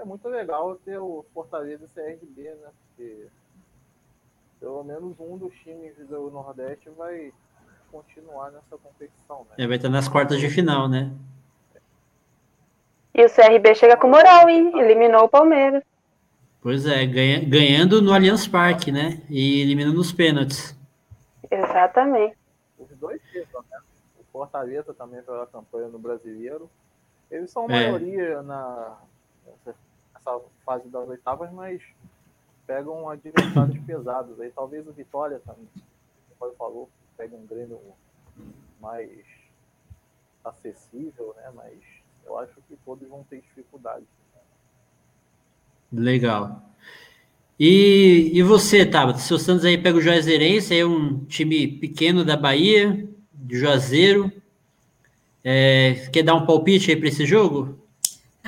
É 0.00 0.04
muito 0.04 0.26
legal 0.28 0.76
ter 0.76 0.98
o 0.98 1.26
Fortaleza 1.34 1.84
e 1.84 1.86
o 1.86 1.88
CRB, 1.90 2.42
né? 2.42 2.68
Porque 2.86 3.26
pelo 4.58 4.82
menos 4.82 5.14
um 5.20 5.36
dos 5.36 5.52
times 5.58 5.94
do 6.08 6.30
Nordeste 6.30 6.88
vai 6.96 7.30
continuar 7.92 8.50
nessa 8.50 8.78
competição, 8.78 9.40
né? 9.40 9.56
É, 9.58 9.66
vai 9.66 9.76
estar 9.76 9.90
nas 9.90 10.08
quartas 10.08 10.40
de 10.40 10.48
final, 10.48 10.88
né? 10.88 11.12
E 13.14 13.22
o 13.22 13.28
CRB 13.28 13.74
chega 13.74 13.94
com 13.94 14.08
moral, 14.08 14.48
hein? 14.48 14.72
Eliminou 14.78 15.24
o 15.24 15.28
Palmeiras. 15.28 15.82
Pois 16.62 16.86
é, 16.86 17.04
ganha, 17.04 17.44
ganhando 17.44 18.00
no 18.00 18.14
Allianz 18.14 18.48
Parque, 18.48 18.90
né? 18.90 19.20
E 19.28 19.60
eliminando 19.60 19.98
nos 19.98 20.12
pênaltis. 20.12 20.74
Exatamente. 21.50 22.38
Os 22.78 22.88
dois 22.96 23.20
títulos, 23.30 23.66
né? 23.70 23.78
O 24.18 24.24
Fortaleza 24.32 24.94
também 24.94 25.20
pela 25.22 25.46
campanha 25.46 25.88
no 25.88 25.98
Brasileiro. 25.98 26.70
Eles 27.30 27.50
são 27.50 27.66
a 27.68 27.74
é. 27.74 27.90
maioria 27.90 28.40
na 28.42 28.96
nessa 30.20 30.40
fase 30.64 30.88
das 30.88 31.08
oitavas, 31.08 31.50
mas 31.52 31.82
pegam 32.66 33.08
adversários 33.08 33.78
pesados. 33.84 34.40
Aí 34.40 34.50
talvez 34.50 34.86
o 34.86 34.92
Vitória 34.92 35.40
também, 35.40 35.68
como 36.38 36.54
falou, 36.54 36.90
pegue 37.16 37.34
um 37.34 37.46
Grêmio 37.46 37.80
mais 38.80 39.10
acessível, 40.44 41.34
né? 41.36 41.50
Mais 41.54 41.78
eu 42.24 42.38
acho 42.38 42.54
que 42.68 42.76
todos 42.84 43.08
vão 43.08 43.24
ter 43.24 43.40
dificuldade. 43.40 44.04
Legal. 45.92 46.62
E, 47.58 48.30
e 48.32 48.42
você, 48.42 48.86
Tabata? 48.86 49.18
Seu 49.18 49.38
Santos 49.38 49.64
aí 49.64 49.76
pega 49.76 49.98
o 49.98 50.00
Juazeirense, 50.00 50.78
é 50.78 50.86
um 50.86 51.24
time 51.24 51.66
pequeno 51.66 52.24
da 52.24 52.36
Bahia, 52.36 53.06
de 53.34 53.58
Juazeiro. 53.58 54.32
É, 55.42 56.08
quer 56.12 56.22
dar 56.22 56.36
um 56.36 56.46
palpite 56.46 56.90
aí 56.90 56.96
para 56.96 57.08
esse 57.08 57.26
jogo? 57.26 57.79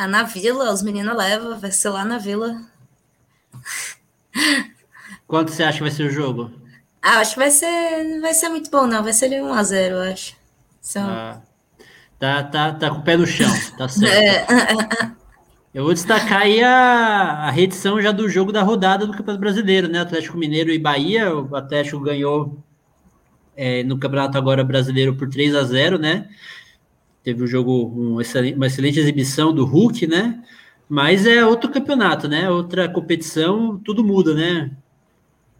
Ah, 0.02 0.08
na 0.08 0.22
Vila, 0.24 0.72
os 0.72 0.82
meninos 0.82 1.16
levam, 1.16 1.58
vai 1.58 1.70
ser 1.70 1.90
lá 1.90 2.04
na 2.04 2.18
Vila. 2.18 2.60
Quanto 5.26 5.52
você 5.52 5.62
acha 5.62 5.78
que 5.78 5.84
vai 5.84 5.92
ser 5.92 6.04
o 6.04 6.10
jogo? 6.10 6.50
Ah, 7.00 7.18
acho 7.18 7.34
que 7.34 7.38
vai 7.38 7.50
ser, 7.50 8.20
vai 8.20 8.34
ser 8.34 8.48
muito 8.48 8.70
bom, 8.70 8.86
não. 8.86 9.02
Vai 9.02 9.12
ser 9.12 9.30
1x0, 9.30 9.90
eu 9.90 10.00
acho. 10.00 10.36
São... 10.80 11.08
Ah, 11.08 11.40
Tá, 12.22 12.40
tá, 12.40 12.72
tá 12.72 12.88
com 12.88 12.98
o 12.98 13.02
pé 13.02 13.16
no 13.16 13.26
chão, 13.26 13.50
tá 13.76 13.88
certo. 13.88 14.52
É. 14.52 15.12
Eu 15.74 15.82
vou 15.82 15.92
destacar 15.92 16.42
aí 16.42 16.62
a, 16.62 17.48
a 17.48 17.50
reedição 17.50 18.00
já 18.00 18.12
do 18.12 18.28
jogo 18.28 18.52
da 18.52 18.62
rodada 18.62 19.06
do 19.06 19.12
Campeonato 19.12 19.40
Brasileiro, 19.40 19.88
né? 19.88 19.98
Atlético 20.00 20.38
Mineiro 20.38 20.70
e 20.70 20.78
Bahia. 20.78 21.34
O 21.34 21.56
Atlético 21.56 21.98
ganhou 21.98 22.62
é, 23.56 23.82
no 23.82 23.98
campeonato 23.98 24.38
agora 24.38 24.62
brasileiro 24.62 25.16
por 25.16 25.28
3 25.28 25.56
a 25.56 25.64
0 25.64 25.98
né? 25.98 26.28
Teve 27.22 27.42
um 27.42 27.46
jogo, 27.46 27.92
um 27.96 28.20
excelente, 28.20 28.56
uma 28.56 28.66
excelente 28.66 28.98
exibição 28.98 29.54
do 29.54 29.64
Hulk, 29.64 30.06
né? 30.06 30.42
Mas 30.88 31.24
é 31.26 31.44
outro 31.46 31.70
campeonato, 31.70 32.28
né? 32.28 32.50
Outra 32.50 32.88
competição, 32.88 33.78
tudo 33.78 34.04
muda, 34.04 34.34
né? 34.34 34.70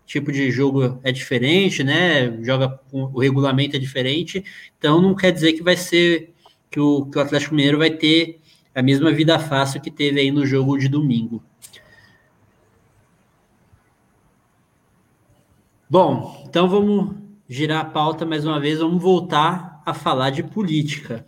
Tipo 0.05 0.33
de 0.33 0.51
jogo 0.51 0.99
é 1.03 1.13
diferente, 1.13 1.85
né? 1.85 2.43
Joga 2.43 2.81
o 2.93 3.21
regulamento 3.21 3.77
é 3.77 3.79
diferente, 3.79 4.45
então 4.79 5.01
não 5.01 5.15
quer 5.15 5.31
dizer 5.31 5.53
que 5.53 5.63
vai 5.63 5.77
ser 5.77 6.33
que 6.71 6.81
o, 6.81 7.07
que 7.07 7.19
o 7.19 7.21
Atlético 7.21 7.55
Mineiro 7.55 7.79
vai 7.79 7.91
ter 7.91 8.41
a 8.75 8.83
mesma 8.83 9.13
vida 9.13 9.39
fácil 9.39 9.81
que 9.81 9.91
teve 9.91 10.21
aí 10.21 10.31
no 10.31 10.45
jogo 10.45 10.77
de 10.79 10.89
domingo. 10.89 11.43
Bom, 15.89 16.45
então 16.49 16.69
vamos 16.69 17.15
girar 17.49 17.83
a 17.83 17.85
pauta 17.85 18.25
mais 18.25 18.47
uma 18.47 18.59
vez, 18.59 18.79
vamos 18.79 19.03
voltar 19.03 19.83
a 19.85 19.93
falar 19.93 20.31
de 20.31 20.43
política. 20.43 21.25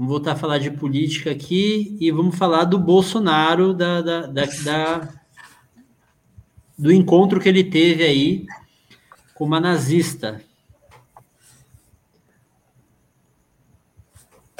Vamos 0.00 0.12
voltar 0.12 0.32
a 0.32 0.36
falar 0.36 0.56
de 0.56 0.70
política 0.70 1.30
aqui 1.30 1.94
e 2.00 2.10
vamos 2.10 2.34
falar 2.34 2.64
do 2.64 2.78
Bolsonaro, 2.78 3.74
da, 3.74 4.00
da, 4.00 4.26
da, 4.28 4.46
da 4.64 5.14
do 6.78 6.90
encontro 6.90 7.38
que 7.38 7.46
ele 7.46 7.62
teve 7.62 8.02
aí 8.02 8.46
com 9.34 9.44
uma 9.44 9.60
nazista. 9.60 10.42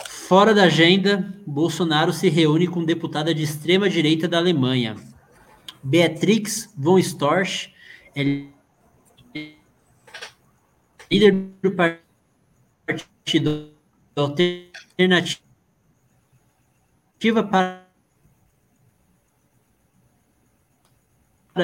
Fora 0.05 0.53
da 0.53 0.65
agenda, 0.65 1.35
Bolsonaro 1.47 2.13
se 2.13 2.29
reúne 2.29 2.67
com 2.69 2.85
deputada 2.85 3.35
de 3.35 3.43
extrema 3.43 3.89
direita 3.89 4.29
da 4.29 4.37
Alemanha. 4.37 4.95
Beatrix 5.83 6.71
von 6.77 6.99
Storch 6.99 7.75
é 8.15 8.45
líder 11.11 11.33
do 11.63 11.73
partido 11.73 13.70
Alternativa 14.21 15.43
para 17.51 17.87
a 21.55 21.63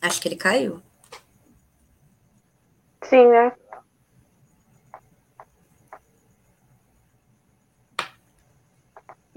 Acho 0.00 0.20
que 0.20 0.28
ele 0.28 0.36
caiu. 0.36 0.82
Sim, 3.04 3.28
né? 3.28 3.52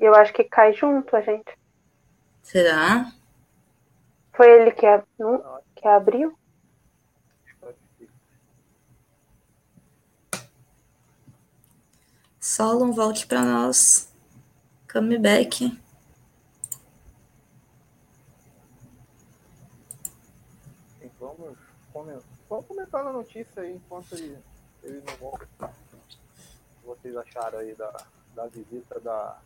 Eu 0.06 0.14
acho 0.14 0.32
que 0.34 0.43
cai 0.43 0.72
junto 0.72 1.16
a 1.16 1.22
gente. 1.22 1.58
Será? 2.43 3.12
Foi 4.34 4.47
ele 4.47 4.72
que, 4.72 4.86
ab... 4.86 5.03
que 5.76 5.88
abriu? 5.88 6.38
Solon, 12.39 12.91
volte 12.91 13.26
para 13.26 13.41
nós. 13.41 14.14
Come 14.93 15.18
back. 15.18 15.76
Vamos 22.47 22.68
comentar 22.68 23.03
na 23.03 23.12
notícia 23.12 23.64
aí 23.64 23.74
enquanto 23.74 24.14
ele, 24.14 24.38
ele 24.84 25.01
não 25.03 25.16
volta. 25.16 25.47
O 25.64 25.66
que 25.66 26.86
vocês 26.86 27.18
acharam 27.18 27.58
aí 27.58 27.74
da, 27.74 27.91
da 28.36 28.45
visita 28.45 28.99
da 28.99 29.41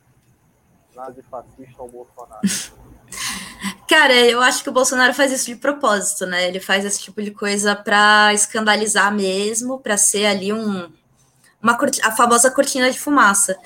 nazi-fascista 0.95 1.75
ao 1.77 1.87
Bolsonaro? 1.87 2.41
Cara, 3.89 4.13
eu 4.13 4.41
acho 4.41 4.63
que 4.63 4.69
o 4.69 4.73
Bolsonaro 4.73 5.13
faz 5.13 5.31
isso 5.31 5.47
de 5.47 5.55
propósito, 5.55 6.25
né? 6.25 6.47
Ele 6.47 6.59
faz 6.59 6.85
esse 6.85 6.99
tipo 6.99 7.21
de 7.21 7.31
coisa 7.31 7.75
para 7.75 8.33
escandalizar 8.33 9.13
mesmo, 9.13 9.79
para 9.79 9.97
ser 9.97 10.25
ali 10.27 10.53
um 10.53 10.91
uma 11.61 11.77
a 12.03 12.11
famosa 12.15 12.49
cortina 12.49 12.89
de 12.89 12.99
fumaça. 12.99 13.57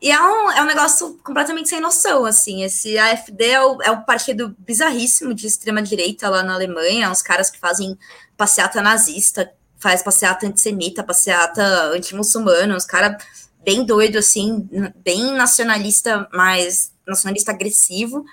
E 0.00 0.10
é 0.10 0.20
um, 0.20 0.50
é 0.50 0.62
um 0.62 0.66
negócio 0.66 1.18
completamente 1.24 1.68
sem 1.68 1.80
noção, 1.80 2.24
assim. 2.26 2.62
Esse 2.62 2.98
AFD 2.98 3.44
é, 3.46 3.62
o, 3.62 3.82
é 3.82 3.90
um 3.90 4.02
partido 4.02 4.54
bizarríssimo 4.58 5.32
de 5.32 5.46
extrema-direita 5.46 6.28
lá 6.28 6.42
na 6.42 6.54
Alemanha, 6.54 7.10
uns 7.10 7.22
caras 7.22 7.50
que 7.50 7.58
fazem 7.58 7.96
passeata 8.36 8.82
nazista, 8.82 9.50
faz 9.78 10.02
passeata 10.02 10.46
antissemita, 10.46 11.02
passeata 11.02 11.62
anti-muçulmana, 11.94 12.76
uns 12.76 12.84
caras 12.84 13.22
bem 13.66 13.84
doido, 13.84 14.16
assim, 14.16 14.68
bem 15.04 15.32
nacionalista, 15.32 16.28
mas 16.32 16.92
nacionalista 17.04 17.50
agressivo, 17.50 18.24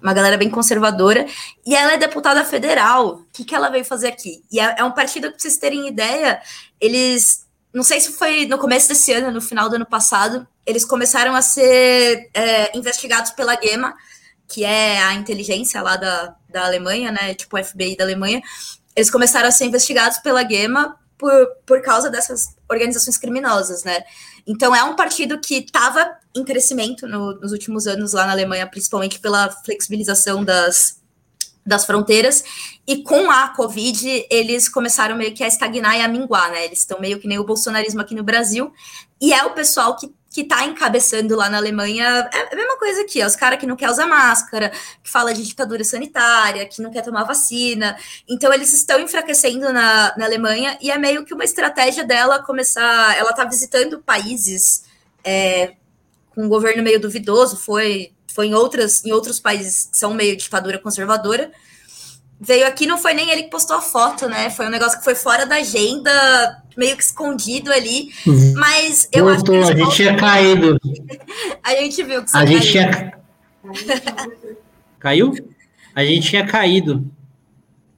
uma 0.00 0.12
galera 0.12 0.36
bem 0.36 0.50
conservadora, 0.50 1.26
e 1.64 1.74
ela 1.74 1.94
é 1.94 1.96
deputada 1.96 2.44
federal. 2.44 3.14
O 3.14 3.26
que, 3.32 3.44
que 3.44 3.54
ela 3.54 3.70
veio 3.70 3.84
fazer 3.84 4.08
aqui? 4.08 4.44
E 4.52 4.60
é, 4.60 4.76
é 4.78 4.84
um 4.84 4.92
partido 4.92 5.28
que, 5.28 5.32
pra 5.32 5.38
vocês 5.40 5.56
terem 5.56 5.88
ideia, 5.88 6.38
eles. 6.78 7.46
Não 7.72 7.82
sei 7.82 7.98
se 7.98 8.12
foi 8.12 8.46
no 8.46 8.58
começo 8.58 8.88
desse 8.88 9.10
ano, 9.12 9.32
no 9.32 9.40
final 9.40 9.68
do 9.70 9.76
ano 9.76 9.86
passado, 9.86 10.46
eles 10.66 10.84
começaram 10.84 11.34
a 11.34 11.40
ser 11.40 12.30
é, 12.34 12.76
investigados 12.76 13.30
pela 13.32 13.58
GEMA, 13.60 13.94
que 14.46 14.64
é 14.64 15.02
a 15.02 15.14
inteligência 15.14 15.80
lá 15.82 15.96
da, 15.96 16.36
da 16.48 16.66
Alemanha, 16.66 17.10
né? 17.10 17.34
Tipo 17.34 17.62
FBI 17.62 17.96
da 17.96 18.04
Alemanha. 18.04 18.42
Eles 18.94 19.10
começaram 19.10 19.48
a 19.48 19.50
ser 19.50 19.64
investigados 19.64 20.18
pela 20.18 20.46
GEMA 20.46 20.96
por, 21.18 21.46
por 21.66 21.82
causa 21.82 22.10
dessas 22.10 22.54
organizações 22.68 23.16
criminosas, 23.16 23.82
né? 23.82 24.04
Então 24.46 24.74
é 24.74 24.84
um 24.84 24.94
partido 24.94 25.40
que 25.40 25.56
estava 25.56 26.16
em 26.34 26.44
crescimento 26.44 27.06
no, 27.06 27.38
nos 27.40 27.52
últimos 27.52 27.86
anos 27.86 28.12
lá 28.12 28.26
na 28.26 28.32
Alemanha, 28.32 28.66
principalmente 28.66 29.18
pela 29.18 29.50
flexibilização 29.50 30.44
das, 30.44 31.00
das 31.64 31.86
fronteiras. 31.86 32.44
E 32.86 33.02
com 33.02 33.30
a 33.30 33.48
Covid, 33.48 34.26
eles 34.30 34.68
começaram 34.68 35.16
meio 35.16 35.34
que 35.34 35.42
a 35.42 35.48
estagnar 35.48 35.96
e 35.96 36.02
a 36.02 36.08
minguar, 36.08 36.50
né? 36.50 36.64
Eles 36.64 36.80
estão 36.80 37.00
meio 37.00 37.18
que 37.18 37.26
nem 37.26 37.38
o 37.38 37.44
bolsonarismo 37.44 38.00
aqui 38.00 38.14
no 38.14 38.22
Brasil. 38.22 38.72
E 39.20 39.32
é 39.32 39.44
o 39.44 39.54
pessoal 39.54 39.96
que 39.96 40.12
que 40.34 40.40
está 40.40 40.64
encabeçando 40.64 41.36
lá 41.36 41.48
na 41.48 41.58
Alemanha 41.58 42.28
é 42.32 42.52
a 42.52 42.56
mesma 42.56 42.76
coisa 42.76 43.02
aqui, 43.02 43.20
é 43.20 43.26
os 43.26 43.36
caras 43.36 43.56
que 43.56 43.68
não 43.68 43.76
quer 43.76 43.88
usar 43.88 44.04
máscara, 44.04 44.70
que 45.00 45.08
fala 45.08 45.32
de 45.32 45.44
ditadura 45.44 45.84
sanitária, 45.84 46.66
que 46.66 46.82
não 46.82 46.90
quer 46.90 47.02
tomar 47.02 47.22
vacina. 47.22 47.96
Então 48.28 48.52
eles 48.52 48.72
estão 48.72 48.98
enfraquecendo 48.98 49.72
na, 49.72 50.12
na 50.16 50.24
Alemanha 50.24 50.76
e 50.82 50.90
é 50.90 50.98
meio 50.98 51.24
que 51.24 51.32
uma 51.32 51.44
estratégia 51.44 52.02
dela 52.02 52.42
começar. 52.42 53.16
Ela 53.16 53.30
está 53.30 53.44
visitando 53.44 54.02
países 54.02 54.86
é, 55.22 55.74
com 56.34 56.46
um 56.46 56.48
governo 56.48 56.82
meio 56.82 56.98
duvidoso, 56.98 57.56
foi, 57.56 58.12
foi 58.26 58.48
em, 58.48 58.54
outras, 58.54 59.04
em 59.04 59.12
outros 59.12 59.38
países 59.38 59.86
que 59.86 59.96
são 59.96 60.12
meio 60.14 60.36
ditadura 60.36 60.80
conservadora 60.80 61.52
veio 62.40 62.66
aqui, 62.66 62.86
não 62.86 62.98
foi 62.98 63.14
nem 63.14 63.30
ele 63.30 63.44
que 63.44 63.50
postou 63.50 63.76
a 63.76 63.80
foto, 63.80 64.28
né? 64.28 64.50
Foi 64.50 64.66
um 64.66 64.70
negócio 64.70 64.98
que 64.98 65.04
foi 65.04 65.14
fora 65.14 65.46
da 65.46 65.56
agenda, 65.56 66.62
meio 66.76 66.96
que 66.96 67.02
escondido 67.02 67.72
ali. 67.72 68.10
Uhum. 68.26 68.54
Mas 68.56 69.08
eu 69.12 69.24
Voltou, 69.24 69.60
acho 69.60 69.74
que. 69.74 69.80
A 69.80 69.84
gente 69.84 69.96
tinha 69.96 70.16
caído. 70.16 70.78
a 71.62 71.70
gente 71.74 72.02
viu 72.02 72.24
que 72.24 72.30
você 72.30 72.36
A 72.36 72.46
gente 72.46 72.70
tinha. 72.70 73.18
caiu? 74.98 75.32
A 75.94 76.04
gente 76.04 76.28
tinha 76.28 76.46
caído. 76.46 77.10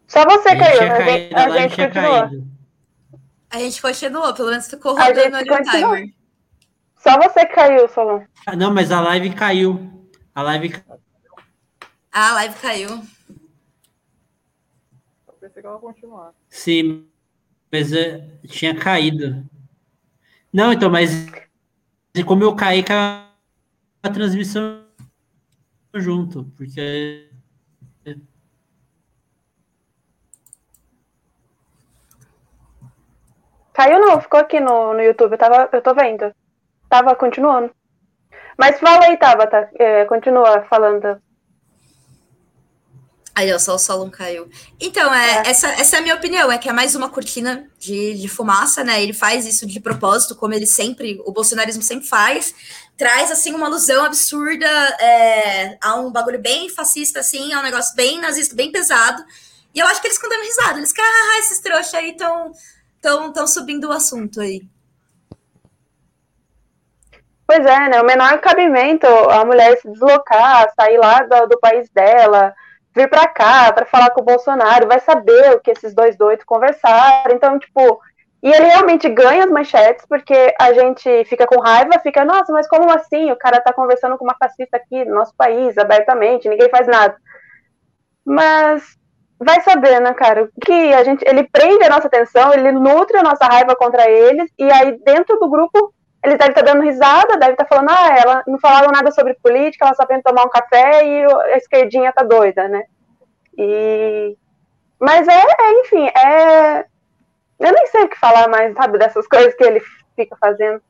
Só 0.06 0.24
você 0.24 0.50
a 0.50 0.58
caiu, 0.58 0.80
a 0.80 1.00
gente, 1.02 1.34
a, 1.34 1.44
a 1.44 1.58
gente 1.60 1.74
tinha 1.74 1.90
caído. 1.90 2.46
A 3.50 3.58
gente 3.58 3.82
continuou, 3.82 4.34
pelo 4.34 4.50
menos 4.50 4.68
ficou 4.68 4.96
rodando 4.96 5.36
ali 5.36 5.50
o 5.50 5.62
timer. 5.62 6.08
Só 7.02 7.16
você 7.18 7.46
caiu, 7.46 7.88
Solon. 7.88 8.22
Ah, 8.46 8.56
não, 8.56 8.72
mas 8.72 8.90
a 8.92 9.00
live 9.00 9.30
caiu. 9.30 10.08
A 10.34 10.42
live. 10.42 10.74
Ah, 12.12 12.30
a 12.30 12.34
live 12.34 12.54
caiu 12.56 13.15
ia 15.74 15.78
continuar. 15.78 16.32
Sim, 16.48 17.06
mas 17.72 17.92
uh, 17.92 18.46
tinha 18.46 18.74
caído. 18.78 19.44
Não, 20.52 20.72
então, 20.72 20.90
mas 20.90 21.26
como 22.24 22.44
eu 22.44 22.54
caí, 22.54 22.82
com 22.82 22.92
a 22.92 24.10
transmissão 24.12 24.84
junto, 25.94 26.44
porque. 26.56 27.30
Caiu 33.72 34.00
não, 34.00 34.18
ficou 34.22 34.40
aqui 34.40 34.58
no, 34.58 34.94
no 34.94 35.02
YouTube, 35.02 35.32
eu, 35.32 35.38
tava, 35.38 35.68
eu 35.70 35.82
tô 35.82 35.94
vendo. 35.94 36.34
Tava 36.88 37.14
continuando. 37.14 37.70
Mas 38.56 38.80
fala 38.80 39.04
aí, 39.04 39.18
Tabata, 39.18 39.68
é, 39.74 40.06
continua 40.06 40.62
falando 40.62 41.20
Aí, 43.36 43.52
ó, 43.52 43.58
só 43.58 43.74
o 43.74 43.78
Solon 43.78 44.08
caiu. 44.08 44.48
Então, 44.80 45.12
é, 45.12 45.42
é, 45.42 45.50
Essa, 45.50 45.68
essa 45.68 45.96
é 45.96 45.98
a 45.98 46.02
minha 46.02 46.14
opinião, 46.14 46.50
é 46.50 46.56
que 46.56 46.70
é 46.70 46.72
mais 46.72 46.94
uma 46.94 47.10
cortina 47.10 47.68
de, 47.78 48.14
de 48.14 48.28
fumaça, 48.28 48.82
né? 48.82 49.02
Ele 49.02 49.12
faz 49.12 49.44
isso 49.44 49.66
de 49.66 49.78
propósito, 49.78 50.34
como 50.34 50.54
ele 50.54 50.66
sempre, 50.66 51.20
o 51.22 51.30
bolsonarismo 51.30 51.82
sempre 51.82 52.08
faz. 52.08 52.54
Traz, 52.96 53.30
assim, 53.30 53.52
uma 53.52 53.66
alusão 53.66 54.06
absurda 54.06 54.66
é, 54.66 55.76
a 55.82 55.96
um 55.96 56.10
bagulho 56.10 56.40
bem 56.40 56.70
fascista, 56.70 57.20
assim, 57.20 57.52
a 57.52 57.60
um 57.60 57.62
negócio 57.62 57.94
bem 57.94 58.18
nazista, 58.18 58.54
bem 58.54 58.72
pesado. 58.72 59.22
E 59.74 59.80
eu 59.80 59.86
acho 59.86 60.00
que 60.00 60.06
eles 60.06 60.16
ficam 60.16 60.30
dando 60.30 60.46
risada. 60.46 60.78
Eles 60.78 60.88
ficam, 60.88 61.04
ah, 61.04 61.38
esses 61.38 61.58
trouxas 61.60 61.92
aí 61.92 62.12
estão 62.12 62.52
tão, 63.02 63.30
tão 63.34 63.46
subindo 63.46 63.88
o 63.88 63.92
assunto 63.92 64.40
aí. 64.40 64.62
Pois 67.46 67.66
é, 67.66 67.88
né? 67.90 68.00
O 68.00 68.06
menor 68.06 68.40
cabimento 68.40 69.06
a 69.06 69.44
mulher 69.44 69.78
se 69.78 69.90
deslocar, 69.90 70.72
sair 70.74 70.96
lá 70.96 71.20
do, 71.20 71.48
do 71.48 71.60
país 71.60 71.86
dela, 71.90 72.54
vir 72.96 73.10
para 73.10 73.28
cá 73.28 73.70
para 73.72 73.84
falar 73.84 74.10
com 74.10 74.22
o 74.22 74.24
Bolsonaro, 74.24 74.88
vai 74.88 74.98
saber 74.98 75.54
o 75.54 75.60
que 75.60 75.70
esses 75.70 75.94
dois 75.94 76.16
doidos 76.16 76.46
conversaram. 76.46 77.34
Então, 77.34 77.58
tipo, 77.58 78.00
e 78.42 78.50
ele 78.50 78.64
realmente 78.64 79.06
ganha 79.10 79.44
as 79.44 79.50
manchetes 79.50 80.06
porque 80.08 80.54
a 80.58 80.72
gente 80.72 81.24
fica 81.26 81.46
com 81.46 81.60
raiva, 81.60 82.00
fica, 82.02 82.24
nossa, 82.24 82.50
mas 82.52 82.66
como 82.66 82.90
assim? 82.90 83.30
O 83.30 83.36
cara 83.36 83.60
tá 83.60 83.72
conversando 83.72 84.16
com 84.16 84.24
uma 84.24 84.36
fascista 84.38 84.78
aqui 84.78 85.04
no 85.04 85.14
nosso 85.14 85.34
país, 85.36 85.76
abertamente, 85.76 86.48
ninguém 86.48 86.70
faz 86.70 86.86
nada. 86.86 87.14
Mas 88.24 88.82
vai 89.38 89.60
saber, 89.60 90.00
né, 90.00 90.14
cara? 90.14 90.48
Que 90.64 90.94
a 90.94 91.04
gente, 91.04 91.22
ele 91.28 91.44
prende 91.44 91.84
a 91.84 91.90
nossa 91.90 92.06
atenção, 92.06 92.54
ele 92.54 92.72
nutre 92.72 93.18
a 93.18 93.22
nossa 93.22 93.44
raiva 93.44 93.76
contra 93.76 94.10
eles, 94.10 94.50
e 94.58 94.70
aí 94.72 94.98
dentro 95.04 95.38
do 95.38 95.50
grupo 95.50 95.92
eles 96.24 96.38
devem 96.38 96.52
estar 96.52 96.62
dando 96.62 96.82
risada, 96.82 97.36
devem 97.36 97.52
estar 97.52 97.66
falando, 97.66 97.90
ah, 97.90 98.16
ela 98.18 98.42
não 98.46 98.58
falaram 98.58 98.90
nada 98.90 99.10
sobre 99.12 99.34
política, 99.34 99.84
ela 99.84 99.94
só 99.94 100.04
vem 100.06 100.20
tomar 100.22 100.44
um 100.44 100.50
café 100.50 101.06
e 101.06 101.24
a 101.24 101.56
esquerdinha 101.56 102.12
tá 102.12 102.22
doida, 102.22 102.68
né? 102.68 102.82
E... 103.56 104.36
Mas 104.98 105.28
é, 105.28 105.42
é, 105.42 105.80
enfim, 105.80 106.06
é. 106.06 106.84
Eu 107.58 107.72
nem 107.72 107.86
sei 107.86 108.04
o 108.04 108.08
que 108.08 108.18
falar 108.18 108.48
mais, 108.48 108.74
sabe, 108.74 108.98
dessas 108.98 109.26
coisas 109.28 109.54
que 109.54 109.64
ele 109.64 109.80
fica 110.14 110.36
fazendo. 110.40 110.80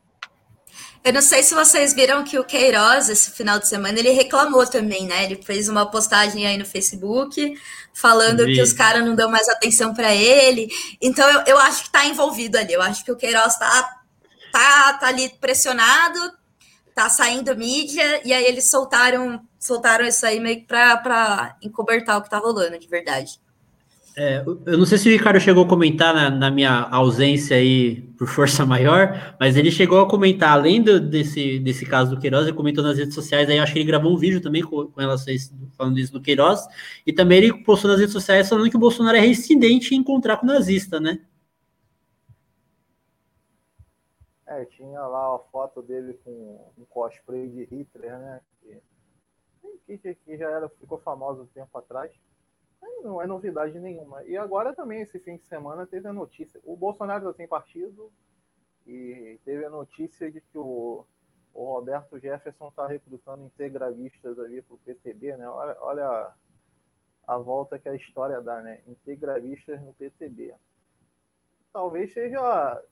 Eu 1.06 1.12
não 1.12 1.22
sei 1.22 1.40
se 1.42 1.54
vocês 1.54 1.94
viram 1.94 2.24
que 2.24 2.36
o 2.36 2.44
Queiroz, 2.44 3.08
esse 3.08 3.30
final 3.30 3.60
de 3.60 3.68
semana, 3.68 3.96
ele 3.96 4.10
reclamou 4.10 4.66
também, 4.66 5.06
né? 5.06 5.22
Ele 5.22 5.36
fez 5.36 5.68
uma 5.68 5.88
postagem 5.88 6.44
aí 6.44 6.58
no 6.58 6.66
Facebook 6.66 7.56
falando 7.94 8.44
Vi. 8.44 8.54
que 8.54 8.62
os 8.62 8.72
caras 8.72 9.04
não 9.04 9.14
dão 9.14 9.30
mais 9.30 9.48
atenção 9.48 9.94
para 9.94 10.12
ele. 10.12 10.68
Então 11.00 11.28
eu, 11.30 11.44
eu 11.46 11.58
acho 11.58 11.84
que 11.84 11.92
tá 11.92 12.04
envolvido 12.06 12.58
ali. 12.58 12.72
Eu 12.72 12.82
acho 12.82 13.04
que 13.04 13.12
o 13.12 13.16
Queiroz 13.16 13.56
tá 13.56 13.95
tá, 14.56 14.92
tá 14.94 15.08
ali 15.08 15.28
pressionado, 15.38 16.18
tá 16.94 17.10
saindo 17.10 17.54
mídia, 17.54 18.22
e 18.24 18.32
aí 18.32 18.46
eles 18.46 18.70
soltaram, 18.70 19.40
soltaram 19.58 20.06
isso 20.06 20.24
aí 20.24 20.40
meio 20.40 20.60
que 20.60 20.66
pra 20.66 21.56
encobertar 21.62 22.16
o 22.16 22.22
que 22.22 22.30
tá 22.30 22.38
rolando, 22.38 22.78
de 22.78 22.88
verdade. 22.88 23.38
É, 24.18 24.42
eu 24.64 24.78
não 24.78 24.86
sei 24.86 24.96
se 24.96 25.10
o 25.10 25.12
Ricardo 25.12 25.38
chegou 25.38 25.64
a 25.64 25.68
comentar 25.68 26.14
na, 26.14 26.30
na, 26.30 26.50
minha 26.50 26.88
ausência 26.90 27.54
aí 27.54 27.96
por 28.16 28.26
força 28.26 28.64
maior, 28.64 29.36
mas 29.38 29.58
ele 29.58 29.70
chegou 29.70 30.00
a 30.00 30.08
comentar, 30.08 30.52
além 30.52 30.80
do, 30.80 30.98
desse, 30.98 31.58
desse 31.58 31.84
caso 31.84 32.12
do 32.12 32.18
Queiroz, 32.18 32.46
ele 32.46 32.56
comentou 32.56 32.82
nas 32.82 32.96
redes 32.96 33.14
sociais, 33.14 33.50
aí 33.50 33.58
acho 33.58 33.74
que 33.74 33.78
ele 33.78 33.86
gravou 33.86 34.10
um 34.10 34.16
vídeo 34.16 34.40
também 34.40 34.62
com, 34.62 34.86
com 34.86 35.00
relação 35.00 35.30
a 35.30 35.36
isso, 35.36 35.52
falando 35.76 35.98
isso 35.98 36.14
do 36.14 36.22
Queiroz, 36.22 36.60
e 37.06 37.12
também 37.12 37.38
ele 37.38 37.62
postou 37.62 37.90
nas 37.90 38.00
redes 38.00 38.14
sociais 38.14 38.48
falando 38.48 38.70
que 38.70 38.76
o 38.76 38.80
Bolsonaro 38.80 39.18
é 39.18 39.20
reincidente 39.20 39.94
em 39.94 39.98
encontrar 39.98 40.38
com 40.38 40.46
o 40.46 40.48
nazista, 40.48 40.98
né? 40.98 41.18
É, 44.46 44.64
tinha 44.64 45.00
lá 45.06 45.34
a 45.34 45.38
foto 45.50 45.82
dele 45.82 46.14
com 46.24 46.72
um 46.78 46.84
cosplay 46.84 47.48
de 47.48 47.64
Hitler, 47.64 48.18
né? 48.18 48.40
Que, 49.86 49.98
que, 49.98 50.14
que 50.14 50.36
já 50.36 50.50
era, 50.50 50.68
ficou 50.68 50.98
famoso 50.98 51.42
um 51.42 51.46
tempo 51.46 51.76
atrás. 51.76 52.12
Não 53.02 53.20
é 53.20 53.26
novidade 53.26 53.78
nenhuma. 53.78 54.22
E 54.24 54.36
agora 54.36 54.74
também, 54.74 55.00
esse 55.00 55.18
fim 55.18 55.36
de 55.36 55.44
semana, 55.46 55.86
teve 55.86 56.08
a 56.08 56.12
notícia. 56.12 56.60
O 56.64 56.76
Bolsonaro 56.76 57.24
já 57.24 57.32
tem 57.32 57.46
partido 57.46 58.12
e 58.86 59.38
teve 59.44 59.64
a 59.64 59.70
notícia 59.70 60.30
de 60.30 60.40
que 60.40 60.58
o, 60.58 61.04
o 61.52 61.64
Roberto 61.64 62.18
Jefferson 62.18 62.68
está 62.68 62.86
recrutando 62.86 63.44
integralistas 63.44 64.38
ali 64.38 64.62
para 64.62 64.74
o 64.74 64.78
PTB, 64.78 65.36
né? 65.36 65.48
Olha, 65.48 65.76
olha 65.80 66.06
a, 66.06 66.34
a 67.26 67.38
volta 67.38 67.78
que 67.78 67.88
a 67.88 67.94
história 67.94 68.40
dá, 68.40 68.60
né? 68.60 68.80
Integralistas 68.86 69.80
no 69.82 69.92
PTB. 69.94 70.54
Talvez 71.72 72.12
seja 72.12 72.82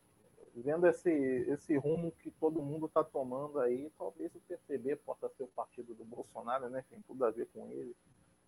vendo 0.60 0.86
esse, 0.86 1.10
esse 1.10 1.76
rumo 1.76 2.12
que 2.12 2.30
todo 2.30 2.62
mundo 2.62 2.86
está 2.86 3.02
tomando 3.02 3.58
aí, 3.58 3.90
talvez 3.98 4.34
o 4.34 4.40
PCB 4.40 4.96
possa 4.96 5.28
ser 5.30 5.42
o 5.42 5.48
partido 5.48 5.94
do 5.94 6.04
Bolsonaro, 6.04 6.68
né? 6.68 6.84
Tem 6.88 7.00
tudo 7.02 7.24
a 7.24 7.30
ver 7.30 7.48
com 7.52 7.68
ele. 7.70 7.94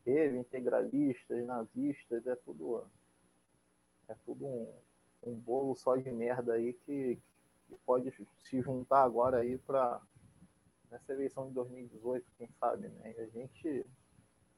Ele, 0.05 0.39
integralistas, 0.39 1.45
nazistas, 1.45 2.25
é 2.27 2.37
tudo, 2.37 2.85
é 4.09 4.15
tudo 4.25 4.47
um, 4.47 4.73
um 5.25 5.35
bolo 5.35 5.75
só 5.75 5.97
de 5.97 6.11
merda 6.13 6.53
aí 6.53 6.73
que, 6.73 7.19
que 7.67 7.75
pode 7.85 8.13
se 8.39 8.61
juntar 8.61 9.03
agora 9.03 9.39
aí 9.39 9.59
para 9.59 10.01
nessa 10.91 11.13
eleição 11.13 11.49
de 11.49 11.55
2018, 11.55 12.25
quem 12.39 12.49
sabe, 12.61 12.89
né? 12.89 13.15
E 13.17 13.21
a 13.21 13.27
gente, 13.27 13.87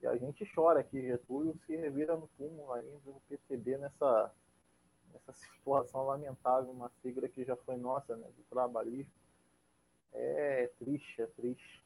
e 0.02 0.06
a 0.06 0.16
gente 0.16 0.44
chora 0.54 0.84
que 0.84 1.00
Getúlio 1.00 1.58
se 1.66 1.74
revira 1.74 2.14
no 2.14 2.28
túmulo 2.36 2.72
ainda 2.72 2.98
do 3.04 3.20
PCB 3.28 3.78
nessa 3.78 4.30
essa 5.14 5.32
situação 5.32 6.06
lamentável, 6.06 6.70
uma 6.70 6.90
sigla 7.02 7.28
que 7.28 7.44
já 7.44 7.56
foi 7.56 7.76
nossa, 7.76 8.16
né, 8.16 8.26
do 8.36 8.44
trabalhismo. 8.50 9.12
É 10.14 10.70
triste, 10.78 11.22
é 11.22 11.26
triste. 11.26 11.82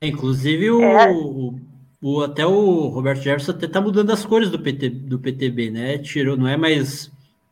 Inclusive 0.00 0.70
o, 0.70 0.82
é. 0.82 1.12
o, 1.12 1.60
o, 2.00 2.22
até 2.22 2.46
o 2.46 2.88
Roberto 2.88 3.22
Jefferson 3.22 3.52
até 3.52 3.66
tá 3.66 3.80
mudando 3.80 4.10
as 4.10 4.24
cores 4.24 4.50
do, 4.50 4.58
PT, 4.58 4.88
do 4.90 5.18
PTB, 5.18 5.70
né? 5.70 5.98
Tirou, 5.98 6.36
não 6.36 6.46
é 6.46 6.56
mais 6.56 7.10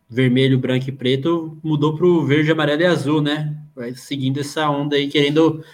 vermelho, 0.09 0.59
branco 0.59 0.89
e 0.89 0.93
preto, 0.93 1.59
mudou 1.63 1.97
para 1.97 2.07
o 2.07 2.25
verde, 2.25 2.53
amarelo 2.53 2.83
e 2.83 2.87
azul, 2.87 3.21
né? 3.21 3.57
Vai 3.75 3.95
seguindo 3.95 4.41
essa 4.41 4.71
onda 4.71 4.97
aí, 4.97 5.09
querendo 5.09 5.65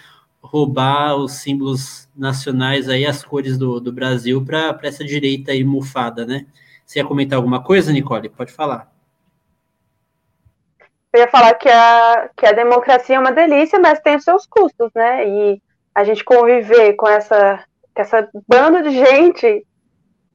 roubar 0.41 1.15
os 1.15 1.33
símbolos 1.33 2.09
nacionais 2.15 2.89
aí, 2.89 3.05
as 3.05 3.23
cores 3.23 3.57
do, 3.57 3.79
do 3.79 3.91
Brasil 3.91 4.43
para 4.43 4.77
essa 4.83 5.05
direita 5.05 5.51
aí 5.51 5.63
mufada, 5.63 6.25
né? 6.25 6.45
Você 6.93 6.99
ia 6.99 7.07
comentar 7.07 7.37
alguma 7.37 7.63
coisa, 7.63 7.91
Nicole? 7.91 8.29
Pode 8.29 8.51
falar. 8.51 8.87
Eu 11.11 11.21
ia 11.21 11.27
falar 11.27 11.55
que 11.55 11.67
a, 11.67 12.29
que 12.37 12.45
a 12.45 12.51
democracia 12.51 13.15
é 13.15 13.19
uma 13.19 13.31
delícia, 13.31 13.79
mas 13.79 13.99
tem 13.99 14.15
os 14.15 14.23
seus 14.23 14.45
custos, 14.45 14.91
né? 14.93 15.27
E 15.27 15.61
a 15.95 16.03
gente 16.03 16.23
conviver 16.23 16.93
com 16.93 17.07
essa, 17.07 17.65
com 17.95 17.99
essa 17.99 18.29
banda 18.47 18.83
de 18.83 18.91
gente 18.91 19.65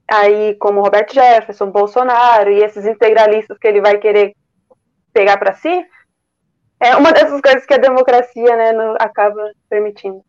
aí, 0.05 0.53
como 0.55 0.81
Roberto 0.81 1.13
Jefferson, 1.13 1.71
Bolsonaro 1.71 2.51
e 2.51 2.61
esses 2.61 2.85
integralistas 2.85 3.57
que 3.57 3.65
ele 3.65 3.79
vai 3.79 3.97
querer 3.97 4.35
pegar 5.13 5.37
para 5.37 5.53
si, 5.53 5.85
é 6.77 6.93
uma 6.97 7.13
dessas 7.13 7.39
coisas 7.39 7.65
que 7.65 7.73
a 7.73 7.77
democracia 7.77 8.57
né, 8.57 8.73
não, 8.73 8.97
acaba 8.99 9.49
permitindo. 9.69 10.21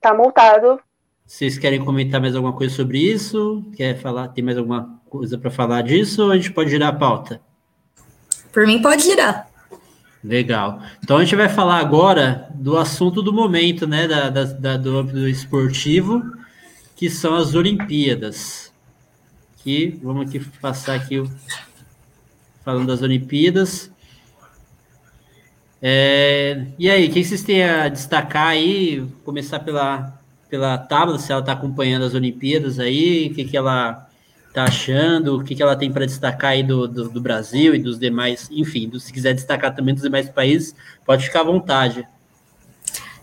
Tá 0.00 0.12
multado 0.12 0.82
vocês 1.26 1.56
querem 1.56 1.82
comentar 1.82 2.20
mais 2.20 2.36
alguma 2.36 2.52
coisa 2.52 2.74
sobre 2.74 2.98
isso? 2.98 3.64
Quer 3.74 3.98
falar? 3.98 4.28
Tem 4.28 4.44
mais 4.44 4.58
alguma 4.58 5.00
coisa 5.08 5.38
para 5.38 5.50
falar 5.50 5.82
disso? 5.82 6.22
Ou 6.22 6.30
a 6.30 6.36
gente 6.36 6.52
pode 6.52 6.70
girar 6.70 6.90
a 6.90 6.96
pauta? 6.96 7.40
Por 8.52 8.66
mim, 8.66 8.82
pode 8.82 9.02
girar. 9.02 9.48
Legal. 10.22 10.82
Então 11.02 11.16
a 11.16 11.24
gente 11.24 11.34
vai 11.34 11.48
falar 11.48 11.78
agora 11.78 12.48
do 12.54 12.76
assunto 12.76 13.22
do 13.22 13.32
momento, 13.32 13.86
né? 13.86 14.06
Da, 14.06 14.28
da, 14.28 14.44
da 14.44 14.76
do 14.76 14.98
âmbito 14.98 15.26
esportivo, 15.26 16.22
que 16.94 17.08
são 17.08 17.34
as 17.34 17.54
Olimpíadas. 17.54 18.72
Que 19.58 19.98
vamos 20.02 20.28
aqui 20.28 20.40
passar 20.60 20.94
aqui 20.94 21.22
falando 22.62 22.86
das 22.86 23.00
Olimpíadas. 23.00 23.90
É, 25.80 26.66
e 26.78 26.88
aí, 26.88 27.08
o 27.08 27.12
que 27.12 27.24
vocês 27.24 27.42
têm 27.42 27.62
a 27.62 27.88
destacar 27.88 28.48
aí? 28.48 29.06
Começar 29.24 29.60
pela 29.60 30.18
pela 30.54 30.78
tábua, 30.78 31.18
se 31.18 31.32
ela 31.32 31.40
está 31.40 31.50
acompanhando 31.50 32.04
as 32.04 32.14
Olimpíadas 32.14 32.78
aí, 32.78 33.28
o 33.28 33.34
que, 33.34 33.44
que 33.44 33.56
ela 33.56 34.06
está 34.46 34.62
achando, 34.62 35.34
o 35.34 35.42
que, 35.42 35.52
que 35.52 35.60
ela 35.60 35.74
tem 35.74 35.90
para 35.90 36.06
destacar 36.06 36.52
aí 36.52 36.62
do, 36.62 36.86
do, 36.86 37.08
do, 37.08 37.20
Brasil 37.20 37.74
e 37.74 37.78
dos 37.80 37.98
demais, 37.98 38.48
enfim, 38.52 38.88
se 39.00 39.12
quiser 39.12 39.34
destacar 39.34 39.74
também 39.74 39.94
dos 39.94 40.04
demais 40.04 40.28
países, 40.28 40.72
pode 41.04 41.24
ficar 41.24 41.40
à 41.40 41.42
vontade. 41.42 42.06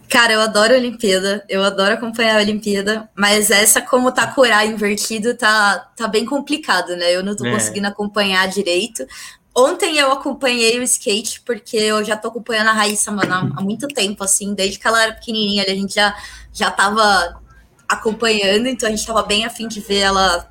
Cara, 0.09 0.33
eu 0.33 0.41
adoro 0.41 0.73
a 0.73 0.77
Olimpíada, 0.77 1.41
eu 1.47 1.63
adoro 1.63 1.93
acompanhar 1.93 2.35
a 2.35 2.41
Olimpíada, 2.41 3.09
mas 3.15 3.49
essa 3.49 3.81
como 3.81 4.11
tá 4.11 4.27
curar 4.27 4.67
invertido 4.67 5.33
tá, 5.33 5.89
tá 5.95 6.09
bem 6.09 6.25
complicado, 6.25 6.97
né? 6.97 7.15
Eu 7.15 7.23
não 7.23 7.33
tô 7.33 7.45
é. 7.45 7.51
conseguindo 7.53 7.87
acompanhar 7.87 8.45
direito. 8.49 9.05
Ontem 9.53 9.97
eu 9.97 10.11
acompanhei 10.11 10.79
o 10.79 10.83
skate, 10.83 11.41
porque 11.41 11.75
eu 11.75 12.03
já 12.03 12.15
tô 12.15 12.29
acompanhando 12.29 12.69
a 12.69 12.73
Raíssa, 12.73 13.11
mano, 13.11 13.53
há 13.55 13.61
muito 13.61 13.87
tempo, 13.87 14.23
assim, 14.23 14.53
desde 14.53 14.79
que 14.79 14.87
ela 14.87 15.03
era 15.03 15.13
pequenininha, 15.13 15.63
a 15.63 15.75
gente 15.75 15.95
já 15.95 16.15
já 16.53 16.69
estava 16.69 17.41
acompanhando, 17.87 18.67
então 18.67 18.87
a 18.87 18.89
gente 18.91 19.01
estava 19.01 19.23
bem 19.23 19.45
afim 19.45 19.67
de 19.67 19.81
ver 19.81 19.99
ela 19.99 20.49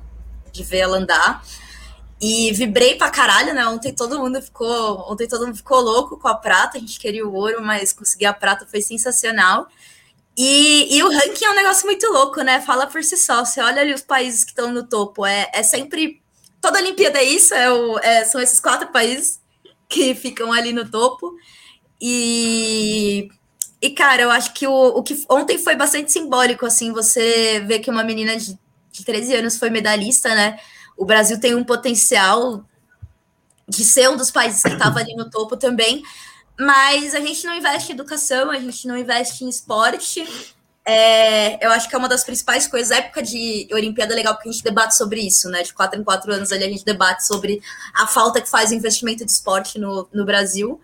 de 0.51 0.63
ver 0.63 0.79
ela 0.79 0.97
andar. 0.97 1.43
E 2.21 2.51
vibrei 2.53 2.95
pra 2.95 3.09
caralho, 3.09 3.53
né? 3.53 3.65
Ontem 3.65 3.93
todo 3.93 4.19
mundo 4.19 4.39
ficou, 4.41 5.11
ontem 5.11 5.27
todo 5.27 5.45
mundo 5.47 5.57
ficou 5.57 5.79
louco 5.79 6.19
com 6.19 6.27
a 6.27 6.35
prata, 6.35 6.77
a 6.77 6.79
gente 6.79 6.99
queria 6.99 7.27
o 7.27 7.33
ouro, 7.33 7.63
mas 7.63 7.91
conseguir 7.91 8.27
a 8.27 8.33
prata 8.33 8.67
foi 8.69 8.81
sensacional. 8.81 9.67
E, 10.37 10.95
e 10.95 11.03
o 11.03 11.09
ranking 11.09 11.45
é 11.45 11.49
um 11.49 11.55
negócio 11.55 11.85
muito 11.85 12.05
louco, 12.11 12.41
né? 12.41 12.61
Fala 12.61 12.85
por 12.85 13.03
si 13.03 13.17
só. 13.17 13.43
Você 13.43 13.59
olha 13.59 13.81
ali 13.81 13.93
os 13.93 14.01
países 14.01 14.43
que 14.43 14.51
estão 14.51 14.71
no 14.71 14.83
topo, 14.87 15.25
é, 15.25 15.49
é 15.53 15.63
sempre. 15.63 16.20
Toda 16.61 16.79
Olimpíada 16.79 17.19
é 17.19 17.23
isso, 17.23 17.53
é 17.53 17.71
o, 17.71 17.97
é, 17.99 18.23
são 18.23 18.39
esses 18.39 18.59
quatro 18.59 18.89
países 18.89 19.41
que 19.89 20.13
ficam 20.15 20.53
ali 20.53 20.71
no 20.71 20.89
topo. 20.89 21.35
E 21.99 23.29
e, 23.81 23.89
cara, 23.89 24.21
eu 24.21 24.29
acho 24.29 24.53
que 24.53 24.67
o, 24.67 24.87
o 24.89 25.01
que 25.01 25.25
ontem 25.27 25.57
foi 25.57 25.75
bastante 25.75 26.11
simbólico, 26.11 26.67
assim, 26.67 26.91
você 26.91 27.59
vê 27.61 27.79
que 27.79 27.89
uma 27.89 28.03
menina 28.03 28.37
de, 28.37 28.57
de 28.91 29.03
13 29.03 29.35
anos 29.37 29.57
foi 29.57 29.71
medalhista, 29.71 30.35
né? 30.35 30.59
O 30.95 31.03
Brasil 31.03 31.39
tem 31.39 31.55
um 31.55 31.63
potencial 31.63 32.63
de 33.67 33.83
ser 33.83 34.07
um 34.07 34.15
dos 34.15 34.29
países 34.29 34.61
que 34.61 34.69
estava 34.69 34.99
ali 34.99 35.15
no 35.15 35.31
topo 35.31 35.57
também, 35.57 36.03
mas 36.59 37.15
a 37.15 37.19
gente 37.19 37.43
não 37.43 37.55
investe 37.55 37.91
em 37.91 37.95
educação, 37.95 38.51
a 38.51 38.59
gente 38.59 38.87
não 38.87 38.95
investe 38.95 39.43
em 39.43 39.49
esporte. 39.49 40.53
É, 40.91 41.65
eu 41.65 41.71
acho 41.71 41.87
que 41.87 41.95
é 41.95 41.97
uma 41.97 42.09
das 42.09 42.25
principais 42.25 42.67
coisas. 42.67 42.91
A 42.91 42.97
época 42.97 43.23
de 43.23 43.65
Olimpíada 43.71 44.13
é 44.13 44.15
legal 44.15 44.33
porque 44.33 44.49
a 44.49 44.51
gente 44.51 44.63
debate 44.63 44.97
sobre 44.97 45.21
isso, 45.21 45.49
né? 45.49 45.63
De 45.63 45.73
quatro 45.73 45.97
em 45.97 46.03
quatro 46.03 46.33
anos 46.33 46.51
ali 46.51 46.65
a 46.65 46.69
gente 46.69 46.83
debate 46.83 47.25
sobre 47.25 47.61
a 47.95 48.05
falta 48.05 48.41
que 48.41 48.49
faz 48.49 48.71
o 48.71 48.73
investimento 48.73 49.23
de 49.23 49.31
esporte 49.31 49.79
no, 49.79 50.05
no 50.13 50.25
Brasil. 50.25 50.81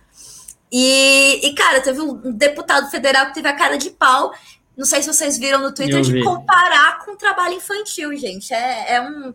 E, 0.72 1.42
e, 1.44 1.54
cara, 1.54 1.82
teve 1.82 2.00
um 2.00 2.32
deputado 2.32 2.90
federal 2.90 3.28
que 3.28 3.34
teve 3.34 3.50
a 3.50 3.54
cara 3.54 3.78
de 3.78 3.90
pau. 3.90 4.32
Não 4.78 4.86
sei 4.86 5.02
se 5.02 5.14
vocês 5.14 5.38
viram 5.38 5.62
no 5.62 5.74
Twitter, 5.74 6.02
de 6.02 6.24
comparar 6.24 7.00
com 7.04 7.18
trabalho 7.18 7.56
infantil, 7.56 8.16
gente. 8.16 8.54
É, 8.54 8.96
é, 8.96 9.02
um, 9.02 9.34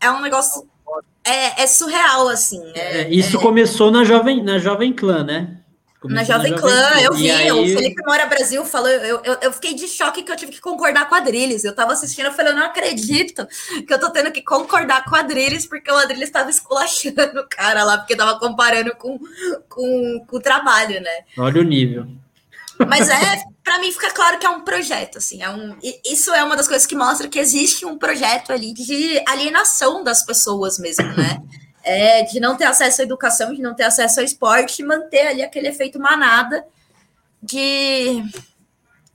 é 0.00 0.10
um 0.10 0.22
negócio. 0.22 0.66
É, 1.22 1.64
é 1.64 1.66
surreal, 1.66 2.28
assim. 2.28 2.62
É, 2.74 3.02
é 3.02 3.10
isso 3.10 3.38
começou 3.40 3.90
na 3.90 4.04
Jovem, 4.04 4.42
na 4.42 4.58
Jovem 4.58 4.92
Clã, 4.92 5.22
né? 5.22 5.58
Na 6.08 6.24
Jovem, 6.24 6.50
na 6.52 6.56
Jovem 6.56 6.72
Clã, 6.74 7.00
eu 7.00 7.14
vi, 7.14 7.30
aí... 7.30 7.52
o 7.52 7.64
Felipe 7.64 8.02
Moura 8.04 8.26
Brasil 8.26 8.64
falou, 8.64 8.88
eu, 8.88 9.20
eu, 9.24 9.38
eu, 9.42 9.52
fiquei 9.52 9.74
de 9.74 9.86
choque 9.88 10.22
que 10.22 10.30
eu 10.30 10.36
tive 10.36 10.52
que 10.52 10.60
concordar 10.60 11.08
com 11.08 11.14
a 11.14 11.18
Adrilles. 11.18 11.64
Eu 11.64 11.74
tava 11.74 11.92
assistindo, 11.92 12.26
eu 12.26 12.32
falei, 12.32 12.52
eu 12.52 12.56
não 12.56 12.66
acredito 12.66 13.46
que 13.86 13.92
eu 13.92 13.98
tô 13.98 14.10
tendo 14.10 14.30
que 14.32 14.42
concordar 14.42 15.04
com 15.04 15.14
a 15.16 15.20
Adrilles, 15.20 15.66
porque 15.66 15.90
o 15.90 15.96
Adrilles 15.96 16.30
tava 16.30 16.50
esculachando 16.50 17.40
o 17.40 17.48
cara 17.48 17.84
lá, 17.84 17.98
porque 17.98 18.16
tava 18.16 18.38
comparando 18.38 18.94
com, 18.96 19.18
com, 19.68 20.24
com 20.26 20.36
o 20.36 20.40
trabalho, 20.40 21.00
né? 21.00 21.24
Olha 21.38 21.60
o 21.60 21.64
nível. 21.64 22.06
Mas 22.88 23.08
é, 23.08 23.42
para 23.62 23.78
mim 23.78 23.92
fica 23.92 24.10
claro 24.10 24.38
que 24.38 24.46
é 24.46 24.50
um 24.50 24.62
projeto, 24.62 25.18
assim, 25.18 25.42
é 25.42 25.48
um, 25.48 25.76
isso 26.04 26.32
é 26.32 26.42
uma 26.42 26.56
das 26.56 26.66
coisas 26.66 26.86
que 26.86 26.96
mostra 26.96 27.28
que 27.28 27.38
existe 27.38 27.86
um 27.86 27.96
projeto 27.96 28.52
ali 28.52 28.72
de 28.72 29.22
alienação 29.28 30.02
das 30.02 30.24
pessoas 30.24 30.78
mesmo, 30.78 31.06
né? 31.12 31.40
É, 31.84 32.22
de 32.22 32.40
não 32.40 32.56
ter 32.56 32.64
acesso 32.64 33.02
à 33.02 33.04
educação, 33.04 33.54
de 33.54 33.60
não 33.62 33.74
ter 33.74 33.84
acesso 33.84 34.20
ao 34.20 34.24
esporte, 34.24 34.82
manter 34.82 35.28
ali 35.28 35.42
aquele 35.42 35.68
efeito 35.68 35.98
manada 36.00 36.64
de 37.42 38.24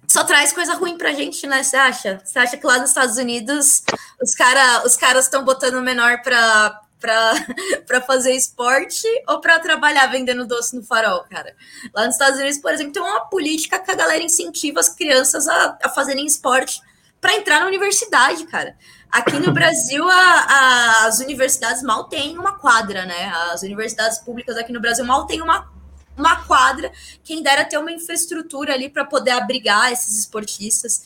só 0.07 0.23
traz 0.23 0.51
coisa 0.51 0.73
ruim 0.73 0.97
pra 0.97 1.13
gente, 1.13 1.45
né? 1.45 1.61
Você 1.61 1.77
acha? 1.77 2.21
Você 2.23 2.39
acha 2.39 2.57
que 2.57 2.65
lá 2.65 2.79
nos 2.79 2.89
Estados 2.89 3.17
Unidos 3.17 3.83
os, 4.21 4.33
cara, 4.33 4.83
os 4.85 4.95
caras 4.95 5.25
estão 5.25 5.43
botando 5.43 5.81
menor 5.81 6.21
pra, 6.23 6.81
pra, 6.99 7.33
pra 7.85 8.01
fazer 8.01 8.33
esporte 8.33 9.07
ou 9.27 9.39
pra 9.39 9.59
trabalhar 9.59 10.07
vendendo 10.07 10.47
doce 10.47 10.75
no 10.75 10.83
farol, 10.83 11.25
cara? 11.29 11.55
Lá 11.93 12.05
nos 12.05 12.15
Estados 12.15 12.39
Unidos, 12.39 12.57
por 12.57 12.73
exemplo, 12.73 12.93
tem 12.93 13.03
uma 13.03 13.21
política 13.29 13.79
que 13.79 13.91
a 13.91 13.95
galera 13.95 14.23
incentiva 14.23 14.79
as 14.79 14.89
crianças 14.89 15.47
a, 15.47 15.77
a 15.83 15.89
fazerem 15.89 16.25
esporte 16.25 16.81
para 17.21 17.35
entrar 17.35 17.59
na 17.59 17.67
universidade, 17.67 18.45
cara. 18.47 18.75
Aqui 19.11 19.39
no 19.39 19.51
Brasil, 19.51 20.07
a, 20.07 20.13
a, 20.13 21.07
as 21.07 21.19
universidades 21.19 21.81
mal 21.81 22.03
têm 22.03 22.37
uma 22.37 22.59
quadra, 22.59 23.05
né? 23.05 23.31
As 23.51 23.63
universidades 23.63 24.19
públicas 24.19 24.55
aqui 24.55 24.71
no 24.71 24.79
Brasil 24.79 25.03
mal 25.03 25.25
têm 25.25 25.41
uma, 25.41 25.67
uma 26.15 26.43
quadra. 26.43 26.91
Quem 27.23 27.41
dera 27.41 27.65
ter 27.65 27.77
uma 27.77 27.91
infraestrutura 27.91 28.73
ali 28.73 28.87
para 28.87 29.03
poder 29.05 29.31
abrigar 29.31 29.91
esses 29.91 30.19
esportistas. 30.19 31.03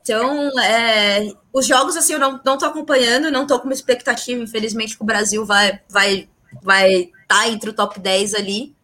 Então, 0.00 0.58
é, 0.60 1.32
os 1.52 1.66
jogos, 1.66 1.94
assim, 1.96 2.14
eu 2.14 2.18
não, 2.18 2.40
não 2.44 2.56
tô 2.56 2.64
acompanhando, 2.64 3.30
não 3.30 3.46
tô 3.46 3.58
com 3.60 3.66
uma 3.66 3.74
expectativa, 3.74 4.42
infelizmente, 4.42 4.96
que 4.96 5.02
o 5.02 5.06
Brasil 5.06 5.44
vai 5.44 5.80
vai 5.88 6.28
vai 6.62 7.10
tá 7.28 7.48
entre 7.48 7.70
o 7.70 7.74
top 7.74 8.00
10 8.00 8.34
ali. 8.34 8.74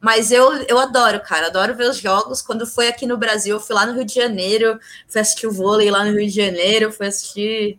Mas 0.00 0.32
eu, 0.32 0.52
eu 0.64 0.78
adoro, 0.78 1.20
cara, 1.20 1.46
adoro 1.46 1.76
ver 1.76 1.88
os 1.88 1.96
jogos. 1.96 2.42
Quando 2.42 2.66
foi 2.66 2.88
aqui 2.88 3.06
no 3.06 3.16
Brasil, 3.16 3.56
eu 3.56 3.60
fui 3.60 3.74
lá 3.74 3.86
no 3.86 3.94
Rio 3.94 4.04
de 4.04 4.14
Janeiro, 4.14 4.78
fui 5.08 5.20
assistir 5.20 5.46
o 5.46 5.52
vôlei 5.52 5.90
lá 5.90 6.04
no 6.04 6.10
Rio 6.10 6.28
de 6.28 6.34
Janeiro, 6.34 6.92
fui 6.92 7.06
assistir 7.06 7.78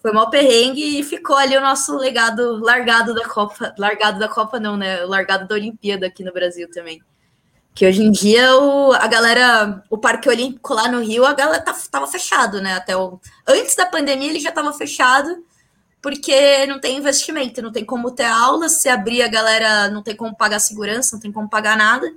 foi 0.00 0.12
mal 0.12 0.30
perrengue 0.30 0.98
e 0.98 1.02
ficou 1.02 1.36
ali 1.36 1.56
o 1.56 1.60
nosso 1.60 1.96
legado 1.96 2.58
largado 2.62 3.14
da 3.14 3.28
Copa. 3.28 3.74
Largado 3.78 4.18
da 4.18 4.28
Copa, 4.28 4.58
não, 4.58 4.76
né? 4.76 5.04
Largado 5.04 5.46
da 5.46 5.54
Olimpíada 5.54 6.06
aqui 6.06 6.24
no 6.24 6.32
Brasil 6.32 6.68
também. 6.70 7.02
Que 7.74 7.86
hoje 7.86 8.02
em 8.02 8.10
dia 8.10 8.56
o, 8.56 8.92
a 8.92 9.06
galera, 9.06 9.84
o 9.88 9.98
Parque 9.98 10.28
Olímpico 10.28 10.74
lá 10.74 10.88
no 10.88 11.00
Rio, 11.00 11.24
a 11.24 11.34
galera 11.34 11.62
tá, 11.62 11.76
tava 11.90 12.06
fechado, 12.06 12.60
né? 12.60 12.74
Até 12.74 12.96
o, 12.96 13.20
antes 13.46 13.76
da 13.76 13.86
pandemia 13.86 14.30
ele 14.30 14.40
já 14.40 14.50
tava 14.50 14.72
fechado, 14.72 15.44
porque 16.02 16.66
não 16.66 16.80
tem 16.80 16.96
investimento, 16.96 17.62
não 17.62 17.70
tem 17.70 17.84
como 17.84 18.10
ter 18.10 18.24
aula, 18.24 18.68
se 18.68 18.88
abrir 18.88 19.22
a 19.22 19.28
galera 19.28 19.88
não 19.90 20.02
tem 20.02 20.16
como 20.16 20.36
pagar 20.36 20.58
segurança, 20.58 21.14
não 21.14 21.20
tem 21.20 21.30
como 21.30 21.48
pagar 21.48 21.76
nada. 21.76 22.10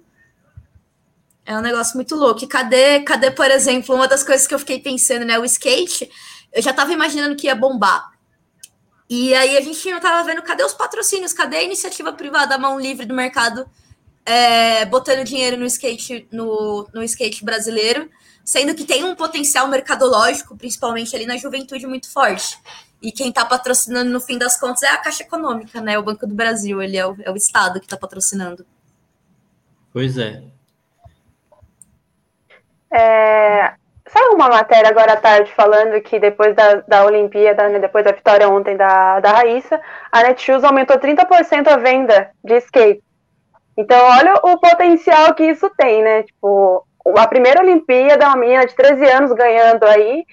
É 1.45 1.57
um 1.57 1.61
negócio 1.61 1.97
muito 1.97 2.15
louco. 2.15 2.45
E 2.45 2.47
cadê, 2.47 3.01
cadê, 3.01 3.29
por 3.29 3.51
exemplo, 3.51 3.93
uma 3.93 4.07
das 4.07 4.23
coisas 4.23 4.47
que 4.47 4.55
eu 4.55 4.59
fiquei 4.59 4.79
pensando, 4.79 5.25
né? 5.25 5.37
O 5.37 5.43
skate 5.43 6.09
eu 6.53 6.61
já 6.61 6.71
estava 6.71 6.93
imaginando 6.93 7.35
que 7.35 7.47
ia 7.47 7.55
bombar. 7.55 8.11
E 9.09 9.33
aí 9.33 9.57
a 9.57 9.61
gente 9.61 9.89
não 9.89 9.97
estava 9.97 10.23
vendo 10.23 10.41
cadê 10.41 10.63
os 10.63 10.73
patrocínios, 10.73 11.33
cadê 11.33 11.57
a 11.57 11.63
iniciativa 11.63 12.13
privada, 12.13 12.55
a 12.55 12.57
mão 12.57 12.79
livre 12.79 13.05
do 13.05 13.13
mercado, 13.13 13.69
é, 14.25 14.85
botando 14.85 15.25
dinheiro 15.25 15.57
no 15.57 15.65
skate, 15.65 16.27
no, 16.31 16.87
no 16.93 17.03
skate 17.03 17.43
brasileiro, 17.43 18.09
sendo 18.45 18.73
que 18.73 18.85
tem 18.85 19.03
um 19.03 19.15
potencial 19.15 19.67
mercadológico, 19.67 20.55
principalmente 20.55 21.15
ali 21.15 21.25
na 21.25 21.37
juventude, 21.37 21.85
muito 21.85 22.09
forte. 22.09 22.57
E 23.01 23.11
quem 23.11 23.29
está 23.29 23.43
patrocinando, 23.43 24.09
no 24.09 24.21
fim 24.21 24.37
das 24.37 24.57
contas, 24.57 24.83
é 24.83 24.87
a 24.87 24.97
Caixa 24.97 25.23
Econômica, 25.23 25.81
né? 25.81 25.99
O 25.99 26.03
Banco 26.03 26.25
do 26.25 26.33
Brasil, 26.33 26.81
ele 26.81 26.95
é 26.95 27.05
o, 27.05 27.17
é 27.21 27.29
o 27.29 27.35
Estado 27.35 27.79
que 27.79 27.85
está 27.85 27.97
patrocinando. 27.97 28.65
Pois 29.91 30.17
é. 30.17 30.41
é. 32.93 33.75
Saiu 34.13 34.33
uma 34.33 34.47
matéria 34.47 34.89
agora 34.89 35.13
à 35.13 35.17
tarde 35.17 35.51
falando 35.53 35.99
que 36.01 36.19
depois 36.19 36.55
da, 36.55 36.75
da 36.87 37.03
Olimpíada, 37.03 37.67
né, 37.67 37.79
depois 37.79 38.05
da 38.05 38.11
vitória 38.11 38.47
ontem 38.47 38.77
da, 38.77 39.19
da 39.19 39.31
Raíssa, 39.31 39.81
a 40.11 40.21
Netshoes 40.21 40.63
aumentou 40.63 40.99
30% 40.99 41.67
a 41.67 41.77
venda 41.77 42.29
de 42.43 42.57
skate. 42.57 43.03
Então, 43.75 43.97
olha 44.05 44.35
o 44.35 44.59
potencial 44.59 45.33
que 45.33 45.43
isso 45.43 45.67
tem, 45.75 46.03
né? 46.03 46.21
Tipo, 46.21 46.85
a 47.17 47.27
primeira 47.27 47.63
Olimpíada, 47.63 48.27
uma 48.27 48.37
menina 48.37 48.67
de 48.67 48.75
13 48.75 49.03
anos 49.09 49.31
ganhando 49.31 49.83
aí, 49.85 50.23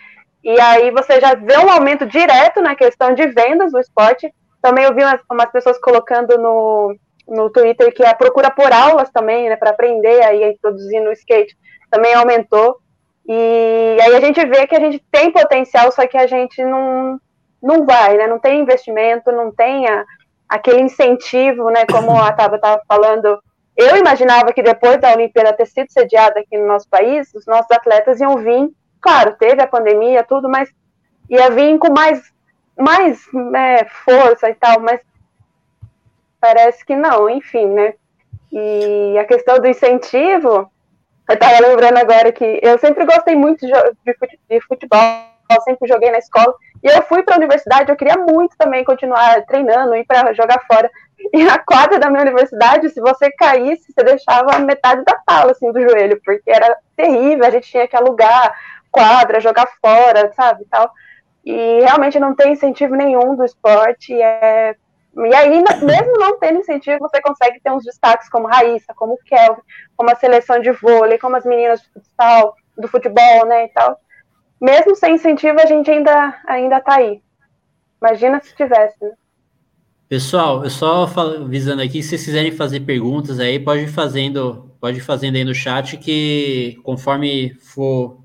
e 0.44 0.60
aí 0.60 0.90
você 0.90 1.18
já 1.18 1.34
vê 1.34 1.56
um 1.56 1.70
aumento 1.70 2.04
direto 2.04 2.60
na 2.60 2.74
questão 2.74 3.14
de 3.14 3.26
vendas 3.28 3.72
do 3.72 3.80
esporte. 3.80 4.30
Também 4.60 4.84
eu 4.84 4.94
vi 4.94 5.02
umas, 5.02 5.22
umas 5.30 5.50
pessoas 5.50 5.78
colocando 5.78 6.36
no, 6.36 6.94
no 7.26 7.48
Twitter 7.48 7.94
que 7.94 8.04
a 8.04 8.14
procura 8.14 8.50
por 8.50 8.70
aulas 8.70 9.08
também, 9.10 9.48
né, 9.48 9.56
para 9.56 9.70
aprender 9.70 10.22
aí 10.22 10.44
a 10.44 10.50
introduzir 10.50 11.00
no 11.00 11.12
skate, 11.12 11.56
também 11.90 12.12
aumentou. 12.12 12.76
E 13.32 13.96
aí 14.02 14.16
a 14.16 14.20
gente 14.20 14.44
vê 14.44 14.66
que 14.66 14.74
a 14.74 14.80
gente 14.80 14.98
tem 15.08 15.30
potencial, 15.30 15.92
só 15.92 16.04
que 16.04 16.18
a 16.18 16.26
gente 16.26 16.64
não, 16.64 17.16
não 17.62 17.86
vai, 17.86 18.16
né? 18.16 18.26
Não 18.26 18.40
tem 18.40 18.60
investimento, 18.60 19.30
não 19.30 19.52
tem 19.52 19.86
a, 19.86 20.04
aquele 20.48 20.80
incentivo, 20.80 21.70
né? 21.70 21.86
Como 21.88 22.20
a 22.20 22.32
Tava 22.32 22.56
estava 22.56 22.82
falando. 22.88 23.40
Eu 23.76 23.96
imaginava 23.96 24.52
que 24.52 24.64
depois 24.64 25.00
da 25.00 25.12
Olimpíada 25.12 25.52
ter 25.52 25.66
sido 25.66 25.92
sediada 25.92 26.40
aqui 26.40 26.58
no 26.58 26.66
nosso 26.66 26.88
país, 26.88 27.32
os 27.32 27.46
nossos 27.46 27.70
atletas 27.70 28.20
iam 28.20 28.36
vir, 28.38 28.68
claro, 29.00 29.36
teve 29.38 29.62
a 29.62 29.68
pandemia, 29.68 30.24
tudo, 30.24 30.48
mas 30.48 30.68
ia 31.28 31.50
vir 31.50 31.78
com 31.78 31.92
mais, 31.92 32.20
mais 32.76 33.24
né, 33.32 33.84
força 34.04 34.50
e 34.50 34.54
tal, 34.54 34.80
mas 34.80 35.00
parece 36.40 36.84
que 36.84 36.96
não, 36.96 37.30
enfim, 37.30 37.66
né? 37.66 37.94
E 38.50 39.16
a 39.16 39.24
questão 39.24 39.60
do 39.60 39.68
incentivo, 39.68 40.68
eu 41.30 41.38
tava 41.38 41.60
lembrando 41.60 41.98
agora 41.98 42.32
que 42.32 42.60
eu 42.62 42.78
sempre 42.78 43.04
gostei 43.04 43.34
muito 43.34 43.66
de 43.66 44.60
futebol, 44.66 45.00
sempre 45.64 45.88
joguei 45.88 46.10
na 46.10 46.18
escola. 46.18 46.54
E 46.82 46.88
eu 46.88 47.02
fui 47.02 47.22
para 47.22 47.34
a 47.34 47.38
universidade, 47.38 47.90
eu 47.90 47.96
queria 47.96 48.16
muito 48.16 48.56
também 48.56 48.84
continuar 48.84 49.42
treinando, 49.46 49.94
ir 49.94 50.04
para 50.04 50.32
jogar 50.32 50.60
fora. 50.66 50.90
E 51.32 51.44
na 51.44 51.58
quadra 51.58 51.98
da 51.98 52.10
minha 52.10 52.22
universidade, 52.22 52.88
se 52.88 53.00
você 53.00 53.30
caísse, 53.30 53.92
você 53.92 54.02
deixava 54.02 54.58
metade 54.58 55.04
da 55.04 55.20
sala 55.28 55.52
assim 55.52 55.70
do 55.70 55.80
joelho, 55.80 56.20
porque 56.24 56.50
era 56.50 56.76
terrível, 56.96 57.44
a 57.44 57.50
gente 57.50 57.70
tinha 57.70 57.86
que 57.86 57.96
alugar 57.96 58.54
quadra, 58.90 59.40
jogar 59.40 59.68
fora, 59.80 60.32
sabe, 60.34 60.64
tal. 60.70 60.90
E 61.44 61.80
realmente 61.80 62.18
não 62.18 62.34
tem 62.34 62.52
incentivo 62.52 62.94
nenhum 62.94 63.36
do 63.36 63.44
esporte, 63.44 64.14
é 64.20 64.74
e 65.16 65.34
aí, 65.34 65.62
mesmo 65.82 66.12
não 66.18 66.38
tendo 66.38 66.60
incentivo, 66.60 66.98
você 67.00 67.20
consegue 67.20 67.60
ter 67.60 67.70
uns 67.72 67.84
destaques 67.84 68.28
como 68.28 68.46
Raíssa, 68.46 68.94
como 68.94 69.18
Kelvin, 69.26 69.60
como 69.96 70.10
a 70.10 70.16
seleção 70.16 70.60
de 70.60 70.70
vôlei, 70.70 71.18
como 71.18 71.36
as 71.36 71.44
meninas 71.44 71.80
de 71.80 71.88
futsal, 71.92 72.54
do 72.78 72.86
futebol, 72.86 73.46
né, 73.46 73.64
e 73.64 73.68
tal. 73.68 73.98
Mesmo 74.60 74.94
sem 74.94 75.14
incentivo, 75.14 75.58
a 75.60 75.66
gente 75.66 75.90
ainda, 75.90 76.40
ainda 76.46 76.80
tá 76.80 76.96
aí. 76.96 77.20
Imagina 78.00 78.40
se 78.40 78.54
tivesse, 78.54 78.96
né? 79.02 79.12
Pessoal, 80.08 80.64
eu 80.64 80.70
só 80.70 81.04
avisando 81.04 81.82
aqui, 81.82 82.02
se 82.02 82.10
vocês 82.10 82.24
quiserem 82.24 82.50
fazer 82.50 82.80
perguntas 82.80 83.38
aí, 83.38 83.60
pode 83.60 83.82
ir 83.82 83.88
fazendo, 83.88 84.70
pode 84.80 84.98
ir 84.98 85.02
fazendo 85.02 85.36
aí 85.36 85.44
no 85.44 85.54
chat, 85.54 85.96
que 85.96 86.78
conforme 86.82 87.54
for 87.60 88.18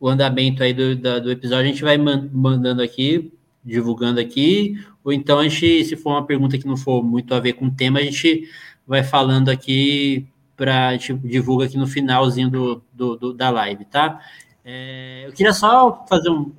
o 0.00 0.08
andamento 0.08 0.62
aí 0.62 0.72
do, 0.72 0.96
do 0.96 1.30
episódio, 1.30 1.64
a 1.64 1.68
gente 1.68 1.84
vai 1.84 1.96
mandando 1.96 2.82
aqui, 2.82 3.32
divulgando 3.64 4.18
aqui, 4.18 4.74
ou 5.10 5.12
então 5.12 5.40
a 5.40 5.48
gente, 5.48 5.84
se 5.84 5.96
for 5.96 6.10
uma 6.10 6.24
pergunta 6.24 6.56
que 6.56 6.66
não 6.66 6.76
for 6.76 7.02
muito 7.02 7.34
a 7.34 7.40
ver 7.40 7.54
com 7.54 7.66
o 7.66 7.70
tema, 7.70 7.98
a 7.98 8.02
gente 8.02 8.48
vai 8.86 9.02
falando 9.02 9.48
aqui 9.48 10.26
para 10.56 10.88
a 10.88 10.92
gente 10.92 11.14
divulga 11.14 11.64
aqui 11.64 11.76
no 11.76 11.86
finalzinho 11.86 12.48
do, 12.48 12.84
do, 12.92 13.16
do 13.16 13.34
da 13.34 13.50
live, 13.50 13.84
tá? 13.86 14.20
É, 14.64 15.24
eu 15.26 15.32
queria 15.32 15.52
só 15.52 16.04
fazer, 16.08 16.30
um, 16.30 16.52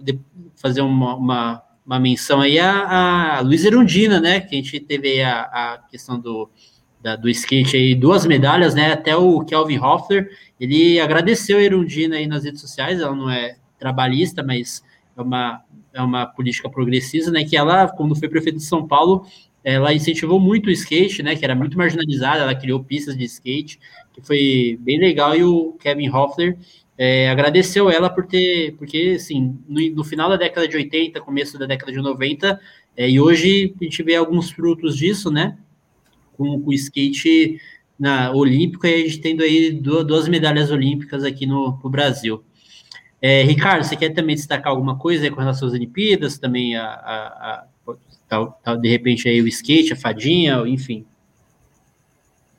fazer 0.56 0.82
uma, 0.82 1.16
uma, 1.16 1.64
uma 1.86 2.00
menção 2.00 2.42
aí 2.42 2.60
a, 2.60 3.40
Luiz 3.42 3.64
Erundina, 3.64 4.20
né? 4.20 4.42
Que 4.42 4.56
a 4.56 4.58
gente 4.58 4.80
teve 4.82 5.22
a, 5.22 5.44
a 5.44 5.78
questão 5.90 6.20
do, 6.20 6.50
da, 7.02 7.16
do 7.16 7.30
skate 7.30 7.78
aí, 7.78 7.96
duas 7.96 8.26
medalhas, 8.26 8.76
né? 8.76 8.92
Até 8.92 9.16
o 9.16 9.46
Kelvin 9.46 9.78
Hoffler, 9.78 10.30
ele 10.60 11.00
agradeceu 11.00 11.58
a 11.58 11.62
Erundina 11.62 12.18
aí 12.18 12.28
nas 12.28 12.44
redes 12.44 12.60
sociais, 12.60 13.00
ela 13.00 13.16
não 13.16 13.30
é 13.30 13.56
trabalhista, 13.80 14.44
mas 14.44 14.84
é 15.18 15.22
uma, 15.22 15.64
é 15.94 16.02
uma 16.02 16.26
política 16.26 16.70
progressista, 16.70 17.32
né? 17.32 17.44
Que 17.44 17.58
ela, 17.58 17.88
quando 17.88 18.16
foi 18.16 18.30
prefeito 18.30 18.58
de 18.58 18.64
São 18.64 18.88
Paulo, 18.88 19.26
ela 19.64 19.94
incentivou 19.94 20.40
muito 20.40 20.68
o 20.68 20.72
skate, 20.72 21.22
né? 21.22 21.36
Que 21.36 21.46
era 21.46 21.56
muito 21.56 21.78
marginalizada, 21.78 22.44
ela 22.44 22.56
criou 22.56 22.84
pistas 22.84 23.18
de 23.18 23.24
skate, 23.26 23.80
que 24.14 24.22
foi 24.22 24.78
bem 24.82 25.00
legal, 25.00 25.36
e 25.36 25.44
o 25.44 25.74
Kevin 25.74 26.10
Hoffler 26.10 26.58
é, 26.98 27.30
agradeceu 27.30 27.90
ela 27.90 28.10
por 28.10 28.26
ter, 28.26 28.76
porque 28.78 29.14
assim, 29.16 29.58
no, 29.68 29.82
no, 29.96 30.04
final 30.04 30.30
da 30.30 30.38
década 30.38 30.68
de 30.68 30.78
80, 30.78 31.20
começo 31.22 31.58
da 31.58 31.66
década 31.66 31.92
de 31.92 31.98
90, 31.98 32.60
é, 32.96 33.10
e 33.10 33.20
hoje 33.20 33.74
a 33.80 33.84
gente 33.84 34.04
vê 34.04 34.16
alguns 34.16 34.52
frutos 34.52 34.98
disso, 34.98 35.32
né? 35.32 35.58
Com, 36.38 36.62
com 36.62 36.70
o 36.70 36.74
skate 36.74 37.60
na 38.00 38.32
olímpico 38.32 38.88
e 38.88 38.94
a 38.94 38.98
gente 38.98 39.20
tendo 39.20 39.44
aí 39.44 39.72
duas, 39.72 40.06
duas 40.06 40.28
medalhas 40.28 40.72
olímpicas 40.72 41.24
aqui 41.24 41.46
no, 41.46 41.80
no 41.84 41.90
Brasil. 41.90 42.44
É, 43.22 43.44
Ricardo, 43.44 43.84
você 43.84 43.96
quer 43.96 44.10
também 44.16 44.36
destacar 44.36 44.72
alguma 44.72 44.98
coisa 44.98 45.30
com 45.30 45.40
relação 45.40 45.68
às 45.68 45.76
Olimpíadas, 45.76 46.40
também 46.40 46.76
a, 46.76 46.88
a, 46.88 47.68
a, 48.66 48.76
de 48.76 48.90
repente 48.90 49.30
aí 49.30 49.40
o 49.40 49.48
skate, 49.48 49.94
a 49.94 49.96
fadinha, 49.96 50.58
enfim? 50.66 51.06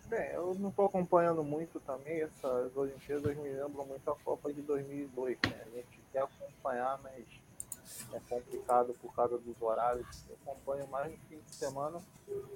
Bem, 0.09 0.31
eu 0.35 0.55
não 0.61 0.69
estou 0.69 0.87
acompanhando 0.87 1.43
muito 1.43 1.81
também 1.81 2.23
essas 2.23 2.77
Olimpíadas, 2.77 3.37
me 3.39 3.49
lembram 3.49 3.85
muito 3.87 4.09
a 4.09 4.15
Copa 4.15 4.53
de 4.53 4.63
2002, 4.63 5.37
né? 5.45 5.57
A 5.67 5.77
gente 5.77 6.01
quer 6.13 6.23
acompanhar, 6.23 7.01
mas 7.03 7.25
é 8.15 8.21
complicado 8.29 8.95
por 9.03 9.13
causa 9.17 9.39
dos 9.39 9.61
horários. 9.61 10.07
Eu 10.29 10.37
acompanho 10.47 10.87
mais 10.87 11.11
no 11.11 11.19
fim 11.29 11.39
de 11.45 11.57
semana, 11.57 11.99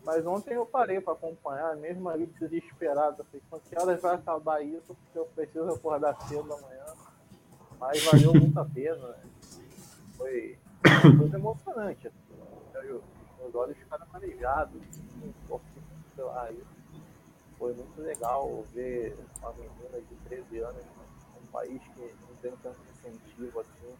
mas 0.04 0.24
ontem 0.24 0.54
eu 0.54 0.64
parei 0.64 1.00
para 1.00 1.14
acompanhar, 1.14 1.74
mesmo 1.74 2.08
ali 2.08 2.26
desesperado, 2.38 3.24
falei, 3.24 3.62
que 3.68 3.76
horas 3.76 4.00
vai 4.00 4.14
acabar 4.14 4.62
isso, 4.62 4.94
porque 4.94 5.18
eu 5.18 5.26
preciso 5.34 5.70
acordar 5.70 6.16
cedo 6.28 6.52
amanhã 6.54 6.95
mas 7.78 8.02
valeu 8.04 8.34
muito 8.34 8.58
a 8.58 8.64
pena. 8.64 9.08
Né? 9.08 9.16
Foi 10.16 10.58
uma 10.84 11.18
coisa 11.18 11.36
emocionante. 11.36 12.08
Assim. 12.08 13.00
Meus 13.38 13.54
olhos 13.54 13.76
ficaram 13.76 14.06
lá, 16.36 16.50
foi 17.58 17.72
muito 17.72 18.02
legal 18.02 18.64
ver 18.74 19.16
uma 19.38 19.52
menina 19.52 20.00
de 20.00 20.14
13 20.28 20.58
anos 20.58 20.84
num 21.34 21.46
país 21.50 21.80
que 21.94 22.00
não 22.00 22.36
tem 22.42 22.52
tanto 22.62 22.78
incentivo 22.92 23.60
assim, 23.60 23.94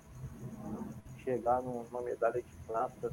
chegar 1.25 1.63
numa 1.63 2.03
medalha 2.03 2.43
de 2.43 2.57
prata. 2.67 3.11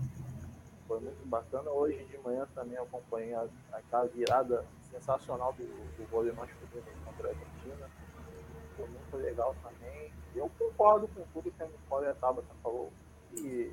Foi 0.87 0.99
muito 0.99 1.25
bacana. 1.27 1.69
Hoje 1.71 2.03
de 2.05 2.17
manhã 2.17 2.45
também 2.53 2.77
acompanhei 2.77 3.33
aquela 3.71 4.05
virada 4.07 4.65
sensacional 4.91 5.53
do, 5.53 5.63
do 5.63 6.07
vôlei 6.09 6.33
masculino 6.33 6.85
contra 7.05 7.29
a 7.29 7.31
Argentina. 7.31 7.89
Foi 8.75 8.87
muito 8.87 9.17
legal 9.17 9.55
também 9.63 10.13
eu 10.35 10.49
concordo 10.57 11.07
com 11.09 11.23
tudo 11.33 11.51
que 11.51 11.63
a 11.63 11.67
Nicole 11.67 12.05
e 12.05 12.09
a 12.09 12.13
Tabata 12.15 12.53
falou. 12.61 12.91
E 13.37 13.71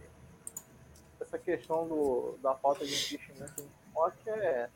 essa 1.20 1.38
questão 1.38 1.88
do, 1.88 2.38
da 2.42 2.54
falta 2.54 2.84
de 2.84 2.92
investimento 2.92 3.62
em 3.62 3.86
esporte 3.86 4.28
é 4.28 4.68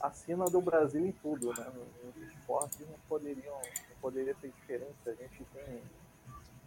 acima 0.00 0.44
do 0.46 0.60
Brasil 0.60 1.04
em 1.04 1.12
tudo, 1.12 1.52
né? 1.54 1.72
Nos 2.04 2.32
esportes 2.32 2.80
não 2.80 2.98
poderiam, 3.08 3.54
não 3.54 3.96
poderia 4.00 4.34
ser 4.36 4.48
diferente. 4.48 4.96
A 5.06 5.12
gente 5.12 5.44
tem 5.52 5.82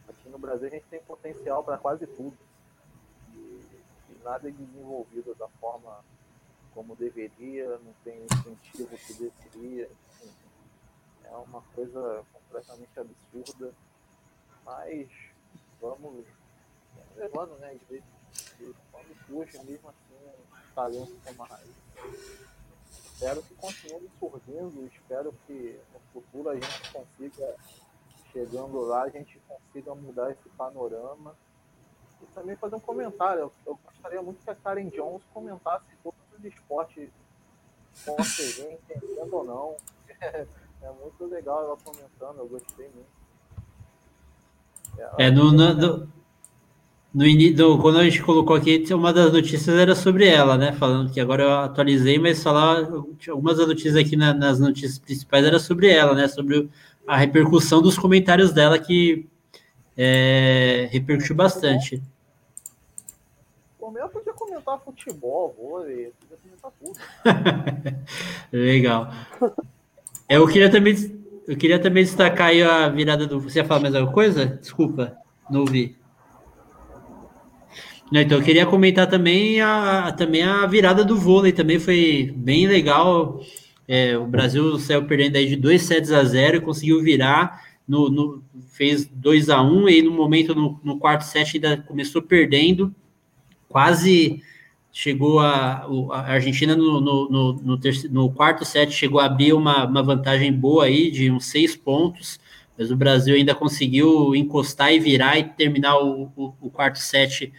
aqui 0.10 0.30
no 0.30 0.38
Brasil 0.38 0.68
a 0.68 0.72
gente 0.72 0.86
tem 0.88 1.02
potencial 1.02 1.64
para 1.64 1.78
quase 1.78 2.06
tudo. 2.06 2.38
E, 3.34 3.38
e, 3.38 4.24
nada 4.24 4.50
é 4.50 4.52
desenvolvido 4.52 5.34
da 5.36 5.48
forma 5.48 6.04
como 6.74 6.96
deveria, 6.96 7.80
não 7.80 7.94
tem 8.04 8.26
incentivo 8.26 8.98
que 8.98 9.14
deveria. 9.14 9.90
É 11.32 11.36
uma 11.36 11.62
coisa 11.74 12.26
completamente 12.34 13.00
absurda. 13.00 13.74
Mas 14.66 15.10
vamos 15.80 16.26
levando, 17.16 17.58
né? 17.60 17.72
Às 17.72 17.88
vezes, 17.88 18.76
quando 18.92 19.16
puxa, 19.26 19.64
mesmo 19.64 19.90
assim, 19.90 20.14
um 20.14 20.74
talento 20.76 21.18
como 21.26 21.44
a 21.44 21.48
raiz. 21.48 21.76
Espero 23.14 23.44
que 23.44 23.56
continue 23.56 24.10
surgindo, 24.20 24.88
espero 24.88 25.34
que 25.48 25.80
no 25.94 26.00
futuro 26.12 26.50
a 26.50 26.56
gente 26.56 26.92
consiga, 26.92 27.56
chegando 28.32 28.82
lá, 28.82 29.04
a 29.04 29.10
gente 29.10 29.40
consiga 29.48 29.96
mudar 29.96 30.32
esse 30.32 30.50
panorama. 30.50 31.36
E 32.22 32.26
também 32.34 32.56
fazer 32.58 32.76
um 32.76 32.80
comentário. 32.80 33.52
Eu, 33.66 33.80
gostaria 33.84 34.22
muito 34.22 34.44
que 34.44 34.50
a 34.50 34.56
Karen 34.56 34.90
Jones 34.90 35.24
comentasse 35.34 35.86
todos 36.04 36.20
os 36.38 36.44
esportes 36.44 37.10
com 38.06 38.14
a 38.14 38.18
TV, 38.18 38.74
entendendo 38.74 39.34
ou 39.34 39.44
não. 39.46 39.78
É, 40.82 40.88
é 40.88 40.92
muito 40.92 41.26
legal 41.26 41.64
ela 41.64 41.78
comentando, 41.84 42.40
eu 42.40 42.48
gostei 42.48 42.90
muito. 42.94 43.22
É, 45.18 45.32
no, 45.32 45.52
no, 45.52 45.74
no, 45.74 46.08
no 47.14 47.26
início, 47.26 47.78
quando 47.80 48.00
a 48.00 48.04
gente 48.04 48.22
colocou 48.22 48.56
aqui, 48.56 48.84
uma 48.94 49.12
das 49.12 49.32
notícias 49.32 49.76
era 49.76 49.96
sobre 49.96 50.28
ela, 50.28 50.58
né? 50.58 50.72
Falando 50.74 51.12
que 51.12 51.20
agora 51.20 51.44
eu 51.44 51.52
atualizei, 51.52 52.18
mas 52.20 52.42
falar 52.44 52.88
algumas 53.30 53.58
das 53.58 53.68
notícias 53.68 53.96
aqui 53.96 54.16
na, 54.16 54.34
nas 54.34 54.60
notícias 54.60 55.00
principais 55.00 55.46
era 55.46 55.60
sobre 55.60 55.90
ela, 55.90 56.14
né? 56.14 56.28
Sobre 56.28 56.70
a 57.08 57.18
repercussão 57.18 57.82
dos 57.82 57.98
comentários 57.98 58.54
dela 58.54 58.78
que 58.80 59.28
é, 59.98 60.88
repercutiu 60.92 61.36
bastante. 61.36 62.02
Eu 63.94 64.10
podia 64.10 64.34
comentar 64.34 64.80
futebol, 64.80 65.54
vôlei, 65.58 66.14
podia 66.22 66.38
comentar 66.38 66.72
tudo. 66.80 66.98
Legal. 68.52 69.12
Eu 70.32 70.48
queria 70.48 70.70
também 70.70 70.96
eu 71.46 71.58
queria 71.58 71.78
também 71.78 72.06
destacar 72.06 72.48
aí 72.48 72.64
a 72.64 72.88
virada 72.88 73.28
do. 73.28 73.42
Você 73.42 73.60
ia 73.60 73.66
falar 73.66 73.82
mais 73.82 73.94
alguma 73.94 74.14
coisa? 74.14 74.58
Desculpa, 74.62 75.18
não 75.50 75.62
ouvi. 75.62 75.98
Não, 78.10 78.22
então 78.22 78.38
eu 78.38 78.44
queria 78.44 78.66
comentar 78.66 79.08
também 79.08 79.60
a, 79.60 80.14
também 80.14 80.44
a 80.44 80.66
virada 80.68 81.04
do 81.04 81.18
vôlei, 81.18 81.52
também 81.52 81.80
foi 81.80 82.34
bem 82.34 82.66
legal. 82.66 83.42
É, 83.86 84.18
o 84.18 84.26
Brasil 84.26 84.80
saiu 84.80 85.04
perdendo 85.04 85.36
aí 85.36 85.48
de 85.48 85.58
2 85.58 85.82
sets 85.82 86.14
a 86.14 86.24
0 86.24 86.58
e 86.58 86.62
conseguiu 86.62 87.02
virar. 87.02 87.62
No, 87.86 88.10
no, 88.10 88.42
fez 88.70 89.06
2 89.06 89.50
a 89.50 89.62
1 89.62 89.90
e 89.90 90.02
no 90.02 90.12
momento 90.12 90.56
no, 90.56 90.80
no 90.82 90.98
quarto 90.98 91.24
set 91.24 91.58
ainda 91.58 91.76
começou 91.82 92.22
perdendo, 92.22 92.96
quase 93.68 94.42
chegou 94.92 95.40
a, 95.40 95.88
a 96.12 96.34
Argentina 96.34 96.76
no, 96.76 97.00
no, 97.00 97.30
no, 97.30 97.54
no, 97.54 97.80
no, 98.10 98.32
quarto 98.32 98.66
set 98.66 98.92
chegou 98.92 99.20
a 99.20 99.26
abrir 99.26 99.54
uma, 99.54 99.86
uma 99.86 100.04
vantagem 100.04 100.52
boa 100.52 100.86
aí 100.86 101.10
de 101.10 101.32
uns 101.32 101.46
seis 101.46 101.76
pontos, 101.76 102.40
mas 102.78 102.92
o 102.92 102.96
Brasil 102.96 103.36
ainda 103.36 103.56
conseguiu 103.56 104.36
encostar 104.36 104.92
e 104.92 105.00
virar 105.00 105.38
e 105.38 105.44
terminar 105.44 105.98
o, 105.98 106.32
o, 106.36 106.54
o 106.60 106.70
quarto 106.70 107.00
set, 107.00 107.54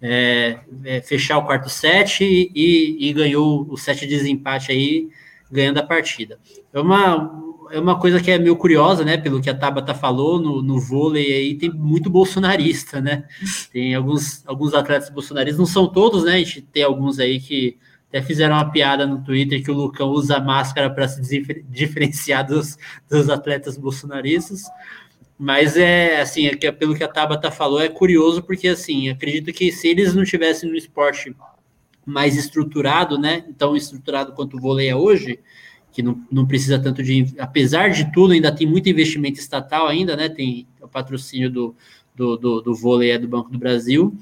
é, 0.00 0.60
é, 0.84 1.00
fechar 1.02 1.38
o 1.38 1.44
quarto 1.44 1.68
set 1.68 2.24
e, 2.24 2.50
e, 2.54 3.08
e, 3.08 3.12
ganhou 3.12 3.66
o 3.68 3.76
set 3.76 4.00
de 4.00 4.06
desempate 4.06 4.72
aí, 4.72 5.08
ganhando 5.50 5.78
a 5.78 5.82
partida. 5.82 6.38
É 6.72 6.80
uma, 6.80 7.47
é 7.70 7.80
uma 7.80 7.98
coisa 7.98 8.20
que 8.20 8.30
é 8.30 8.38
meio 8.38 8.56
curiosa, 8.56 9.04
né? 9.04 9.16
Pelo 9.16 9.40
que 9.40 9.50
a 9.50 9.54
Tabata 9.54 9.94
falou, 9.94 10.40
no, 10.40 10.62
no 10.62 10.80
vôlei 10.80 11.32
aí 11.32 11.54
tem 11.54 11.70
muito 11.70 12.10
bolsonarista, 12.10 13.00
né? 13.00 13.24
Tem 13.72 13.94
alguns, 13.94 14.46
alguns 14.46 14.74
atletas 14.74 15.10
bolsonaristas, 15.10 15.58
não 15.58 15.66
são 15.66 15.86
todos, 15.86 16.24
né? 16.24 16.34
A 16.34 16.38
gente 16.38 16.62
tem 16.62 16.82
alguns 16.82 17.18
aí 17.18 17.40
que 17.40 17.78
até 18.08 18.22
fizeram 18.22 18.54
uma 18.56 18.70
piada 18.70 19.06
no 19.06 19.22
Twitter 19.22 19.62
que 19.62 19.70
o 19.70 19.74
Lucão 19.74 20.08
usa 20.08 20.40
máscara 20.40 20.90
para 20.90 21.06
se 21.06 21.20
diferenciar 21.68 22.46
dos, 22.46 22.78
dos 23.08 23.28
atletas 23.28 23.76
bolsonaristas. 23.76 24.62
Mas 25.38 25.76
é 25.76 26.20
assim, 26.20 26.46
é 26.46 26.56
que, 26.56 26.70
pelo 26.72 26.96
que 26.96 27.04
a 27.04 27.08
Tabata 27.08 27.50
falou, 27.50 27.80
é 27.80 27.88
curioso, 27.88 28.42
porque 28.42 28.68
assim, 28.68 29.08
acredito 29.08 29.52
que 29.52 29.70
se 29.70 29.88
eles 29.88 30.14
não 30.14 30.24
tivessem 30.24 30.68
no 30.68 30.76
esporte 30.76 31.34
mais 32.04 32.36
estruturado, 32.36 33.18
né? 33.18 33.44
Tão 33.56 33.76
estruturado 33.76 34.32
quanto 34.32 34.56
o 34.56 34.60
vôlei 34.60 34.88
é 34.88 34.96
hoje, 34.96 35.38
que 35.92 36.02
não, 36.02 36.20
não 36.30 36.46
precisa 36.46 36.78
tanto 36.78 37.02
de. 37.02 37.34
Apesar 37.38 37.88
de 37.88 38.12
tudo, 38.12 38.32
ainda 38.32 38.54
tem 38.54 38.66
muito 38.66 38.88
investimento 38.88 39.38
estatal 39.38 39.86
ainda, 39.86 40.16
né? 40.16 40.28
Tem 40.28 40.66
o 40.80 40.88
patrocínio 40.88 41.50
do, 41.50 41.74
do, 42.14 42.36
do, 42.36 42.60
do 42.60 42.74
vôlei 42.74 43.10
é 43.10 43.18
do 43.18 43.28
Banco 43.28 43.50
do 43.50 43.58
Brasil. 43.58 44.16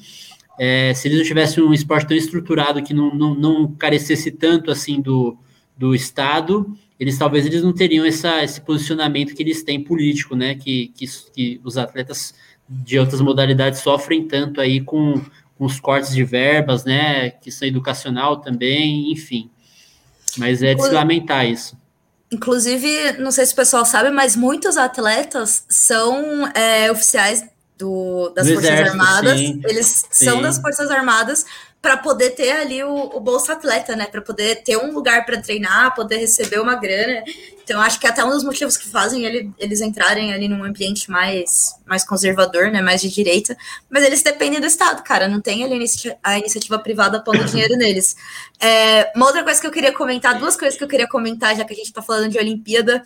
É, 0.58 0.94
se 0.94 1.08
eles 1.08 1.18
não 1.18 1.26
tivessem 1.26 1.62
um 1.62 1.74
esporte 1.74 2.08
tão 2.08 2.16
estruturado 2.16 2.82
que 2.82 2.94
não, 2.94 3.14
não, 3.14 3.34
não 3.34 3.72
carecesse 3.72 4.30
tanto 4.30 4.70
assim 4.70 5.00
do, 5.00 5.36
do 5.76 5.94
Estado, 5.94 6.74
eles 6.98 7.18
talvez 7.18 7.44
eles 7.44 7.62
não 7.62 7.72
teriam 7.72 8.06
essa, 8.06 8.42
esse 8.42 8.60
posicionamento 8.60 9.34
que 9.34 9.42
eles 9.42 9.62
têm 9.62 9.82
político, 9.82 10.34
né? 10.34 10.54
Que, 10.54 10.88
que, 10.96 11.06
que 11.34 11.60
os 11.62 11.76
atletas 11.76 12.34
de 12.68 12.98
outras 12.98 13.20
modalidades 13.20 13.80
sofrem 13.80 14.26
tanto 14.26 14.60
aí 14.60 14.80
com, 14.80 15.20
com 15.58 15.64
os 15.64 15.78
cortes 15.78 16.14
de 16.14 16.24
verbas, 16.24 16.84
né? 16.84 17.30
Que 17.30 17.50
são 17.50 17.68
educacional 17.68 18.38
também, 18.38 19.12
enfim. 19.12 19.50
Mas 20.36 20.62
é 20.62 20.74
de 20.74 20.82
se 20.82 20.90
lamentar 20.90 21.46
isso. 21.46 21.76
Inclusive, 22.30 23.12
não 23.18 23.30
sei 23.30 23.46
se 23.46 23.52
o 23.52 23.56
pessoal 23.56 23.84
sabe, 23.84 24.10
mas 24.10 24.34
muitos 24.34 24.76
atletas 24.76 25.64
são 25.68 26.46
é, 26.54 26.90
oficiais 26.90 27.44
do, 27.78 28.30
das 28.30 28.46
do 28.46 28.54
Forças 28.54 28.70
exército, 28.70 29.00
Armadas, 29.00 29.38
sim. 29.38 29.60
eles 29.64 30.04
sim. 30.10 30.24
são 30.24 30.42
das 30.42 30.58
Forças 30.58 30.90
Armadas 30.90 31.44
para 31.80 31.96
poder 31.96 32.30
ter 32.30 32.50
ali 32.50 32.82
o, 32.82 32.94
o 33.14 33.20
Bolsa 33.20 33.52
Atleta, 33.52 33.94
né? 33.94 34.06
Para 34.06 34.20
poder 34.20 34.62
ter 34.64 34.76
um 34.76 34.92
lugar 34.92 35.24
para 35.24 35.40
treinar, 35.40 35.94
poder 35.94 36.16
receber 36.16 36.58
uma 36.58 36.74
grana. 36.74 37.22
Então, 37.62 37.80
acho 37.80 37.98
que 37.98 38.06
é 38.06 38.10
até 38.10 38.24
um 38.24 38.30
dos 38.30 38.44
motivos 38.44 38.76
que 38.76 38.88
fazem 38.88 39.24
ele, 39.24 39.50
eles 39.58 39.80
entrarem 39.80 40.32
ali 40.32 40.48
num 40.48 40.64
ambiente 40.64 41.10
mais, 41.10 41.74
mais 41.84 42.04
conservador, 42.04 42.70
né? 42.70 42.80
Mais 42.80 43.00
de 43.00 43.08
direita. 43.08 43.56
Mas 43.88 44.04
eles 44.04 44.22
dependem 44.22 44.60
do 44.60 44.66
Estado, 44.66 45.02
cara. 45.02 45.28
Não 45.28 45.40
tem 45.40 45.64
ali 45.64 45.74
a 45.74 45.76
iniciativa, 45.76 46.16
a 46.22 46.38
iniciativa 46.38 46.78
privada 46.78 47.22
pondo 47.22 47.42
dinheiro 47.46 47.76
neles. 47.76 48.16
É, 48.60 49.12
uma 49.14 49.26
outra 49.26 49.44
coisa 49.44 49.60
que 49.60 49.66
eu 49.66 49.72
queria 49.72 49.92
comentar, 49.92 50.38
duas 50.38 50.56
coisas 50.56 50.76
que 50.76 50.82
eu 50.84 50.88
queria 50.88 51.08
comentar, 51.08 51.56
já 51.56 51.64
que 51.64 51.72
a 51.72 51.76
gente 51.76 51.86
está 51.86 52.02
falando 52.02 52.30
de 52.30 52.38
Olimpíada. 52.38 53.02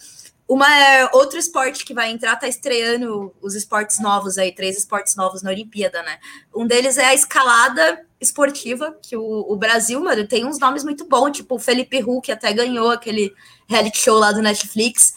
Uma 0.50 0.66
é 0.68 1.08
outro 1.12 1.38
esporte 1.38 1.84
que 1.84 1.94
vai 1.94 2.10
entrar, 2.10 2.34
tá 2.34 2.48
estreando 2.48 3.32
os 3.40 3.54
esportes 3.54 4.00
novos 4.00 4.36
aí, 4.36 4.52
três 4.52 4.76
esportes 4.76 5.14
novos 5.14 5.42
na 5.42 5.50
Olimpíada, 5.50 6.02
né? 6.02 6.18
Um 6.52 6.66
deles 6.66 6.98
é 6.98 7.04
a 7.04 7.14
escalada 7.14 8.04
esportiva, 8.20 8.98
que 9.00 9.16
o, 9.16 9.22
o 9.22 9.54
Brasil, 9.54 10.00
mano, 10.00 10.26
tem 10.26 10.44
uns 10.44 10.58
nomes 10.58 10.82
muito 10.82 11.04
bons, 11.04 11.36
tipo 11.36 11.54
o 11.54 11.58
Felipe 11.60 12.02
Hu, 12.02 12.20
que 12.20 12.32
até 12.32 12.52
ganhou 12.52 12.90
aquele 12.90 13.32
reality 13.68 13.98
show 13.98 14.18
lá 14.18 14.32
do 14.32 14.42
Netflix. 14.42 15.14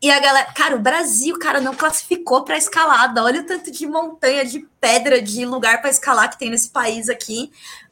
E 0.00 0.12
a 0.12 0.20
galera, 0.20 0.52
cara, 0.52 0.76
o 0.76 0.80
Brasil, 0.80 1.36
cara, 1.40 1.60
não 1.60 1.74
classificou 1.74 2.44
para 2.44 2.56
escalada. 2.56 3.24
Olha 3.24 3.40
o 3.40 3.46
tanto 3.46 3.72
de 3.72 3.84
montanha, 3.84 4.44
de 4.44 4.64
pedra, 4.80 5.20
de 5.20 5.44
lugar 5.44 5.80
para 5.80 5.90
escalar 5.90 6.30
que 6.30 6.38
tem 6.38 6.50
nesse 6.50 6.70
país 6.70 7.08
aqui. 7.08 7.50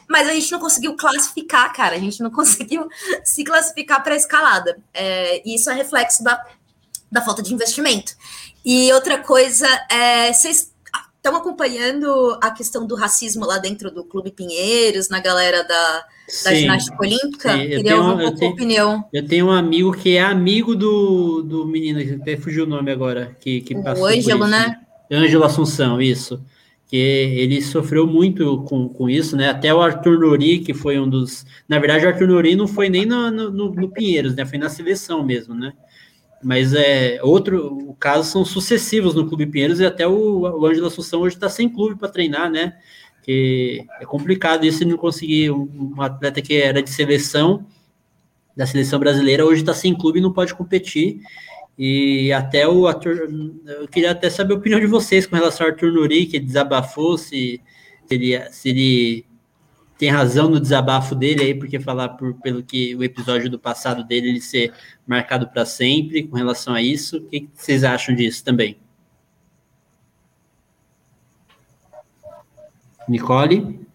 Mas 0.09 0.29
a 0.29 0.33
gente 0.33 0.53
não 0.53 0.61
conseguiu 0.61 0.95
classificar, 0.97 1.73
cara. 1.73 1.97
A 1.97 1.99
gente 1.99 2.23
não 2.23 2.31
conseguiu 2.31 2.89
se 3.25 3.43
classificar 3.43 4.05
para 4.05 4.15
escalada. 4.15 4.79
É, 4.95 5.43
e 5.45 5.57
isso 5.57 5.69
é 5.69 5.75
reflexo 5.75 6.23
da 6.23 6.41
da 7.11 7.23
falta 7.23 7.43
de 7.43 7.53
investimento. 7.53 8.13
E 8.65 8.93
outra 8.93 9.19
coisa, 9.19 9.67
é, 9.91 10.33
vocês 10.33 10.73
estão 11.27 11.37
acompanhando 11.37 12.39
a 12.41 12.51
questão 12.51 12.87
do 12.87 12.95
racismo 12.95 13.45
lá 13.45 13.59
dentro 13.59 13.91
do 13.91 14.05
Clube 14.05 14.31
Pinheiros, 14.31 15.09
na 15.09 15.21
galera 15.21 15.65
da, 15.65 16.05
da 16.45 16.55
ginástica 16.55 16.97
olímpica? 17.01 17.53
Sim, 17.53 17.59
Queria 17.59 17.83
tenho, 17.83 17.97
ouvir 17.97 18.13
um 18.13 18.19
pouco 18.19 18.39
tenho, 18.39 18.53
opinião. 18.53 19.05
Eu 19.13 19.27
tenho 19.27 19.47
um 19.47 19.53
amigo 19.53 19.93
que 19.93 20.17
é 20.17 20.23
amigo 20.23 20.77
do, 20.77 21.43
do 21.43 21.67
menino, 21.67 22.01
até 22.21 22.37
fugiu 22.37 22.65
o 22.65 22.69
nome 22.69 22.93
agora, 22.93 23.37
que, 23.41 23.61
que 23.61 23.75
passou. 23.75 24.05
O 24.05 24.07
Ângelo, 24.07 24.47
né? 24.47 24.81
Ângelo 25.11 25.45
Assunção, 25.45 26.01
isso. 26.01 26.41
Que 26.89 26.97
ele 26.97 27.61
sofreu 27.61 28.07
muito 28.07 28.63
com, 28.63 28.89
com 28.89 29.11
isso, 29.11 29.37
né? 29.37 29.49
Até 29.49 29.75
o 29.75 29.83
Arthur 29.83 30.21
Nori, 30.21 30.61
que 30.61 30.73
foi 30.73 31.01
um 31.01 31.09
dos. 31.09 31.45
Na 31.69 31.81
verdade, 31.81 32.07
o 32.07 32.09
Arthur 32.09 32.29
Nori 32.29 32.55
não 32.55 32.69
foi 32.69 32.89
nem 32.89 33.05
no, 33.05 33.29
no, 33.29 33.51
no 33.51 33.89
Pinheiros, 33.89 34.37
né? 34.37 34.47
Foi 34.47 34.59
na 34.59 34.69
seleção 34.69 35.25
mesmo, 35.25 35.53
né? 35.53 35.73
Mas 36.47 36.73
é 36.75 37.19
outro 37.25 37.77
o 37.89 37.93
caso 37.95 38.31
são 38.31 38.45
sucessivos 38.45 39.17
no 39.17 39.27
Clube 39.27 39.47
Pinheiros 39.47 39.81
e 39.81 39.85
até 39.85 40.07
o, 40.07 40.43
o 40.43 40.65
Ângelo 40.65 40.87
Assunção 40.87 41.23
hoje 41.23 41.35
está 41.35 41.49
sem 41.49 41.69
clube 41.69 41.99
para 41.99 42.09
treinar, 42.09 42.49
né? 42.49 42.79
Que 43.25 43.85
é 44.01 44.07
complicado 44.07 44.65
isso 44.65 44.87
não 44.87 44.97
conseguir 44.97 45.51
um, 45.51 45.93
um, 45.97 46.01
atleta 46.01 46.41
que 46.41 46.55
era 46.55 46.81
de 46.81 46.89
seleção 46.89 47.67
da 48.57 48.65
seleção 48.65 49.01
brasileira 49.01 49.45
hoje 49.45 49.63
está 49.63 49.75
sem 49.75 49.93
clube 49.93 50.21
e 50.21 50.23
não 50.23 50.33
pode 50.33 50.55
competir. 50.55 51.19
E 51.77 52.33
até 52.33 52.67
o 52.69 52.87
ator, 52.87 53.29
eu 53.81 53.89
queria 53.89 54.13
até 54.13 54.31
saber 54.31 54.55
a 54.55 54.57
opinião 54.57 54.79
de 54.79 54.87
vocês 54.87 55.27
com 55.27 55.35
relação 55.35 55.67
ao 55.67 55.73
Arthur 55.73 55.91
Nuri, 55.91 56.27
que 56.27 56.39
desabafou 56.39 57.19
se, 57.19 57.61
se 58.07 58.15
ele, 58.15 58.41
se 58.53 58.69
ele 58.69 59.27
tem 59.99 60.11
razão 60.11 60.49
no 60.49 60.61
desabafo 60.61 61.15
dele 61.15 61.43
aí, 61.43 61.55
porque 61.55 61.81
falar 61.81 62.11
por, 62.11 62.35
pelo 62.35 62.63
que 62.63 62.95
o 62.95 63.03
episódio 63.03 63.51
do 63.51 63.59
passado 63.59 64.05
dele 64.05 64.29
ele 64.29 64.41
ser 64.41 64.73
marcado 65.07 65.49
para 65.49 65.65
sempre 65.65 66.27
com 66.27 66.37
relação 66.37 66.75
a 66.75 66.83
isso. 66.83 67.19
O 67.19 67.23
que 67.23 67.49
vocês 67.55 67.83
acham 67.83 68.15
disso 68.15 68.45
também? 68.45 68.79
Nicole? 73.09 73.87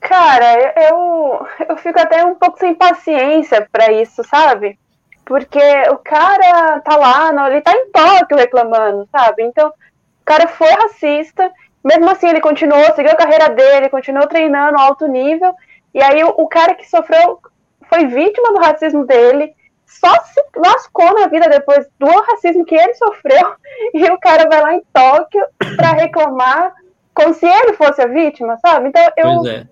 Cara, 0.00 0.74
eu, 0.88 1.46
eu 1.68 1.76
fico 1.76 2.00
até 2.00 2.24
um 2.24 2.34
pouco 2.34 2.58
sem 2.58 2.74
paciência 2.74 3.68
para 3.70 3.92
isso, 3.92 4.24
sabe? 4.24 4.78
Porque 5.24 5.60
o 5.90 5.98
cara 5.98 6.80
tá 6.80 6.96
lá, 6.96 7.48
ele 7.48 7.60
tá 7.60 7.72
em 7.72 7.92
Tóquio 7.92 8.36
reclamando, 8.36 9.06
sabe? 9.12 9.44
Então, 9.44 9.68
o 9.68 10.24
cara 10.24 10.48
foi 10.48 10.70
racista 10.70 11.52
mesmo 11.84 12.10
assim, 12.10 12.28
ele 12.28 12.40
continuou, 12.40 12.94
seguiu 12.94 13.12
a 13.12 13.16
carreira 13.16 13.48
dele, 13.50 13.88
continuou 13.88 14.26
treinando 14.26 14.78
alto 14.78 15.06
nível. 15.06 15.54
E 15.94 16.02
aí, 16.02 16.22
o, 16.22 16.28
o 16.28 16.46
cara 16.46 16.74
que 16.74 16.88
sofreu, 16.88 17.40
foi 17.88 18.06
vítima 18.06 18.52
do 18.52 18.60
racismo 18.60 19.04
dele, 19.04 19.54
só 19.86 20.14
se 20.24 20.40
lascou 20.56 21.12
na 21.14 21.26
vida 21.26 21.48
depois 21.48 21.88
do 21.98 22.06
racismo 22.06 22.64
que 22.64 22.74
ele 22.74 22.94
sofreu. 22.94 23.54
E 23.94 24.04
o 24.10 24.18
cara 24.18 24.46
vai 24.46 24.60
lá 24.60 24.74
em 24.74 24.82
Tóquio 24.92 25.42
para 25.74 25.92
reclamar, 25.92 26.74
como 27.14 27.32
se 27.32 27.46
ele 27.46 27.72
fosse 27.72 28.02
a 28.02 28.06
vítima, 28.06 28.58
sabe? 28.58 28.88
Então, 28.88 29.02
eu, 29.16 29.46
é. 29.46 29.66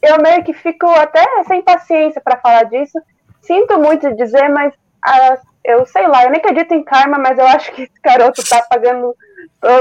eu 0.00 0.22
meio 0.22 0.42
que 0.42 0.54
fico 0.54 0.86
até 0.86 1.22
sem 1.44 1.60
paciência 1.60 2.22
para 2.22 2.38
falar 2.38 2.64
disso. 2.64 2.98
Sinto 3.42 3.78
muito 3.78 4.08
de 4.08 4.16
dizer, 4.16 4.48
mas 4.48 4.72
ah, 5.04 5.36
eu 5.64 5.84
sei 5.84 6.06
lá, 6.08 6.24
eu 6.24 6.30
nem 6.30 6.40
acredito 6.40 6.72
em 6.72 6.82
karma, 6.82 7.18
mas 7.18 7.38
eu 7.38 7.46
acho 7.46 7.70
que 7.72 7.82
esse 7.82 8.00
garoto 8.02 8.42
tá 8.48 8.62
pagando 8.62 9.14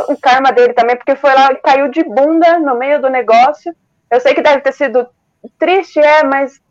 o 0.10 0.18
karma 0.18 0.52
dele 0.52 0.74
também, 0.74 0.96
porque 0.96 1.16
foi 1.16 1.34
lá 1.34 1.52
e 1.52 1.56
caiu 1.56 1.90
de 1.90 2.04
bunda 2.04 2.60
no 2.60 2.78
meio 2.78 3.02
do 3.02 3.10
negócio. 3.10 3.74
Eu 4.12 4.20
sei 4.20 4.34
que 4.34 4.42
deve 4.42 4.62
ter 4.62 4.74
sido 4.74 5.08
triste, 5.58 6.00
é, 6.00 6.24
mas. 6.24 6.62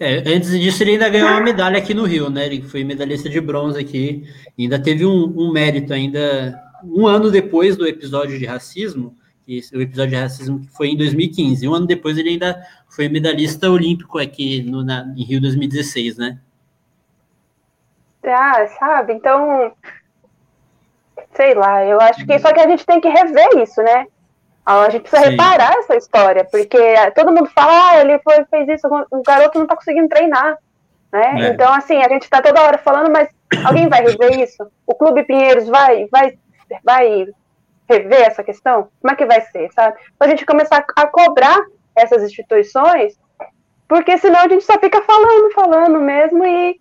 É, 0.00 0.18
antes 0.18 0.50
disso, 0.50 0.82
ele 0.82 0.92
ainda 0.92 1.08
ganhou 1.08 1.28
uma 1.28 1.40
medalha 1.40 1.78
aqui 1.78 1.92
no 1.92 2.04
Rio, 2.04 2.30
né? 2.30 2.46
Ele 2.46 2.62
foi 2.62 2.84
medalhista 2.84 3.28
de 3.28 3.40
bronze 3.40 3.78
aqui. 3.80 4.24
Ainda 4.58 4.78
teve 4.78 5.04
um, 5.04 5.34
um 5.36 5.52
mérito, 5.52 5.92
ainda 5.92 6.62
um 6.84 7.06
ano 7.06 7.30
depois 7.30 7.76
do 7.76 7.86
episódio 7.86 8.38
de 8.38 8.46
racismo, 8.46 9.14
o 9.48 9.80
episódio 9.80 10.10
de 10.10 10.22
racismo 10.22 10.60
que 10.60 10.68
foi 10.68 10.88
em 10.88 10.96
2015. 10.96 11.66
Um 11.66 11.74
ano 11.74 11.86
depois, 11.86 12.16
ele 12.16 12.30
ainda 12.30 12.62
foi 12.88 13.08
medalhista 13.08 13.68
olímpico 13.68 14.18
aqui 14.18 14.62
no, 14.62 14.84
na, 14.84 15.12
em 15.16 15.24
Rio 15.24 15.40
2016, 15.40 16.16
né? 16.16 16.38
Ah, 18.24 18.66
sabe? 18.78 19.14
Então, 19.14 19.72
sei 21.32 21.54
lá, 21.54 21.84
eu 21.84 22.00
acho 22.00 22.26
que 22.26 22.38
só 22.38 22.52
que 22.52 22.60
a 22.60 22.68
gente 22.68 22.84
tem 22.84 23.00
que 23.00 23.08
rever 23.08 23.48
isso, 23.58 23.82
né? 23.82 24.06
A 24.64 24.90
gente 24.90 25.02
precisa 25.02 25.24
Sim. 25.24 25.30
reparar 25.30 25.72
essa 25.78 25.96
história, 25.96 26.44
porque 26.44 26.78
todo 27.14 27.32
mundo 27.32 27.48
fala, 27.54 27.90
ah, 27.90 28.00
ele 28.00 28.18
foi, 28.18 28.44
fez 28.50 28.68
isso, 28.68 28.86
o 29.10 29.22
garoto 29.22 29.58
não 29.58 29.66
tá 29.66 29.74
conseguindo 29.74 30.08
treinar, 30.08 30.58
né? 31.10 31.34
É. 31.40 31.48
Então, 31.48 31.72
assim, 31.72 31.96
a 32.02 32.08
gente 32.08 32.28
tá 32.28 32.42
toda 32.42 32.62
hora 32.62 32.76
falando, 32.76 33.10
mas 33.10 33.28
alguém 33.64 33.88
vai 33.88 34.02
rever 34.02 34.40
isso? 34.40 34.70
O 34.86 34.94
Clube 34.94 35.22
Pinheiros 35.24 35.66
vai, 35.68 36.06
vai, 36.12 36.38
vai 36.84 37.26
rever 37.88 38.20
essa 38.20 38.44
questão? 38.44 38.88
Como 39.00 39.12
é 39.12 39.16
que 39.16 39.24
vai 39.24 39.40
ser, 39.40 39.72
sabe? 39.72 39.96
Pra 40.18 40.28
gente 40.28 40.44
começar 40.44 40.84
a 40.96 41.06
cobrar 41.06 41.58
essas 41.96 42.22
instituições, 42.22 43.18
porque 43.88 44.18
senão 44.18 44.40
a 44.40 44.48
gente 44.48 44.64
só 44.64 44.78
fica 44.78 45.02
falando, 45.02 45.50
falando 45.54 45.98
mesmo 45.98 46.44
e, 46.44 46.78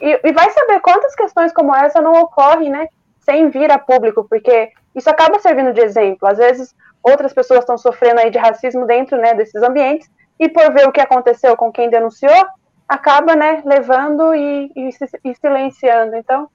e, 0.00 0.20
e 0.24 0.32
vai 0.32 0.50
saber 0.50 0.80
quantas 0.80 1.14
questões 1.14 1.52
como 1.52 1.74
essa 1.74 2.00
não 2.00 2.14
ocorrem, 2.22 2.70
né? 2.70 2.88
Sem 3.26 3.50
vir 3.50 3.70
a 3.72 3.78
público, 3.78 4.24
porque 4.30 4.70
isso 4.94 5.10
acaba 5.10 5.40
servindo 5.40 5.72
de 5.72 5.80
exemplo. 5.80 6.28
Às 6.28 6.38
vezes, 6.38 6.74
outras 7.02 7.34
pessoas 7.34 7.60
estão 7.60 7.76
sofrendo 7.76 8.20
aí 8.20 8.30
de 8.30 8.38
racismo 8.38 8.86
dentro 8.86 9.18
né, 9.18 9.34
desses 9.34 9.60
ambientes, 9.62 10.08
e 10.38 10.48
por 10.48 10.72
ver 10.72 10.86
o 10.86 10.92
que 10.92 11.00
aconteceu 11.00 11.56
com 11.56 11.72
quem 11.72 11.90
denunciou, 11.90 12.46
acaba 12.88 13.34
né, 13.34 13.62
levando 13.66 14.32
e, 14.32 14.70
e, 14.76 14.90
e 15.24 15.34
silenciando. 15.34 16.14
Então, 16.14 16.48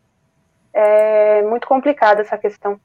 é 0.73 1.41
muito 1.41 1.67
complicada 1.67 2.21
essa 2.21 2.37
questão. 2.37 2.79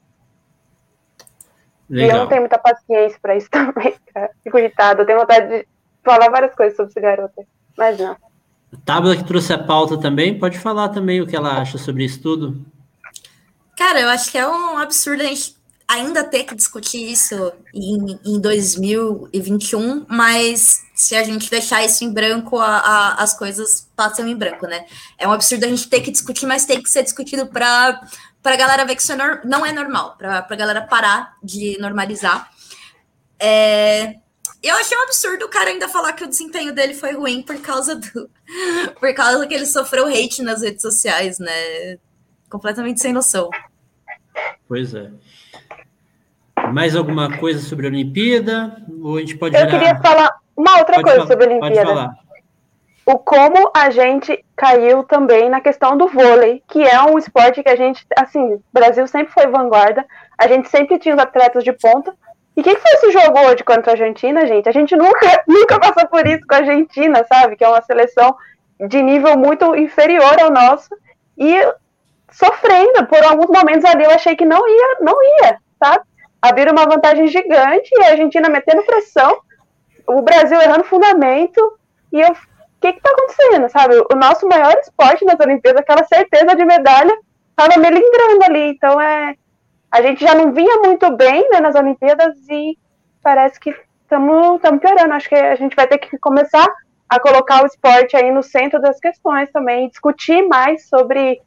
Legal. 1.88 2.08
E 2.08 2.10
eu 2.10 2.22
não 2.22 2.28
tenho 2.28 2.40
muita 2.40 2.58
paciência 2.58 3.18
para 3.22 3.36
isso 3.36 3.48
também, 3.52 3.94
cara. 4.12 4.30
Fico 4.42 4.58
irritada, 4.58 5.02
eu 5.02 5.06
tenho 5.06 5.20
vontade 5.20 5.48
de 5.48 5.68
falar 6.02 6.28
várias 6.28 6.54
coisas 6.54 6.76
sobre 6.76 6.90
esse 6.90 7.00
garoto, 7.00 7.46
mas 7.78 7.96
não. 8.00 8.16
A 8.72 8.76
Tábua 8.84 9.16
que 9.16 9.22
trouxe 9.22 9.52
a 9.52 9.58
pauta 9.58 9.96
também, 9.96 10.36
pode 10.36 10.58
falar 10.58 10.88
também 10.88 11.20
o 11.20 11.26
que 11.26 11.36
ela 11.36 11.60
acha 11.60 11.78
sobre 11.78 12.04
isso 12.04 12.20
tudo? 12.20 12.66
Cara, 13.76 14.00
eu 14.00 14.08
acho 14.08 14.30
que 14.30 14.38
é 14.38 14.48
um 14.48 14.78
absurdo 14.78 15.22
a 15.22 15.26
gente 15.26 15.54
ainda 15.86 16.24
ter 16.24 16.44
que 16.44 16.54
discutir 16.54 17.12
isso 17.12 17.52
em, 17.72 18.18
em 18.24 18.40
2021, 18.40 20.06
mas 20.08 20.82
se 20.94 21.14
a 21.14 21.22
gente 21.22 21.48
deixar 21.50 21.84
isso 21.84 22.02
em 22.02 22.10
branco, 22.10 22.58
a, 22.58 22.78
a, 22.78 23.22
as 23.22 23.38
coisas 23.38 23.86
passam 23.94 24.26
em 24.26 24.34
branco, 24.34 24.66
né? 24.66 24.86
É 25.18 25.28
um 25.28 25.32
absurdo 25.32 25.64
a 25.64 25.68
gente 25.68 25.88
ter 25.88 26.00
que 26.00 26.10
discutir, 26.10 26.46
mas 26.46 26.64
tem 26.64 26.82
que 26.82 26.88
ser 26.90 27.02
discutido 27.02 27.46
para 27.46 28.00
a 28.42 28.56
galera 28.56 28.84
ver 28.84 28.96
que 28.96 29.02
isso 29.02 29.12
é 29.12 29.40
não 29.44 29.64
é 29.64 29.72
normal, 29.72 30.16
para 30.16 30.38
a 30.48 30.56
galera 30.56 30.80
parar 30.80 31.36
de 31.42 31.76
normalizar. 31.78 32.50
É, 33.38 34.14
eu 34.62 34.74
achei 34.76 34.96
um 34.96 35.02
absurdo 35.02 35.44
o 35.44 35.50
cara 35.50 35.70
ainda 35.70 35.88
falar 35.88 36.14
que 36.14 36.24
o 36.24 36.28
desempenho 36.28 36.74
dele 36.74 36.94
foi 36.94 37.12
ruim 37.12 37.42
por 37.42 37.60
causa 37.60 37.94
do. 37.94 38.30
por 38.98 39.14
causa 39.14 39.46
que 39.46 39.54
ele 39.54 39.66
sofreu 39.66 40.06
hate 40.06 40.42
nas 40.42 40.62
redes 40.62 40.82
sociais, 40.82 41.38
né? 41.38 41.98
Completamente 42.50 43.00
sem 43.00 43.12
noção. 43.12 43.50
Pois 44.68 44.94
é. 44.94 45.10
Mais 46.72 46.96
alguma 46.96 47.36
coisa 47.38 47.60
sobre 47.60 47.86
a 47.86 47.90
Olimpíada? 47.90 48.76
Ou 49.02 49.16
a 49.16 49.20
gente 49.20 49.36
pode 49.36 49.54
Eu 49.54 49.66
virar... 49.66 49.78
queria 49.78 49.96
falar 50.00 50.30
uma 50.56 50.78
outra 50.78 50.96
pode 50.96 51.04
coisa 51.04 51.18
falar, 51.18 51.28
sobre 51.28 51.44
a 51.44 51.48
Olimpíada. 51.48 52.16
o 53.04 53.18
como 53.18 53.70
a 53.74 53.90
gente 53.90 54.44
caiu 54.56 55.04
também 55.04 55.48
na 55.48 55.60
questão 55.60 55.96
do 55.96 56.08
vôlei, 56.08 56.62
que 56.68 56.82
é 56.82 57.00
um 57.02 57.18
esporte 57.18 57.62
que 57.62 57.68
a 57.68 57.76
gente, 57.76 58.04
assim, 58.16 58.54
o 58.54 58.62
Brasil 58.72 59.06
sempre 59.06 59.32
foi 59.32 59.46
vanguarda, 59.46 60.04
a 60.36 60.48
gente 60.48 60.68
sempre 60.68 60.98
tinha 60.98 61.14
os 61.14 61.20
atletas 61.20 61.62
de 61.62 61.72
ponta. 61.72 62.14
E 62.56 62.62
quem 62.62 62.74
foi 62.74 62.90
esse 62.92 63.12
jogo 63.12 63.38
hoje 63.38 63.62
contra 63.62 63.92
a 63.92 63.94
Argentina, 63.94 64.46
gente? 64.46 64.68
A 64.68 64.72
gente 64.72 64.96
nunca, 64.96 65.44
nunca 65.46 65.78
passou 65.78 66.08
por 66.08 66.26
isso 66.26 66.46
com 66.46 66.54
a 66.54 66.58
Argentina, 66.58 67.24
sabe? 67.24 67.54
Que 67.54 67.64
é 67.64 67.68
uma 67.68 67.82
seleção 67.82 68.34
de 68.88 69.02
nível 69.02 69.36
muito 69.36 69.76
inferior 69.76 70.40
ao 70.40 70.50
nosso. 70.50 70.88
E 71.36 71.54
sofrendo, 72.30 73.06
por 73.06 73.22
alguns 73.24 73.46
momentos 73.46 73.84
ali 73.84 74.04
eu 74.04 74.10
achei 74.10 74.36
que 74.36 74.44
não 74.44 74.66
ia, 74.68 74.96
não 75.00 75.16
ia, 75.22 75.58
sabe? 75.82 76.04
Abriram 76.40 76.72
uma 76.72 76.86
vantagem 76.86 77.26
gigante 77.28 77.90
e 77.92 78.04
a 78.04 78.10
Argentina 78.10 78.48
metendo 78.48 78.82
pressão, 78.82 79.38
o 80.06 80.22
Brasil 80.22 80.60
errando 80.60 80.84
fundamento, 80.84 81.78
e 82.12 82.20
eu 82.20 82.34
o 82.76 82.80
que 82.80 82.88
está 82.88 83.10
acontecendo, 83.10 83.68
sabe? 83.70 83.94
O 84.12 84.16
nosso 84.16 84.46
maior 84.46 84.74
esporte 84.74 85.24
nas 85.24 85.40
Olimpíadas, 85.40 85.80
aquela 85.80 86.04
certeza 86.04 86.54
de 86.54 86.64
medalha, 86.64 87.16
estava 87.50 87.80
melindrando 87.80 88.44
ali. 88.44 88.70
Então, 88.70 89.00
é, 89.00 89.34
a 89.90 90.02
gente 90.02 90.22
já 90.22 90.34
não 90.34 90.52
vinha 90.52 90.76
muito 90.84 91.10
bem 91.16 91.48
né, 91.50 91.58
nas 91.60 91.74
Olimpíadas 91.74 92.36
e 92.50 92.78
parece 93.22 93.58
que 93.58 93.74
estamos 94.02 94.60
piorando. 94.80 95.14
Acho 95.14 95.28
que 95.28 95.34
a 95.34 95.54
gente 95.54 95.74
vai 95.74 95.86
ter 95.86 95.98
que 95.98 96.18
começar 96.18 96.66
a 97.08 97.18
colocar 97.18 97.62
o 97.62 97.66
esporte 97.66 98.16
aí 98.16 98.30
no 98.30 98.42
centro 98.42 98.80
das 98.80 99.00
questões 99.00 99.50
também, 99.50 99.88
discutir 99.88 100.46
mais 100.46 100.88
sobre, 100.88 101.40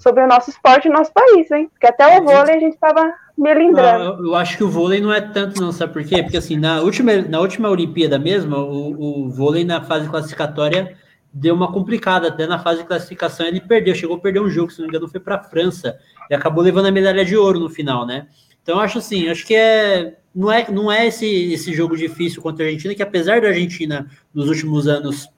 sobre 0.00 0.24
o 0.24 0.26
nosso 0.26 0.48
esporte 0.48 0.88
e 0.88 0.90
nosso 0.90 1.12
país, 1.12 1.50
hein? 1.50 1.68
Porque 1.70 1.86
até 1.86 2.18
o 2.18 2.24
vôlei 2.24 2.56
a 2.56 2.58
gente 2.58 2.72
estava 2.72 3.12
melindrando. 3.36 4.04
Eu, 4.04 4.26
eu 4.28 4.34
acho 4.34 4.56
que 4.56 4.64
o 4.64 4.68
vôlei 4.68 4.98
não 4.98 5.12
é 5.12 5.20
tanto, 5.20 5.60
não, 5.60 5.70
sabe 5.70 5.92
por 5.92 6.02
quê? 6.02 6.22
Porque 6.22 6.38
assim, 6.38 6.56
na 6.56 6.80
última, 6.80 7.14
na 7.16 7.38
última 7.38 7.68
Olimpíada 7.68 8.18
mesmo, 8.18 8.56
o, 8.56 9.26
o 9.26 9.30
vôlei 9.30 9.62
na 9.62 9.82
fase 9.82 10.08
classificatória 10.08 10.96
deu 11.32 11.54
uma 11.54 11.70
complicada, 11.70 12.28
até 12.28 12.46
na 12.46 12.58
fase 12.58 12.80
de 12.80 12.88
classificação 12.88 13.46
ele 13.46 13.60
perdeu, 13.60 13.94
chegou 13.94 14.16
a 14.16 14.20
perder 14.20 14.40
um 14.40 14.48
jogo, 14.48 14.72
se 14.72 14.78
não 14.78 14.86
me 14.86 14.90
engano, 14.90 15.06
foi 15.06 15.20
para 15.20 15.36
a 15.36 15.44
França, 15.44 15.98
e 16.28 16.34
acabou 16.34 16.64
levando 16.64 16.86
a 16.86 16.90
medalha 16.90 17.24
de 17.24 17.36
ouro 17.36 17.60
no 17.60 17.68
final, 17.68 18.06
né? 18.06 18.26
Então 18.62 18.76
eu 18.76 18.80
acho 18.80 18.98
assim, 18.98 19.28
acho 19.28 19.46
que 19.46 19.54
é 19.54 20.16
não 20.34 20.50
é, 20.50 20.70
não 20.70 20.90
é 20.90 21.06
esse, 21.06 21.52
esse 21.52 21.74
jogo 21.74 21.96
difícil 21.96 22.40
contra 22.40 22.64
a 22.64 22.68
Argentina, 22.68 22.94
que 22.94 23.02
apesar 23.02 23.40
da 23.40 23.48
Argentina 23.48 24.08
nos 24.32 24.48
últimos 24.48 24.88
anos 24.88 25.28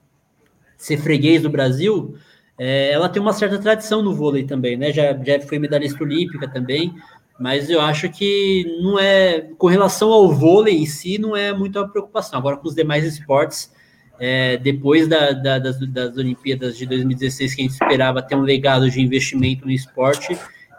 ser 0.77 0.97
freguês 0.97 1.41
do 1.41 1.49
Brasil, 1.49 2.15
é, 2.57 2.91
ela 2.91 3.09
tem 3.09 3.21
uma 3.21 3.33
certa 3.33 3.57
tradição 3.57 4.01
no 4.01 4.13
vôlei 4.13 4.43
também, 4.43 4.77
né? 4.77 4.91
Já, 4.91 5.13
já 5.13 5.39
foi 5.41 5.59
medalhista 5.59 6.03
olímpica 6.03 6.47
também, 6.47 6.93
mas 7.39 7.69
eu 7.69 7.81
acho 7.81 8.09
que 8.09 8.65
não 8.81 8.99
é, 8.99 9.41
com 9.57 9.67
relação 9.67 10.11
ao 10.11 10.31
vôlei 10.31 10.77
em 10.77 10.85
si, 10.85 11.17
não 11.17 11.35
é 11.35 11.51
muito 11.51 11.79
a 11.79 11.87
preocupação. 11.87 12.37
Agora, 12.37 12.57
com 12.57 12.67
os 12.67 12.75
demais 12.75 13.03
esportes, 13.05 13.71
é, 14.19 14.57
depois 14.57 15.07
da, 15.07 15.31
da, 15.31 15.59
das, 15.59 15.79
das 15.89 16.15
Olimpíadas 16.15 16.77
de 16.77 16.85
2016, 16.85 17.55
que 17.55 17.61
a 17.61 17.65
gente 17.65 17.73
esperava 17.73 18.21
ter 18.21 18.35
um 18.35 18.41
legado 18.41 18.89
de 18.89 19.01
investimento 19.01 19.65
no 19.65 19.71
esporte, 19.71 20.37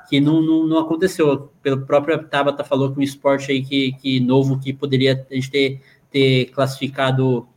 que 0.08 0.20
não, 0.20 0.40
não, 0.40 0.66
não 0.66 0.78
aconteceu. 0.78 1.50
Pelo 1.62 1.84
próprio 1.84 2.22
Tabata 2.24 2.62
falou 2.62 2.92
que 2.92 3.00
um 3.00 3.02
esporte 3.02 3.50
aí 3.50 3.62
que, 3.62 3.92
que 3.94 4.20
novo 4.20 4.58
que 4.60 4.72
poderia 4.72 5.26
a 5.28 5.34
gente 5.34 5.50
ter, 5.50 5.80
ter 6.10 6.46
classificado 6.46 7.48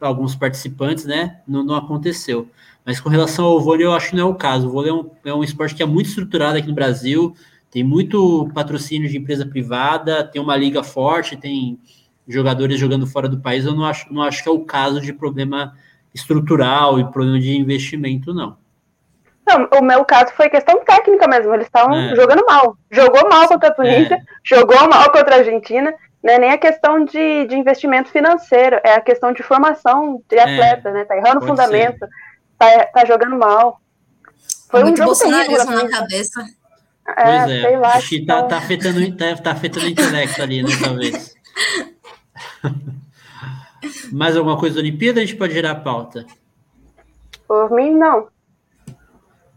alguns 0.00 0.34
participantes, 0.34 1.04
né? 1.04 1.40
Não, 1.46 1.62
não 1.62 1.74
aconteceu. 1.74 2.48
Mas 2.86 3.00
com 3.00 3.08
relação 3.08 3.46
ao 3.46 3.60
vôlei, 3.60 3.84
eu 3.84 3.92
acho 3.92 4.10
que 4.10 4.16
não 4.16 4.28
é 4.28 4.30
o 4.30 4.36
caso. 4.36 4.68
O 4.68 4.70
vôlei 4.70 4.90
é 4.90 4.94
um, 4.94 5.10
é 5.24 5.34
um 5.34 5.42
esporte 5.42 5.74
que 5.74 5.82
é 5.82 5.86
muito 5.86 6.06
estruturado 6.06 6.56
aqui 6.56 6.68
no 6.68 6.74
Brasil, 6.74 7.34
tem 7.68 7.82
muito 7.82 8.48
patrocínio 8.54 9.08
de 9.08 9.18
empresa 9.18 9.44
privada, 9.44 10.22
tem 10.22 10.40
uma 10.40 10.56
liga 10.56 10.84
forte, 10.84 11.36
tem 11.36 11.80
jogadores 12.28 12.78
jogando 12.78 13.04
fora 13.04 13.28
do 13.28 13.40
país. 13.40 13.64
Eu 13.66 13.74
não 13.74 13.84
acho, 13.84 14.12
não 14.14 14.22
acho 14.22 14.40
que 14.40 14.48
é 14.48 14.52
o 14.52 14.64
caso 14.64 15.00
de 15.00 15.12
problema 15.12 15.74
estrutural 16.14 17.00
e 17.00 17.10
problema 17.10 17.40
de 17.40 17.56
investimento, 17.56 18.32
não. 18.32 18.56
Não, 19.44 19.68
o 19.78 19.82
meu 19.82 20.04
caso 20.04 20.32
foi 20.32 20.48
questão 20.48 20.84
técnica 20.84 21.26
mesmo. 21.26 21.52
Eles 21.54 21.66
estavam 21.66 21.96
é. 21.96 22.14
jogando 22.14 22.44
mal. 22.46 22.76
Jogou 22.90 23.28
mal 23.28 23.48
contra 23.48 23.68
a 23.68 23.72
Tunísia, 23.72 24.14
é. 24.14 24.22
jogou 24.44 24.88
mal 24.88 25.10
contra 25.10 25.34
a 25.34 25.38
Argentina. 25.38 25.92
Não 26.22 26.32
é 26.32 26.38
nem 26.38 26.50
a 26.50 26.58
questão 26.58 27.04
de, 27.04 27.46
de 27.46 27.56
investimento 27.56 28.10
financeiro, 28.10 28.80
é 28.82 28.94
a 28.94 29.00
questão 29.00 29.32
de 29.32 29.42
formação 29.42 30.22
de 30.28 30.36
é. 30.36 30.42
atleta, 30.42 30.88
é. 30.88 30.92
né? 30.92 31.04
Tá 31.04 31.16
errando 31.16 31.44
o 31.44 31.46
fundamento, 31.46 32.06
tá, 32.58 32.86
tá, 32.86 33.04
jogando 33.04 33.36
mal. 33.36 33.80
Foi 34.68 34.82
Muito 34.82 35.02
um 35.02 35.14
jogo 35.14 35.18
terrível 35.18 35.64
na 35.64 35.88
cabeça. 35.88 36.44
É, 37.08 37.22
pois 37.22 37.50
é, 37.50 37.62
sei 37.62 37.76
lá, 37.76 37.88
acho 37.94 38.08
que 38.08 38.26
tá, 38.26 38.42
tá, 38.42 38.58
afetando, 38.58 39.16
tá, 39.16 39.36
tá 39.36 39.52
afetando 39.52 39.86
o 39.86 39.88
intelecto 39.88 40.42
ali, 40.42 40.62
né, 40.62 40.70
talvez. 40.82 41.34
Mais 44.12 44.36
alguma 44.36 44.58
coisa 44.58 44.76
da 44.76 44.80
Olimpíada? 44.80 45.20
A 45.20 45.24
gente 45.24 45.36
pode 45.36 45.52
gerar 45.52 45.70
a 45.72 45.76
pauta. 45.76 46.26
Por 47.46 47.70
mim, 47.70 47.92
não. 47.92 48.28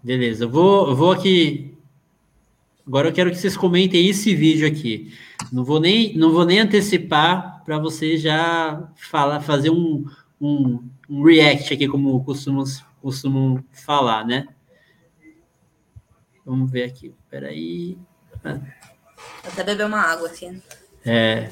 Beleza, 0.03 0.45
eu 0.45 0.49
vou, 0.49 0.89
eu 0.89 0.95
vou 0.95 1.11
aqui. 1.11 1.75
Agora 2.85 3.09
eu 3.09 3.13
quero 3.13 3.29
que 3.29 3.37
vocês 3.37 3.57
comentem 3.57 4.07
esse 4.07 4.33
vídeo 4.35 4.67
aqui. 4.67 5.13
Não 5.51 5.63
vou 5.63 5.79
nem, 5.79 6.15
não 6.17 6.31
vou 6.31 6.45
nem 6.45 6.59
antecipar 6.59 7.63
para 7.63 7.77
vocês 7.77 8.21
já 8.21 8.89
falar, 8.95 9.41
fazer 9.41 9.69
um, 9.69 10.05
um, 10.39 10.81
um, 11.09 11.23
react 11.23 11.73
aqui, 11.73 11.87
como 11.87 12.23
costumam, 12.23 12.63
costumam 13.01 13.63
falar, 13.71 14.25
né? 14.25 14.47
Vamos 16.45 16.71
ver 16.71 16.83
aqui. 16.83 17.13
Peraí. 17.29 17.97
Ah. 18.43 18.59
Até 19.43 19.63
beber 19.63 19.85
uma 19.85 20.01
água 20.01 20.27
aqui. 20.27 20.61
É. 21.05 21.49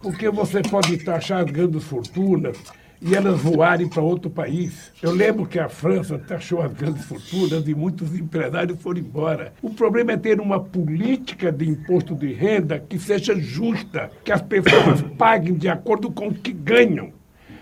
Porque 0.00 0.28
você 0.30 0.62
pode 0.62 0.98
taxar 1.04 1.44
as 1.44 1.50
grandes 1.50 1.84
fortunas 1.84 2.58
e 3.00 3.14
elas 3.14 3.40
voarem 3.40 3.88
para 3.88 4.02
outro 4.02 4.28
país. 4.28 4.92
Eu 5.02 5.12
lembro 5.12 5.46
que 5.46 5.58
a 5.58 5.68
França 5.68 6.18
taxou 6.18 6.60
as 6.60 6.72
grandes 6.72 7.04
fortunas 7.04 7.66
e 7.68 7.74
muitos 7.74 8.14
empresários 8.18 8.80
foram 8.80 9.00
embora. 9.00 9.52
O 9.62 9.70
problema 9.70 10.12
é 10.12 10.16
ter 10.16 10.40
uma 10.40 10.60
política 10.60 11.52
de 11.52 11.68
imposto 11.68 12.14
de 12.14 12.32
renda 12.32 12.78
que 12.78 12.98
seja 12.98 13.38
justa, 13.38 14.10
que 14.24 14.32
as 14.32 14.42
pessoas 14.42 15.02
paguem 15.16 15.54
de 15.54 15.68
acordo 15.68 16.10
com 16.10 16.28
o 16.28 16.34
que 16.34 16.52
ganham. 16.52 17.12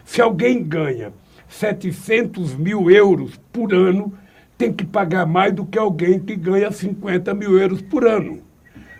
Se 0.04 0.22
alguém 0.22 0.62
ganha 0.62 1.12
700 1.48 2.54
mil 2.54 2.90
euros 2.90 3.38
por 3.52 3.74
ano, 3.74 4.14
tem 4.56 4.72
que 4.72 4.86
pagar 4.86 5.26
mais 5.26 5.52
do 5.52 5.66
que 5.66 5.78
alguém 5.78 6.18
que 6.18 6.34
ganha 6.34 6.70
50 6.70 7.34
mil 7.34 7.58
euros 7.58 7.82
por 7.82 8.06
ano. 8.06 8.40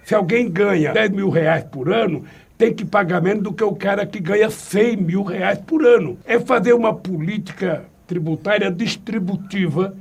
Se 0.05 0.15
alguém 0.15 0.51
ganha 0.51 0.93
10 0.93 1.11
mil 1.11 1.31
reais 1.31 1.65
por 1.65 1.93
ano, 1.93 2.25
tem 2.59 2.73
que 2.73 2.85
pagar 2.85 3.21
menos 3.21 3.43
do 3.43 3.53
que 3.53 3.65
o 3.65 3.75
cara 3.75 4.07
que 4.07 4.21
ganha 4.21 4.51
100 4.51 4.97
mil 4.97 5.23
reais 5.23 5.59
por 5.59 5.85
ano. 5.85 6.19
É 6.25 6.39
fazer 6.39 6.73
uma 6.73 6.95
política 6.95 7.85
tributária 8.07 8.71
distributiva 8.71 9.95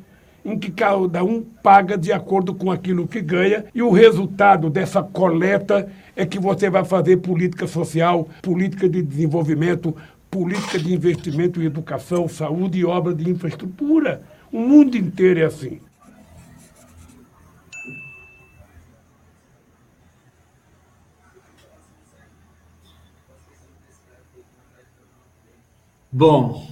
em 0.46 0.60
que 0.60 0.72
cada 0.72 1.24
um 1.24 1.42
paga 1.42 1.98
de 1.98 2.12
acordo 2.12 2.54
com 2.54 2.72
aquilo 2.72 3.08
que 3.08 3.20
ganha 3.20 3.66
e 3.74 3.82
o 3.82 3.90
resultado 3.90 4.70
dessa 4.70 5.02
coleta 5.02 5.90
é 6.16 6.26
que 6.26 6.40
você 6.40 6.70
vai 6.70 6.86
fazer 6.86 7.18
política 7.18 7.66
social, 7.66 8.30
política 8.44 8.88
de 8.88 9.02
desenvolvimento, 9.02 9.96
política 10.30 10.78
de 10.78 10.94
investimento 10.94 11.62
em 11.62 11.66
educação, 11.66 12.28
saúde 12.28 12.80
e 12.80 12.86
obra 12.86 13.14
de 13.14 13.28
infraestrutura. 13.30 14.22
O 14.52 14.60
mundo 14.60 14.96
inteiro 14.96 15.40
é 15.40 15.46
assim. 15.46 15.80
Bom. 26.16 26.66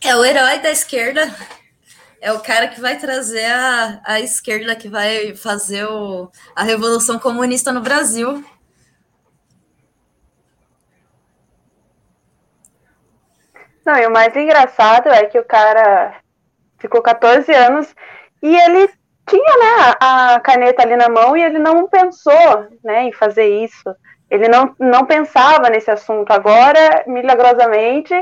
É 0.00 0.16
o 0.16 0.24
herói 0.24 0.58
da 0.58 0.72
esquerda. 0.72 1.32
É 2.20 2.32
o 2.32 2.40
cara 2.40 2.66
que 2.66 2.80
vai 2.80 2.98
trazer 2.98 3.44
a, 3.44 4.00
a 4.04 4.20
esquerda, 4.20 4.74
que 4.74 4.88
vai 4.88 5.36
fazer 5.36 5.84
o, 5.84 6.28
a 6.56 6.64
revolução 6.64 7.20
comunista 7.20 7.72
no 7.72 7.80
Brasil. 7.80 8.44
Não, 13.88 13.96
e 13.96 14.06
o 14.06 14.12
mais 14.12 14.36
engraçado 14.36 15.08
é 15.08 15.24
que 15.24 15.38
o 15.38 15.44
cara 15.44 16.14
ficou 16.78 17.00
14 17.00 17.50
anos 17.54 17.88
e 18.42 18.54
ele 18.54 18.86
tinha 19.26 19.56
né, 19.56 19.94
a 19.98 20.40
caneta 20.40 20.82
ali 20.82 20.94
na 20.94 21.08
mão 21.08 21.34
e 21.34 21.42
ele 21.42 21.58
não 21.58 21.88
pensou 21.88 22.68
né, 22.84 23.04
em 23.04 23.12
fazer 23.14 23.48
isso. 23.64 23.88
Ele 24.30 24.46
não, 24.46 24.76
não 24.78 25.06
pensava 25.06 25.70
nesse 25.70 25.90
assunto. 25.90 26.30
Agora, 26.30 27.02
milagrosamente, 27.06 28.12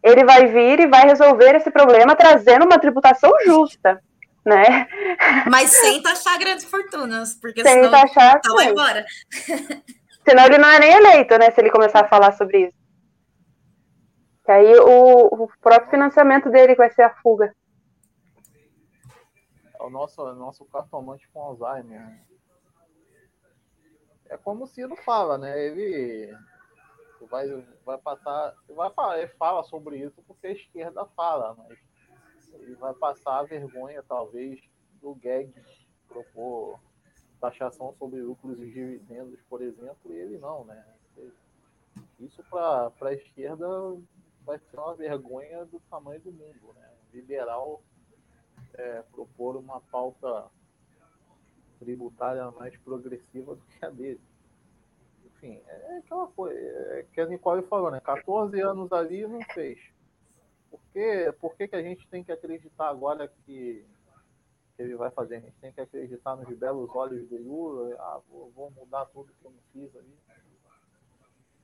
ele 0.00 0.24
vai 0.24 0.46
vir 0.46 0.78
e 0.78 0.86
vai 0.86 1.02
resolver 1.02 1.56
esse 1.56 1.72
problema 1.72 2.14
trazendo 2.14 2.64
uma 2.64 2.78
tributação 2.78 3.32
justa. 3.44 4.00
Né? 4.44 4.86
Mas 5.50 5.72
sem 5.72 6.00
taxar 6.00 6.38
grandes 6.38 6.66
fortunas, 6.66 7.34
porque 7.34 7.64
sem 7.64 7.82
senão 7.82 7.90
taxar, 7.90 8.40
tá 8.40 8.54
vai 8.54 8.66
embora. 8.66 9.04
senão 10.24 10.44
ele 10.44 10.58
não 10.58 10.68
é 10.68 10.78
nem 10.78 10.92
eleito, 10.92 11.36
né? 11.36 11.50
Se 11.50 11.60
ele 11.60 11.70
começar 11.70 12.02
a 12.02 12.08
falar 12.08 12.30
sobre 12.30 12.68
isso. 12.68 12.85
Que 14.46 14.52
aí 14.52 14.78
o, 14.78 15.26
o 15.26 15.48
próprio 15.60 15.90
financiamento 15.90 16.48
dele 16.48 16.76
vai 16.76 16.88
ser 16.88 17.02
a 17.02 17.14
fuga. 17.16 17.52
É 19.74 19.82
o 19.82 19.90
nosso, 19.90 20.24
nosso 20.34 20.64
cartomante 20.66 21.28
com 21.30 21.42
Alzheimer. 21.42 22.00
Né? 22.00 22.24
É 24.26 24.36
como 24.36 24.62
o 24.62 24.66
Ciro 24.68 24.94
fala, 24.94 25.36
né? 25.36 25.60
Ele 25.60 26.32
vai, 27.28 27.48
vai 27.84 27.98
passar. 27.98 28.54
Vai 28.68 28.90
falar, 28.90 29.18
ele 29.18 29.28
fala 29.36 29.64
sobre 29.64 29.98
isso 29.98 30.22
porque 30.28 30.46
a 30.46 30.52
esquerda 30.52 31.04
fala, 31.16 31.56
mas 31.58 31.76
ele 32.54 32.76
vai 32.76 32.94
passar 32.94 33.40
a 33.40 33.42
vergonha, 33.42 34.00
talvez, 34.04 34.60
do 35.00 35.12
Guedes 35.16 35.88
propor 36.08 36.78
taxação 37.40 37.92
sobre 37.98 38.22
lucros 38.22 38.60
e 38.60 38.70
dividendos, 38.70 39.40
por 39.48 39.60
exemplo, 39.60 40.12
e 40.12 40.16
ele 40.16 40.38
não, 40.38 40.64
né? 40.64 40.84
Isso 42.20 42.44
para 42.44 42.92
a 43.00 43.12
esquerda 43.12 43.66
vai 44.46 44.58
ser 44.58 44.78
uma 44.78 44.94
vergonha 44.94 45.64
do 45.66 45.80
tamanho 45.90 46.20
do 46.20 46.32
mundo, 46.32 46.72
né? 46.78 46.88
Liberal 47.12 47.82
é, 48.74 49.02
propor 49.10 49.56
uma 49.56 49.80
pauta 49.80 50.48
tributária 51.80 52.48
mais 52.52 52.76
progressiva 52.78 53.56
do 53.56 53.62
que 53.62 53.84
a 53.84 53.90
dele. 53.90 54.20
Enfim, 55.26 55.60
é 55.66 55.98
aquela 55.98 56.28
coisa 56.28 56.58
é, 56.58 57.06
que 57.12 57.20
a 57.20 57.26
Nicole 57.26 57.62
falou, 57.66 57.90
né? 57.90 58.00
14 58.00 58.58
anos 58.60 58.92
ali 58.92 59.26
não 59.26 59.42
fez. 59.52 59.80
Por, 60.70 60.80
que, 60.92 61.32
por 61.40 61.56
que, 61.56 61.68
que 61.68 61.76
a 61.76 61.82
gente 61.82 62.06
tem 62.08 62.22
que 62.22 62.32
acreditar 62.32 62.88
agora 62.88 63.28
que 63.44 63.84
ele 64.78 64.94
vai 64.94 65.10
fazer? 65.10 65.36
A 65.36 65.40
gente 65.40 65.56
tem 65.60 65.72
que 65.72 65.80
acreditar 65.80 66.36
nos 66.36 66.56
belos 66.56 66.88
olhos 66.94 67.28
do 67.28 67.36
Lula. 67.36 67.96
Ah, 67.98 68.20
vou, 68.30 68.50
vou 68.52 68.70
mudar 68.70 69.06
tudo 69.06 69.32
que 69.40 69.44
eu 69.44 69.50
não 69.50 69.60
fiz 69.72 69.94
ali. 69.96 70.16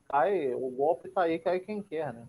Cai, 0.09 0.52
o 0.54 0.68
golpe 0.70 1.09
tá 1.09 1.22
aí, 1.22 1.38
cai 1.38 1.60
quem 1.60 1.82
quer, 1.82 2.12
né? 2.12 2.28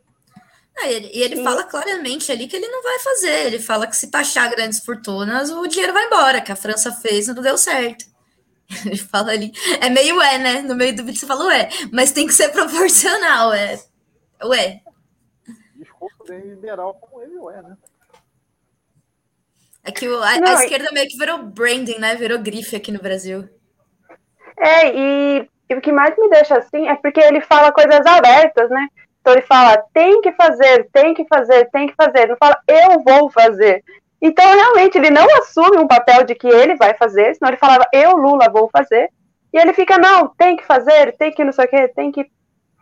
É, 0.77 0.91
e 0.91 0.93
ele, 0.93 1.11
e 1.13 1.21
ele 1.21 1.43
fala 1.43 1.63
claramente 1.63 2.31
ali 2.31 2.47
que 2.47 2.55
ele 2.55 2.67
não 2.67 2.81
vai 2.81 2.99
fazer. 2.99 3.45
Ele 3.47 3.59
fala 3.59 3.87
que 3.87 3.95
se 3.95 4.09
taxar 4.09 4.49
grandes 4.49 4.79
fortunas, 4.79 5.51
o 5.51 5.67
dinheiro 5.67 5.93
vai 5.93 6.05
embora, 6.05 6.41
que 6.41 6.51
a 6.51 6.55
França 6.55 6.91
fez 6.91 7.27
e 7.27 7.33
não 7.33 7.43
deu 7.43 7.57
certo. 7.57 8.05
Ele 8.85 8.97
fala 8.97 9.31
ali. 9.31 9.51
É 9.81 9.89
meio 9.89 10.19
é, 10.21 10.37
né? 10.37 10.61
No 10.61 10.75
meio 10.75 10.95
do 10.95 11.03
vídeo 11.03 11.19
você 11.19 11.27
fala 11.27 11.45
ué, 11.45 11.69
mas 11.91 12.11
tem 12.11 12.25
que 12.25 12.33
ser 12.33 12.49
proporcional, 12.53 13.53
é. 13.53 13.79
Ué. 14.43 14.81
Discurso 15.75 16.23
bem 16.27 16.41
liberal 16.41 16.95
como 16.95 17.21
ele 17.21 17.35
é, 17.55 17.61
né? 17.61 17.77
É 19.83 19.91
que 19.91 20.05
a, 20.05 20.39
não, 20.39 20.57
a 20.57 20.63
esquerda 20.63 20.91
meio 20.93 21.09
que 21.09 21.17
virou 21.17 21.43
branding, 21.43 21.99
né? 21.99 22.15
Virou 22.15 22.39
grife 22.39 22.75
aqui 22.75 22.91
no 22.91 23.01
Brasil. 23.01 23.47
É, 24.57 24.95
e, 24.95 25.49
e 25.69 25.75
o 25.75 25.81
que 25.81 25.91
mais 25.91 26.15
me 26.17 26.29
deixa 26.29 26.57
assim 26.57 26.87
é 26.87 26.95
porque 26.95 27.19
ele 27.19 27.41
fala 27.41 27.71
coisas 27.71 28.05
abertas, 28.05 28.69
né? 28.69 28.87
Então 29.23 29.31
ele 29.31 29.41
fala, 29.43 29.81
tem 29.93 30.19
que 30.19 30.33
fazer, 30.33 30.89
tem 30.91 31.13
que 31.13 31.25
fazer, 31.29 31.69
tem 31.71 31.87
que 31.87 31.95
fazer. 31.95 32.27
Não 32.27 32.35
fala, 32.35 32.59
eu 32.67 32.99
vou 33.01 33.31
fazer. 33.31 33.81
Então, 34.21 34.45
realmente, 34.45 34.97
ele 34.97 35.09
não 35.09 35.25
assume 35.37 35.77
um 35.77 35.87
papel 35.87 36.25
de 36.25 36.35
que 36.35 36.45
ele 36.47 36.75
vai 36.75 36.93
fazer, 36.93 37.33
senão 37.33 37.49
ele 37.49 37.57
falava, 37.57 37.87
eu, 37.93 38.17
Lula, 38.17 38.49
vou 38.51 38.69
fazer. 38.69 39.09
E 39.53 39.57
ele 39.57 39.71
fica, 39.71 39.97
não, 39.97 40.27
tem 40.27 40.57
que 40.57 40.65
fazer, 40.65 41.15
tem 41.15 41.31
que 41.31 41.41
não 41.41 41.53
sei 41.53 41.65
o 41.65 41.67
quê, 41.69 41.87
tem 41.87 42.11
que. 42.11 42.25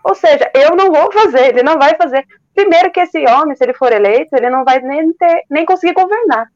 Ou 0.03 0.15
seja, 0.15 0.49
eu 0.55 0.75
não 0.75 0.91
vou 0.91 1.11
fazer, 1.11 1.49
ele 1.49 1.61
não 1.61 1.77
vai 1.77 1.95
fazer. 1.95 2.25
Primeiro 2.55 2.89
que 2.91 2.99
esse 2.99 3.23
homem, 3.27 3.55
se 3.55 3.63
ele 3.63 3.75
for 3.75 3.93
eleito, 3.93 4.35
ele 4.35 4.49
não 4.49 4.65
vai 4.65 4.79
nem, 4.79 5.13
ter, 5.13 5.43
nem 5.47 5.63
conseguir 5.63 5.93
governar. 5.93 6.47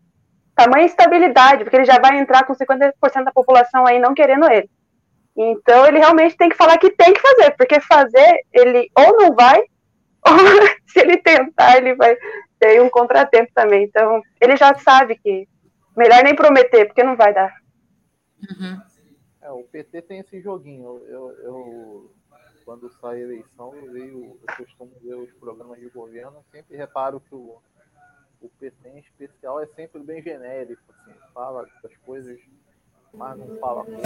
Tamanha 0.55 0.85
instabilidade, 0.85 1.63
porque 1.63 1.75
ele 1.75 1.85
já 1.85 1.99
vai 1.99 2.17
entrar 2.17 2.43
com 2.43 2.55
50% 2.55 2.91
da 3.23 3.31
população 3.31 3.85
aí 3.85 3.99
não 3.99 4.15
querendo 4.15 4.49
ele. 4.49 4.67
Então 5.37 5.85
ele 5.85 5.99
realmente 5.99 6.35
tem 6.35 6.49
que 6.49 6.55
falar 6.55 6.77
que 6.79 6.89
tem 6.89 7.13
que 7.13 7.21
fazer, 7.21 7.51
porque 7.51 7.79
fazer 7.81 8.39
ele 8.51 8.89
ou 8.97 9.17
não 9.17 9.35
vai, 9.35 9.61
se 10.88 10.99
ele 10.99 11.18
tentar, 11.18 11.77
ele 11.77 11.95
vai 11.95 12.18
ter 12.60 12.81
um 12.81 12.89
contratempo 12.89 13.52
também. 13.53 13.84
Então, 13.84 14.22
ele 14.41 14.56
já 14.57 14.73
sabe 14.76 15.18
que 15.18 15.47
melhor 15.95 16.23
nem 16.23 16.35
prometer, 16.35 16.85
porque 16.85 17.03
não 17.03 17.15
vai 17.15 17.34
dar. 17.34 17.53
Uhum. 18.49 18.81
É, 19.41 19.52
o 19.52 19.64
PT 19.64 20.02
tem 20.03 20.19
esse 20.19 20.41
joguinho. 20.41 21.02
Eu, 21.07 21.31
eu 21.43 22.11
quando 22.65 22.91
sai 22.99 23.18
a 23.18 23.19
eleição, 23.19 23.76
eu, 23.76 23.91
vejo, 23.91 24.18
eu 24.41 24.56
costumo 24.57 24.91
ver 25.02 25.15
os 25.15 25.31
programas 25.34 25.80
de 25.80 25.88
governo, 25.89 26.43
sempre 26.52 26.76
reparo 26.76 27.19
que 27.19 27.35
o, 27.35 27.61
o 28.41 28.49
PT 28.60 28.89
em 28.89 28.97
especial 28.97 29.61
é 29.61 29.68
sempre 29.68 30.02
bem 30.02 30.22
genérico, 30.22 30.81
assim, 30.89 31.14
fala 31.31 31.68
das 31.84 31.95
coisas, 31.97 32.39
mas 33.14 33.38
não 33.38 33.56
fala 33.60 33.85
coisas. 33.85 34.06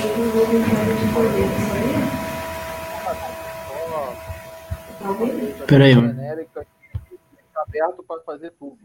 Peraí. 5.68 5.94
aberto 7.56 8.04
para 8.04 8.22
fazer 8.22 8.52
tudo. 8.60 8.78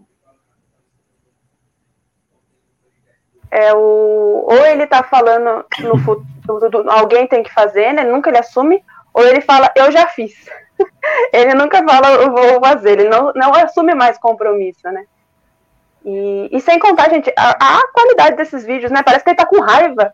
É 3.51 3.73
o, 3.73 4.47
ou 4.49 4.67
ele 4.67 4.83
está 4.83 5.03
falando 5.05 5.65
no 5.81 5.99
futuro, 5.99 6.91
alguém 6.91 7.27
tem 7.27 7.43
que 7.43 7.53
fazer, 7.53 7.93
né? 7.93 8.03
Nunca 8.03 8.29
ele 8.29 8.39
assume, 8.39 8.83
ou 9.13 9.25
ele 9.25 9.41
fala, 9.41 9.71
eu 9.77 9.93
já 9.93 10.09
fiz. 10.09 10.35
ele 11.33 11.55
nunca 11.55 11.85
fala, 11.85 12.11
eu 12.15 12.33
vou 12.33 12.61
fazer, 12.61 12.99
ele 12.99 13.09
não, 13.09 13.33
não 13.33 13.55
assume 13.55 13.95
mais 13.95 14.19
compromisso, 14.19 14.83
né? 14.91 15.07
E, 16.05 16.49
e 16.53 16.61
sem 16.61 16.79
contar, 16.79 17.09
gente, 17.11 17.33
a, 17.37 17.79
a, 17.79 17.89
qualidade 17.93 18.37
desses 18.37 18.65
vídeos, 18.65 18.91
né? 18.91 19.03
Parece 19.03 19.25
que 19.25 19.31
ele 19.31 19.37
tá 19.37 19.47
com 19.47 19.61
raiva. 19.61 20.13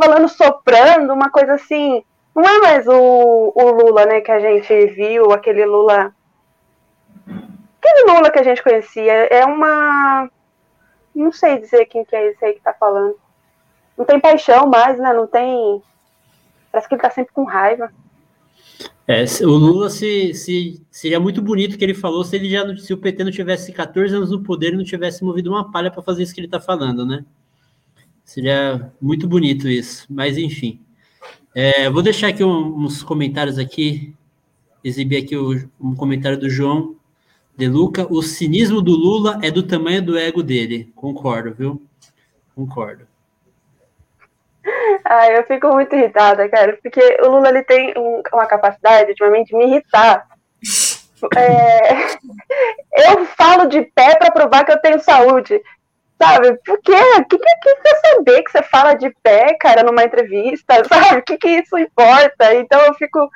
Falando, 0.00 0.28
soprando, 0.28 1.12
uma 1.12 1.30
coisa 1.30 1.54
assim. 1.54 2.02
Não 2.34 2.42
é 2.42 2.58
mais 2.60 2.86
o, 2.88 3.52
o 3.54 3.70
Lula, 3.70 4.06
né, 4.06 4.20
que 4.20 4.30
a 4.30 4.40
gente 4.40 4.86
viu, 4.94 5.32
aquele 5.32 5.64
Lula. 5.66 6.14
Aquele 7.26 8.10
Lula 8.10 8.30
que 8.30 8.38
a 8.38 8.42
gente 8.42 8.62
conhecia. 8.62 9.12
É 9.12 9.44
uma. 9.44 10.30
Não 11.14 11.30
sei 11.30 11.58
dizer 11.58 11.84
quem 11.86 12.04
que 12.04 12.16
é 12.16 12.30
esse 12.30 12.44
aí 12.44 12.54
que 12.54 12.60
tá 12.60 12.72
falando. 12.72 13.16
Não 13.96 14.04
tem 14.04 14.18
paixão 14.18 14.66
mais, 14.66 14.98
né? 14.98 15.12
Não 15.12 15.26
tem. 15.26 15.82
Parece 16.70 16.88
que 16.88 16.94
ele 16.94 17.02
tá 17.02 17.10
sempre 17.10 17.34
com 17.34 17.44
raiva. 17.44 17.92
É, 19.06 19.24
o 19.42 19.50
Lula 19.50 19.90
se, 19.90 20.32
se, 20.32 20.80
seria 20.90 21.20
muito 21.20 21.42
bonito 21.42 21.76
que 21.76 21.84
ele 21.84 21.92
falou 21.92 22.24
se 22.24 22.36
ele 22.36 22.48
já 22.48 22.64
se 22.76 22.94
o 22.94 22.96
PT 22.96 23.24
não 23.24 23.30
tivesse 23.30 23.72
14 23.72 24.14
anos 24.14 24.30
no 24.30 24.42
poder 24.42 24.72
e 24.72 24.76
não 24.76 24.84
tivesse 24.84 25.24
movido 25.24 25.50
uma 25.50 25.70
palha 25.70 25.90
para 25.90 26.02
fazer 26.02 26.22
isso 26.22 26.32
que 26.32 26.40
ele 26.40 26.46
está 26.46 26.60
falando, 26.60 27.04
né? 27.04 27.24
Seria 28.24 28.92
muito 29.00 29.26
bonito 29.28 29.68
isso, 29.68 30.06
mas 30.08 30.38
enfim. 30.38 30.80
É, 31.54 31.90
vou 31.90 32.02
deixar 32.02 32.28
aqui 32.28 32.42
uns 32.42 33.02
comentários 33.02 33.58
aqui, 33.58 34.14
exibir 34.82 35.22
aqui 35.22 35.36
o, 35.36 35.68
um 35.80 35.94
comentário 35.94 36.38
do 36.38 36.48
João 36.48 36.96
De 37.56 37.68
Luca. 37.68 38.06
O 38.10 38.22
cinismo 38.22 38.80
do 38.80 38.92
Lula 38.92 39.38
é 39.42 39.50
do 39.50 39.62
tamanho 39.62 40.02
do 40.02 40.16
ego 40.16 40.42
dele. 40.42 40.90
Concordo, 40.96 41.54
viu? 41.54 41.82
Concordo. 42.54 43.06
Ah, 45.04 45.30
eu 45.30 45.44
fico 45.44 45.68
muito 45.68 45.94
irritada, 45.94 46.48
cara, 46.48 46.78
porque 46.82 47.18
o 47.22 47.28
Lula 47.28 47.48
ele 47.48 47.62
tem 47.64 47.92
um, 47.98 48.22
uma 48.32 48.46
capacidade 48.46 49.10
ultimamente 49.10 49.48
de 49.48 49.56
me 49.56 49.66
irritar. 49.66 50.26
É, 51.36 51.92
eu 53.10 53.26
falo 53.36 53.66
de 53.66 53.82
pé 53.82 54.16
para 54.16 54.30
provar 54.30 54.64
que 54.64 54.72
eu 54.72 54.80
tenho 54.80 55.00
saúde. 55.00 55.60
Sabe? 56.22 56.56
Por 56.64 56.80
quê? 56.82 56.92
O 56.92 57.24
que, 57.24 57.36
que, 57.36 57.56
que 57.56 57.74
você 57.74 58.08
saber 58.08 58.42
que 58.44 58.52
você 58.52 58.62
fala 58.62 58.94
de 58.94 59.10
pé, 59.24 59.54
cara, 59.54 59.82
numa 59.82 60.04
entrevista? 60.04 60.80
Sabe? 60.88 61.18
O 61.18 61.22
que, 61.22 61.36
que 61.36 61.48
isso 61.48 61.76
importa? 61.76 62.54
Então 62.54 62.80
eu 62.82 62.94
fico. 62.94 63.28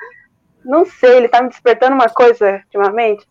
Não 0.63 0.85
sei, 0.85 1.17
ele 1.17 1.27
tá 1.27 1.41
me 1.41 1.49
despertando 1.49 1.95
uma 1.95 2.09
coisa 2.09 2.61
ultimamente. 2.65 3.27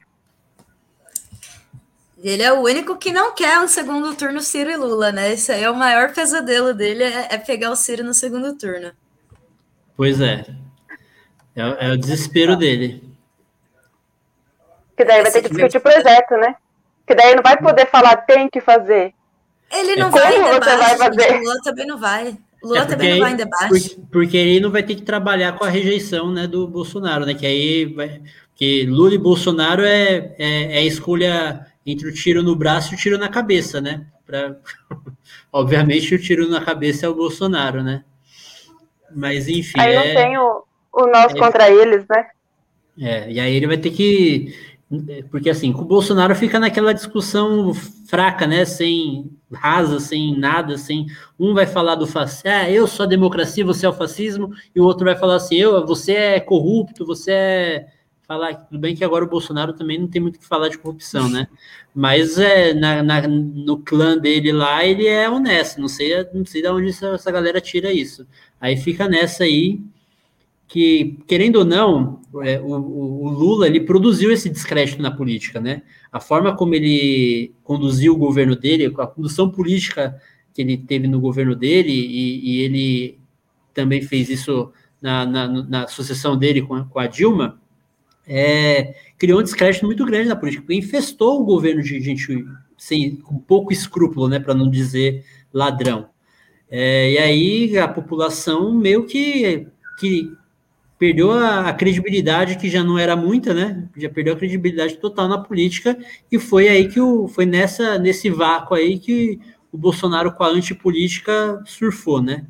Ele 2.22 2.42
é 2.42 2.52
o 2.52 2.60
único 2.60 2.96
que 2.96 3.12
não 3.12 3.34
quer 3.34 3.58
um 3.60 3.68
segundo 3.68 4.14
turno 4.14 4.40
Ciro 4.40 4.70
e 4.70 4.76
Lula, 4.76 5.12
né? 5.12 5.32
Esse 5.32 5.52
aí 5.52 5.62
é 5.62 5.70
o 5.70 5.74
maior 5.74 6.12
pesadelo 6.12 6.74
dele, 6.74 7.04
é, 7.04 7.28
é 7.30 7.38
pegar 7.38 7.70
o 7.70 7.76
Ciro 7.76 8.04
no 8.04 8.14
segundo 8.14 8.56
turno. 8.56 8.92
Pois 9.96 10.20
é. 10.20 10.44
É, 11.54 11.88
é 11.88 11.92
o 11.92 11.96
desespero 11.96 12.56
dele. 12.56 13.02
Que 14.96 15.04
daí 15.04 15.22
vai 15.22 15.30
ter 15.30 15.42
que 15.42 15.48
discutir 15.48 15.78
o 15.78 15.80
projeto, 15.82 16.36
né? 16.36 16.56
Que 17.06 17.14
daí 17.14 17.34
não 17.34 17.42
vai 17.42 17.56
poder 17.58 17.86
falar 17.86 18.16
tem 18.16 18.48
que 18.48 18.60
fazer. 18.60 19.15
Ele 19.72 19.96
não 19.96 20.08
é, 20.08 20.10
vai 20.10 20.36
em 20.36 20.42
debate, 20.42 20.76
vai 20.76 20.96
fazer? 20.96 21.40
Lula 21.40 21.62
também 21.62 21.86
não 21.86 21.98
vai. 21.98 22.38
Lula 22.62 22.80
é 22.80 22.84
também 22.84 23.10
não 23.10 23.18
vai 23.20 23.32
em 23.32 23.36
debate. 23.36 23.68
Porque, 23.68 23.96
porque 24.10 24.36
ele 24.36 24.60
não 24.60 24.70
vai 24.70 24.82
ter 24.82 24.94
que 24.94 25.02
trabalhar 25.02 25.52
com 25.52 25.64
a 25.64 25.68
rejeição 25.68 26.30
né, 26.30 26.46
do 26.46 26.66
Bolsonaro, 26.66 27.26
né? 27.26 27.34
Que 27.34 27.46
aí 27.46 27.84
vai. 27.86 28.20
Que 28.54 28.86
Lula 28.86 29.14
e 29.14 29.18
Bolsonaro 29.18 29.82
é, 29.82 30.34
é, 30.38 30.76
é 30.76 30.78
a 30.78 30.84
escolha 30.84 31.66
entre 31.84 32.08
o 32.08 32.14
tiro 32.14 32.42
no 32.42 32.56
braço 32.56 32.92
e 32.92 32.96
o 32.96 32.98
tiro 32.98 33.18
na 33.18 33.28
cabeça, 33.28 33.80
né? 33.80 34.06
Pra... 34.24 34.56
Obviamente 35.52 36.14
o 36.14 36.18
tiro 36.18 36.48
na 36.48 36.60
cabeça 36.60 37.06
é 37.06 37.08
o 37.08 37.14
Bolsonaro, 37.14 37.82
né? 37.82 38.02
Mas 39.14 39.48
enfim. 39.48 39.78
Aí 39.78 39.94
não 39.94 40.02
é... 40.02 40.14
tem 40.14 40.38
o, 40.38 40.64
o 40.92 41.06
nós 41.06 41.34
é... 41.34 41.38
contra 41.38 41.70
eles, 41.70 42.04
né? 42.08 42.26
É, 42.98 43.30
e 43.30 43.38
aí 43.38 43.54
ele 43.54 43.66
vai 43.66 43.76
ter 43.76 43.90
que 43.90 44.54
porque 45.30 45.50
assim, 45.50 45.72
o 45.72 45.84
Bolsonaro 45.84 46.34
fica 46.34 46.60
naquela 46.60 46.92
discussão 46.92 47.74
fraca, 48.08 48.46
né? 48.46 48.64
Sem 48.64 49.30
rasa, 49.52 49.98
sem 49.98 50.38
nada, 50.38 50.78
sem 50.78 51.06
um 51.38 51.54
vai 51.54 51.66
falar 51.66 51.96
do 51.96 52.06
fascismo, 52.06 52.50
ah, 52.50 52.70
eu 52.70 52.86
sou 52.86 53.04
a 53.04 53.08
democracia, 53.08 53.64
você 53.64 53.86
é 53.86 53.88
o 53.88 53.92
fascismo, 53.92 54.52
e 54.74 54.80
o 54.80 54.84
outro 54.84 55.04
vai 55.04 55.16
falar 55.16 55.36
assim, 55.36 55.56
eu, 55.56 55.86
você 55.86 56.12
é 56.12 56.40
corrupto, 56.40 57.04
você 57.06 57.30
é 57.32 57.86
falar, 58.26 58.54
tudo 58.54 58.78
bem 58.80 58.94
que 58.94 59.04
agora 59.04 59.24
o 59.24 59.28
Bolsonaro 59.28 59.72
também 59.72 59.98
não 59.98 60.08
tem 60.08 60.20
muito 60.20 60.36
o 60.36 60.38
que 60.40 60.46
falar 60.46 60.68
de 60.68 60.78
corrupção, 60.78 61.28
né? 61.28 61.46
Mas 61.94 62.38
é, 62.38 62.74
na, 62.74 63.02
na, 63.02 63.26
no 63.28 63.78
clã 63.78 64.18
dele 64.18 64.52
lá, 64.52 64.84
ele 64.84 65.06
é 65.06 65.30
honesto, 65.30 65.80
não 65.80 65.88
sei, 65.88 66.26
não 66.34 66.44
sei 66.44 66.60
de 66.60 66.68
onde 66.68 66.88
essa, 66.88 67.08
essa 67.08 67.30
galera 67.30 67.60
tira 67.60 67.92
isso. 67.92 68.26
Aí 68.60 68.76
fica 68.76 69.08
nessa 69.08 69.44
aí, 69.44 69.80
que, 70.68 71.18
querendo 71.26 71.56
ou 71.56 71.64
não, 71.64 72.20
é, 72.42 72.60
o, 72.60 72.72
o, 72.72 73.28
Lula 73.30 73.66
ele 73.66 73.80
produziu 73.80 74.32
esse 74.32 74.48
descrédito 74.48 75.00
na 75.00 75.10
política, 75.10 75.60
né? 75.60 75.82
A 76.10 76.20
forma 76.20 76.56
como 76.56 76.74
ele 76.74 77.54
conduziu 77.62 78.14
o 78.14 78.18
governo 78.18 78.56
dele, 78.56 78.92
a 78.98 79.06
condução 79.06 79.50
política 79.50 80.20
que 80.52 80.62
ele 80.62 80.76
teve 80.76 81.06
no 81.06 81.20
governo 81.20 81.54
dele, 81.54 81.92
e, 81.92 82.50
e 82.50 82.60
ele 82.62 83.18
também 83.72 84.02
fez 84.02 84.28
isso 84.28 84.72
na, 85.00 85.24
na, 85.24 85.48
na 85.48 85.86
sucessão 85.86 86.36
dele 86.36 86.62
com 86.62 86.74
a, 86.74 86.84
com 86.84 86.98
a 86.98 87.06
Dilma, 87.06 87.60
é, 88.26 88.94
criou 89.16 89.38
um 89.38 89.42
descrédito 89.42 89.86
muito 89.86 90.04
grande 90.04 90.28
na 90.28 90.34
política, 90.34 90.62
porque 90.62 90.74
infestou 90.74 91.40
o 91.40 91.44
governo 91.44 91.82
de 91.82 92.00
gente 92.00 92.44
sem, 92.76 93.16
com 93.16 93.38
pouco 93.38 93.72
escrúpulo, 93.72 94.28
né, 94.28 94.40
para 94.40 94.54
não 94.54 94.68
dizer 94.68 95.24
ladrão. 95.52 96.08
É, 96.68 97.12
e 97.12 97.18
aí 97.18 97.78
a 97.78 97.86
população 97.86 98.74
meio 98.74 99.06
que, 99.06 99.68
que 100.00 100.32
perdeu 100.98 101.30
a, 101.30 101.68
a, 101.68 101.74
credibilidade 101.74 102.56
que 102.56 102.68
já 102.68 102.82
não 102.82 102.98
era 102.98 103.14
muita, 103.14 103.52
né? 103.52 103.88
Já 103.96 104.08
perdeu 104.08 104.34
a 104.34 104.36
credibilidade 104.36 104.96
total 104.96 105.28
na 105.28 105.38
política 105.38 105.96
e 106.30 106.38
foi 106.38 106.68
aí 106.68 106.88
que 106.88 107.00
o 107.00 107.28
foi 107.28 107.46
nessa 107.46 107.98
nesse 107.98 108.30
vácuo 108.30 108.74
aí 108.74 108.98
que 108.98 109.40
o 109.70 109.76
Bolsonaro 109.78 110.32
com 110.32 110.42
a 110.42 110.48
antipolítica 110.48 111.62
surfou, 111.66 112.22
né? 112.22 112.46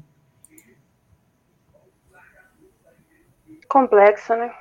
Complexo, 3.68 4.35
né? 4.36 4.55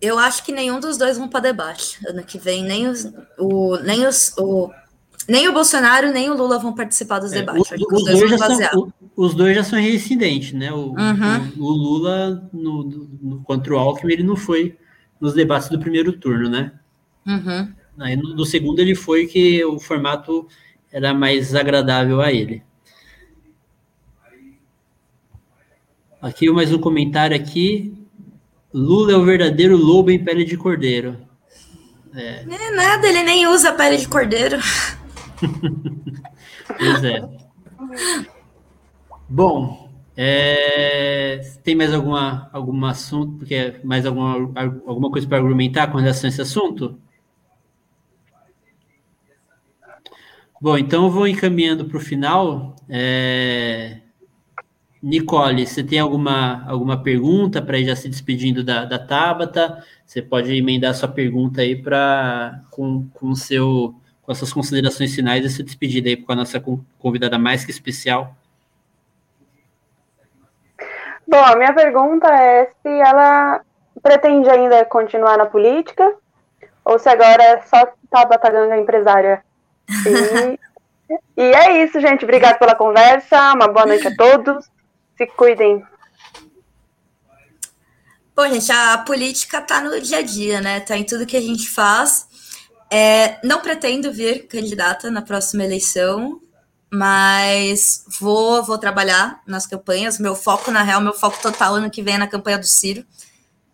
Eu 0.00 0.18
acho 0.18 0.44
que 0.44 0.52
nenhum 0.52 0.80
dos 0.80 0.96
dois 0.96 1.18
vão 1.18 1.28
para 1.28 1.40
debate 1.40 1.98
ano 2.08 2.24
que 2.24 2.38
vem, 2.38 2.62
nem 2.62 2.86
os, 2.86 3.04
o, 3.36 3.76
nem 3.78 4.06
os, 4.06 4.32
o, 4.38 4.70
nem 5.28 5.46
o 5.46 5.52
Bolsonaro 5.52 6.10
nem 6.10 6.30
o 6.30 6.34
Lula 6.34 6.58
vão 6.58 6.74
participar 6.74 7.18
dos 7.18 7.32
é, 7.32 7.40
debates. 7.40 7.70
os, 7.70 7.92
os, 7.92 8.04
dois 8.04 8.20
dois 8.20 8.40
são, 8.40 8.92
os, 9.14 9.34
dois 9.34 9.54
já 9.54 9.62
são 9.62 9.78
reincidentes, 9.78 10.52
né? 10.54 10.72
O, 10.72 10.94
uhum. 10.94 11.52
o, 11.58 11.64
o 11.64 11.70
Lula 11.70 12.48
no, 12.52 13.08
no, 13.22 13.42
contra 13.42 13.74
o 13.74 13.78
Alckmin 13.78 14.14
ele 14.14 14.22
não 14.22 14.36
foi 14.36 14.76
nos 15.20 15.34
debates 15.34 15.68
do 15.68 15.78
primeiro 15.78 16.14
turno, 16.14 16.48
né? 16.48 16.72
Uhum. 17.26 17.72
Aí 17.98 18.16
no, 18.16 18.34
no 18.34 18.46
segundo 18.46 18.78
ele 18.80 18.94
foi 18.94 19.26
que 19.26 19.62
o 19.64 19.78
formato 19.78 20.48
era 20.90 21.12
mais 21.12 21.54
agradável 21.54 22.22
a 22.22 22.32
ele. 22.32 22.62
Aqui 26.22 26.50
mais 26.50 26.72
um 26.72 26.78
comentário 26.78 27.36
aqui. 27.36 27.94
Lula 28.72 29.12
é 29.12 29.16
o 29.16 29.24
verdadeiro 29.24 29.76
lobo 29.76 30.10
em 30.10 30.22
pele 30.22 30.44
de 30.44 30.56
cordeiro. 30.56 31.16
É. 32.14 32.44
Não 32.44 32.56
é 32.56 32.70
nada, 32.70 33.06
ele 33.06 33.22
nem 33.22 33.46
usa 33.46 33.72
pele 33.72 33.98
de 33.98 34.08
cordeiro. 34.08 34.58
pois 36.78 37.04
é. 37.04 37.28
Bom, 39.28 39.90
é... 40.16 41.40
tem 41.62 41.74
mais 41.74 41.92
alguma, 41.92 42.48
algum 42.52 42.84
assunto, 42.86 43.38
porque 43.38 43.80
mais 43.84 44.06
alguma, 44.06 44.34
alguma 44.86 45.10
coisa 45.10 45.26
para 45.26 45.38
argumentar 45.38 45.88
com 45.88 45.98
relação 45.98 46.28
a 46.28 46.30
esse 46.30 46.42
assunto? 46.42 46.98
Bom, 50.60 50.76
então 50.76 51.04
eu 51.04 51.10
vou 51.10 51.26
encaminhando 51.28 51.84
para 51.84 51.96
o 51.96 52.00
final. 52.00 52.74
É... 52.88 54.00
Nicole, 55.00 55.64
você 55.64 55.84
tem 55.84 56.00
alguma, 56.00 56.64
alguma 56.66 57.00
pergunta 57.02 57.62
para 57.62 57.78
ir 57.78 57.86
já 57.86 57.94
se 57.94 58.08
despedindo 58.08 58.64
da, 58.64 58.84
da 58.84 58.98
Tabata? 58.98 59.84
Você 60.04 60.20
pode 60.20 60.52
emendar 60.52 60.94
sua 60.94 61.08
pergunta 61.08 61.60
aí 61.60 61.76
para 61.76 62.64
com, 62.70 63.08
com, 63.10 63.34
seu, 63.34 63.94
com 64.28 64.32
as 64.32 64.36
suas 64.36 64.52
considerações 64.52 65.14
finais 65.14 65.42
e 65.42 65.48
se 65.48 65.62
despedir 65.62 66.04
aí 66.04 66.14
com 66.14 66.30
a 66.30 66.36
nossa 66.36 66.62
convidada 66.98 67.38
mais 67.38 67.64
que 67.64 67.70
especial. 67.70 68.36
Bom, 71.26 71.42
a 71.42 71.56
minha 71.56 71.72
pergunta 71.72 72.28
é 72.28 72.66
se 72.66 72.88
ela 72.88 73.62
pretende 74.02 74.50
ainda 74.50 74.84
continuar 74.84 75.38
na 75.38 75.46
política 75.46 76.14
ou 76.84 76.98
se 76.98 77.08
agora 77.08 77.42
é 77.42 77.62
só 77.62 77.90
Tabata 78.10 78.50
Ganga 78.50 78.76
empresária. 78.76 79.42
E, 79.88 80.60
e 81.40 81.42
é 81.42 81.82
isso, 81.82 81.98
gente. 81.98 82.24
Obrigada 82.26 82.58
pela 82.58 82.74
conversa. 82.74 83.54
Uma 83.54 83.68
boa 83.68 83.86
noite 83.86 84.08
a 84.08 84.14
todos. 84.14 84.70
Se 85.16 85.26
cuidem. 85.26 85.82
Bom, 88.36 88.46
gente, 88.46 88.70
a 88.70 88.98
política 88.98 89.56
está 89.60 89.80
no 89.80 89.98
dia 90.02 90.18
a 90.18 90.22
dia, 90.22 90.60
né? 90.60 90.76
Está 90.76 90.98
em 90.98 91.04
tudo 91.04 91.24
que 91.24 91.36
a 91.36 91.40
gente 91.40 91.70
faz. 91.70 92.27
É, 92.90 93.38
não 93.46 93.60
pretendo 93.60 94.12
vir 94.12 94.46
candidata 94.46 95.10
na 95.10 95.22
próxima 95.22 95.64
eleição, 95.64 96.40
mas 96.90 98.04
vou, 98.18 98.62
vou 98.64 98.78
trabalhar 98.78 99.42
nas 99.46 99.66
campanhas. 99.66 100.18
Meu 100.18 100.34
foco, 100.34 100.70
na 100.70 100.82
real, 100.82 101.00
meu 101.00 101.12
foco 101.12 101.40
total 101.42 101.74
ano 101.74 101.90
que 101.90 102.02
vem 102.02 102.14
é 102.14 102.18
na 102.18 102.26
campanha 102.26 102.58
do 102.58 102.66
Ciro. 102.66 103.04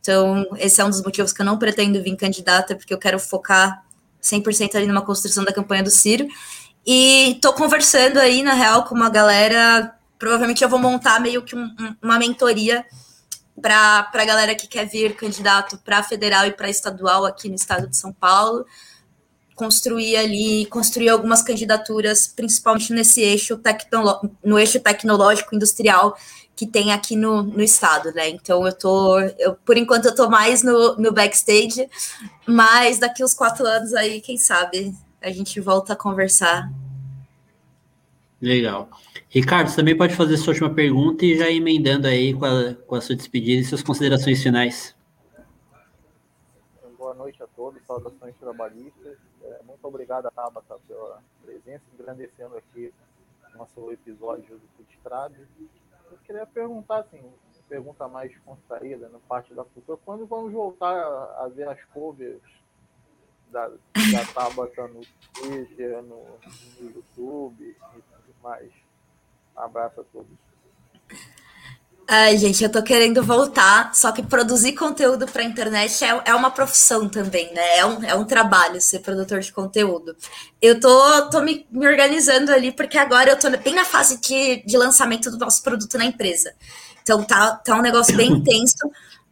Então, 0.00 0.46
esse 0.58 0.80
é 0.80 0.84
um 0.84 0.90
dos 0.90 1.02
motivos 1.02 1.32
que 1.32 1.40
eu 1.40 1.46
não 1.46 1.58
pretendo 1.58 2.02
vir 2.02 2.16
candidata, 2.16 2.74
porque 2.74 2.92
eu 2.92 2.98
quero 2.98 3.18
focar 3.18 3.84
100% 4.22 4.74
ali 4.74 4.86
numa 4.86 5.02
construção 5.02 5.44
da 5.44 5.52
campanha 5.52 5.82
do 5.82 5.90
Ciro. 5.90 6.26
E 6.84 7.32
estou 7.32 7.52
conversando 7.52 8.18
aí, 8.18 8.42
na 8.42 8.52
real, 8.52 8.84
com 8.84 8.94
uma 8.94 9.08
galera 9.08 9.94
provavelmente 10.18 10.62
eu 10.62 10.68
vou 10.70 10.78
montar 10.78 11.20
meio 11.20 11.42
que 11.42 11.54
um, 11.54 11.68
uma 12.02 12.18
mentoria 12.18 12.84
para 13.60 14.10
a 14.12 14.24
galera 14.24 14.54
que 14.54 14.66
quer 14.66 14.86
vir 14.86 15.14
candidato 15.14 15.78
para 15.78 16.02
federal 16.02 16.46
e 16.46 16.52
para 16.52 16.70
estadual 16.70 17.24
aqui 17.24 17.48
no 17.48 17.54
estado 17.54 17.86
de 17.86 17.96
São 17.96 18.12
Paulo, 18.12 18.66
construir 19.54 20.16
ali, 20.16 20.66
construir 20.66 21.08
algumas 21.08 21.42
candidaturas, 21.42 22.26
principalmente 22.26 22.92
nesse 22.92 23.20
eixo 23.20 23.60
no 24.42 24.58
eixo 24.58 24.80
tecnológico 24.80 25.54
industrial 25.54 26.16
que 26.56 26.66
tem 26.66 26.92
aqui 26.92 27.16
no, 27.16 27.42
no 27.42 27.62
estado, 27.62 28.12
né? 28.12 28.28
Então 28.28 28.66
eu 28.66 28.72
tô, 28.72 29.18
eu, 29.38 29.54
por 29.64 29.76
enquanto 29.76 30.06
eu 30.06 30.14
tô 30.14 30.28
mais 30.30 30.62
no, 30.62 30.96
no 30.96 31.12
backstage, 31.12 31.88
mas 32.46 32.98
daqui 32.98 33.24
uns 33.24 33.34
quatro 33.34 33.66
anos 33.66 33.92
aí, 33.92 34.20
quem 34.20 34.36
sabe, 34.36 34.94
a 35.20 35.30
gente 35.30 35.60
volta 35.60 35.94
a 35.94 35.96
conversar. 35.96 36.70
Legal. 38.40 38.88
Ricardo, 39.28 39.68
você 39.68 39.76
também 39.76 39.96
pode 39.96 40.14
fazer 40.14 40.36
sua 40.36 40.52
última 40.52 40.70
pergunta 40.70 41.24
e 41.24 41.36
já 41.36 41.50
emendando 41.50 42.06
aí 42.06 42.34
com 42.34 42.44
a, 42.44 42.74
com 42.74 42.94
a 42.94 43.00
sua 43.00 43.16
despedida 43.16 43.60
e 43.60 43.64
suas 43.64 43.82
considerações 43.82 44.40
finais. 44.40 44.94
Boa 46.96 47.14
noite 47.14 47.42
a 47.42 47.46
todos, 47.48 47.82
saudações 47.84 48.34
trabalhistas. 48.38 49.03
Muito 49.84 49.96
obrigado, 49.96 50.30
Tabata, 50.30 50.78
pela 50.88 51.22
presença, 51.44 51.84
engrandecendo 51.92 52.56
aqui 52.56 52.90
nosso 53.54 53.92
episódio 53.92 54.58
do 54.58 54.66
Foodstrad. 54.68 55.34
Eu 56.10 56.16
queria 56.24 56.46
perguntar, 56.46 57.00
assim, 57.00 57.22
pergunta 57.68 58.08
mais 58.08 58.34
contraída, 58.38 59.10
na 59.10 59.18
parte 59.18 59.52
da 59.52 59.62
cultura, 59.62 59.98
quando 60.02 60.24
vamos 60.24 60.54
voltar 60.54 60.96
a, 60.96 61.44
a 61.44 61.48
ver 61.48 61.68
as 61.68 61.84
covers 61.92 62.40
da, 63.50 63.68
da 63.68 64.24
Tabata 64.32 64.88
no 64.88 65.02
Twitter, 65.34 66.02
no, 66.02 66.24
no 66.80 66.90
YouTube 66.90 67.62
e 67.62 67.74
tudo 67.74 68.34
mais? 68.42 68.72
Abraço 69.54 70.00
a 70.00 70.04
todos. 70.04 70.38
Ai, 72.06 72.36
gente, 72.36 72.62
eu 72.62 72.70
tô 72.70 72.82
querendo 72.82 73.22
voltar, 73.22 73.94
só 73.94 74.12
que 74.12 74.22
produzir 74.22 74.74
conteúdo 74.74 75.26
para 75.26 75.42
internet 75.42 76.04
é, 76.04 76.22
é 76.26 76.34
uma 76.34 76.50
profissão 76.50 77.08
também, 77.08 77.52
né? 77.54 77.78
É 77.78 77.86
um, 77.86 78.04
é 78.04 78.14
um 78.14 78.24
trabalho 78.26 78.78
ser 78.78 78.98
produtor 78.98 79.40
de 79.40 79.50
conteúdo. 79.50 80.14
Eu 80.60 80.78
tô, 80.78 81.30
tô 81.30 81.40
me, 81.40 81.66
me 81.70 81.86
organizando 81.86 82.52
ali, 82.52 82.72
porque 82.72 82.98
agora 82.98 83.30
eu 83.30 83.38
tô 83.38 83.48
bem 83.56 83.74
na 83.74 83.86
fase 83.86 84.20
de, 84.20 84.62
de 84.66 84.76
lançamento 84.76 85.30
do 85.30 85.38
nosso 85.38 85.62
produto 85.62 85.96
na 85.96 86.04
empresa. 86.04 86.52
Então 87.02 87.24
tá, 87.24 87.56
tá 87.56 87.74
um 87.74 87.82
negócio 87.82 88.14
bem 88.14 88.32
intenso, 88.36 88.90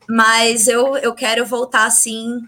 mas 0.09 0.67
eu, 0.67 0.97
eu 0.97 1.15
quero 1.15 1.45
voltar 1.45 1.85
assim 1.85 2.41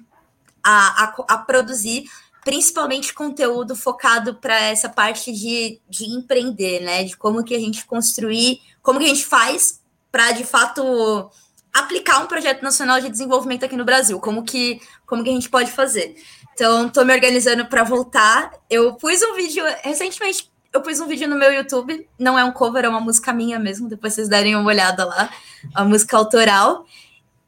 a, 0.63 1.05
a, 1.05 1.15
a 1.29 1.39
produzir 1.39 2.05
principalmente 2.43 3.13
conteúdo 3.13 3.77
focado 3.77 4.35
para 4.37 4.59
essa 4.59 4.89
parte 4.89 5.33
de, 5.33 5.81
de 5.89 6.05
empreender, 6.07 6.81
né? 6.81 7.05
De 7.05 7.15
como 7.15 7.45
que 7.45 7.55
a 7.55 7.61
gente 7.61 7.85
construir, 7.85 8.61
como 8.83 8.99
que 8.99 9.05
a 9.05 9.09
gente 9.09 9.27
faz 9.27 9.84
para 10.15 10.31
de 10.31 10.45
fato 10.45 11.29
aplicar 11.73 12.21
um 12.21 12.29
projeto 12.29 12.63
nacional 12.63 13.01
de 13.01 13.09
desenvolvimento 13.09 13.65
aqui 13.65 13.77
no 13.77 13.85
Brasil, 13.85 14.21
como 14.21 14.45
que 14.45 14.81
como 15.05 15.25
que 15.25 15.31
a 15.31 15.33
gente 15.33 15.51
pode 15.51 15.73
fazer. 15.73 16.15
Então, 16.53 16.87
estou 16.87 17.05
me 17.05 17.13
organizando 17.13 17.67
para 17.67 17.83
voltar. 17.83 18.53
Eu 18.71 18.95
pus 18.95 19.21
um 19.23 19.35
vídeo 19.35 19.65
recentemente, 19.83 20.49
eu 20.73 20.81
pus 20.81 21.01
um 21.01 21.09
vídeo 21.09 21.29
no 21.29 21.35
meu 21.35 21.53
YouTube, 21.53 22.09
não 22.17 22.39
é 22.39 22.45
um 22.45 22.53
cover, 22.53 22.85
é 22.85 22.89
uma 22.89 23.01
música 23.01 23.33
minha 23.33 23.59
mesmo, 23.59 23.89
depois 23.89 24.15
vocês 24.15 24.29
derem 24.29 24.55
uma 24.55 24.69
olhada 24.69 25.05
lá, 25.05 25.29
a 25.75 25.85
música 25.85 26.17
autoral. 26.17 26.87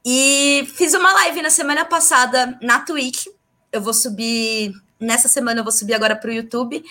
E 0.05 0.68
fiz 0.74 0.93
uma 0.93 1.12
live 1.12 1.40
na 1.40 1.51
semana 1.51 1.84
passada 1.84 2.59
na 2.60 2.80
Twitch. 2.80 3.26
Eu 3.70 3.80
vou 3.80 3.94
subir 3.94 4.74
nessa 4.98 5.28
semana 5.28 5.60
eu 5.60 5.64
vou 5.64 5.72
subir 5.72 5.94
agora 5.94 6.16
para 6.16 6.30
o 6.30 6.32
YouTube, 6.32 6.84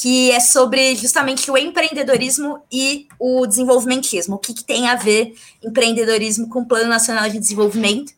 que 0.00 0.30
é 0.30 0.40
sobre 0.40 0.96
justamente 0.96 1.50
o 1.50 1.58
empreendedorismo 1.58 2.62
e 2.72 3.06
o 3.18 3.46
desenvolvimentismo. 3.46 4.36
O 4.36 4.38
que, 4.38 4.54
que 4.54 4.64
tem 4.64 4.88
a 4.88 4.94
ver 4.94 5.34
empreendedorismo 5.62 6.48
com 6.48 6.60
o 6.60 6.66
Plano 6.66 6.88
Nacional 6.88 7.28
de 7.28 7.38
Desenvolvimento. 7.38 8.14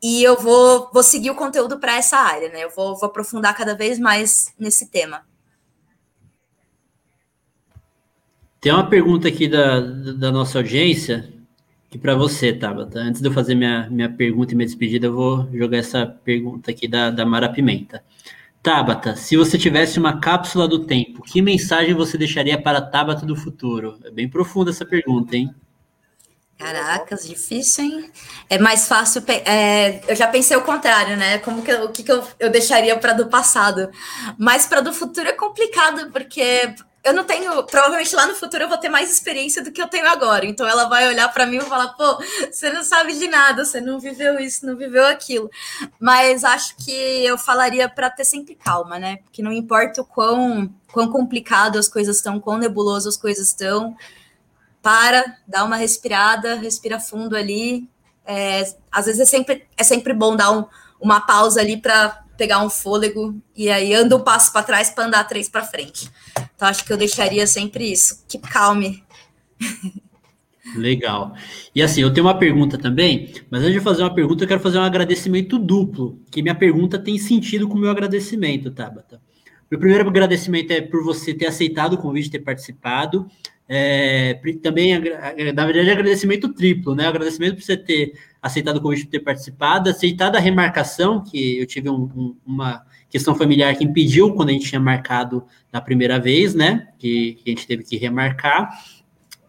E 0.00 0.22
eu 0.22 0.40
vou, 0.40 0.88
vou 0.92 1.02
seguir 1.02 1.30
o 1.30 1.34
conteúdo 1.34 1.80
para 1.80 1.96
essa 1.96 2.16
área, 2.18 2.48
né? 2.50 2.62
Eu 2.62 2.70
vou, 2.70 2.94
vou 2.94 3.08
aprofundar 3.08 3.56
cada 3.56 3.74
vez 3.74 3.98
mais 3.98 4.54
nesse 4.56 4.86
tema. 4.90 5.22
Tem 8.60 8.72
uma 8.72 8.88
pergunta 8.88 9.26
aqui 9.26 9.48
da, 9.48 9.80
da 9.80 10.30
nossa 10.30 10.58
audiência, 10.58 11.32
que 11.90 11.98
para 11.98 12.14
você, 12.14 12.52
Tabata. 12.52 13.00
Antes 13.00 13.20
de 13.20 13.26
eu 13.26 13.32
fazer 13.32 13.56
minha, 13.56 13.90
minha 13.90 14.08
pergunta 14.08 14.52
e 14.52 14.56
minha 14.56 14.66
despedida, 14.66 15.08
eu 15.08 15.14
vou 15.14 15.48
jogar 15.52 15.78
essa 15.78 16.06
pergunta 16.06 16.70
aqui 16.70 16.86
da, 16.86 17.10
da 17.10 17.26
Mara 17.26 17.48
Pimenta. 17.48 18.04
Tabata, 18.62 19.16
se 19.16 19.36
você 19.36 19.56
tivesse 19.56 19.98
uma 19.98 20.20
cápsula 20.20 20.66
do 20.66 20.84
tempo, 20.84 21.22
que 21.22 21.40
mensagem 21.40 21.94
você 21.94 22.18
deixaria 22.18 22.60
para 22.60 22.80
Tabata 22.80 23.24
do 23.24 23.36
futuro? 23.36 23.98
É 24.04 24.10
bem 24.10 24.28
profunda 24.28 24.70
essa 24.70 24.84
pergunta, 24.84 25.36
hein? 25.36 25.54
Caracas, 26.58 27.24
difícil, 27.24 27.84
hein? 27.84 28.10
É 28.50 28.58
mais 28.58 28.88
fácil. 28.88 29.22
É, 29.28 30.00
eu 30.10 30.16
já 30.16 30.26
pensei 30.26 30.56
o 30.56 30.62
contrário, 30.62 31.16
né? 31.16 31.38
Como 31.38 31.62
que 31.62 31.72
o 31.72 31.88
que, 31.90 32.02
que 32.02 32.10
eu, 32.10 32.26
eu 32.40 32.50
deixaria 32.50 32.98
para 32.98 33.12
do 33.12 33.28
passado? 33.28 33.88
Mas 34.36 34.66
para 34.66 34.80
do 34.80 34.92
futuro 34.92 35.28
é 35.28 35.32
complicado, 35.32 36.10
porque 36.10 36.74
eu 37.04 37.12
não 37.12 37.24
tenho. 37.24 37.62
Provavelmente 37.64 38.14
lá 38.14 38.26
no 38.26 38.34
futuro 38.34 38.64
eu 38.64 38.68
vou 38.68 38.78
ter 38.78 38.88
mais 38.88 39.10
experiência 39.10 39.62
do 39.62 39.72
que 39.72 39.80
eu 39.80 39.88
tenho 39.88 40.08
agora. 40.08 40.44
Então 40.44 40.66
ela 40.66 40.88
vai 40.88 41.08
olhar 41.08 41.32
para 41.32 41.46
mim 41.46 41.58
e 41.58 41.60
falar: 41.62 41.88
pô, 41.88 42.18
você 42.50 42.70
não 42.70 42.82
sabe 42.82 43.18
de 43.18 43.28
nada, 43.28 43.64
você 43.64 43.80
não 43.80 43.98
viveu 43.98 44.38
isso, 44.38 44.66
não 44.66 44.76
viveu 44.76 45.06
aquilo. 45.06 45.50
Mas 46.00 46.44
acho 46.44 46.76
que 46.76 46.92
eu 46.92 47.38
falaria 47.38 47.88
para 47.88 48.10
ter 48.10 48.24
sempre 48.24 48.54
calma, 48.54 48.98
né? 48.98 49.18
Porque 49.18 49.42
não 49.42 49.52
importa 49.52 50.02
o 50.02 50.04
quão, 50.04 50.72
quão 50.92 51.10
complicado 51.10 51.78
as 51.78 51.88
coisas 51.88 52.16
estão, 52.16 52.40
quão 52.40 52.58
nebuloso 52.58 53.08
as 53.08 53.16
coisas 53.16 53.48
estão. 53.48 53.96
Para, 54.82 55.36
dá 55.46 55.64
uma 55.64 55.76
respirada, 55.76 56.54
respira 56.54 57.00
fundo 57.00 57.36
ali. 57.36 57.88
É, 58.24 58.62
às 58.92 59.06
vezes 59.06 59.20
é 59.20 59.24
sempre, 59.24 59.66
é 59.76 59.82
sempre 59.82 60.12
bom 60.12 60.36
dar 60.36 60.50
um, 60.50 60.66
uma 61.00 61.20
pausa 61.20 61.60
ali 61.60 61.80
para 61.80 62.22
pegar 62.38 62.64
um 62.64 62.70
fôlego 62.70 63.36
e 63.54 63.68
aí 63.68 63.92
anda 63.92 64.16
um 64.16 64.22
passo 64.22 64.52
para 64.52 64.62
trás 64.62 64.88
para 64.88 65.04
andar 65.04 65.24
três 65.24 65.48
para 65.48 65.64
frente. 65.64 66.08
Então 66.54 66.68
acho 66.68 66.84
que 66.84 66.92
eu 66.92 66.96
deixaria 66.96 67.46
sempre 67.46 67.90
isso. 67.90 68.24
Que 68.28 68.38
calme. 68.38 69.02
Legal. 70.76 71.34
E 71.74 71.82
assim, 71.82 72.02
eu 72.02 72.12
tenho 72.12 72.26
uma 72.26 72.38
pergunta 72.38 72.78
também, 72.78 73.32
mas 73.50 73.62
antes 73.62 73.74
de 73.74 73.80
fazer 73.80 74.02
uma 74.02 74.14
pergunta, 74.14 74.44
eu 74.44 74.48
quero 74.48 74.60
fazer 74.60 74.78
um 74.78 74.82
agradecimento 74.82 75.58
duplo, 75.58 76.20
que 76.30 76.42
minha 76.42 76.54
pergunta 76.54 76.98
tem 76.98 77.18
sentido 77.18 77.66
com 77.66 77.74
o 77.74 77.80
meu 77.80 77.90
agradecimento, 77.90 78.70
Tabata. 78.70 79.20
Meu 79.70 79.80
primeiro 79.80 80.08
agradecimento 80.08 80.70
é 80.70 80.80
por 80.80 81.02
você 81.02 81.34
ter 81.34 81.46
aceitado 81.46 81.94
o 81.94 81.98
convite, 81.98 82.30
ter 82.30 82.38
participado. 82.38 83.28
É, 83.68 84.40
também, 84.62 84.98
na 85.54 85.66
verdade, 85.66 85.90
agradecimento 85.90 86.54
triplo, 86.54 86.94
né? 86.94 87.06
Agradecimento 87.06 87.56
por 87.56 87.62
você 87.62 87.76
ter 87.76 88.14
aceitado 88.40 88.78
o 88.78 88.80
convite, 88.80 89.04
por 89.04 89.10
ter 89.10 89.20
participado, 89.20 89.90
aceitado 89.90 90.36
a 90.36 90.40
remarcação, 90.40 91.22
que 91.22 91.58
eu 91.58 91.66
tive 91.66 91.90
um, 91.90 92.04
um, 92.16 92.36
uma 92.46 92.82
questão 93.10 93.34
familiar 93.34 93.76
que 93.76 93.84
impediu 93.84 94.32
quando 94.34 94.48
a 94.48 94.52
gente 94.52 94.68
tinha 94.68 94.80
marcado 94.80 95.44
da 95.70 95.80
primeira 95.80 96.18
vez, 96.18 96.54
né? 96.54 96.88
Que, 96.98 97.34
que 97.34 97.42
a 97.46 97.48
gente 97.50 97.66
teve 97.66 97.84
que 97.84 97.96
remarcar. 97.96 98.70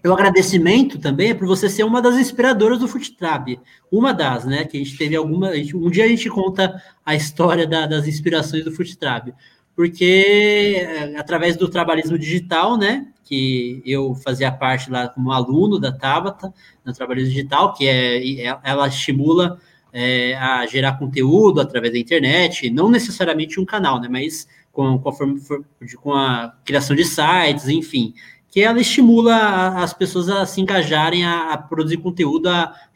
O 0.06 0.14
agradecimento 0.14 0.98
também 0.98 1.32
é 1.32 1.34
por 1.34 1.46
você 1.46 1.68
ser 1.68 1.84
uma 1.84 2.02
das 2.02 2.16
inspiradoras 2.16 2.80
do 2.80 2.88
Futrab, 2.88 3.60
uma 3.92 4.14
das, 4.14 4.46
né? 4.46 4.64
Que 4.64 4.78
a 4.78 4.84
gente 4.84 4.98
teve 4.98 5.16
alguma. 5.16 5.52
um 5.76 5.90
dia 5.90 6.06
a 6.06 6.08
gente 6.08 6.30
conta 6.30 6.82
a 7.06 7.16
história 7.16 7.68
da, 7.68 7.86
das 7.86 8.08
inspirações 8.08 8.64
do 8.64 8.72
Futrab, 8.72 9.34
porque 9.80 10.76
é, 10.76 11.16
através 11.16 11.56
do 11.56 11.70
trabalhismo 11.70 12.20
digital, 12.20 12.78
né? 12.78 13.08
Que 13.24 13.82
eu 13.86 14.14
fazia 14.14 14.52
parte 14.52 14.92
lá 14.92 15.08
como 15.08 15.32
aluno 15.32 15.80
da 15.80 15.90
Tabata, 15.90 16.54
no 16.84 16.92
trabalhismo 16.92 17.30
digital, 17.30 17.74
que 17.74 17.88
é 17.88 18.44
ela 18.62 18.90
estimula 18.90 19.58
é, 19.94 20.36
a 20.36 20.66
gerar 20.66 21.00
conteúdo 21.00 21.62
através 21.62 21.94
da 21.94 21.98
internet, 21.98 22.70
não 22.70 22.92
necessariamente 22.92 23.58
um 23.58 23.64
canal, 23.64 24.02
né, 24.02 24.10
mas 24.12 24.50
com, 24.70 25.00
com, 25.00 25.10
a, 25.10 25.96
com 25.96 26.14
a 26.14 26.54
criação 26.66 26.94
de 26.94 27.06
sites, 27.06 27.70
enfim, 27.70 28.14
que 28.52 28.60
ela 28.62 28.82
estimula 28.82 29.82
as 29.82 29.94
pessoas 29.94 30.28
a 30.28 30.46
se 30.46 30.60
engajarem 30.60 31.24
a, 31.24 31.54
a 31.54 31.58
produzir 31.58 32.00
conteúdo 32.00 32.50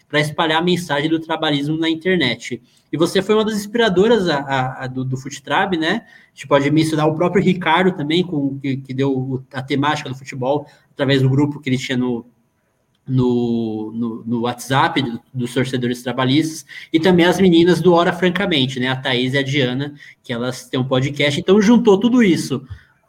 para 0.09 0.19
espalhar 0.19 0.59
a 0.59 0.65
mensagem 0.65 1.09
do 1.09 1.21
trabalhismo 1.21 1.77
na 1.77 1.89
internet. 1.89 2.61
E 2.93 2.97
você 2.97 3.23
foi 3.23 3.33
uma 3.33 3.43
das 3.43 3.55
inspiradoras 3.55 4.29
a, 4.29 4.83
a, 4.83 4.87
do, 4.87 5.03
do 5.03 5.17
Futrab, 5.17 5.75
né? 5.75 6.05
A 6.05 6.35
gente 6.35 6.47
pode 6.47 6.69
mencionar 6.69 7.07
o 7.07 7.15
próprio 7.15 7.43
Ricardo 7.43 7.91
também, 7.97 8.23
com, 8.23 8.59
que, 8.59 8.77
que 8.77 8.93
deu 8.93 9.43
a 9.51 9.63
temática 9.63 10.07
do 10.07 10.15
futebol 10.15 10.67
através 10.91 11.23
do 11.23 11.29
grupo 11.29 11.59
que 11.59 11.71
ele 11.71 11.77
tinha 11.79 11.97
no, 11.97 12.23
no, 13.07 13.91
no, 13.95 14.23
no 14.23 14.41
WhatsApp 14.41 15.01
do, 15.01 15.19
dos 15.33 15.51
torcedores 15.51 16.03
trabalhistas 16.03 16.67
e 16.93 16.99
também 16.99 17.25
as 17.25 17.39
meninas 17.39 17.81
do 17.81 17.93
Hora 17.93 18.13
Francamente, 18.13 18.79
né? 18.79 18.89
A 18.89 18.95
Thaís 18.95 19.33
e 19.33 19.39
a 19.39 19.43
Diana, 19.43 19.95
que 20.21 20.31
elas 20.31 20.69
têm 20.69 20.79
um 20.79 20.87
podcast. 20.87 21.39
Então, 21.39 21.59
juntou 21.59 21.99
tudo 21.99 22.21
isso, 22.21 22.63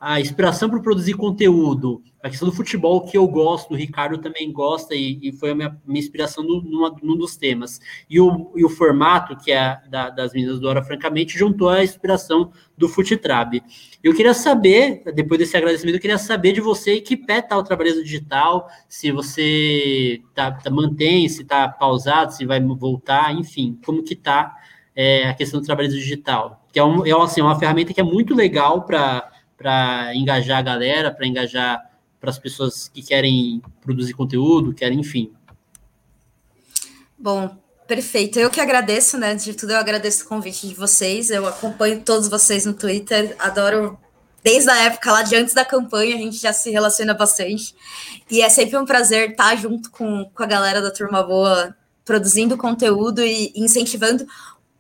a 0.05 0.21
inspiração 0.21 0.69
para 0.69 0.81
produzir 0.81 1.15
conteúdo, 1.15 2.03
a 2.23 2.29
questão 2.29 2.47
do 2.47 2.55
futebol 2.55 3.07
que 3.07 3.17
eu 3.17 3.27
gosto, 3.27 3.73
o 3.73 3.75
Ricardo 3.77 4.19
também 4.19 4.53
gosta 4.53 4.95
e, 4.95 5.19
e 5.23 5.33
foi 5.33 5.53
a 5.53 5.55
minha, 5.55 5.81
minha 5.87 5.99
inspiração 5.99 6.45
numa, 6.45 6.95
num 7.03 7.17
dos 7.17 7.39
temas. 7.39 7.81
E 8.09 8.21
o, 8.21 8.53
e 8.55 8.63
o 8.63 8.69
formato, 8.69 9.35
que 9.35 9.51
é 9.51 9.81
da, 9.89 10.11
das 10.11 10.35
meninas 10.35 10.61
do 10.61 10.69
Hora 10.69 10.83
Francamente, 10.83 11.39
juntou 11.39 11.71
a 11.71 11.83
inspiração 11.83 12.53
do 12.77 12.87
Futetrab. 12.87 13.63
Eu 14.03 14.15
queria 14.15 14.35
saber, 14.35 15.03
depois 15.15 15.39
desse 15.39 15.57
agradecimento, 15.57 15.95
eu 15.95 16.01
queria 16.03 16.19
saber 16.19 16.53
de 16.53 16.61
você 16.61 17.01
que 17.01 17.17
pé 17.17 17.39
está 17.39 17.57
o 17.57 17.63
trabalho 17.65 18.05
digital, 18.05 18.69
se 18.87 19.11
você 19.11 20.21
tá, 20.35 20.53
tá, 20.53 20.71
mantém, 20.71 21.27
se 21.31 21.41
está 21.41 21.67
pausado, 21.67 22.35
se 22.35 22.45
vai 22.45 22.61
voltar, 22.61 23.35
enfim, 23.35 23.79
como 23.83 24.03
que 24.03 24.13
está 24.13 24.55
é, 24.95 25.31
a 25.31 25.35
questão 25.35 25.61
do 25.61 25.67
trabalho 25.67 25.89
digital. 25.89 26.63
Que 26.71 26.79
é, 26.79 26.85
um, 26.85 27.07
é 27.07 27.13
assim, 27.23 27.41
uma 27.41 27.59
ferramenta 27.59 27.95
que 27.95 28.01
é 28.03 28.05
muito 28.05 28.35
legal 28.35 28.83
para 28.83 29.34
engajar 30.15 30.59
a 30.59 30.63
galera, 30.63 31.11
para 31.11 31.27
engajar 31.27 31.91
para 32.21 32.31
as 32.31 32.39
pessoas 32.39 32.89
que 32.89 33.03
querem 33.03 33.61
produzir 33.83 34.15
conteúdo, 34.15 34.73
querem, 34.73 35.01
enfim. 35.01 35.31
Bom, 37.19 37.55
perfeito. 37.87 38.39
Eu 38.39 38.51
que 38.51 38.61
agradeço, 38.61 39.19
né? 39.19 39.35
De 39.35 39.53
tudo, 39.53 39.73
eu 39.73 39.79
agradeço 39.79 40.25
o 40.25 40.29
convite 40.29 40.67
de 40.67 40.75
vocês. 40.75 41.31
Eu 41.31 41.47
acompanho 41.47 42.01
todos 42.01 42.29
vocês 42.29 42.65
no 42.65 42.73
Twitter, 42.73 43.37
adoro. 43.39 43.99
Desde 44.43 44.69
a 44.69 44.77
época 44.85 45.11
lá 45.11 45.23
de 45.23 45.35
antes 45.37 45.55
da 45.55 45.65
campanha, 45.65 46.17
a 46.17 46.19
gente 46.19 46.37
já 46.37 46.53
se 46.53 46.71
relaciona 46.71 47.15
bastante. 47.15 47.75
E 48.31 48.43
é 48.43 48.49
sempre 48.49 48.77
um 48.77 48.85
prazer 48.85 49.31
estar 49.31 49.57
junto 49.57 49.91
com, 49.91 50.31
com 50.35 50.43
a 50.43 50.47
galera 50.47 50.83
da 50.83 50.91
Turma 50.91 51.23
Boa, 51.23 51.75
produzindo 52.05 52.57
conteúdo 52.57 53.23
e 53.23 53.53
incentivando, 53.57 54.27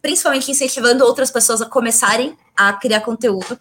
principalmente 0.02 0.50
incentivando 0.50 1.04
outras 1.04 1.30
pessoas 1.30 1.62
a 1.62 1.66
começarem 1.66 2.36
a 2.54 2.74
criar 2.74 3.00
conteúdo. 3.00 3.58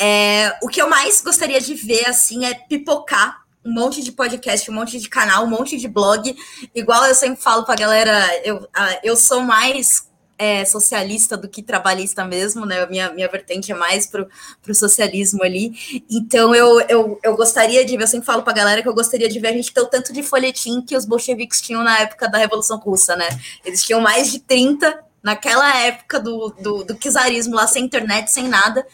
É, 0.00 0.56
o 0.62 0.68
que 0.68 0.80
eu 0.80 0.88
mais 0.88 1.20
gostaria 1.20 1.60
de 1.60 1.74
ver, 1.74 2.08
assim, 2.08 2.44
é 2.46 2.54
pipocar 2.54 3.44
um 3.64 3.72
monte 3.72 4.02
de 4.02 4.12
podcast, 4.12 4.70
um 4.70 4.74
monte 4.74 4.98
de 4.98 5.08
canal, 5.08 5.44
um 5.44 5.48
monte 5.48 5.76
de 5.76 5.86
blog. 5.86 6.34
Igual 6.74 7.04
eu 7.04 7.14
sempre 7.14 7.42
falo 7.42 7.64
pra 7.64 7.74
galera, 7.74 8.26
eu, 8.42 8.66
eu 9.04 9.14
sou 9.14 9.42
mais 9.42 10.08
é, 10.38 10.64
socialista 10.64 11.36
do 11.36 11.46
que 11.46 11.62
trabalhista 11.62 12.24
mesmo, 12.24 12.64
né? 12.64 12.86
Minha, 12.86 13.12
minha 13.12 13.28
vertente 13.28 13.70
é 13.70 13.74
mais 13.74 14.06
pro, 14.06 14.26
pro 14.62 14.74
socialismo 14.74 15.44
ali. 15.44 15.74
Então 16.10 16.54
eu, 16.54 16.80
eu, 16.88 17.20
eu 17.22 17.36
gostaria 17.36 17.84
de 17.84 17.94
ver, 17.94 18.04
eu 18.04 18.08
sempre 18.08 18.24
falo 18.24 18.42
pra 18.42 18.54
galera 18.54 18.80
que 18.80 18.88
eu 18.88 18.94
gostaria 18.94 19.28
de 19.28 19.38
ver 19.38 19.48
a 19.48 19.52
gente 19.52 19.70
ter 19.70 19.82
o 19.82 19.86
tanto 19.86 20.14
de 20.14 20.22
folhetim 20.22 20.80
que 20.80 20.96
os 20.96 21.04
bolcheviques 21.04 21.60
tinham 21.60 21.84
na 21.84 21.98
época 21.98 22.26
da 22.26 22.38
Revolução 22.38 22.78
Russa, 22.78 23.14
né? 23.16 23.28
Eles 23.62 23.84
tinham 23.84 24.00
mais 24.00 24.32
de 24.32 24.38
30 24.38 24.98
naquela 25.22 25.76
época 25.82 26.18
do, 26.18 26.54
do, 26.58 26.84
do 26.84 26.94
czarismo 26.94 27.54
lá, 27.54 27.66
sem 27.66 27.84
internet, 27.84 28.32
sem 28.32 28.48
nada. 28.48 28.86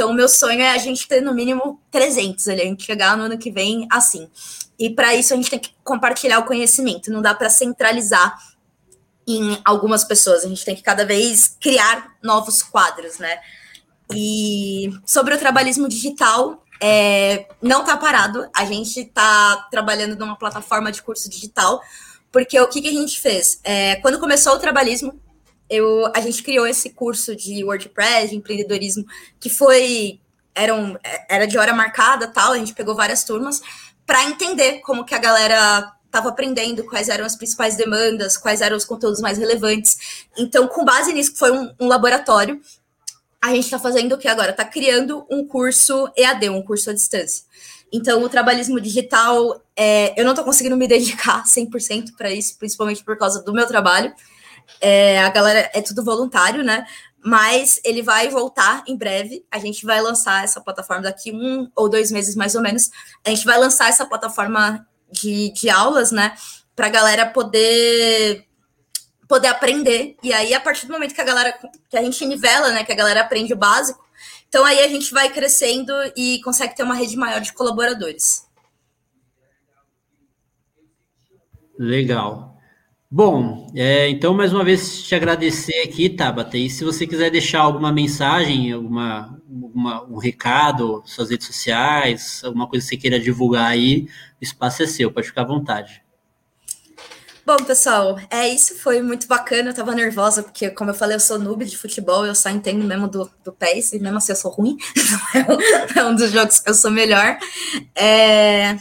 Então, 0.00 0.12
o 0.12 0.14
meu 0.14 0.30
sonho 0.30 0.62
é 0.62 0.70
a 0.70 0.78
gente 0.78 1.06
ter 1.06 1.20
no 1.20 1.34
mínimo 1.34 1.78
300 1.90 2.48
ali, 2.48 2.62
a 2.62 2.64
gente 2.64 2.84
chegar 2.84 3.18
no 3.18 3.24
ano 3.24 3.36
que 3.36 3.50
vem 3.50 3.86
assim. 3.92 4.30
E 4.78 4.88
para 4.88 5.14
isso 5.14 5.34
a 5.34 5.36
gente 5.36 5.50
tem 5.50 5.58
que 5.58 5.74
compartilhar 5.84 6.38
o 6.38 6.46
conhecimento, 6.46 7.12
não 7.12 7.20
dá 7.20 7.34
para 7.34 7.50
centralizar 7.50 8.34
em 9.28 9.60
algumas 9.62 10.02
pessoas, 10.02 10.42
a 10.42 10.48
gente 10.48 10.64
tem 10.64 10.74
que 10.74 10.82
cada 10.82 11.04
vez 11.04 11.54
criar 11.60 12.16
novos 12.22 12.62
quadros, 12.62 13.18
né? 13.18 13.40
E 14.14 14.90
sobre 15.04 15.34
o 15.34 15.38
trabalhismo 15.38 15.86
digital, 15.86 16.64
é, 16.80 17.46
não 17.60 17.80
está 17.80 17.94
parado, 17.94 18.48
a 18.56 18.64
gente 18.64 19.00
está 19.00 19.68
trabalhando 19.70 20.16
numa 20.16 20.34
plataforma 20.34 20.90
de 20.90 21.02
curso 21.02 21.28
digital, 21.28 21.78
porque 22.32 22.58
o 22.58 22.68
que, 22.68 22.80
que 22.80 22.88
a 22.88 22.92
gente 22.92 23.20
fez? 23.20 23.60
É, 23.62 23.96
quando 23.96 24.18
começou 24.18 24.54
o 24.54 24.58
trabalhismo, 24.58 25.20
eu, 25.70 26.10
a 26.14 26.20
gente 26.20 26.42
criou 26.42 26.66
esse 26.66 26.90
curso 26.90 27.34
de 27.34 27.64
WordPress, 27.64 28.30
de 28.30 28.36
empreendedorismo, 28.36 29.06
que 29.38 29.48
foi 29.48 30.20
era, 30.54 30.74
um, 30.74 30.96
era 31.28 31.46
de 31.46 31.56
hora 31.56 31.72
marcada 31.72 32.26
tal, 32.26 32.52
a 32.52 32.58
gente 32.58 32.74
pegou 32.74 32.94
várias 32.94 33.24
turmas 33.24 33.62
para 34.04 34.24
entender 34.24 34.80
como 34.80 35.04
que 35.04 35.14
a 35.14 35.18
galera 35.18 35.94
estava 36.04 36.28
aprendendo, 36.28 36.84
quais 36.84 37.08
eram 37.08 37.24
as 37.24 37.36
principais 37.36 37.76
demandas, 37.76 38.36
quais 38.36 38.60
eram 38.60 38.76
os 38.76 38.84
conteúdos 38.84 39.20
mais 39.20 39.38
relevantes. 39.38 40.26
Então, 40.36 40.66
com 40.66 40.84
base 40.84 41.12
nisso, 41.12 41.36
foi 41.36 41.52
um, 41.52 41.72
um 41.78 41.86
laboratório. 41.86 42.60
a 43.40 43.54
gente 43.54 43.64
está 43.64 43.78
fazendo 43.78 44.16
o 44.16 44.18
que 44.18 44.26
agora? 44.26 44.50
Está 44.50 44.64
criando 44.64 45.24
um 45.30 45.46
curso 45.46 46.10
EAD, 46.16 46.48
um 46.50 46.62
curso 46.62 46.90
à 46.90 46.92
distância. 46.92 47.44
Então, 47.92 48.22
o 48.24 48.28
trabalhismo 48.28 48.80
digital, 48.80 49.62
é, 49.76 50.20
eu 50.20 50.24
não 50.24 50.32
estou 50.32 50.44
conseguindo 50.44 50.76
me 50.76 50.88
dedicar 50.88 51.44
100% 51.46 52.16
para 52.16 52.32
isso, 52.32 52.58
principalmente 52.58 53.04
por 53.04 53.16
causa 53.16 53.42
do 53.42 53.52
meu 53.52 53.66
trabalho. 53.66 54.12
É, 54.80 55.20
a 55.20 55.30
galera 55.30 55.70
é 55.72 55.80
tudo 55.80 56.04
voluntário, 56.04 56.62
né? 56.62 56.86
Mas 57.24 57.80
ele 57.84 58.02
vai 58.02 58.28
voltar 58.28 58.82
em 58.86 58.96
breve. 58.96 59.44
A 59.50 59.58
gente 59.58 59.84
vai 59.84 60.00
lançar 60.00 60.44
essa 60.44 60.60
plataforma 60.60 61.02
daqui 61.02 61.32
um 61.32 61.70
ou 61.76 61.88
dois 61.88 62.10
meses, 62.10 62.34
mais 62.34 62.54
ou 62.54 62.62
menos. 62.62 62.90
A 63.24 63.30
gente 63.30 63.44
vai 63.44 63.58
lançar 63.58 63.88
essa 63.88 64.06
plataforma 64.06 64.86
de, 65.10 65.52
de 65.52 65.68
aulas, 65.68 66.10
né? 66.10 66.34
Para 66.74 66.86
a 66.86 66.90
galera 66.90 67.26
poder 67.26 68.46
poder 69.28 69.48
aprender. 69.48 70.16
E 70.24 70.32
aí, 70.32 70.52
a 70.52 70.60
partir 70.60 70.86
do 70.86 70.92
momento 70.92 71.14
que 71.14 71.20
a 71.20 71.24
galera, 71.24 71.56
que 71.88 71.96
a 71.96 72.02
gente 72.02 72.26
nivela, 72.26 72.70
né? 72.70 72.82
Que 72.84 72.92
a 72.92 72.96
galera 72.96 73.20
aprende 73.20 73.52
o 73.52 73.56
básico, 73.56 74.04
então 74.50 74.64
aí 74.64 74.80
a 74.80 74.88
gente 74.88 75.12
vai 75.12 75.30
crescendo 75.30 75.92
e 76.16 76.40
consegue 76.42 76.74
ter 76.74 76.82
uma 76.82 76.94
rede 76.94 77.16
maior 77.16 77.40
de 77.40 77.52
colaboradores. 77.52 78.48
Legal. 81.78 82.49
Bom, 83.12 83.66
é, 83.74 84.08
então 84.08 84.32
mais 84.32 84.52
uma 84.52 84.62
vez 84.62 85.02
te 85.02 85.16
agradecer 85.16 85.82
aqui, 85.82 86.08
Tabata. 86.08 86.56
E 86.56 86.70
se 86.70 86.84
você 86.84 87.08
quiser 87.08 87.28
deixar 87.28 87.58
alguma 87.60 87.92
mensagem, 87.92 88.70
alguma, 88.70 89.36
um 90.08 90.16
recado, 90.16 91.02
suas 91.04 91.28
redes 91.28 91.48
sociais, 91.48 92.40
alguma 92.44 92.68
coisa 92.68 92.84
que 92.84 92.90
você 92.90 92.96
queira 92.96 93.18
divulgar 93.18 93.66
aí, 93.66 94.06
o 94.40 94.44
espaço 94.44 94.84
é 94.84 94.86
seu, 94.86 95.10
pode 95.10 95.26
ficar 95.26 95.42
à 95.42 95.46
vontade. 95.46 96.04
Bom, 97.44 97.56
pessoal, 97.56 98.16
é 98.30 98.48
isso. 98.48 98.78
Foi 98.78 99.02
muito 99.02 99.26
bacana. 99.26 99.70
Eu 99.70 99.74
tava 99.74 99.92
nervosa, 99.92 100.40
porque, 100.44 100.70
como 100.70 100.90
eu 100.90 100.94
falei, 100.94 101.16
eu 101.16 101.20
sou 101.20 101.36
noob 101.36 101.64
de 101.64 101.76
futebol, 101.76 102.24
eu 102.24 102.34
só 102.34 102.48
entendo 102.48 102.84
mesmo 102.84 103.08
do, 103.08 103.28
do 103.42 103.52
PES, 103.52 103.94
e 103.94 103.98
mesmo 103.98 104.18
assim 104.18 104.30
eu 104.30 104.36
sou 104.36 104.52
ruim. 104.52 104.76
é 105.96 106.04
um 106.04 106.14
dos 106.14 106.30
jogos 106.30 106.60
que 106.60 106.70
eu 106.70 106.74
sou 106.74 106.92
melhor. 106.92 107.38
É... 107.96 108.78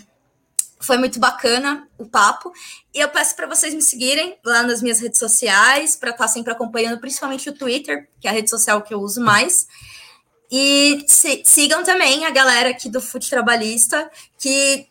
Foi 0.79 0.97
muito 0.97 1.19
bacana 1.19 1.87
o 1.97 2.05
papo. 2.05 2.51
E 2.93 2.99
eu 2.99 3.09
peço 3.09 3.35
para 3.35 3.47
vocês 3.47 3.73
me 3.73 3.81
seguirem 3.81 4.37
lá 4.45 4.63
nas 4.63 4.81
minhas 4.81 4.99
redes 4.99 5.19
sociais, 5.19 5.95
para 5.95 6.11
estar 6.11 6.23
tá 6.23 6.27
sempre 6.27 6.51
acompanhando, 6.51 6.99
principalmente 6.99 7.49
o 7.49 7.53
Twitter, 7.53 8.09
que 8.19 8.27
é 8.27 8.31
a 8.31 8.33
rede 8.33 8.49
social 8.49 8.81
que 8.81 8.93
eu 8.93 9.01
uso 9.01 9.21
mais. 9.21 9.67
E 10.51 11.03
se, 11.07 11.43
sigam 11.45 11.83
também 11.83 12.25
a 12.25 12.31
galera 12.31 12.69
aqui 12.69 12.89
do 12.89 13.01
Fute 13.01 13.29
Trabalhista, 13.29 14.09
que 14.37 14.87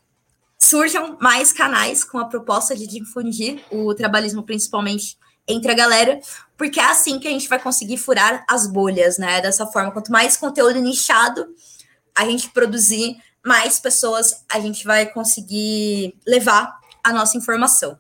surjam 0.59 1.17
mais 1.21 1.53
canais 1.53 2.05
com 2.05 2.19
a 2.19 2.27
proposta 2.27 2.77
de 2.77 2.87
difundir 2.87 3.61
o 3.71 3.95
trabalhismo, 3.95 4.43
principalmente 4.43 5.17
entre 5.47 5.73
a 5.73 5.75
galera, 5.75 6.21
porque 6.57 6.79
é 6.79 6.85
assim 6.85 7.19
que 7.19 7.27
a 7.27 7.31
gente 7.31 7.49
vai 7.49 7.59
conseguir 7.59 7.97
furar 7.97 8.45
as 8.49 8.67
bolhas, 8.67 9.17
né? 9.17 9.41
Dessa 9.41 9.67
forma, 9.67 9.91
quanto 9.91 10.13
mais 10.13 10.37
conteúdo 10.37 10.79
nichado 10.81 11.47
a 12.15 12.25
gente 12.27 12.51
produzir, 12.51 13.17
mais 13.45 13.79
pessoas 13.79 14.45
a 14.53 14.61
gente 14.61 14.85
vai 14.85 15.07
conseguir 15.07 16.15
levar 16.27 16.79
a 17.03 17.13
nossa 17.13 17.37
informação. 17.37 17.99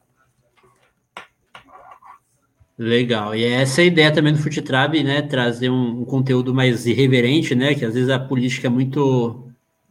Legal. 2.78 3.34
E 3.34 3.44
é 3.44 3.62
essa 3.62 3.80
a 3.80 3.84
ideia 3.84 4.12
também 4.12 4.32
do 4.32 4.38
Futitrab, 4.38 5.02
né? 5.02 5.20
Trazer 5.22 5.68
um, 5.68 6.02
um, 6.02 6.04
conteúdo 6.04 6.54
mais 6.54 6.86
irreverente, 6.86 7.54
né? 7.54 7.74
Que 7.74 7.84
às 7.84 7.94
vezes 7.94 8.08
a 8.08 8.20
política 8.20 8.68
é 8.68 8.70
muito 8.70 9.50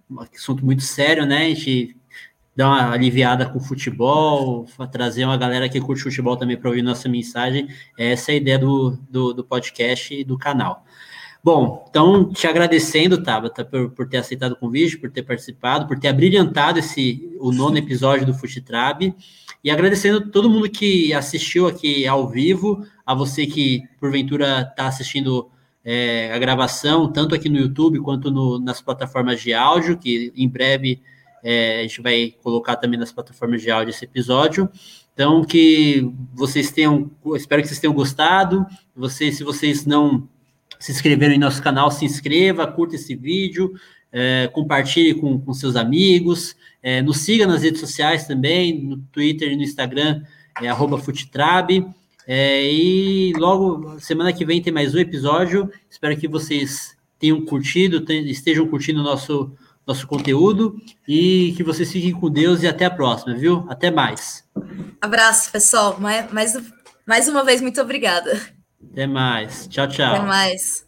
um 0.10 0.22
assunto 0.22 0.65
muito 0.65 0.84
sério, 0.84 1.26
né? 1.26 1.48
A 1.48 1.49
gente 1.49 1.98
dar 2.56 2.69
uma 2.69 2.91
aliviada 2.91 3.45
com 3.45 3.60
o 3.60 3.61
futebol, 3.61 4.65
trazer 4.91 5.26
uma 5.26 5.38
galera 5.38 5.69
que 5.69 5.80
curte 5.80 6.02
futebol 6.02 6.36
também 6.36 6.57
para 6.57 6.69
ouvir 6.69 6.82
nossa 6.82 7.07
mensagem. 7.07 7.68
Essa 7.95 8.32
é 8.32 8.34
a 8.34 8.38
ideia 8.38 8.57
do, 8.57 8.98
do, 9.10 9.32
do, 9.32 9.44
podcast 9.44 10.11
e 10.11 10.24
do 10.24 10.40
canal. 10.40 10.84
Bom, 11.48 11.86
então 11.90 12.30
te 12.30 12.45
agradecendo, 12.45 13.24
Tabata, 13.24 13.64
por, 13.64 13.90
por 13.91 14.10
ter 14.10 14.18
aceitado 14.18 14.52
o 14.52 14.57
convite, 14.57 14.98
por 14.98 15.10
ter 15.10 15.24
participado, 15.24 15.88
por 15.88 15.98
ter 15.98 16.10
abrilhantado 16.10 16.78
esse, 16.78 17.38
o 17.40 17.53
nono 17.53 17.78
episódio 17.78 18.26
do 18.26 18.34
Futetrab, 18.34 19.15
e 19.64 19.72
agradecendo 19.72 20.30
todo 20.30 20.49
mundo 20.49 20.69
que 20.69 21.14
assistiu 21.14 21.65
aqui 21.65 22.06
ao 22.06 22.28
vivo, 22.28 22.86
a 23.06 23.15
você 23.15 23.45
que 23.45 23.82
porventura 23.98 24.68
está 24.69 24.88
assistindo 24.88 25.49
é, 25.86 26.34
a 26.34 26.38
gravação, 26.38 27.10
tanto 27.10 27.34
aqui 27.34 27.48
no 27.48 27.57
YouTube 27.57 28.02
quanto 28.02 28.30
no, 28.30 28.60
nas 28.60 28.82
plataformas 28.82 29.40
de 29.40 29.53
áudio, 29.53 29.98
que 29.98 30.34
em 30.36 30.49
breve 30.49 31.02
é, 31.41 31.80
a 31.80 31.84
gente 31.84 32.02
vai 32.02 32.36
colocar 32.44 32.76
também 32.76 32.99
nas 32.99 33.14
plataformas 33.14 33.61
de 33.61 33.72
áudio 33.72 33.91
esse 33.91 34.03
episódio. 34.03 34.69
Então, 35.14 35.45
que 35.45 36.11
vocês 36.34 36.72
tenham, 36.72 37.10
espero 37.36 37.61
que 37.61 37.69
vocês 37.69 37.80
tenham 37.80 37.94
gostado. 37.94 38.65
Vocês, 38.94 39.38
se 39.38 39.45
vocês 39.45 39.86
não 39.86 40.28
se 40.80 40.91
inscreveram 40.91 41.34
em 41.34 41.40
nosso 41.40 41.62
canal, 41.62 41.91
se 41.91 42.06
inscreva, 42.06 42.68
curta 42.68 42.95
esse 42.95 43.16
vídeo, 43.16 43.74
é, 44.12 44.49
compartilhe 44.54 45.14
com, 45.14 45.40
com 45.40 45.54
seus 45.54 45.76
amigos, 45.76 46.56
é, 46.82 47.02
nos 47.02 47.18
siga 47.18 47.45
nas 47.45 47.64
redes 47.64 47.80
sociais 47.80 48.26
também, 48.28 48.82
no 48.82 48.98
Twitter 49.12 49.52
e 49.52 49.56
no 49.56 49.64
Instagram, 49.64 50.22
é. 50.62 50.70
É, 52.28 52.72
e 52.72 53.34
logo, 53.38 53.99
semana 53.99 54.34
que 54.34 54.45
vem 54.45 54.62
tem 54.62 54.74
mais 54.74 54.94
um 54.94 54.99
episódio. 54.99 55.72
Espero 55.90 56.18
que 56.18 56.28
vocês 56.28 56.98
tenham 57.18 57.45
curtido, 57.45 58.04
estejam 58.12 58.68
curtindo 58.68 58.99
o 58.99 59.04
nosso 59.04 59.56
nosso 59.88 60.06
conteúdo 60.06 60.76
e 61.08 61.54
que 61.56 61.64
vocês 61.64 61.90
fiquem 61.90 62.12
com 62.12 62.30
Deus 62.30 62.62
e 62.62 62.68
até 62.68 62.84
a 62.84 62.91
próxima, 62.91 63.34
viu? 63.34 63.66
Até 63.70 63.90
mais. 63.90 64.44
Abraço, 64.99 65.49
pessoal. 65.49 65.98
Mais, 65.98 66.32
mais, 66.34 66.58
mais 67.06 67.30
uma 67.30 67.44
vez, 67.45 67.62
muito 67.62 67.80
obrigada. 67.80 68.57
Até 68.84 69.08
mais. 69.08 69.68
Tchau, 69.70 69.88
tchau. 69.88 70.04
Até 70.04 70.26
mais. 70.26 70.86